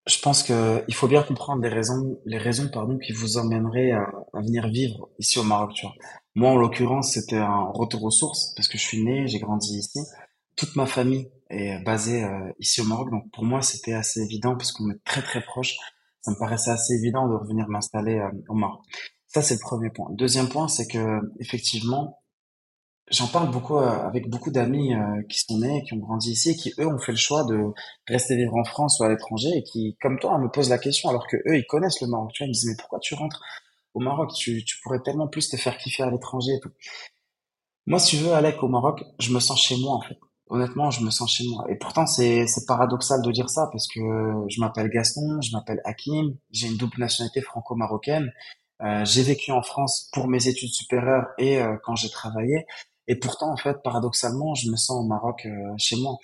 je 0.06 0.18
pense 0.18 0.42
que 0.42 0.84
il 0.88 0.94
faut 0.94 1.06
bien 1.06 1.22
comprendre 1.22 1.62
les 1.62 1.68
raisons, 1.68 2.18
les 2.24 2.38
raisons 2.38 2.68
pardon, 2.68 2.98
qui 2.98 3.12
vous 3.12 3.36
emmèneraient 3.36 3.92
à, 3.92 4.06
venir 4.34 4.68
vivre 4.68 5.08
ici 5.18 5.38
au 5.38 5.44
Maroc. 5.44 5.72
Tu 5.74 5.86
vois. 5.86 5.94
Moi, 6.34 6.50
en 6.50 6.56
l'occurrence, 6.56 7.12
c'était 7.12 7.38
un 7.38 7.70
retour 7.72 8.02
aux 8.02 8.10
sources 8.10 8.52
parce 8.56 8.68
que 8.68 8.78
je 8.78 8.82
suis 8.82 9.04
né, 9.04 9.26
j'ai 9.28 9.38
grandi 9.38 9.78
ici. 9.78 10.00
Toute 10.56 10.74
ma 10.76 10.86
famille 10.86 11.30
est 11.50 11.82
basée 11.84 12.24
euh, 12.24 12.52
ici 12.58 12.80
au 12.80 12.84
Maroc, 12.84 13.10
donc 13.10 13.30
pour 13.32 13.44
moi, 13.44 13.62
c'était 13.62 13.94
assez 13.94 14.20
évident 14.20 14.56
parce 14.56 14.72
qu'on 14.72 14.90
est 14.90 15.02
très 15.04 15.22
très 15.22 15.42
proche. 15.42 15.76
Ça 16.20 16.30
me 16.30 16.38
paraissait 16.38 16.70
assez 16.70 16.94
évident 16.94 17.28
de 17.28 17.34
revenir 17.34 17.68
m'installer 17.68 18.18
euh, 18.18 18.30
au 18.48 18.54
Maroc. 18.54 18.80
Ça, 19.28 19.40
c'est 19.40 19.54
le 19.54 19.60
premier 19.60 19.90
point. 19.90 20.08
Deuxième 20.10 20.48
point, 20.48 20.68
c'est 20.68 20.86
que 20.86 21.20
effectivement, 21.40 22.21
J'en 23.10 23.26
parle 23.26 23.50
beaucoup 23.50 23.76
euh, 23.76 24.06
avec 24.06 24.30
beaucoup 24.30 24.50
d'amis 24.50 24.94
euh, 24.94 25.22
qui 25.28 25.38
sont 25.40 25.58
nés, 25.58 25.82
qui 25.84 25.92
ont 25.94 25.98
grandi 25.98 26.30
ici, 26.32 26.50
et 26.50 26.56
qui 26.56 26.72
eux 26.78 26.86
ont 26.86 26.98
fait 26.98 27.12
le 27.12 27.18
choix 27.18 27.44
de 27.44 27.58
rester 28.08 28.36
vivre 28.36 28.54
en 28.56 28.64
France 28.64 29.00
ou 29.00 29.04
à 29.04 29.08
l'étranger, 29.08 29.50
et 29.54 29.62
qui, 29.64 29.96
comme 30.00 30.18
toi, 30.18 30.38
me 30.38 30.48
posent 30.48 30.70
la 30.70 30.78
question, 30.78 31.10
alors 31.10 31.26
que 31.26 31.36
eux 31.36 31.58
ils 31.58 31.66
connaissent 31.66 32.00
le 32.00 32.06
Maroc. 32.06 32.30
Tu 32.32 32.42
vois, 32.42 32.46
ils 32.46 32.50
me 32.50 32.54
disent 32.54 32.66
mais 32.68 32.76
pourquoi 32.78 33.00
tu 33.00 33.14
rentres 33.14 33.42
au 33.94 34.00
Maroc? 34.00 34.32
Tu, 34.34 34.64
tu 34.64 34.76
pourrais 34.82 35.00
tellement 35.00 35.28
plus 35.28 35.48
te 35.50 35.56
faire 35.56 35.76
kiffer 35.76 36.04
à 36.04 36.10
l'étranger 36.10 36.52
et 36.54 36.60
tout. 36.60 36.70
Moi, 37.86 37.98
si 37.98 38.16
tu 38.16 38.22
veux, 38.22 38.32
Alec, 38.32 38.62
au 38.62 38.68
Maroc, 38.68 39.02
je 39.18 39.32
me 39.32 39.40
sens 39.40 39.60
chez 39.60 39.76
moi 39.76 39.92
en 39.94 40.00
fait. 40.00 40.18
Honnêtement, 40.48 40.90
je 40.90 41.04
me 41.04 41.10
sens 41.10 41.34
chez 41.34 41.44
moi. 41.48 41.64
Et 41.68 41.76
pourtant, 41.76 42.06
c'est 42.06 42.46
paradoxal 42.66 43.20
de 43.22 43.30
dire 43.32 43.50
ça 43.50 43.68
parce 43.72 43.88
que 43.88 44.00
je 44.48 44.60
m'appelle 44.60 44.88
Gaston, 44.88 45.40
je 45.42 45.50
m'appelle 45.52 45.80
Hakim, 45.84 46.36
j'ai 46.50 46.68
une 46.68 46.76
double 46.76 46.98
nationalité 46.98 47.40
franco-marocaine. 47.42 48.30
Euh, 48.82 49.04
j'ai 49.04 49.22
vécu 49.22 49.52
en 49.52 49.62
France 49.62 50.10
pour 50.12 50.28
mes 50.28 50.48
études 50.48 50.70
supérieures 50.70 51.26
et 51.38 51.60
quand 51.84 51.96
j'ai 51.96 52.10
travaillé. 52.10 52.66
Et 53.12 53.16
pourtant, 53.16 53.52
en 53.52 53.58
fait, 53.58 53.82
paradoxalement, 53.82 54.54
je 54.54 54.70
me 54.70 54.76
sens 54.76 55.04
au 55.04 55.06
Maroc 55.06 55.44
euh, 55.44 55.74
chez 55.76 55.96
moi. 55.96 56.16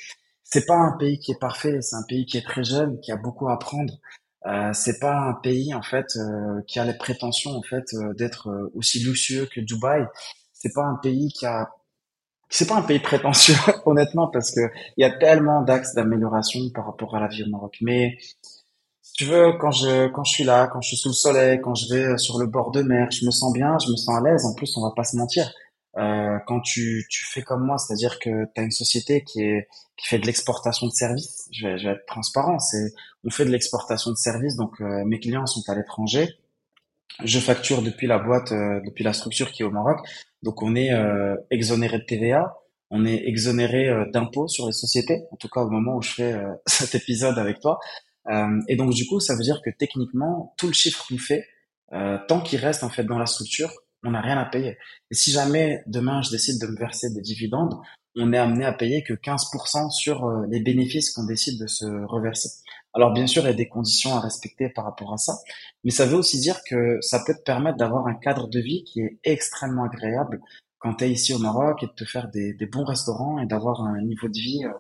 C'est 0.43 0.65
pas 0.65 0.79
un 0.79 0.93
pays 0.93 1.19
qui 1.19 1.33
est 1.33 1.39
parfait, 1.39 1.83
c'est 1.83 1.97
un 1.97 2.03
pays 2.09 2.25
qui 2.25 2.39
est 2.39 2.47
très 2.47 2.65
jeune, 2.65 2.99
qui 3.01 3.13
a 3.13 3.17
beaucoup 3.17 3.47
à 3.47 3.53
apprendre. 3.53 3.93
Euh, 4.47 4.73
c'est 4.73 4.99
pas 5.01 5.15
un 5.15 5.35
pays 5.35 5.75
en 5.75 5.83
fait 5.83 6.17
euh, 6.17 6.63
qui 6.67 6.79
a 6.79 6.87
les 6.87 6.97
prétentions 6.97 7.51
en 7.51 7.61
fait 7.61 7.85
euh, 7.93 8.15
d'être 8.15 8.71
aussi 8.75 9.01
luxueux 9.01 9.47
que 9.55 9.61
Dubaï. 9.61 10.07
C'est 10.55 10.73
pas 10.73 10.85
un 10.85 10.95
pays 10.95 11.29
qui 11.31 11.45
a 11.45 11.69
c'est 12.49 12.67
pas 12.67 12.77
un 12.77 12.83
pays 12.83 13.01
prétentieux 13.01 13.57
honnêtement 13.85 14.29
parce 14.29 14.51
que 14.51 14.63
il 14.97 15.03
y 15.03 15.05
a 15.05 15.11
tellement 15.11 15.61
d'axes 15.61 15.93
d'amélioration 15.95 16.61
par 16.75 16.87
rapport 16.87 17.15
à 17.17 17.21
la 17.21 17.29
vie 17.29 17.43
au 17.43 17.51
Maroc. 17.51 17.77
Mais 17.83 18.17
si 19.03 19.13
tu 19.13 19.25
veux 19.27 19.53
quand 19.61 19.73
je 19.73 20.09
quand 20.09 20.25
je 20.25 20.33
suis 20.33 20.45
là, 20.45 20.69
quand 20.69 20.81
je 20.81 20.89
suis 20.89 20.97
sous 20.97 21.11
le 21.11 21.15
soleil, 21.15 21.61
quand 21.61 21.75
je 21.75 21.95
vais 21.95 22.17
sur 22.17 22.39
le 22.39 22.47
bord 22.47 22.71
de 22.71 22.81
mer, 22.81 23.11
je 23.11 23.27
me 23.27 23.31
sens 23.31 23.53
bien, 23.53 23.77
je 23.85 23.91
me 23.91 23.97
sens 23.97 24.17
à 24.17 24.23
l'aise. 24.23 24.47
En 24.47 24.55
plus, 24.55 24.75
on 24.79 24.83
va 24.83 24.93
pas 24.97 25.05
se 25.05 25.17
mentir 25.17 25.53
euh, 25.97 26.39
quand 26.47 26.61
tu, 26.61 27.07
tu 27.09 27.25
fais 27.25 27.43
comme 27.43 27.65
moi, 27.65 27.79
c'est-à-dire 27.79 28.19
que 28.19 28.45
tu 28.55 28.61
as 28.61 28.63
une 28.63 28.71
société 28.71 29.25
qui 29.25 29.43
est 29.43 29.69
qui 29.97 30.07
fait 30.07 30.19
de 30.19 30.27
l'exportation 30.27 30.87
de 30.87 30.93
services, 30.93 31.49
je 31.51 31.67
vais, 31.67 31.79
je 31.79 31.89
vais 31.89 31.95
être 31.95 32.07
transparent, 32.07 32.59
c'est 32.59 32.93
on 33.25 33.31
fait 33.31 33.45
de 33.45 33.51
l'exportation 33.51 34.11
de 34.11 34.17
services, 34.17 34.55
donc 34.55 34.81
euh, 34.81 35.05
mes 35.05 35.19
clients 35.19 35.47
sont 35.47 35.63
à 35.69 35.75
l'étranger, 35.75 36.29
je 37.25 37.41
facture 37.41 37.83
depuis 37.83 38.07
la 38.07 38.19
boîte, 38.19 38.53
euh, 38.53 38.81
depuis 38.85 39.03
la 39.03 39.13
structure 39.13 39.51
qui 39.51 39.63
est 39.63 39.65
au 39.65 39.71
Maroc, 39.71 39.99
donc 40.43 40.63
on 40.63 40.77
est 40.77 40.91
exonéré 41.51 41.99
de 41.99 42.05
TVA, 42.05 42.55
on 42.91 43.05
est 43.05 43.27
exonéré 43.27 43.91
d'impôts 44.13 44.47
sur 44.47 44.67
les 44.67 44.73
sociétés, 44.73 45.25
en 45.33 45.37
tout 45.37 45.49
cas 45.49 45.63
au 45.63 45.71
moment 45.71 45.97
où 45.97 46.03
je 46.03 46.13
fais 46.13 46.41
cet 46.67 46.95
épisode 46.95 47.39
avec 47.39 47.59
toi, 47.59 47.81
et 48.69 48.77
donc 48.77 48.93
du 48.93 49.05
coup 49.07 49.19
ça 49.19 49.35
veut 49.35 49.43
dire 49.43 49.61
que 49.65 49.71
techniquement 49.71 50.55
tout 50.57 50.69
le 50.69 50.75
chiffre 50.75 51.05
qu'on 51.09 51.19
fait, 51.19 51.45
tant 52.29 52.41
qu'il 52.41 52.61
reste 52.61 52.85
en 52.85 52.89
fait 52.89 53.03
dans 53.03 53.19
la 53.19 53.27
structure, 53.27 53.73
on 54.05 54.13
n'a 54.13 54.21
rien 54.21 54.39
à 54.39 54.45
payer. 54.45 54.79
Et 55.11 55.15
si 55.15 55.31
jamais 55.31 55.83
demain 55.87 56.23
je 56.23 56.31
décide 56.31 56.61
de 56.61 56.67
me 56.67 56.77
verser 56.77 57.13
des 57.13 57.21
dividendes, 57.21 57.75
on 58.17 58.33
est 58.33 58.39
amené 58.39 58.65
à 58.65 58.73
payer 58.73 59.03
que 59.05 59.15
15% 59.15 59.91
sur 59.91 60.25
euh, 60.25 60.47
les 60.49 60.61
bénéfices 60.61 61.11
qu'on 61.11 61.25
décide 61.25 61.61
de 61.61 61.67
se 61.67 61.85
reverser. 62.07 62.51
Alors 62.95 63.13
bien 63.13 63.27
sûr, 63.27 63.43
il 63.43 63.47
y 63.47 63.51
a 63.51 63.55
des 63.55 63.69
conditions 63.69 64.15
à 64.15 64.21
respecter 64.21 64.71
par 64.71 64.85
rapport 64.85 65.13
à 65.13 65.19
ça, 65.19 65.35
mais 65.85 65.91
ça 65.91 66.07
veut 66.07 66.17
aussi 66.17 66.41
dire 66.41 66.61
que 66.69 66.99
ça 67.01 67.23
peut 67.25 67.35
te 67.35 67.43
permettre 67.43 67.77
d'avoir 67.77 68.07
un 68.07 68.15
cadre 68.15 68.49
de 68.49 68.61
vie 68.61 68.85
qui 68.85 69.01
est 69.01 69.19
extrêmement 69.25 69.85
agréable 69.85 70.41
quand 70.79 70.95
tu 70.95 71.05
es 71.05 71.11
ici 71.11 71.35
au 71.35 71.39
Maroc 71.39 71.83
et 71.83 71.87
de 71.87 71.93
te 71.93 72.05
faire 72.05 72.29
des, 72.29 72.55
des 72.55 72.67
bons 72.67 72.85
restaurants 72.85 73.39
et 73.39 73.47
d'avoir 73.47 73.83
un 73.83 74.01
niveau 74.03 74.29
de 74.29 74.39
vie 74.39 74.65
euh, 74.65 74.73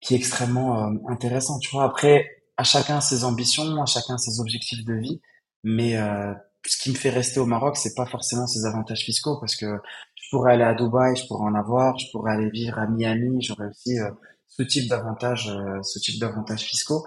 qui 0.00 0.14
est 0.14 0.16
extrêmement 0.16 0.88
euh, 0.88 0.94
intéressant. 1.08 1.58
Tu 1.58 1.70
vois, 1.70 1.84
après, 1.84 2.44
à 2.56 2.64
chacun 2.64 3.00
ses 3.00 3.24
ambitions, 3.24 3.80
à 3.80 3.86
chacun 3.86 4.18
ses 4.18 4.40
objectifs 4.40 4.84
de 4.84 4.94
vie, 4.94 5.20
mais 5.64 5.96
euh, 5.96 6.34
ce 6.66 6.76
qui 6.82 6.90
me 6.90 6.94
fait 6.94 7.10
rester 7.10 7.40
au 7.40 7.46
Maroc, 7.46 7.76
c'est 7.76 7.94
pas 7.94 8.06
forcément 8.06 8.46
ses 8.46 8.64
avantages 8.66 9.04
fiscaux, 9.04 9.38
parce 9.40 9.56
que 9.56 9.66
je 10.14 10.28
pourrais 10.30 10.54
aller 10.54 10.64
à 10.64 10.74
Dubaï, 10.74 11.16
je 11.16 11.26
pourrais 11.26 11.44
en 11.44 11.54
avoir, 11.54 11.98
je 11.98 12.06
pourrais 12.12 12.32
aller 12.32 12.50
vivre 12.50 12.78
à 12.78 12.86
Miami, 12.86 13.42
j'aurais 13.42 13.68
aussi 13.68 13.98
ce 14.48 14.62
type 14.62 14.88
d'avantages, 14.88 15.52
ce 15.82 15.98
type 15.98 16.20
d'avantages 16.20 16.62
fiscaux. 16.62 17.04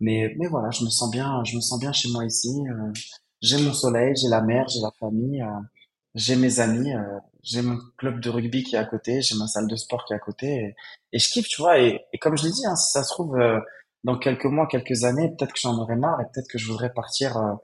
Mais 0.00 0.34
mais 0.38 0.46
voilà, 0.48 0.70
je 0.70 0.84
me 0.84 0.90
sens 0.90 1.10
bien, 1.10 1.42
je 1.44 1.56
me 1.56 1.60
sens 1.60 1.80
bien 1.80 1.92
chez 1.92 2.10
moi 2.10 2.24
ici. 2.24 2.50
j'ai 3.42 3.62
mon 3.62 3.72
soleil, 3.72 4.14
j'ai 4.16 4.28
la 4.28 4.42
mer, 4.42 4.68
j'ai 4.68 4.80
la 4.80 4.92
famille 5.00 5.44
j'ai 6.14 6.36
mes 6.36 6.60
amis, 6.60 6.92
euh, 6.94 7.18
j'ai 7.42 7.62
mon 7.62 7.78
club 7.96 8.20
de 8.20 8.30
rugby 8.30 8.64
qui 8.64 8.74
est 8.76 8.78
à 8.78 8.84
côté, 8.84 9.22
j'ai 9.22 9.36
ma 9.36 9.46
salle 9.46 9.68
de 9.68 9.76
sport 9.76 10.04
qui 10.04 10.12
est 10.12 10.16
à 10.16 10.18
côté, 10.18 10.74
et, 11.12 11.18
je 11.18 11.28
kiffe, 11.30 11.48
tu 11.48 11.62
vois. 11.62 11.78
Et, 11.78 12.00
comme 12.20 12.36
je 12.36 12.44
l'ai 12.44 12.50
dit, 12.50 12.66
hein, 12.66 12.76
si 12.76 12.90
ça 12.92 13.04
se 13.04 13.10
trouve, 13.12 13.36
euh, 13.38 13.60
dans 14.04 14.18
quelques 14.18 14.46
mois, 14.46 14.66
quelques 14.66 15.04
années, 15.04 15.28
peut-être 15.36 15.52
que 15.52 15.60
j'en 15.60 15.78
aurai 15.78 15.96
marre 15.96 16.20
et 16.20 16.24
peut-être 16.32 16.48
que 16.48 16.58
je 16.58 16.66
voudrais 16.66 16.92
partir 16.92 17.36
euh, 17.36 17.54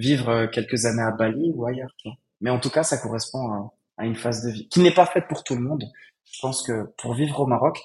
vivre 0.00 0.46
quelques 0.46 0.86
années 0.86 1.02
à 1.02 1.12
Bali 1.12 1.52
ou 1.54 1.66
ailleurs. 1.66 1.90
Tu 1.98 2.08
vois. 2.08 2.16
Mais 2.40 2.50
en 2.50 2.58
tout 2.58 2.70
cas, 2.70 2.82
ça 2.82 2.98
correspond 2.98 3.52
à, 3.52 3.72
à 3.98 4.06
une 4.06 4.16
phase 4.16 4.44
de 4.44 4.50
vie 4.50 4.68
qui 4.68 4.80
n'est 4.80 4.94
pas 4.94 5.06
faite 5.06 5.28
pour 5.28 5.44
tout 5.44 5.54
le 5.54 5.62
monde. 5.62 5.84
Je 6.24 6.38
pense 6.40 6.62
que 6.62 6.92
pour 6.98 7.14
vivre 7.14 7.40
au 7.40 7.46
Maroc, 7.46 7.80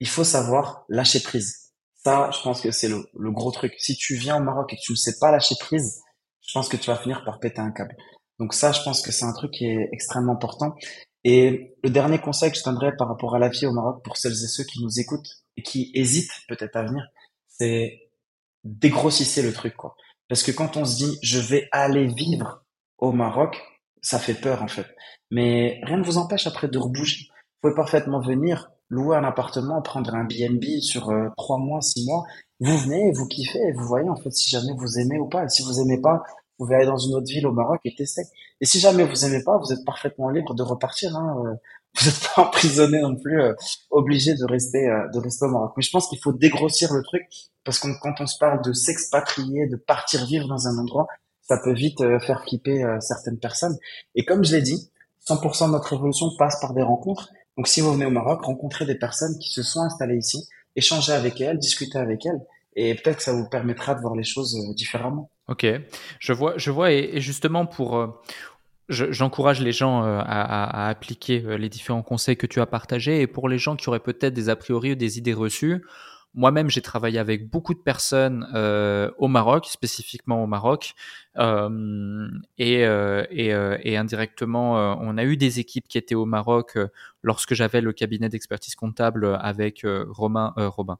il 0.00 0.08
faut 0.08 0.24
savoir 0.24 0.84
lâcher 0.88 1.20
prise. 1.20 1.72
Ça, 2.04 2.30
je 2.32 2.42
pense 2.42 2.60
que 2.60 2.72
c'est 2.72 2.88
le, 2.88 3.06
le 3.16 3.30
gros 3.30 3.52
truc. 3.52 3.74
Si 3.78 3.96
tu 3.96 4.16
viens 4.16 4.36
au 4.38 4.42
Maroc 4.42 4.72
et 4.72 4.76
que 4.76 4.82
tu 4.82 4.92
ne 4.92 4.96
sais 4.96 5.18
pas 5.20 5.30
lâcher 5.30 5.54
prise, 5.60 6.02
je 6.40 6.52
pense 6.52 6.68
que 6.68 6.76
tu 6.76 6.88
vas 6.88 6.96
finir 6.96 7.24
par 7.24 7.38
péter 7.38 7.60
un 7.60 7.70
câble. 7.70 7.96
Donc 8.40 8.54
ça, 8.54 8.72
je 8.72 8.82
pense 8.82 9.02
que 9.02 9.12
c'est 9.12 9.24
un 9.24 9.32
truc 9.32 9.52
qui 9.52 9.66
est 9.66 9.88
extrêmement 9.92 10.32
important. 10.32 10.74
Et 11.22 11.76
le 11.84 11.90
dernier 11.90 12.18
conseil 12.18 12.50
que 12.50 12.58
je 12.58 12.64
donnerais 12.64 12.96
par 12.96 13.06
rapport 13.06 13.36
à 13.36 13.38
la 13.38 13.48
vie 13.48 13.66
au 13.66 13.72
Maroc 13.72 14.02
pour 14.02 14.16
celles 14.16 14.32
et 14.32 14.48
ceux 14.48 14.64
qui 14.64 14.82
nous 14.82 14.98
écoutent 14.98 15.44
et 15.56 15.62
qui 15.62 15.92
hésitent 15.94 16.32
peut-être 16.48 16.74
à 16.74 16.82
venir, 16.82 17.06
c'est 17.46 18.00
dégrossissez 18.64 19.42
le 19.42 19.52
truc, 19.52 19.76
quoi. 19.76 19.94
Parce 20.32 20.44
que 20.44 20.50
quand 20.50 20.78
on 20.78 20.86
se 20.86 20.96
dit 20.96 21.18
je 21.20 21.38
vais 21.38 21.68
aller 21.72 22.06
vivre 22.06 22.64
au 22.96 23.12
Maroc, 23.12 23.60
ça 24.00 24.18
fait 24.18 24.32
peur 24.32 24.62
en 24.62 24.66
fait. 24.66 24.86
Mais 25.30 25.78
rien 25.82 25.98
ne 25.98 26.02
vous 26.02 26.16
empêche 26.16 26.46
après 26.46 26.68
de 26.68 26.78
rebouger. 26.78 27.26
Vous 27.28 27.60
pouvez 27.68 27.74
parfaitement 27.74 28.18
venir 28.18 28.70
louer 28.88 29.18
un 29.18 29.24
appartement, 29.24 29.82
prendre 29.82 30.14
un 30.14 30.24
BNB 30.24 30.80
sur 30.80 31.10
euh, 31.10 31.28
trois 31.36 31.58
mois, 31.58 31.82
six 31.82 32.06
mois. 32.06 32.24
Vous 32.60 32.78
venez, 32.78 33.12
vous 33.12 33.28
kiffez, 33.28 33.58
et 33.58 33.72
vous 33.72 33.84
voyez 33.84 34.08
en 34.08 34.16
fait 34.16 34.30
si 34.30 34.48
jamais 34.48 34.72
vous 34.74 34.98
aimez 34.98 35.18
ou 35.18 35.28
pas. 35.28 35.44
Et 35.44 35.50
si 35.50 35.62
vous 35.64 35.78
aimez 35.80 36.00
pas, 36.00 36.22
vous 36.58 36.64
pouvez 36.64 36.76
aller 36.76 36.86
dans 36.86 36.96
une 36.96 37.14
autre 37.14 37.28
ville 37.28 37.46
au 37.46 37.52
Maroc 37.52 37.82
et 37.84 37.94
tester. 37.94 38.22
Et 38.62 38.64
si 38.64 38.80
jamais 38.80 39.04
vous 39.04 39.26
aimez 39.26 39.44
pas, 39.44 39.58
vous 39.58 39.70
êtes 39.70 39.84
parfaitement 39.84 40.30
libre 40.30 40.54
de 40.54 40.62
repartir. 40.62 41.14
Hein. 41.14 41.58
Euh, 41.96 42.00
vous 42.00 42.06
n'êtes 42.06 42.20
pas 42.34 42.42
emprisonné 42.42 43.00
non 43.00 43.16
plus, 43.16 43.40
euh, 43.40 43.54
obligé 43.90 44.34
de 44.34 44.44
rester, 44.44 44.88
euh, 44.88 45.08
de 45.12 45.18
rester 45.18 45.46
au 45.46 45.50
Maroc. 45.50 45.72
Mais 45.76 45.82
je 45.82 45.90
pense 45.90 46.08
qu'il 46.08 46.18
faut 46.18 46.32
dégrossir 46.32 46.92
le 46.92 47.02
truc 47.02 47.22
parce 47.64 47.78
que 47.78 47.88
quand 48.00 48.20
on 48.20 48.26
se 48.26 48.38
parle 48.38 48.62
de 48.64 48.72
s'expatrier, 48.72 49.66
de 49.68 49.76
partir 49.76 50.24
vivre 50.26 50.48
dans 50.48 50.66
un 50.66 50.78
endroit, 50.78 51.06
ça 51.42 51.58
peut 51.62 51.72
vite 51.72 51.98
faire 52.20 52.42
flipper 52.44 52.84
certaines 53.00 53.38
personnes. 53.38 53.76
Et 54.14 54.24
comme 54.24 54.44
je 54.44 54.56
l'ai 54.56 54.62
dit, 54.62 54.90
100% 55.28 55.66
de 55.66 55.72
notre 55.72 55.92
évolution 55.92 56.30
passe 56.38 56.60
par 56.60 56.72
des 56.72 56.82
rencontres. 56.82 57.30
Donc 57.56 57.68
si 57.68 57.80
vous 57.80 57.92
venez 57.92 58.06
au 58.06 58.10
Maroc, 58.10 58.44
rencontrez 58.44 58.86
des 58.86 58.94
personnes 58.94 59.36
qui 59.38 59.50
se 59.50 59.62
sont 59.62 59.80
installées 59.80 60.16
ici, 60.16 60.48
échangez 60.76 61.12
avec 61.12 61.40
elles, 61.40 61.58
discutez 61.58 61.98
avec 61.98 62.24
elles, 62.26 62.40
et 62.74 62.94
peut-être 62.94 63.18
que 63.18 63.22
ça 63.22 63.32
vous 63.32 63.48
permettra 63.48 63.94
de 63.94 64.00
voir 64.00 64.14
les 64.14 64.24
choses 64.24 64.56
différemment. 64.74 65.30
Ok, 65.48 65.66
je 66.18 66.32
vois, 66.32 66.54
je 66.56 66.70
vois, 66.70 66.92
et, 66.92 67.20
justement 67.20 67.66
pour, 67.66 68.22
euh, 68.92 69.12
j'encourage 69.12 69.60
les 69.60 69.72
gens 69.72 70.04
euh, 70.04 70.20
à, 70.24 70.88
appliquer 70.88 71.42
euh, 71.44 71.56
les 71.56 71.68
différents 71.68 72.02
conseils 72.02 72.36
que 72.36 72.46
tu 72.46 72.60
as 72.60 72.66
partagés, 72.66 73.20
et 73.20 73.26
pour 73.26 73.48
les 73.48 73.58
gens 73.58 73.76
qui 73.76 73.88
auraient 73.88 74.00
peut-être 74.00 74.34
des 74.34 74.48
a 74.48 74.56
priori 74.56 74.92
ou 74.92 74.94
des 74.94 75.18
idées 75.18 75.34
reçues, 75.34 75.84
moi-même 76.34 76.70
j'ai 76.70 76.80
travaillé 76.80 77.18
avec 77.18 77.50
beaucoup 77.50 77.74
de 77.74 77.78
personnes 77.78 78.46
au 79.18 79.28
Maroc, 79.28 79.66
spécifiquement 79.66 80.42
au 80.42 80.46
Maroc, 80.46 80.94
et, 81.36 82.80
et, 82.80 83.96
indirectement, 83.98 84.96
on 84.98 85.18
a 85.18 85.24
eu 85.24 85.36
des 85.36 85.60
équipes 85.60 85.86
qui 85.88 85.98
étaient 85.98 86.14
au 86.14 86.24
Maroc 86.24 86.78
lorsque 87.22 87.52
j'avais 87.52 87.82
le 87.82 87.92
cabinet 87.92 88.30
d'expertise 88.30 88.74
comptable 88.76 89.38
avec 89.42 89.84
Romain, 89.84 90.54
Robin. 90.56 90.96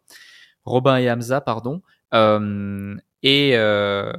Robin 0.67 0.99
et 0.99 1.11
Hamza, 1.11 1.41
pardon. 1.41 1.81
Et, 3.23 3.53
euh, 3.55 4.13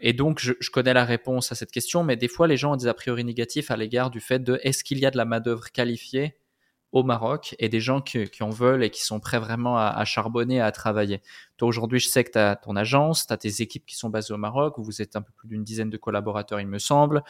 et 0.00 0.12
donc, 0.14 0.40
je, 0.40 0.54
je, 0.60 0.70
connais 0.70 0.94
la 0.94 1.04
réponse 1.04 1.52
à 1.52 1.54
cette 1.54 1.70
question, 1.70 2.02
mais 2.02 2.16
des 2.16 2.28
fois, 2.28 2.46
les 2.46 2.56
gens 2.56 2.72
ont 2.72 2.76
des 2.76 2.86
a 2.86 2.94
priori 2.94 3.24
négatifs 3.24 3.70
à 3.70 3.76
l'égard 3.76 4.10
du 4.10 4.20
fait 4.20 4.38
de 4.38 4.58
est-ce 4.62 4.84
qu'il 4.84 4.98
y 4.98 5.06
a 5.06 5.10
de 5.10 5.18
la 5.18 5.26
main-d'œuvre 5.26 5.70
qualifiée 5.70 6.34
au 6.92 7.02
Maroc 7.02 7.54
et 7.58 7.68
des 7.68 7.80
gens 7.80 8.00
qui, 8.00 8.28
qui, 8.30 8.42
en 8.42 8.48
veulent 8.48 8.82
et 8.82 8.90
qui 8.90 9.04
sont 9.04 9.20
prêts 9.20 9.38
vraiment 9.38 9.76
à, 9.76 9.88
à 9.88 10.04
charbonner, 10.04 10.60
à 10.60 10.72
travailler. 10.72 11.20
Toi, 11.58 11.68
aujourd'hui, 11.68 11.98
je 11.98 12.08
sais 12.08 12.24
que 12.24 12.30
tu 12.30 12.38
as 12.38 12.56
ton 12.56 12.76
agence, 12.76 13.26
tu 13.26 13.32
as 13.32 13.36
tes 13.36 13.60
équipes 13.60 13.84
qui 13.84 13.96
sont 13.96 14.08
basées 14.08 14.32
au 14.32 14.38
Maroc, 14.38 14.74
vous 14.78 15.02
êtes 15.02 15.14
un 15.16 15.22
peu 15.22 15.32
plus 15.36 15.48
d'une 15.48 15.64
dizaine 15.64 15.90
de 15.90 15.98
collaborateurs, 15.98 16.60
il 16.60 16.66
me 16.68 16.78
semble. 16.78 17.22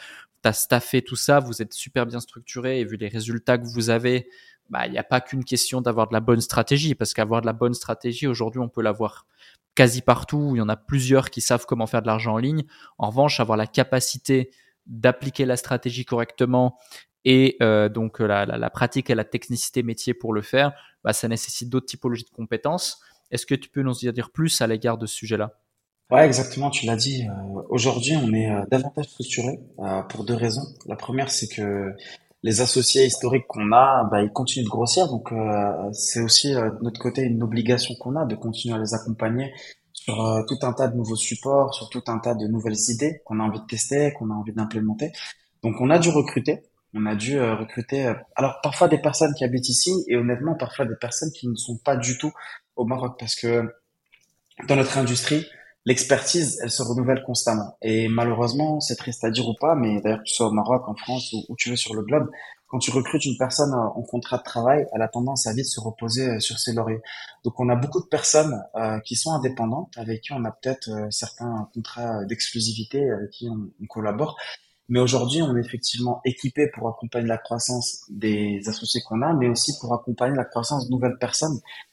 Tu 0.43 0.49
as 0.49 0.53
staffé 0.53 1.01
tout 1.01 1.17
ça, 1.17 1.39
vous 1.39 1.61
êtes 1.61 1.73
super 1.73 2.05
bien 2.05 2.21
structuré 2.21 2.79
et 2.79 2.85
vu 2.85 2.95
les 2.95 3.09
résultats 3.09 3.57
que 3.57 3.67
vous 3.67 3.89
avez, 3.89 4.29
bah, 4.69 4.85
il 4.85 4.91
n'y 4.91 4.97
a 4.97 5.03
pas 5.03 5.19
qu'une 5.19 5.43
question 5.43 5.81
d'avoir 5.81 6.07
de 6.07 6.13
la 6.13 6.21
bonne 6.21 6.41
stratégie, 6.41 6.95
parce 6.95 7.13
qu'avoir 7.13 7.41
de 7.41 7.45
la 7.45 7.53
bonne 7.53 7.73
stratégie, 7.73 8.27
aujourd'hui, 8.27 8.61
on 8.61 8.69
peut 8.69 8.81
l'avoir 8.81 9.25
quasi 9.79 10.01
partout. 10.01 10.51
Il 10.55 10.57
y 10.57 10.61
en 10.61 10.67
a 10.67 10.75
plusieurs 10.75 11.29
qui 11.29 11.39
savent 11.39 11.65
comment 11.65 11.87
faire 11.87 12.01
de 12.01 12.07
l'argent 12.07 12.33
en 12.33 12.37
ligne. 12.37 12.65
En 12.97 13.11
revanche, 13.11 13.39
avoir 13.39 13.57
la 13.57 13.65
capacité 13.65 14.51
d'appliquer 14.87 15.45
la 15.45 15.55
stratégie 15.55 16.03
correctement 16.03 16.77
et 17.23 17.55
euh, 17.63 17.87
donc 17.87 18.19
la, 18.19 18.45
la, 18.45 18.69
pratique 18.69 19.09
et 19.09 19.15
la 19.15 19.23
technicité 19.23 19.81
métier 19.81 20.13
pour 20.13 20.33
le 20.33 20.41
faire, 20.41 20.73
bah, 21.05 21.13
ça 21.13 21.29
nécessite 21.29 21.69
d'autres 21.69 21.85
typologies 21.85 22.25
de 22.25 22.29
compétences. 22.29 22.99
Est-ce 23.31 23.45
que 23.45 23.55
tu 23.55 23.69
peux 23.69 23.81
nous 23.81 23.93
dire 23.93 24.31
plus 24.31 24.61
à 24.61 24.67
l'égard 24.67 24.97
de 24.97 25.05
ce 25.05 25.15
sujet-là? 25.15 25.53
Ouais, 26.11 26.25
exactement, 26.25 26.69
tu 26.71 26.85
l'as 26.85 26.97
dit. 26.97 27.25
Euh, 27.29 27.61
aujourd'hui, 27.69 28.17
on 28.17 28.33
est 28.33 28.51
euh, 28.51 28.65
davantage 28.69 29.05
structuré 29.05 29.61
pour 30.09 30.25
deux 30.25 30.35
raisons. 30.35 30.67
La 30.87 30.97
première, 30.97 31.31
c'est 31.31 31.47
que 31.47 31.95
les 32.43 32.61
associés 32.61 33.05
historiques 33.05 33.47
qu'on 33.47 33.71
a, 33.71 34.07
bah, 34.09 34.21
ils 34.21 34.31
continuent 34.31 34.65
de 34.65 34.69
grossir. 34.69 35.07
Donc, 35.07 35.31
euh, 35.31 35.91
c'est 35.91 36.21
aussi 36.21 36.55
euh, 36.55 36.69
de 36.69 36.83
notre 36.83 36.99
côté 36.99 37.23
une 37.23 37.43
obligation 37.43 37.95
qu'on 37.99 38.15
a 38.15 38.25
de 38.25 38.35
continuer 38.35 38.75
à 38.75 38.77
les 38.79 38.93
accompagner 38.93 39.53
sur 39.93 40.25
euh, 40.25 40.43
tout 40.47 40.57
un 40.61 40.73
tas 40.73 40.87
de 40.87 40.95
nouveaux 40.95 41.17
supports, 41.17 41.73
sur 41.73 41.89
tout 41.89 42.03
un 42.07 42.19
tas 42.19 42.35
de 42.35 42.47
nouvelles 42.47 42.79
idées 42.89 43.21
qu'on 43.25 43.39
a 43.39 43.43
envie 43.43 43.59
de 43.59 43.65
tester, 43.65 44.13
qu'on 44.13 44.29
a 44.31 44.33
envie 44.33 44.53
d'implémenter. 44.53 45.11
Donc, 45.63 45.75
on 45.81 45.89
a 45.89 45.99
dû 45.99 46.09
recruter. 46.09 46.63
On 46.95 47.05
a 47.05 47.15
dû 47.15 47.39
recruter, 47.39 48.11
alors 48.35 48.61
parfois 48.63 48.87
des 48.87 48.97
personnes 48.97 49.31
qui 49.35 49.43
habitent 49.43 49.69
ici 49.69 49.93
et 50.07 50.17
honnêtement 50.17 50.55
parfois 50.55 50.85
des 50.85 50.95
personnes 50.95 51.29
qui 51.31 51.47
ne 51.47 51.53
sont 51.53 51.77
pas 51.77 51.95
du 51.95 52.17
tout 52.17 52.31
au 52.75 52.83
Maroc 52.83 53.15
parce 53.19 53.35
que 53.35 53.61
dans 54.67 54.75
notre 54.75 54.97
industrie, 54.97 55.45
l'expertise, 55.85 56.59
elle 56.61 56.71
se 56.71 56.83
renouvelle 56.83 57.23
constamment. 57.23 57.77
Et 57.81 58.07
malheureusement, 58.07 58.79
c'est 58.79 58.95
triste 58.95 59.23
à 59.23 59.31
dire 59.31 59.47
ou 59.47 59.55
pas, 59.59 59.75
mais 59.75 60.01
d'ailleurs, 60.01 60.19
que 60.19 60.23
tu 60.23 60.35
sois 60.35 60.47
au 60.47 60.51
Maroc, 60.51 60.87
en 60.87 60.95
France, 60.95 61.33
ou 61.33 61.45
où 61.49 61.55
tu 61.55 61.69
veux 61.69 61.75
sur 61.75 61.93
le 61.93 62.03
globe, 62.03 62.29
quand 62.67 62.77
tu 62.77 62.91
recrutes 62.91 63.25
une 63.25 63.37
personne 63.37 63.73
en 63.73 64.01
contrat 64.03 64.37
de 64.37 64.43
travail, 64.43 64.85
elle 64.93 65.01
a 65.01 65.07
tendance 65.07 65.47
à 65.47 65.53
vite 65.53 65.65
se 65.65 65.79
reposer 65.79 66.27
euh, 66.27 66.39
sur 66.39 66.59
ses 66.59 66.71
lauriers. 66.71 67.01
Donc, 67.43 67.59
on 67.59 67.67
a 67.67 67.75
beaucoup 67.75 67.99
de 67.99 68.05
personnes 68.05 68.61
euh, 68.75 68.99
qui 68.99 69.15
sont 69.15 69.31
indépendantes, 69.31 69.91
avec 69.97 70.21
qui 70.21 70.33
on 70.33 70.45
a 70.45 70.51
peut-être 70.51 70.89
euh, 70.89 71.07
certains 71.09 71.67
contrats 71.73 72.23
d'exclusivité, 72.25 73.09
avec 73.09 73.31
qui 73.31 73.49
on, 73.49 73.71
on 73.81 73.85
collabore. 73.87 74.37
Mais 74.89 74.99
aujourd'hui, 74.99 75.41
on 75.43 75.55
est 75.55 75.59
effectivement 75.61 76.19
équipé 76.25 76.67
pour 76.67 76.89
accompagner 76.89 77.27
la 77.27 77.37
croissance 77.37 78.01
des 78.09 78.61
associés 78.67 79.01
qu'on 79.07 79.21
a, 79.21 79.33
mais 79.33 79.47
aussi 79.47 79.71
pour 79.79 79.93
accompagner 79.93 80.35
la 80.35 80.45
croissance 80.45 80.87
de 80.87 80.91
nouvelles 80.91 81.17
personnes 81.19 81.53
euh, 81.53 81.88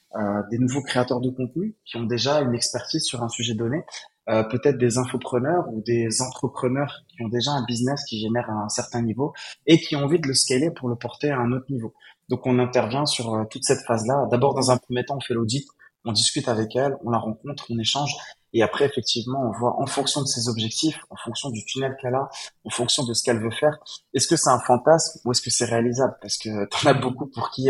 des 0.49 0.57
nouveaux 0.57 0.81
créateurs 0.81 1.21
de 1.21 1.29
contenu 1.29 1.75
qui 1.85 1.97
ont 1.97 2.03
déjà 2.03 2.41
une 2.41 2.55
expertise 2.55 3.03
sur 3.03 3.23
un 3.23 3.29
sujet 3.29 3.53
donné, 3.53 3.83
euh, 4.29 4.43
peut-être 4.43 4.77
des 4.77 4.97
infopreneurs 4.97 5.69
ou 5.71 5.81
des 5.81 6.21
entrepreneurs 6.21 7.05
qui 7.07 7.23
ont 7.23 7.29
déjà 7.29 7.51
un 7.51 7.63
business 7.63 8.03
qui 8.03 8.19
génère 8.19 8.49
un 8.49 8.67
certain 8.67 9.01
niveau 9.01 9.33
et 9.65 9.79
qui 9.79 9.95
ont 9.95 10.03
envie 10.03 10.19
de 10.19 10.27
le 10.27 10.33
scaler 10.33 10.69
pour 10.69 10.89
le 10.89 10.97
porter 10.97 11.31
à 11.31 11.37
un 11.37 11.53
autre 11.53 11.67
niveau. 11.69 11.93
Donc 12.27 12.45
on 12.45 12.59
intervient 12.59 13.05
sur 13.05 13.33
euh, 13.33 13.45
toute 13.49 13.63
cette 13.63 13.85
phase-là. 13.87 14.27
D'abord, 14.29 14.53
dans 14.53 14.69
un 14.69 14.77
premier 14.77 15.05
temps, 15.05 15.15
on 15.15 15.21
fait 15.21 15.33
l'audit, 15.33 15.65
on 16.03 16.11
discute 16.11 16.49
avec 16.49 16.75
elle, 16.75 16.97
on 17.05 17.09
la 17.09 17.19
rencontre, 17.19 17.67
on 17.69 17.79
échange, 17.79 18.13
et 18.51 18.63
après, 18.63 18.85
effectivement, 18.85 19.41
on 19.41 19.51
voit 19.57 19.79
en 19.81 19.85
fonction 19.85 20.21
de 20.21 20.27
ses 20.27 20.49
objectifs, 20.49 20.99
en 21.09 21.15
fonction 21.15 21.49
du 21.49 21.63
tunnel 21.65 21.95
qu'elle 22.01 22.15
a, 22.15 22.29
en 22.65 22.69
fonction 22.69 23.05
de 23.05 23.13
ce 23.13 23.23
qu'elle 23.23 23.39
veut 23.39 23.51
faire, 23.51 23.77
est-ce 24.13 24.27
que 24.27 24.35
c'est 24.35 24.49
un 24.49 24.59
fantasme 24.59 25.19
ou 25.23 25.31
est-ce 25.31 25.41
que 25.41 25.49
c'est 25.49 25.65
réalisable? 25.65 26.15
Parce 26.21 26.37
que 26.37 26.65
t'en 26.69 26.89
as 26.89 26.93
beaucoup 26.93 27.27
pour 27.27 27.49
qui 27.51 27.69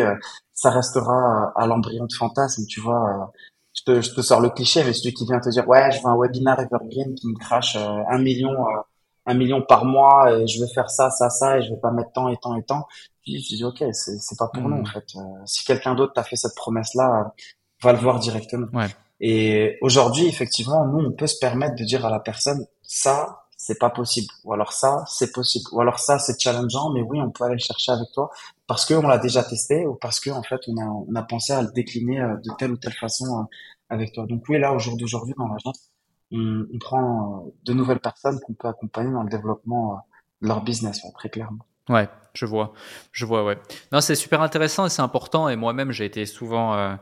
ça 0.58 0.72
restera 0.72 1.53
à 1.55 1.68
l'embryon 1.68 2.08
de 2.08 2.14
fantasme, 2.14 2.66
tu 2.66 2.82
vois. 2.82 3.10
Euh, 3.10 3.26
je 3.74 3.84
te, 3.84 4.01
je 4.01 4.12
te 4.12 4.22
sors 4.22 4.41
le 4.41 4.49
cliché, 4.49 4.84
mais 4.84 4.91
celui 4.91 5.14
qui 5.14 5.24
vient 5.24 5.39
te 5.39 5.49
dire, 5.49 5.68
ouais, 5.70 5.91
je 5.91 5.99
veux 5.99 6.08
un 6.08 6.18
webinaire 6.18 6.60
evergreen 6.60 7.14
qui 7.14 7.28
me 7.28 7.38
crache 7.38 7.76
euh, 7.76 8.01
un 8.10 8.18
million, 8.18 8.51
euh, 8.51 8.82
un 9.28 9.36
million 9.36 9.62
par 9.62 9.86
mois, 9.86 10.34
et 10.34 10.47
je 10.47 10.60
vais 10.60 10.68
faire 10.74 10.89
ça, 10.89 11.12
ça, 11.12 11.30
ça, 11.30 11.60
et 11.60 11.62
je 11.62 11.70
vais 11.70 11.80
pas 11.80 11.91
mettre 11.91 12.12
tant 12.12 12.28
et 12.30 12.38
tant 12.38 12.55
et 12.55 12.64
tant. 12.64 12.88
Puis 13.22 13.39
je 13.39 13.55
dis, 13.55 13.64
ok, 13.64 13.84
c'est, 13.91 14.38
pas 14.39 14.47
pour 14.47 14.64
nous, 14.64 14.78
en 14.78 14.82
hmm. 14.82 14.88
fait. 14.88 15.05
si 15.45 15.64
quelqu'un 15.64 15.93
d'autre 15.93 16.14
t'a 16.14 16.24
fait 16.24 16.36
cette 16.36 16.55
promesse-là, 16.55 17.36
va 17.84 17.93
le 17.93 17.99
voir 17.99 18.18
directement. 18.18 18.68
Ouais. 18.74 18.88
Et 19.20 19.78
aujourd'hui, 19.82 20.26
effectivement, 20.26 20.88
nous, 20.88 21.05
on 21.05 21.12
peut 21.12 21.28
se 21.28 21.38
permettre 21.38 21.76
de 21.76 21.84
dire 21.84 22.03
à 22.03 22.10
la 22.10 22.20
personne, 22.20 22.66
ça, 22.82 23.43
c'est 23.58 23.78
pas 23.78 23.91
possible. 23.91 24.28
Ou 24.43 24.53
alors 24.53 24.74
ça, 24.74 25.03
c'est 25.08 25.32
possible. 25.32 25.66
Ou 25.72 25.82
alors 25.82 25.99
ça, 25.99 26.18
c'est 26.18 26.41
challengeant, 26.41 26.89
mais 26.89 27.03
oui, 27.03 27.22
on 27.22 27.30
peut 27.30 27.43
aller 27.43 27.55
le 27.55 27.60
chercher 27.60 27.91
avec 27.91 28.12
toi 28.12 28.32
parce 28.68 28.86
qu'on 28.86 29.07
l'a 29.07 29.18
déjà 29.18 29.43
testé 29.43 29.88
ou 29.88 29.95
parce 29.95 30.20
que 30.20 30.30
en 30.30 30.43
fait, 30.43 30.59
on 30.68 30.78
a, 30.78 30.86
on 30.86 31.15
a 31.15 31.24
pensé 31.24 31.53
à 31.53 31.61
le 31.61 31.72
décliner 31.72 32.22
euh, 32.22 32.36
de 32.36 32.51
telle 32.57 32.72
ou 32.72 32.78
telle 32.78 32.93
façon 32.93 33.39
euh, 33.39 33.43
avec 33.89 34.11
toi. 34.13 34.26
Donc 34.28 34.43
oui, 34.49 34.59
là, 34.59 34.74
au 34.74 34.80
jour 34.80 34.97
d'aujourd'hui, 34.97 35.34
dans 35.38 35.47
l'agence, 35.47 35.89
on, 36.32 36.65
on, 36.74 36.78
prend 36.78 37.45
euh, 37.47 37.51
de 37.63 37.74
nouvelles 37.74 38.01
personnes 38.01 38.39
qu'on 38.41 38.53
peut 38.53 38.68
accompagner 38.68 39.11
dans 39.11 39.24
le 39.24 39.30
développement 39.30 40.01
de 40.41 40.47
leur 40.49 40.61
business, 40.61 41.01
très 41.15 41.30
clairement. 41.30 41.65
Ouais, 41.88 42.09
je 42.34 42.45
vois, 42.45 42.74
je 43.13 43.26
vois, 43.26 43.45
ouais. 43.45 43.57
Non, 43.93 44.01
c'est 44.01 44.15
super 44.15 44.41
intéressant 44.41 44.86
et 44.86 44.89
c'est 44.89 45.01
important. 45.01 45.47
Et 45.47 45.55
moi-même, 45.55 45.91
j'ai 45.91 46.03
été 46.03 46.26
souvent 46.26 46.97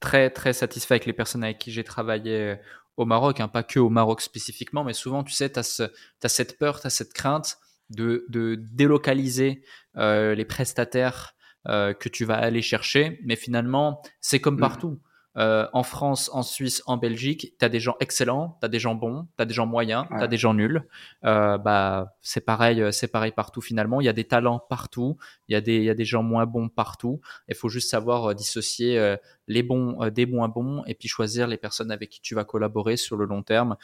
très, 0.00 0.30
très 0.30 0.54
satisfait 0.54 0.94
avec 0.94 1.04
les 1.04 1.12
personnes 1.12 1.44
avec 1.44 1.58
qui 1.58 1.70
j'ai 1.70 1.84
travaillé 1.84 2.56
au 2.96 3.04
Maroc, 3.04 3.40
hein, 3.40 3.48
pas 3.48 3.62
que 3.62 3.78
au 3.78 3.90
Maroc 3.90 4.22
spécifiquement, 4.22 4.82
mais 4.82 4.94
souvent, 4.94 5.22
tu 5.24 5.34
sais, 5.34 5.52
tu 5.52 5.62
ce, 5.62 5.82
as, 6.22 6.28
cette 6.28 6.58
peur, 6.58 6.80
tu 6.80 6.88
cette 6.88 7.12
crainte 7.12 7.58
de, 7.90 8.24
de 8.28 8.56
délocaliser 8.72 9.62
euh, 9.96 10.34
les 10.34 10.44
prestataires 10.44 11.34
euh, 11.68 11.92
que 11.92 12.08
tu 12.08 12.24
vas 12.24 12.36
aller 12.36 12.62
chercher. 12.62 13.20
Mais 13.24 13.36
finalement, 13.36 14.02
c'est 14.20 14.40
comme 14.40 14.56
mmh. 14.56 14.60
partout. 14.60 15.00
Euh, 15.36 15.68
en 15.72 15.84
France, 15.84 16.28
en 16.32 16.42
Suisse, 16.42 16.82
en 16.86 16.96
Belgique, 16.96 17.54
tu 17.58 17.64
as 17.64 17.68
des 17.68 17.78
gens 17.78 17.96
excellents, 18.00 18.58
tu 18.60 18.66
as 18.66 18.68
des 18.68 18.80
gens 18.80 18.96
bons, 18.96 19.28
tu 19.36 19.42
as 19.42 19.44
des 19.44 19.54
gens 19.54 19.66
moyens, 19.66 20.06
tu 20.08 20.22
as 20.22 20.26
des 20.26 20.36
gens 20.36 20.54
nuls. 20.54 20.86
Euh, 21.24 21.56
bah, 21.56 22.16
c'est 22.20 22.44
pareil, 22.44 22.82
euh, 22.82 22.90
c'est 22.90 23.08
pareil 23.08 23.30
partout 23.30 23.60
finalement. 23.60 24.00
Il 24.00 24.04
y 24.04 24.08
a 24.08 24.12
des 24.12 24.24
talents 24.24 24.58
partout, 24.58 25.16
il 25.48 25.52
y 25.52 25.56
a 25.56 25.60
des, 25.60 25.76
il 25.76 25.84
y 25.84 25.90
a 25.90 25.94
des 25.94 26.04
gens 26.04 26.24
moins 26.24 26.46
bons 26.46 26.68
partout. 26.68 27.20
Il 27.48 27.54
faut 27.54 27.68
juste 27.68 27.90
savoir 27.90 28.34
dissocier 28.34 29.16
les 29.46 29.62
bons 29.62 30.08
des 30.10 30.26
moins 30.26 30.48
bons 30.48 30.82
et 30.86 30.94
puis 30.94 31.08
choisir 31.08 31.46
les 31.46 31.56
personnes 31.56 31.90
avec 31.90 32.10
qui 32.10 32.20
tu 32.20 32.34
vas 32.34 32.44
collaborer 32.44 32.96
sur 32.96 33.16
le 33.16 33.24
long 33.24 33.42
terme 33.42 33.76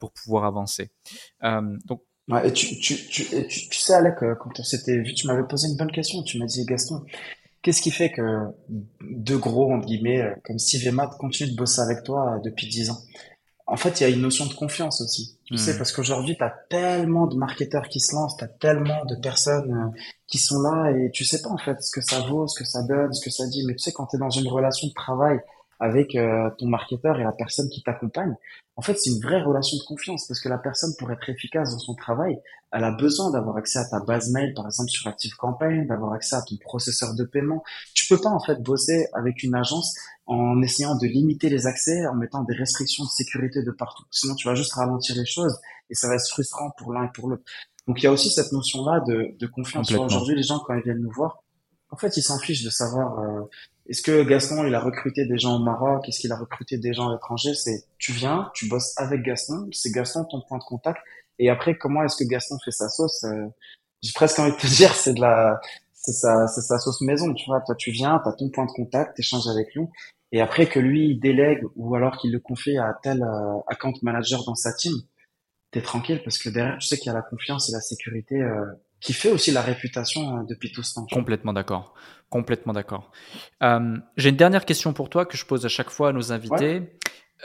pour 0.00 0.12
pouvoir 0.12 0.44
avancer. 0.44 0.90
donc 1.42 2.02
Ouais, 2.28 2.48
et 2.48 2.52
tu, 2.52 2.78
tu, 2.80 2.96
tu, 3.06 3.24
tu, 3.46 3.68
tu 3.68 3.78
sais, 3.78 3.94
Alec, 3.94 4.16
quand 4.18 4.58
on 4.58 4.62
s'était 4.64 4.98
vu, 4.98 5.14
tu 5.14 5.26
m'avais 5.28 5.44
posé 5.44 5.68
une 5.68 5.76
bonne 5.76 5.92
question. 5.92 6.22
Tu 6.22 6.38
m'as 6.38 6.46
dit, 6.46 6.64
Gaston, 6.64 7.04
Qu'est-ce 7.66 7.82
qui 7.82 7.90
fait 7.90 8.12
que 8.12 8.22
deux 9.00 9.38
gros, 9.38 9.72
entre 9.74 9.86
guillemets, 9.86 10.22
euh, 10.22 10.32
comme 10.44 10.56
Steve 10.56 10.86
et 10.86 10.92
Matt, 10.92 11.16
continuent 11.18 11.50
de 11.50 11.56
bosser 11.56 11.80
avec 11.80 12.04
toi 12.04 12.36
euh, 12.36 12.38
depuis 12.44 12.68
dix 12.68 12.90
ans? 12.90 12.98
En 13.66 13.76
fait, 13.76 13.98
il 13.98 14.04
y 14.04 14.06
a 14.06 14.08
une 14.08 14.20
notion 14.20 14.46
de 14.46 14.54
confiance 14.54 15.00
aussi. 15.00 15.36
Tu 15.46 15.56
sais, 15.56 15.74
hmm. 15.74 15.78
parce 15.78 15.90
qu'aujourd'hui, 15.90 16.36
tu 16.36 16.44
as 16.44 16.54
tellement 16.70 17.26
de 17.26 17.34
marketeurs 17.34 17.88
qui 17.88 17.98
se 17.98 18.14
lancent, 18.14 18.36
tu 18.36 18.44
as 18.44 18.46
tellement 18.46 19.04
de 19.06 19.16
personnes 19.16 19.72
euh, 19.72 19.98
qui 20.28 20.38
sont 20.38 20.60
là 20.60 20.92
et 20.92 21.10
tu 21.10 21.24
sais 21.24 21.42
pas 21.42 21.48
en 21.48 21.58
fait 21.58 21.82
ce 21.82 21.90
que 21.90 22.00
ça 22.00 22.20
vaut, 22.20 22.46
ce 22.46 22.56
que 22.56 22.64
ça 22.64 22.84
donne, 22.84 23.12
ce 23.12 23.24
que 23.24 23.30
ça 23.30 23.48
dit. 23.48 23.64
Mais 23.66 23.74
tu 23.74 23.80
sais, 23.80 23.90
quand 23.90 24.06
tu 24.06 24.14
es 24.14 24.20
dans 24.20 24.30
une 24.30 24.46
relation 24.46 24.86
de 24.86 24.92
travail 24.92 25.40
avec 25.78 26.14
euh, 26.14 26.50
ton 26.58 26.66
marketeur 26.66 27.18
et 27.20 27.24
la 27.24 27.32
personne 27.32 27.68
qui 27.68 27.82
t'accompagne. 27.82 28.34
En 28.76 28.82
fait, 28.82 28.96
c'est 28.98 29.10
une 29.10 29.20
vraie 29.20 29.42
relation 29.42 29.76
de 29.78 29.82
confiance 29.84 30.26
parce 30.26 30.40
que 30.40 30.48
la 30.48 30.58
personne, 30.58 30.92
pour 30.98 31.10
être 31.10 31.28
efficace 31.28 31.70
dans 31.70 31.78
son 31.78 31.94
travail, 31.94 32.38
elle 32.72 32.84
a 32.84 32.90
besoin 32.90 33.30
d'avoir 33.30 33.56
accès 33.56 33.78
à 33.78 33.84
ta 33.86 34.00
base 34.00 34.30
mail, 34.30 34.52
par 34.54 34.66
exemple 34.66 34.90
sur 34.90 35.06
ActiveCampaign, 35.06 35.86
d'avoir 35.86 36.12
accès 36.12 36.36
à 36.36 36.42
ton 36.42 36.56
processeur 36.56 37.14
de 37.14 37.24
paiement. 37.24 37.62
Tu 37.94 38.06
peux 38.06 38.20
pas 38.20 38.28
en 38.28 38.40
fait 38.40 38.62
bosser 38.62 39.06
avec 39.14 39.42
une 39.42 39.54
agence 39.54 39.96
en 40.26 40.60
essayant 40.62 40.96
de 40.96 41.06
limiter 41.06 41.48
les 41.48 41.66
accès, 41.66 42.06
en 42.06 42.14
mettant 42.14 42.42
des 42.42 42.54
restrictions 42.54 43.04
de 43.04 43.10
sécurité 43.10 43.62
de 43.62 43.70
partout. 43.70 44.04
Sinon, 44.10 44.34
tu 44.34 44.48
vas 44.48 44.54
juste 44.54 44.72
ralentir 44.74 45.16
les 45.16 45.26
choses 45.26 45.58
et 45.88 45.94
ça 45.94 46.08
va 46.08 46.16
être 46.16 46.28
frustrant 46.28 46.70
pour 46.76 46.92
l'un 46.92 47.04
et 47.04 47.12
pour 47.14 47.28
l'autre. 47.28 47.44
Donc, 47.86 48.02
il 48.02 48.04
y 48.04 48.08
a 48.08 48.12
aussi 48.12 48.30
cette 48.30 48.52
notion-là 48.52 49.00
de, 49.06 49.36
de 49.38 49.46
confiance. 49.46 49.90
Aujourd'hui, 49.92 50.34
les 50.34 50.42
gens, 50.42 50.58
quand 50.58 50.74
ils 50.74 50.82
viennent 50.82 51.02
nous 51.02 51.12
voir, 51.12 51.44
en 51.90 51.96
fait, 51.96 52.16
ils 52.16 52.22
s'en 52.22 52.38
fichent 52.38 52.64
de 52.64 52.70
savoir 52.70 53.20
euh, 53.20 53.42
est-ce 53.88 54.02
que 54.02 54.22
Gaston, 54.24 54.66
il 54.66 54.74
a 54.74 54.80
recruté 54.80 55.26
des 55.26 55.38
gens 55.38 55.56
au 55.56 55.64
Maroc? 55.64 56.08
Est-ce 56.08 56.20
qu'il 56.20 56.32
a 56.32 56.36
recruté 56.36 56.78
des 56.78 56.92
gens 56.92 57.08
à 57.08 57.12
l'étranger? 57.12 57.54
C'est 57.54 57.84
tu 57.98 58.12
viens, 58.12 58.50
tu 58.54 58.68
bosses 58.68 58.94
avec 58.96 59.22
Gaston, 59.22 59.68
c'est 59.72 59.90
Gaston 59.92 60.24
ton 60.24 60.40
point 60.42 60.58
de 60.58 60.64
contact. 60.64 61.00
Et 61.38 61.50
après, 61.50 61.76
comment 61.76 62.02
est-ce 62.02 62.16
que 62.16 62.28
Gaston 62.28 62.56
fait 62.64 62.70
sa 62.70 62.88
sauce? 62.88 63.24
Euh, 63.24 63.46
J'ai 64.02 64.12
presque 64.14 64.38
envie 64.38 64.52
de 64.52 64.56
te 64.56 64.66
dire, 64.76 64.94
c'est 64.94 65.14
de 65.14 65.20
la, 65.20 65.60
c'est 65.92 66.12
sa, 66.12 66.46
c'est 66.48 66.62
sa 66.62 66.78
sauce 66.78 67.00
maison. 67.02 67.32
Tu 67.34 67.46
vois, 67.46 67.60
toi, 67.60 67.74
tu 67.76 67.90
viens, 67.90 68.20
tu 68.22 68.28
as 68.28 68.32
ton 68.32 68.50
point 68.50 68.66
de 68.66 68.72
contact, 68.72 69.18
échanges 69.18 69.48
avec 69.48 69.74
lui. 69.74 69.84
Et 70.32 70.40
après 70.40 70.68
que 70.68 70.80
lui 70.80 71.10
il 71.10 71.20
délègue 71.20 71.62
ou 71.76 71.94
alors 71.94 72.16
qu'il 72.18 72.32
le 72.32 72.40
confie 72.40 72.78
à 72.78 72.98
tel 73.02 73.22
euh, 73.22 73.58
account 73.68 73.94
manager 74.02 74.44
dans 74.44 74.56
sa 74.56 74.72
team, 74.72 74.92
t'es 75.70 75.82
tranquille 75.82 76.20
parce 76.24 76.38
que 76.38 76.48
derrière, 76.48 76.78
tu 76.78 76.86
sais 76.88 76.98
qu'il 76.98 77.06
y 77.06 77.10
a 77.10 77.14
la 77.14 77.22
confiance 77.22 77.68
et 77.68 77.72
la 77.72 77.80
sécurité 77.80 78.36
euh, 78.42 78.64
qui 79.06 79.12
fait 79.12 79.30
aussi 79.30 79.52
la 79.52 79.62
réputation 79.62 80.42
depuis 80.42 80.72
tout 80.72 80.82
ce 80.82 80.94
temps. 80.94 81.06
Complètement 81.12 81.52
d'accord. 81.52 81.94
Complètement 82.28 82.72
d'accord. 82.72 83.12
Euh, 83.62 83.96
J'ai 84.16 84.30
une 84.30 84.36
dernière 84.36 84.64
question 84.64 84.92
pour 84.92 85.08
toi 85.08 85.24
que 85.24 85.36
je 85.36 85.44
pose 85.46 85.64
à 85.64 85.68
chaque 85.68 85.90
fois 85.90 86.08
à 86.08 86.12
nos 86.12 86.32
invités. 86.32 86.82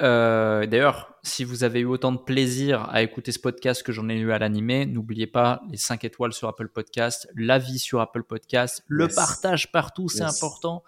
Euh, 0.01 0.65
D'ailleurs, 0.65 1.13
si 1.21 1.43
vous 1.43 1.63
avez 1.63 1.81
eu 1.81 1.85
autant 1.85 2.11
de 2.13 2.17
plaisir 2.17 2.89
à 2.89 3.03
écouter 3.03 3.31
ce 3.31 3.37
podcast 3.37 3.83
que 3.83 3.91
j'en 3.91 4.09
ai 4.09 4.15
eu 4.15 4.31
à 4.31 4.39
l'animer, 4.39 4.87
n'oubliez 4.87 5.27
pas 5.27 5.61
les 5.69 5.77
5 5.77 6.03
étoiles 6.03 6.33
sur 6.33 6.47
Apple 6.47 6.69
Podcast, 6.69 7.29
l'avis 7.35 7.77
sur 7.77 8.01
Apple 8.01 8.23
Podcast, 8.23 8.83
le 8.87 9.07
partage 9.07 9.71
partout, 9.71 10.09
c'est 10.09 10.23
important. 10.23 10.83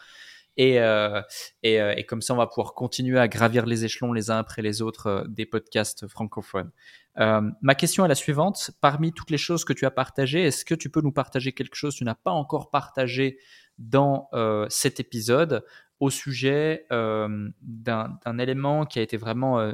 Et, 0.57 0.79
euh, 0.79 1.21
et, 1.61 1.75
et, 1.97 2.03
comme 2.05 2.23
ça, 2.23 2.33
on 2.33 2.37
va 2.37 2.47
pouvoir 2.47 2.73
continuer 2.73 3.19
à 3.19 3.27
gravir 3.27 3.67
les 3.67 3.85
échelons 3.85 4.11
les 4.11 4.31
uns 4.31 4.37
après 4.37 4.63
les 4.63 4.81
autres 4.81 5.25
des 5.27 5.45
podcasts 5.45 6.07
francophones. 6.07 6.71
Euh, 7.19 7.41
ma 7.61 7.75
question 7.75 8.05
est 8.05 8.07
la 8.07 8.15
suivante. 8.15 8.71
Parmi 8.81 9.13
toutes 9.13 9.29
les 9.29 9.37
choses 9.37 9.65
que 9.65 9.73
tu 9.73 9.85
as 9.85 9.91
partagées, 9.91 10.43
est-ce 10.43 10.65
que 10.65 10.75
tu 10.75 10.89
peux 10.89 11.01
nous 11.01 11.11
partager 11.11 11.51
quelque 11.53 11.75
chose 11.75 11.93
que 11.93 11.99
tu 11.99 12.03
n'as 12.03 12.15
pas 12.15 12.31
encore 12.31 12.69
partagé 12.69 13.37
dans 13.77 14.29
euh, 14.33 14.65
cet 14.69 14.99
épisode 14.99 15.65
au 15.99 16.09
sujet 16.09 16.85
euh, 16.91 17.49
d'un 17.61 18.37
élément 18.39 18.85
qui 18.85 18.99
a 18.99 19.01
été 19.01 19.17
vraiment 19.17 19.73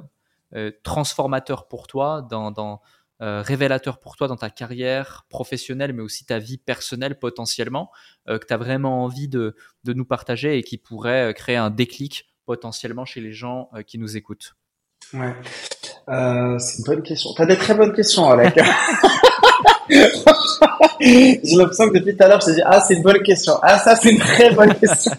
transformateur 0.83 1.67
pour 1.67 1.87
toi, 1.87 2.27
dans 2.29 2.81
révélateur 3.19 3.99
pour 3.99 4.15
toi 4.15 4.27
dans 4.27 4.35
ta 4.35 4.49
carrière 4.49 5.25
professionnelle, 5.29 5.93
mais 5.93 6.01
aussi 6.01 6.25
ta 6.25 6.39
vie 6.39 6.57
personnelle 6.57 7.17
potentiellement, 7.17 7.91
que 8.27 8.45
tu 8.45 8.53
as 8.53 8.57
vraiment 8.57 9.03
envie 9.03 9.27
de, 9.27 9.55
de, 9.83 9.93
nous 9.93 10.05
partager 10.05 10.57
et 10.57 10.63
qui 10.63 10.77
pourrait 10.77 11.33
créer 11.35 11.55
un 11.55 11.69
déclic 11.69 12.29
potentiellement 12.45 13.05
chez 13.05 13.21
les 13.21 13.31
gens 13.31 13.69
qui 13.87 13.97
nous 13.97 14.17
écoutent? 14.17 14.55
Ouais, 15.13 15.35
c'est 16.09 16.79
une 16.79 16.83
bonne 16.85 17.03
question. 17.03 17.31
Tu 17.35 17.41
as 17.41 17.45
des 17.45 17.57
très 17.57 17.75
bonnes 17.75 17.93
questions, 17.93 18.29
Alec. 18.29 18.59
J'ai 20.99 21.55
l'impression 21.55 21.89
que 21.89 21.97
depuis 21.97 22.15
tout 22.15 22.23
à 22.23 22.27
l'heure, 22.27 22.41
je 22.41 22.47
te 22.47 22.51
dis, 22.51 22.61
ah, 22.65 22.81
c'est 22.81 22.95
une 22.95 23.03
bonne 23.03 23.21
question. 23.23 23.53
Ah, 23.61 23.79
ça, 23.79 23.95
c'est 23.95 24.11
une 24.11 24.19
très 24.19 24.51
bonne 24.51 24.73
question. 24.75 25.13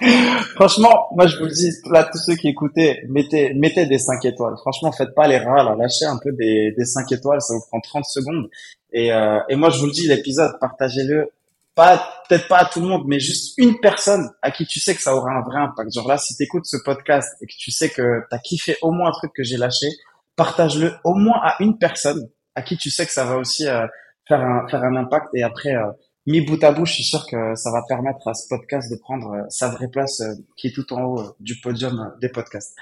Franchement, 0.54 1.08
moi, 1.14 1.26
je 1.26 1.36
vous 1.38 1.44
le 1.44 1.50
dis, 1.50 1.70
là, 1.90 2.08
tous 2.10 2.18
ceux 2.18 2.34
qui 2.34 2.48
écoutaient, 2.48 3.02
mettez, 3.08 3.54
mettez 3.54 3.86
des 3.86 3.98
5 3.98 4.24
étoiles. 4.24 4.54
Franchement, 4.58 4.92
faites 4.92 5.14
pas 5.14 5.26
les 5.26 5.38
rats, 5.38 5.62
là. 5.62 5.74
Lâchez 5.76 6.06
un 6.06 6.18
peu 6.18 6.32
des, 6.32 6.72
des 6.76 6.84
5 6.84 7.10
étoiles, 7.12 7.40
ça 7.40 7.54
vous 7.54 7.64
prend 7.68 7.80
30 7.80 8.04
secondes. 8.04 8.48
Et, 8.92 9.12
euh, 9.12 9.38
et 9.48 9.56
moi, 9.56 9.70
je 9.70 9.78
vous 9.78 9.86
le 9.86 9.92
dis, 9.92 10.06
l'épisode, 10.08 10.52
partagez-le. 10.60 11.30
Pas, 11.74 12.02
peut-être 12.26 12.48
pas 12.48 12.58
à 12.58 12.64
tout 12.64 12.80
le 12.80 12.86
monde, 12.86 13.02
mais 13.06 13.20
juste 13.20 13.52
une 13.58 13.78
personne 13.80 14.30
à 14.40 14.50
qui 14.50 14.64
tu 14.64 14.80
sais 14.80 14.94
que 14.94 15.02
ça 15.02 15.14
aura 15.14 15.30
un 15.30 15.42
vrai 15.42 15.58
impact. 15.58 15.92
Genre 15.92 16.08
là, 16.08 16.16
si 16.16 16.34
tu 16.34 16.42
écoutes 16.42 16.64
ce 16.64 16.78
podcast 16.82 17.28
et 17.42 17.46
que 17.46 17.52
tu 17.58 17.70
sais 17.70 17.90
que 17.90 18.20
tu 18.30 18.34
as 18.34 18.38
kiffé 18.38 18.78
au 18.80 18.92
moins 18.92 19.10
un 19.10 19.12
truc 19.12 19.32
que 19.34 19.42
j'ai 19.42 19.58
lâché, 19.58 19.88
partage-le 20.36 20.94
au 21.04 21.14
moins 21.14 21.40
à 21.42 21.56
une 21.60 21.78
personne 21.78 22.28
à 22.54 22.62
qui 22.62 22.76
tu 22.76 22.90
sais 22.90 23.04
que 23.06 23.12
ça 23.12 23.24
va 23.24 23.36
aussi 23.36 23.68
euh, 23.68 23.86
faire 24.26 24.40
un, 24.40 24.66
faire 24.68 24.82
un 24.82 24.96
impact. 24.96 25.28
Et 25.34 25.42
après, 25.42 25.74
euh, 25.74 25.90
mis 26.26 26.40
bout 26.40 26.62
à 26.64 26.72
bout, 26.72 26.84
je 26.84 26.94
suis 26.94 27.04
sûr 27.04 27.26
que 27.26 27.54
ça 27.54 27.70
va 27.70 27.82
permettre 27.88 28.26
à 28.28 28.34
ce 28.34 28.48
podcast 28.48 28.90
de 28.90 28.96
prendre 28.96 29.32
euh, 29.32 29.42
sa 29.48 29.68
vraie 29.68 29.88
place 29.88 30.20
euh, 30.20 30.34
qui 30.56 30.68
est 30.68 30.72
tout 30.72 30.92
en 30.92 31.02
haut 31.04 31.36
du 31.40 31.60
podium 31.60 32.14
des 32.20 32.28
podcasts. 32.28 32.74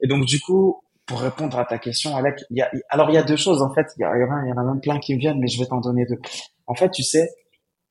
Et 0.00 0.06
donc, 0.06 0.24
du 0.24 0.40
coup, 0.40 0.82
pour 1.06 1.20
répondre 1.20 1.58
à 1.58 1.64
ta 1.64 1.78
question, 1.78 2.16
Alec, 2.16 2.40
y 2.50 2.62
a, 2.62 2.70
alors 2.88 3.10
il 3.10 3.14
y 3.14 3.18
a 3.18 3.22
deux 3.22 3.36
choses 3.36 3.62
en 3.62 3.72
fait. 3.72 3.86
Il 3.96 4.02
y, 4.02 4.04
a, 4.04 4.16
il 4.16 4.48
y 4.48 4.52
en 4.52 4.56
a 4.58 4.64
même 4.64 4.80
plein 4.80 4.98
qui 4.98 5.14
me 5.14 5.20
viennent, 5.20 5.38
mais 5.38 5.48
je 5.48 5.58
vais 5.58 5.66
t'en 5.66 5.80
donner 5.80 6.06
deux. 6.06 6.20
En 6.66 6.74
fait, 6.74 6.90
tu 6.90 7.02
sais, 7.02 7.30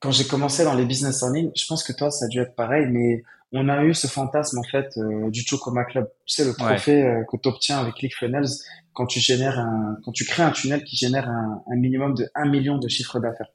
quand 0.02 0.10
j'ai 0.10 0.24
commencé 0.24 0.64
dans 0.64 0.74
les 0.74 0.84
business 0.84 1.22
en 1.22 1.30
ligne, 1.30 1.50
je 1.56 1.64
pense 1.66 1.84
que 1.84 1.92
toi, 1.92 2.10
ça 2.10 2.26
a 2.26 2.28
dû 2.28 2.40
être 2.40 2.54
pareil, 2.54 2.86
mais 2.90 3.22
on 3.52 3.68
a 3.68 3.84
eu 3.84 3.94
ce 3.94 4.08
fantasme 4.08 4.58
en 4.58 4.62
fait 4.64 4.98
du 5.28 5.42
Chocoma 5.42 5.84
Club. 5.84 6.10
Tu 6.26 6.34
sais, 6.34 6.44
le 6.44 6.54
trophée 6.54 7.22
que 7.30 7.36
tu 7.36 7.48
obtiens 7.48 7.78
avec 7.78 7.94
ClickFunnels 7.94 8.48
quand 8.92 9.06
tu 9.06 9.20
génères 9.20 9.58
un, 9.58 9.96
quand 10.04 10.12
tu 10.12 10.24
crées 10.24 10.42
un 10.42 10.50
tunnel 10.50 10.84
qui 10.84 10.96
génère 10.96 11.28
un, 11.28 11.62
un 11.70 11.76
minimum 11.76 12.14
de 12.14 12.28
1 12.34 12.48
million 12.48 12.78
de 12.78 12.88
chiffre 12.88 13.20
d'affaires. 13.20 13.50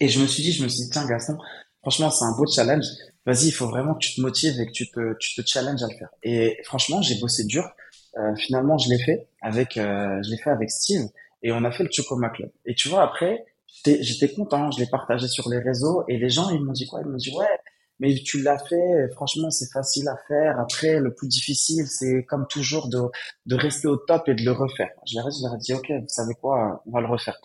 Et 0.00 0.08
je 0.08 0.20
me 0.20 0.26
suis 0.26 0.42
dit, 0.42 0.52
je 0.52 0.62
me 0.62 0.68
suis 0.68 0.84
dit, 0.84 0.90
tiens, 0.90 1.06
Gaston, 1.06 1.38
franchement, 1.82 2.10
c'est 2.10 2.24
un 2.24 2.36
beau 2.36 2.46
challenge. 2.46 2.84
Vas-y, 3.26 3.48
il 3.48 3.52
faut 3.52 3.68
vraiment 3.68 3.94
que 3.94 4.00
tu 4.00 4.14
te 4.14 4.20
motives 4.20 4.60
et 4.60 4.66
que 4.66 4.72
tu 4.72 4.90
te, 4.90 5.16
tu 5.18 5.34
te 5.34 5.46
challenges 5.46 5.82
à 5.82 5.88
le 5.88 5.96
faire. 5.96 6.08
Et 6.22 6.58
franchement, 6.64 7.02
j'ai 7.02 7.18
bossé 7.20 7.44
dur. 7.44 7.68
Euh, 8.16 8.34
finalement, 8.36 8.78
je 8.78 8.88
l'ai 8.88 8.98
fait 8.98 9.28
avec, 9.40 9.76
euh, 9.76 10.22
je 10.22 10.30
l'ai 10.30 10.38
fait 10.38 10.50
avec 10.50 10.70
Steve 10.70 11.08
et 11.42 11.52
on 11.52 11.64
a 11.64 11.70
fait 11.70 11.84
le 11.84 11.90
Chocoma 11.90 12.30
Club. 12.30 12.50
Et 12.64 12.74
tu 12.74 12.88
vois, 12.88 13.02
après, 13.02 13.44
j'étais 13.84 14.32
content, 14.32 14.70
je 14.70 14.80
l'ai 14.80 14.86
partagé 14.86 15.28
sur 15.28 15.48
les 15.48 15.58
réseaux 15.58 16.04
et 16.08 16.18
les 16.18 16.30
gens, 16.30 16.50
ils 16.50 16.62
m'ont 16.62 16.72
dit 16.72 16.86
quoi? 16.86 17.00
Ils 17.02 17.08
m'ont 17.08 17.16
dit, 17.16 17.30
ouais, 17.36 17.46
mais 18.00 18.14
tu 18.14 18.42
l'as 18.42 18.58
fait, 18.58 19.08
franchement, 19.12 19.50
c'est 19.50 19.70
facile 19.72 20.08
à 20.08 20.16
faire. 20.28 20.58
Après, 20.58 20.98
le 20.98 21.14
plus 21.14 21.28
difficile, 21.28 21.86
c'est 21.86 22.24
comme 22.24 22.46
toujours 22.48 22.88
de, 22.88 23.00
de 23.46 23.54
rester 23.54 23.88
au 23.88 23.96
top 23.96 24.28
et 24.28 24.34
de 24.34 24.42
le 24.44 24.52
refaire. 24.52 24.90
Je 25.06 25.16
leur, 25.16 25.28
ai, 25.28 25.30
je 25.30 25.42
leur 25.42 25.54
ai 25.54 25.58
dit, 25.58 25.74
OK, 25.74 25.90
vous 25.90 26.08
savez 26.08 26.34
quoi, 26.34 26.82
on 26.86 26.90
va 26.90 27.00
le 27.00 27.06
refaire. 27.06 27.38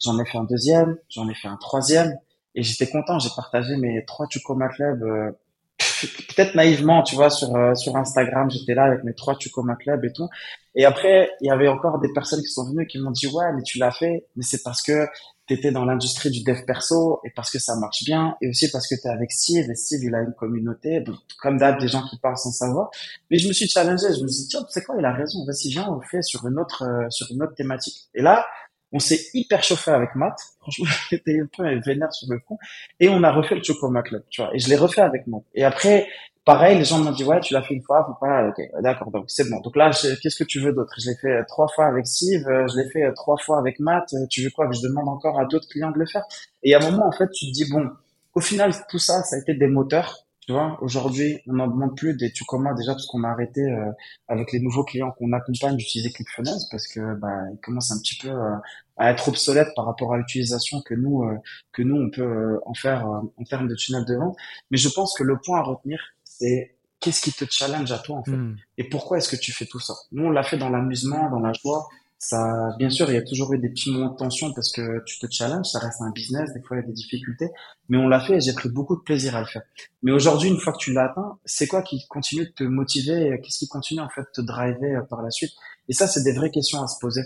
J'en 0.00 0.18
ai 0.18 0.24
fait 0.24 0.38
un 0.38 0.44
deuxième, 0.44 0.96
j'en 1.08 1.28
ai 1.28 1.34
fait 1.34 1.48
un 1.48 1.56
troisième, 1.56 2.18
et 2.54 2.62
j'étais 2.62 2.88
content. 2.90 3.18
J'ai 3.18 3.30
partagé 3.34 3.76
mes 3.76 4.04
trois 4.04 4.26
Tucoma 4.26 4.68
Club. 4.68 5.02
Euh, 5.02 5.30
peut-être 6.28 6.54
naïvement, 6.54 7.02
tu 7.02 7.14
vois, 7.14 7.30
sur 7.30 7.54
euh, 7.56 7.74
sur 7.74 7.96
Instagram, 7.96 8.50
j'étais 8.50 8.74
là 8.74 8.84
avec 8.84 9.04
mes 9.04 9.14
trois 9.14 9.36
Tucoma 9.36 9.76
Club 9.76 10.04
et 10.04 10.12
tout. 10.12 10.28
Et 10.74 10.84
après, 10.84 11.30
il 11.40 11.46
y 11.48 11.50
avait 11.50 11.68
encore 11.68 12.00
des 12.00 12.12
personnes 12.12 12.40
qui 12.40 12.48
sont 12.48 12.68
venues 12.68 12.86
qui 12.86 12.98
m'ont 12.98 13.10
dit 13.10 13.26
ouais, 13.28 13.52
mais 13.54 13.62
tu 13.62 13.78
l'as 13.78 13.90
fait, 13.92 14.26
mais 14.36 14.42
c'est 14.42 14.62
parce 14.62 14.82
que 14.82 15.06
tu 15.46 15.54
étais 15.54 15.72
dans 15.72 15.84
l'industrie 15.84 16.30
du 16.30 16.42
dev 16.42 16.64
perso 16.66 17.20
et 17.24 17.30
parce 17.30 17.50
que 17.50 17.58
ça 17.58 17.76
marche 17.76 18.04
bien 18.04 18.36
et 18.40 18.48
aussi 18.48 18.70
parce 18.70 18.88
que 18.88 18.94
tu 18.94 19.06
es 19.06 19.10
avec 19.10 19.32
Steve 19.32 19.70
et 19.70 19.74
Steve 19.74 20.04
il 20.04 20.14
a 20.14 20.20
une 20.20 20.34
communauté 20.34 21.02
comme 21.40 21.58
d'hab 21.58 21.80
des 21.80 21.88
gens 21.88 22.02
qui 22.08 22.18
parlent 22.18 22.36
sans 22.38 22.52
savoir 22.52 22.90
mais 23.30 23.38
je 23.38 23.48
me 23.48 23.52
suis 23.52 23.68
challengé 23.68 24.06
je 24.16 24.22
me 24.22 24.28
suis 24.28 24.44
dit 24.44 24.48
tiens 24.48 24.64
sais 24.68 24.82
quoi 24.82 24.96
il 24.98 25.04
a 25.04 25.12
raison 25.12 25.44
vas-y 25.44 25.70
viens 25.70 25.88
on 25.88 25.96
le 25.96 26.06
fait 26.06 26.22
sur 26.22 26.46
une 26.46 26.58
autre 26.58 26.84
euh, 26.84 27.10
sur 27.10 27.30
une 27.30 27.42
autre 27.42 27.54
thématique 27.54 28.08
et 28.14 28.22
là 28.22 28.46
on 28.92 28.98
s'est 28.98 29.20
hyper 29.32 29.62
chauffé 29.64 29.90
avec 29.90 30.14
Matt. 30.14 30.38
Franchement, 30.60 30.86
j'étais 31.10 31.40
un 31.40 31.48
peu 31.56 31.64
vénère 31.80 32.12
sur 32.12 32.30
le 32.30 32.38
fond. 32.46 32.58
Et 33.00 33.08
on 33.08 33.22
a 33.22 33.32
refait 33.32 33.54
le 33.54 33.62
Chocoma 33.62 34.02
Club, 34.02 34.22
tu 34.30 34.42
vois. 34.42 34.54
Et 34.54 34.58
je 34.58 34.68
l'ai 34.68 34.76
refait 34.76 35.00
avec 35.00 35.26
Matt. 35.26 35.42
Et 35.54 35.64
après, 35.64 36.08
pareil, 36.44 36.78
les 36.78 36.84
gens 36.84 36.98
m'ont 36.98 37.12
dit, 37.12 37.24
ouais, 37.24 37.40
tu 37.40 37.54
l'as 37.54 37.62
fait 37.62 37.74
une 37.74 37.82
fois, 37.82 38.04
faut 38.06 38.26
ok, 38.26 38.82
d'accord, 38.82 39.10
donc 39.10 39.24
c'est 39.28 39.48
bon. 39.48 39.60
Donc 39.60 39.76
là, 39.76 39.90
qu'est-ce 39.90 40.36
que 40.36 40.44
tu 40.44 40.60
veux 40.60 40.72
d'autre? 40.72 40.94
Je 40.98 41.10
l'ai 41.10 41.16
fait 41.16 41.32
euh, 41.32 41.44
trois 41.46 41.68
fois 41.68 41.86
avec 41.86 42.06
Steve, 42.06 42.46
euh, 42.48 42.66
je 42.68 42.78
l'ai 42.78 42.90
fait 42.90 43.04
euh, 43.04 43.12
trois 43.14 43.36
fois 43.36 43.58
avec 43.58 43.80
Matt. 43.80 44.14
Tu 44.30 44.42
veux 44.42 44.50
quoi? 44.50 44.68
Que 44.68 44.74
je 44.74 44.82
demande 44.82 45.08
encore 45.08 45.38
à 45.38 45.44
d'autres 45.44 45.68
clients 45.68 45.90
de 45.90 45.98
le 45.98 46.06
faire? 46.06 46.24
Et 46.62 46.74
à 46.74 46.78
un 46.78 46.90
moment, 46.90 47.06
en 47.06 47.12
fait, 47.12 47.30
tu 47.30 47.46
te 47.46 47.52
dis, 47.52 47.70
bon, 47.70 47.90
au 48.34 48.40
final, 48.40 48.72
tout 48.88 48.98
ça, 48.98 49.22
ça 49.22 49.36
a 49.36 49.38
été 49.38 49.54
des 49.54 49.66
moteurs 49.66 50.26
tu 50.46 50.50
vois, 50.52 50.76
aujourd'hui, 50.82 51.38
on 51.46 51.52
n'en 51.52 51.68
demande 51.68 51.96
plus 51.96 52.14
des 52.16 52.32
Tucoma 52.32 52.74
déjà 52.74 52.92
parce 52.92 53.06
qu'on 53.06 53.22
a 53.22 53.28
arrêté 53.28 53.60
euh, 53.60 53.92
avec 54.26 54.50
les 54.50 54.58
nouveaux 54.58 54.82
clients 54.82 55.12
qu'on 55.12 55.32
accompagne 55.32 55.76
d'utiliser 55.76 56.10
ClickFunnels 56.10 56.58
parce 56.68 56.88
que 56.88 57.14
bah, 57.14 57.28
ils 57.52 57.60
commencent 57.60 57.92
un 57.92 57.98
petit 58.00 58.16
peu 58.16 58.28
euh, 58.28 58.56
à 58.96 59.12
être 59.12 59.28
obsolètes 59.28 59.68
par 59.76 59.86
rapport 59.86 60.12
à 60.14 60.16
l'utilisation 60.16 60.80
que 60.82 60.94
nous 60.94 61.22
euh, 61.22 61.36
que 61.72 61.82
nous 61.82 61.94
on 61.94 62.10
peut 62.10 62.58
en 62.66 62.74
faire 62.74 63.06
en 63.06 63.44
termes 63.44 63.68
de 63.68 63.76
tunnel 63.76 64.04
de 64.04 64.16
vente. 64.16 64.36
Mais 64.72 64.78
je 64.78 64.88
pense 64.88 65.16
que 65.16 65.22
le 65.22 65.38
point 65.38 65.60
à 65.60 65.62
retenir, 65.62 66.00
c'est 66.38 66.76
qu'est-ce 67.00 67.20
qui 67.22 67.32
te 67.32 67.44
challenge 67.50 67.90
à 67.92 67.98
toi 67.98 68.16
en 68.16 68.24
fait? 68.24 68.32
Hmm. 68.32 68.56
et 68.78 68.84
pourquoi 68.84 69.18
est-ce 69.18 69.28
que 69.28 69.36
tu 69.36 69.52
fais 69.52 69.66
tout 69.66 69.80
ça? 69.80 69.94
Nous, 70.12 70.24
on 70.24 70.30
l'a 70.30 70.42
fait 70.42 70.58
dans 70.58 70.70
l'amusement, 70.70 71.30
dans 71.30 71.40
la 71.40 71.52
joie 71.52 71.88
ça, 72.24 72.70
bien 72.78 72.88
sûr, 72.88 73.10
il 73.10 73.14
y 73.14 73.18
a 73.18 73.22
toujours 73.22 73.52
eu 73.52 73.58
des 73.58 73.68
petits 73.68 73.90
moments 73.90 74.12
de 74.12 74.16
tension 74.16 74.52
parce 74.52 74.70
que 74.70 75.02
tu 75.06 75.18
te 75.18 75.26
challenges, 75.28 75.66
ça 75.66 75.80
reste 75.80 76.00
un 76.02 76.12
business, 76.12 76.52
des 76.54 76.62
fois 76.62 76.76
il 76.76 76.80
y 76.80 76.84
a 76.84 76.86
des 76.86 76.92
difficultés, 76.92 77.48
mais 77.88 77.98
on 77.98 78.06
l'a 78.06 78.20
fait 78.20 78.36
et 78.36 78.40
j'ai 78.40 78.52
pris 78.52 78.68
beaucoup 78.68 78.94
de 78.94 79.00
plaisir 79.02 79.34
à 79.34 79.40
le 79.40 79.46
faire. 79.46 79.62
Mais 80.04 80.12
aujourd'hui, 80.12 80.48
une 80.48 80.60
fois 80.60 80.72
que 80.72 80.78
tu 80.78 80.92
l'as 80.92 81.06
atteint, 81.06 81.36
c'est 81.44 81.66
quoi 81.66 81.82
qui 81.82 82.06
continue 82.06 82.44
de 82.44 82.52
te 82.52 82.62
motiver 82.62 83.40
Qu'est-ce 83.42 83.58
qui 83.58 83.66
continue 83.66 84.00
en 84.00 84.08
fait 84.08 84.20
de 84.20 84.30
te 84.34 84.40
driver 84.40 84.98
euh, 84.98 85.02
par 85.02 85.20
la 85.20 85.32
suite? 85.32 85.50
Et 85.88 85.94
ça, 85.94 86.06
c'est 86.06 86.22
des 86.22 86.32
vraies 86.32 86.52
questions 86.52 86.80
à 86.80 86.86
se 86.86 87.00
poser. 87.00 87.22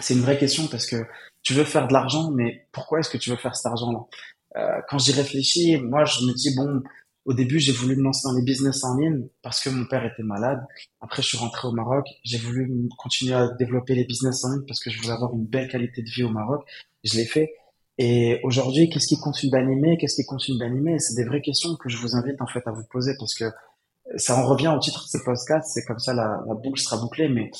C'est 0.00 0.14
une 0.14 0.22
vraie 0.22 0.38
question 0.38 0.66
parce 0.66 0.86
que 0.86 1.06
tu 1.44 1.54
veux 1.54 1.62
faire 1.64 1.86
de 1.86 1.92
l'argent, 1.92 2.32
mais 2.32 2.66
pourquoi 2.72 2.98
est-ce 2.98 3.10
que 3.10 3.18
tu 3.18 3.30
veux 3.30 3.36
faire 3.36 3.54
cet 3.54 3.66
argent-là? 3.66 4.00
Euh, 4.56 4.80
Quand 4.88 4.98
j'y 4.98 5.12
réfléchis, 5.12 5.76
moi, 5.76 6.04
je 6.04 6.26
me 6.26 6.34
dis 6.34 6.52
bon, 6.56 6.82
au 7.26 7.34
début, 7.34 7.58
j'ai 7.58 7.72
voulu 7.72 7.96
me 7.96 8.02
lancer 8.02 8.22
dans 8.24 8.34
les 8.34 8.42
business 8.42 8.82
en 8.82 8.96
ligne 8.96 9.26
parce 9.42 9.60
que 9.60 9.68
mon 9.68 9.84
père 9.84 10.04
était 10.04 10.22
malade. 10.22 10.60
Après, 11.00 11.22
je 11.22 11.28
suis 11.28 11.38
rentré 11.38 11.68
au 11.68 11.72
Maroc. 11.72 12.06
J'ai 12.24 12.38
voulu 12.38 12.88
continuer 12.96 13.34
à 13.34 13.48
développer 13.48 13.94
les 13.94 14.04
business 14.04 14.44
en 14.44 14.52
ligne 14.52 14.64
parce 14.66 14.80
que 14.80 14.90
je 14.90 14.98
voulais 15.00 15.12
avoir 15.12 15.34
une 15.34 15.44
belle 15.44 15.68
qualité 15.68 16.02
de 16.02 16.08
vie 16.08 16.24
au 16.24 16.30
Maroc. 16.30 16.62
Je 17.04 17.16
l'ai 17.16 17.26
fait. 17.26 17.54
Et 17.98 18.40
aujourd'hui, 18.44 18.88
qu'est-ce 18.88 19.06
qui 19.06 19.20
continue 19.20 19.50
d'animer 19.50 19.98
Qu'est-ce 19.98 20.16
qui 20.16 20.24
continue 20.24 20.58
d'animer 20.58 20.98
C'est 20.98 21.14
des 21.14 21.24
vraies 21.24 21.42
questions 21.42 21.76
que 21.76 21.90
je 21.90 21.98
vous 21.98 22.16
invite 22.16 22.40
en 22.40 22.46
fait 22.46 22.66
à 22.66 22.72
vous 22.72 22.84
poser 22.90 23.12
parce 23.18 23.34
que 23.34 23.44
ça 24.16 24.36
en 24.36 24.46
revient 24.46 24.68
au 24.68 24.78
titre 24.78 25.04
de 25.04 25.18
ce 25.18 25.22
podcast. 25.22 25.70
C'est 25.74 25.84
comme 25.84 25.98
ça 25.98 26.14
la, 26.14 26.42
la 26.48 26.54
boucle 26.54 26.80
sera 26.80 26.96
bouclée. 26.96 27.28
Mais 27.28 27.50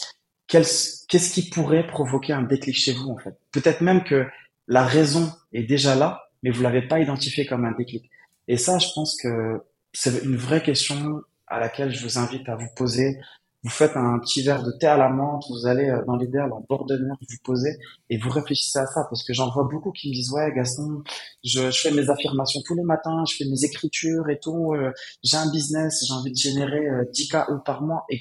qu'est-ce 0.49 1.31
qui 1.33 1.49
pourrait 1.51 1.87
provoquer 1.87 2.33
un 2.33 2.43
déclic 2.43 2.75
chez 2.75 2.93
vous 2.93 3.11
en 3.11 3.19
fait? 3.19 3.35
Peut-être 3.53 3.83
même 3.83 4.03
que 4.03 4.27
la 4.67 4.85
raison 4.85 5.31
est 5.53 5.65
déjà 5.65 5.95
là, 5.95 6.23
mais 6.43 6.51
vous 6.51 6.63
l'avez 6.63 6.83
pas 6.83 7.01
identifié 7.01 7.47
comme 7.47 7.65
un 7.65 7.73
déclic. 7.73 8.10
Et 8.51 8.57
ça, 8.57 8.79
je 8.79 8.89
pense 8.97 9.17
que 9.17 9.63
c'est 9.93 10.25
une 10.25 10.35
vraie 10.35 10.61
question 10.61 11.21
à 11.47 11.61
laquelle 11.61 11.93
je 11.93 12.03
vous 12.03 12.19
invite 12.19 12.49
à 12.49 12.57
vous 12.57 12.67
poser. 12.75 13.17
Vous 13.63 13.71
faites 13.71 13.97
un 13.97 14.19
petit 14.19 14.43
verre 14.43 14.65
de 14.65 14.73
thé 14.73 14.89
à 14.89 14.97
la 14.97 15.09
menthe, 15.09 15.45
vous 15.49 15.67
allez 15.67 15.89
euh, 15.89 16.03
dans 16.05 16.17
l'idéal 16.17 16.53
en 16.53 16.61
bord 16.69 16.85
de 16.85 16.97
mer, 16.97 17.15
vous 17.21 17.37
posez 17.45 17.79
et 18.09 18.19
vous 18.19 18.29
réfléchissez 18.29 18.81
à 18.81 18.87
ça 18.87 19.07
parce 19.09 19.23
que 19.23 19.33
j'en 19.35 19.53
vois 19.53 19.69
beaucoup 19.71 19.93
qui 19.93 20.09
me 20.09 20.15
disent 20.15 20.33
ouais 20.33 20.51
Gaston, 20.53 21.05
je, 21.45 21.71
je, 21.71 21.81
fais 21.81 21.93
mes 21.93 22.11
affirmations 22.11 22.61
tous 22.67 22.75
les 22.75 22.83
matins, 22.83 23.23
je 23.31 23.37
fais 23.37 23.45
mes 23.45 23.65
écritures 23.65 24.29
et 24.31 24.41
tout, 24.41 24.73
euh, 24.73 24.91
j'ai 25.23 25.37
un 25.37 25.49
business, 25.53 26.05
j'ai 26.05 26.13
envie 26.13 26.33
de 26.33 26.37
générer 26.37 26.89
10 27.13 27.35
euh, 27.35 27.43
k 27.45 27.65
par 27.65 27.83
mois 27.83 28.05
et 28.11 28.21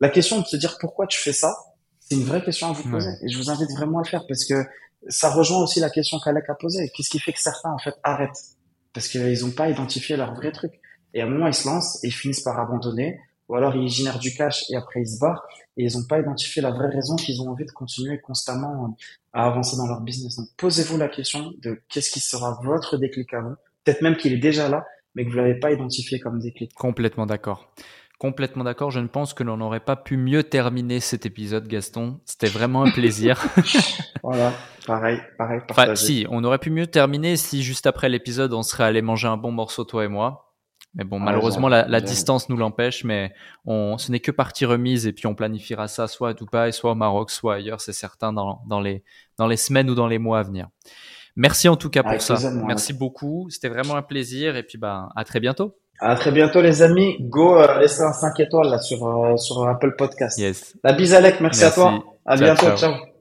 la 0.00 0.08
question 0.08 0.40
de 0.40 0.46
se 0.46 0.56
dire 0.56 0.78
pourquoi 0.80 1.06
tu 1.06 1.18
fais 1.18 1.34
ça, 1.34 1.54
c'est 1.98 2.14
une 2.14 2.24
vraie 2.24 2.42
question 2.42 2.68
à 2.68 2.72
vous 2.72 2.88
poser 2.88 3.10
et 3.22 3.28
je 3.28 3.36
vous 3.36 3.50
invite 3.50 3.70
vraiment 3.72 3.98
à 3.98 4.02
le 4.02 4.08
faire 4.08 4.26
parce 4.26 4.46
que 4.46 4.64
ça 5.08 5.28
rejoint 5.28 5.58
aussi 5.62 5.80
la 5.80 5.90
question 5.90 6.18
qu'Alec 6.20 6.48
a 6.48 6.54
posée. 6.54 6.90
Qu'est-ce 6.94 7.10
qui 7.10 7.18
fait 7.18 7.32
que 7.32 7.40
certains 7.40 7.70
en 7.70 7.78
fait 7.78 7.94
arrêtent 8.02 8.57
parce 8.98 9.06
qu'ils 9.06 9.44
n'ont 9.44 9.52
pas 9.52 9.70
identifié 9.70 10.16
leur 10.16 10.34
vrai 10.34 10.50
truc. 10.50 10.72
Et 11.14 11.20
à 11.20 11.26
un 11.26 11.28
moment, 11.28 11.46
ils 11.46 11.54
se 11.54 11.68
lancent 11.68 12.02
et 12.02 12.08
ils 12.08 12.12
finissent 12.12 12.40
par 12.40 12.58
abandonner, 12.58 13.20
ou 13.48 13.54
alors 13.54 13.76
ils 13.76 13.88
génèrent 13.88 14.18
du 14.18 14.34
cash 14.34 14.64
et 14.70 14.76
après 14.76 15.02
ils 15.02 15.06
se 15.06 15.20
barrent, 15.20 15.46
et 15.76 15.84
ils 15.84 15.96
n'ont 15.96 16.04
pas 16.04 16.18
identifié 16.18 16.60
la 16.62 16.72
vraie 16.72 16.88
raison 16.88 17.14
qu'ils 17.14 17.40
ont 17.40 17.48
envie 17.48 17.64
de 17.64 17.70
continuer 17.70 18.18
constamment 18.18 18.96
à 19.32 19.46
avancer 19.46 19.76
dans 19.76 19.86
leur 19.86 20.00
business. 20.00 20.34
Donc 20.34 20.48
posez-vous 20.56 20.96
la 20.96 21.06
question 21.06 21.52
de 21.62 21.80
qu'est-ce 21.88 22.10
qui 22.10 22.18
sera 22.18 22.58
votre 22.64 22.96
déclic 22.96 23.32
à 23.34 23.40
vous, 23.40 23.54
peut-être 23.84 24.02
même 24.02 24.16
qu'il 24.16 24.32
est 24.32 24.38
déjà 24.38 24.68
là, 24.68 24.84
mais 25.14 25.24
que 25.24 25.30
vous 25.30 25.36
l'avez 25.36 25.60
pas 25.60 25.70
identifié 25.70 26.18
comme 26.18 26.40
déclic. 26.40 26.74
Complètement 26.74 27.26
d'accord. 27.26 27.72
Complètement 28.18 28.64
d'accord. 28.64 28.90
Je 28.90 28.98
ne 28.98 29.06
pense 29.06 29.32
que 29.32 29.44
l'on 29.44 29.58
n'aurait 29.58 29.78
pas 29.78 29.94
pu 29.94 30.16
mieux 30.16 30.42
terminer 30.42 30.98
cet 30.98 31.24
épisode, 31.24 31.68
Gaston. 31.68 32.18
C'était 32.24 32.48
vraiment 32.48 32.82
un 32.82 32.90
plaisir. 32.90 33.46
voilà, 34.24 34.52
pareil, 34.88 35.20
pareil. 35.36 35.60
Enfin, 35.70 35.94
si, 35.94 36.26
on 36.30 36.42
aurait 36.42 36.58
pu 36.58 36.70
mieux 36.70 36.86
terminer 36.86 37.36
si 37.36 37.62
juste 37.62 37.86
après 37.86 38.08
l'épisode, 38.08 38.54
on 38.54 38.62
serait 38.62 38.84
allé 38.84 39.02
manger 39.02 39.28
un 39.28 39.36
bon 39.36 39.52
morceau, 39.52 39.84
toi 39.84 40.04
et 40.04 40.08
moi. 40.08 40.54
Mais 40.94 41.04
bon, 41.04 41.18
ah, 41.20 41.24
malheureusement, 41.26 41.68
la, 41.68 42.00
distance 42.00 42.48
nous 42.48 42.56
l'empêche, 42.56 43.04
mais 43.04 43.32
on, 43.66 43.98
ce 43.98 44.10
n'est 44.10 44.20
que 44.20 44.30
partie 44.30 44.64
remise 44.64 45.06
et 45.06 45.12
puis 45.12 45.26
on 45.26 45.34
planifiera 45.34 45.86
ça 45.86 46.08
soit 46.08 46.30
à 46.30 46.32
Dubaï, 46.32 46.72
soit 46.72 46.92
au 46.92 46.94
Maroc, 46.94 47.30
soit 47.30 47.56
ailleurs, 47.56 47.82
c'est 47.82 47.92
certain, 47.92 48.32
dans, 48.32 48.62
dans, 48.66 48.80
les, 48.80 49.04
dans 49.36 49.46
les 49.46 49.58
semaines 49.58 49.90
ou 49.90 49.94
dans 49.94 50.08
les 50.08 50.18
mois 50.18 50.40
à 50.40 50.42
venir. 50.42 50.68
Merci 51.36 51.68
en 51.68 51.76
tout 51.76 51.90
cas 51.90 52.02
pour 52.02 52.20
ça. 52.20 52.36
Merci 52.66 52.94
beaucoup. 52.94 53.46
C'était 53.50 53.68
vraiment 53.68 53.94
un 53.94 54.02
plaisir 54.02 54.56
et 54.56 54.62
puis 54.62 54.78
bah, 54.78 55.10
à 55.14 55.24
très 55.24 55.38
bientôt. 55.38 55.76
À 56.00 56.16
très 56.16 56.32
bientôt 56.32 56.62
les 56.62 56.82
amis. 56.82 57.16
Go 57.20 57.58
euh, 57.58 57.78
laissez 57.78 58.02
un 58.02 58.12
5 58.12 58.40
étoiles 58.40 58.70
là 58.70 58.78
sur, 58.78 59.06
euh, 59.06 59.36
sur 59.36 59.68
Apple 59.68 59.94
Podcast. 59.96 60.38
Yes. 60.38 60.74
La 60.82 60.94
bise 60.94 61.14
Alec, 61.14 61.40
merci, 61.40 61.64
à 61.64 61.70
toi. 61.70 62.02
À 62.24 62.36
bientôt. 62.36 62.74
ciao. 62.76 63.17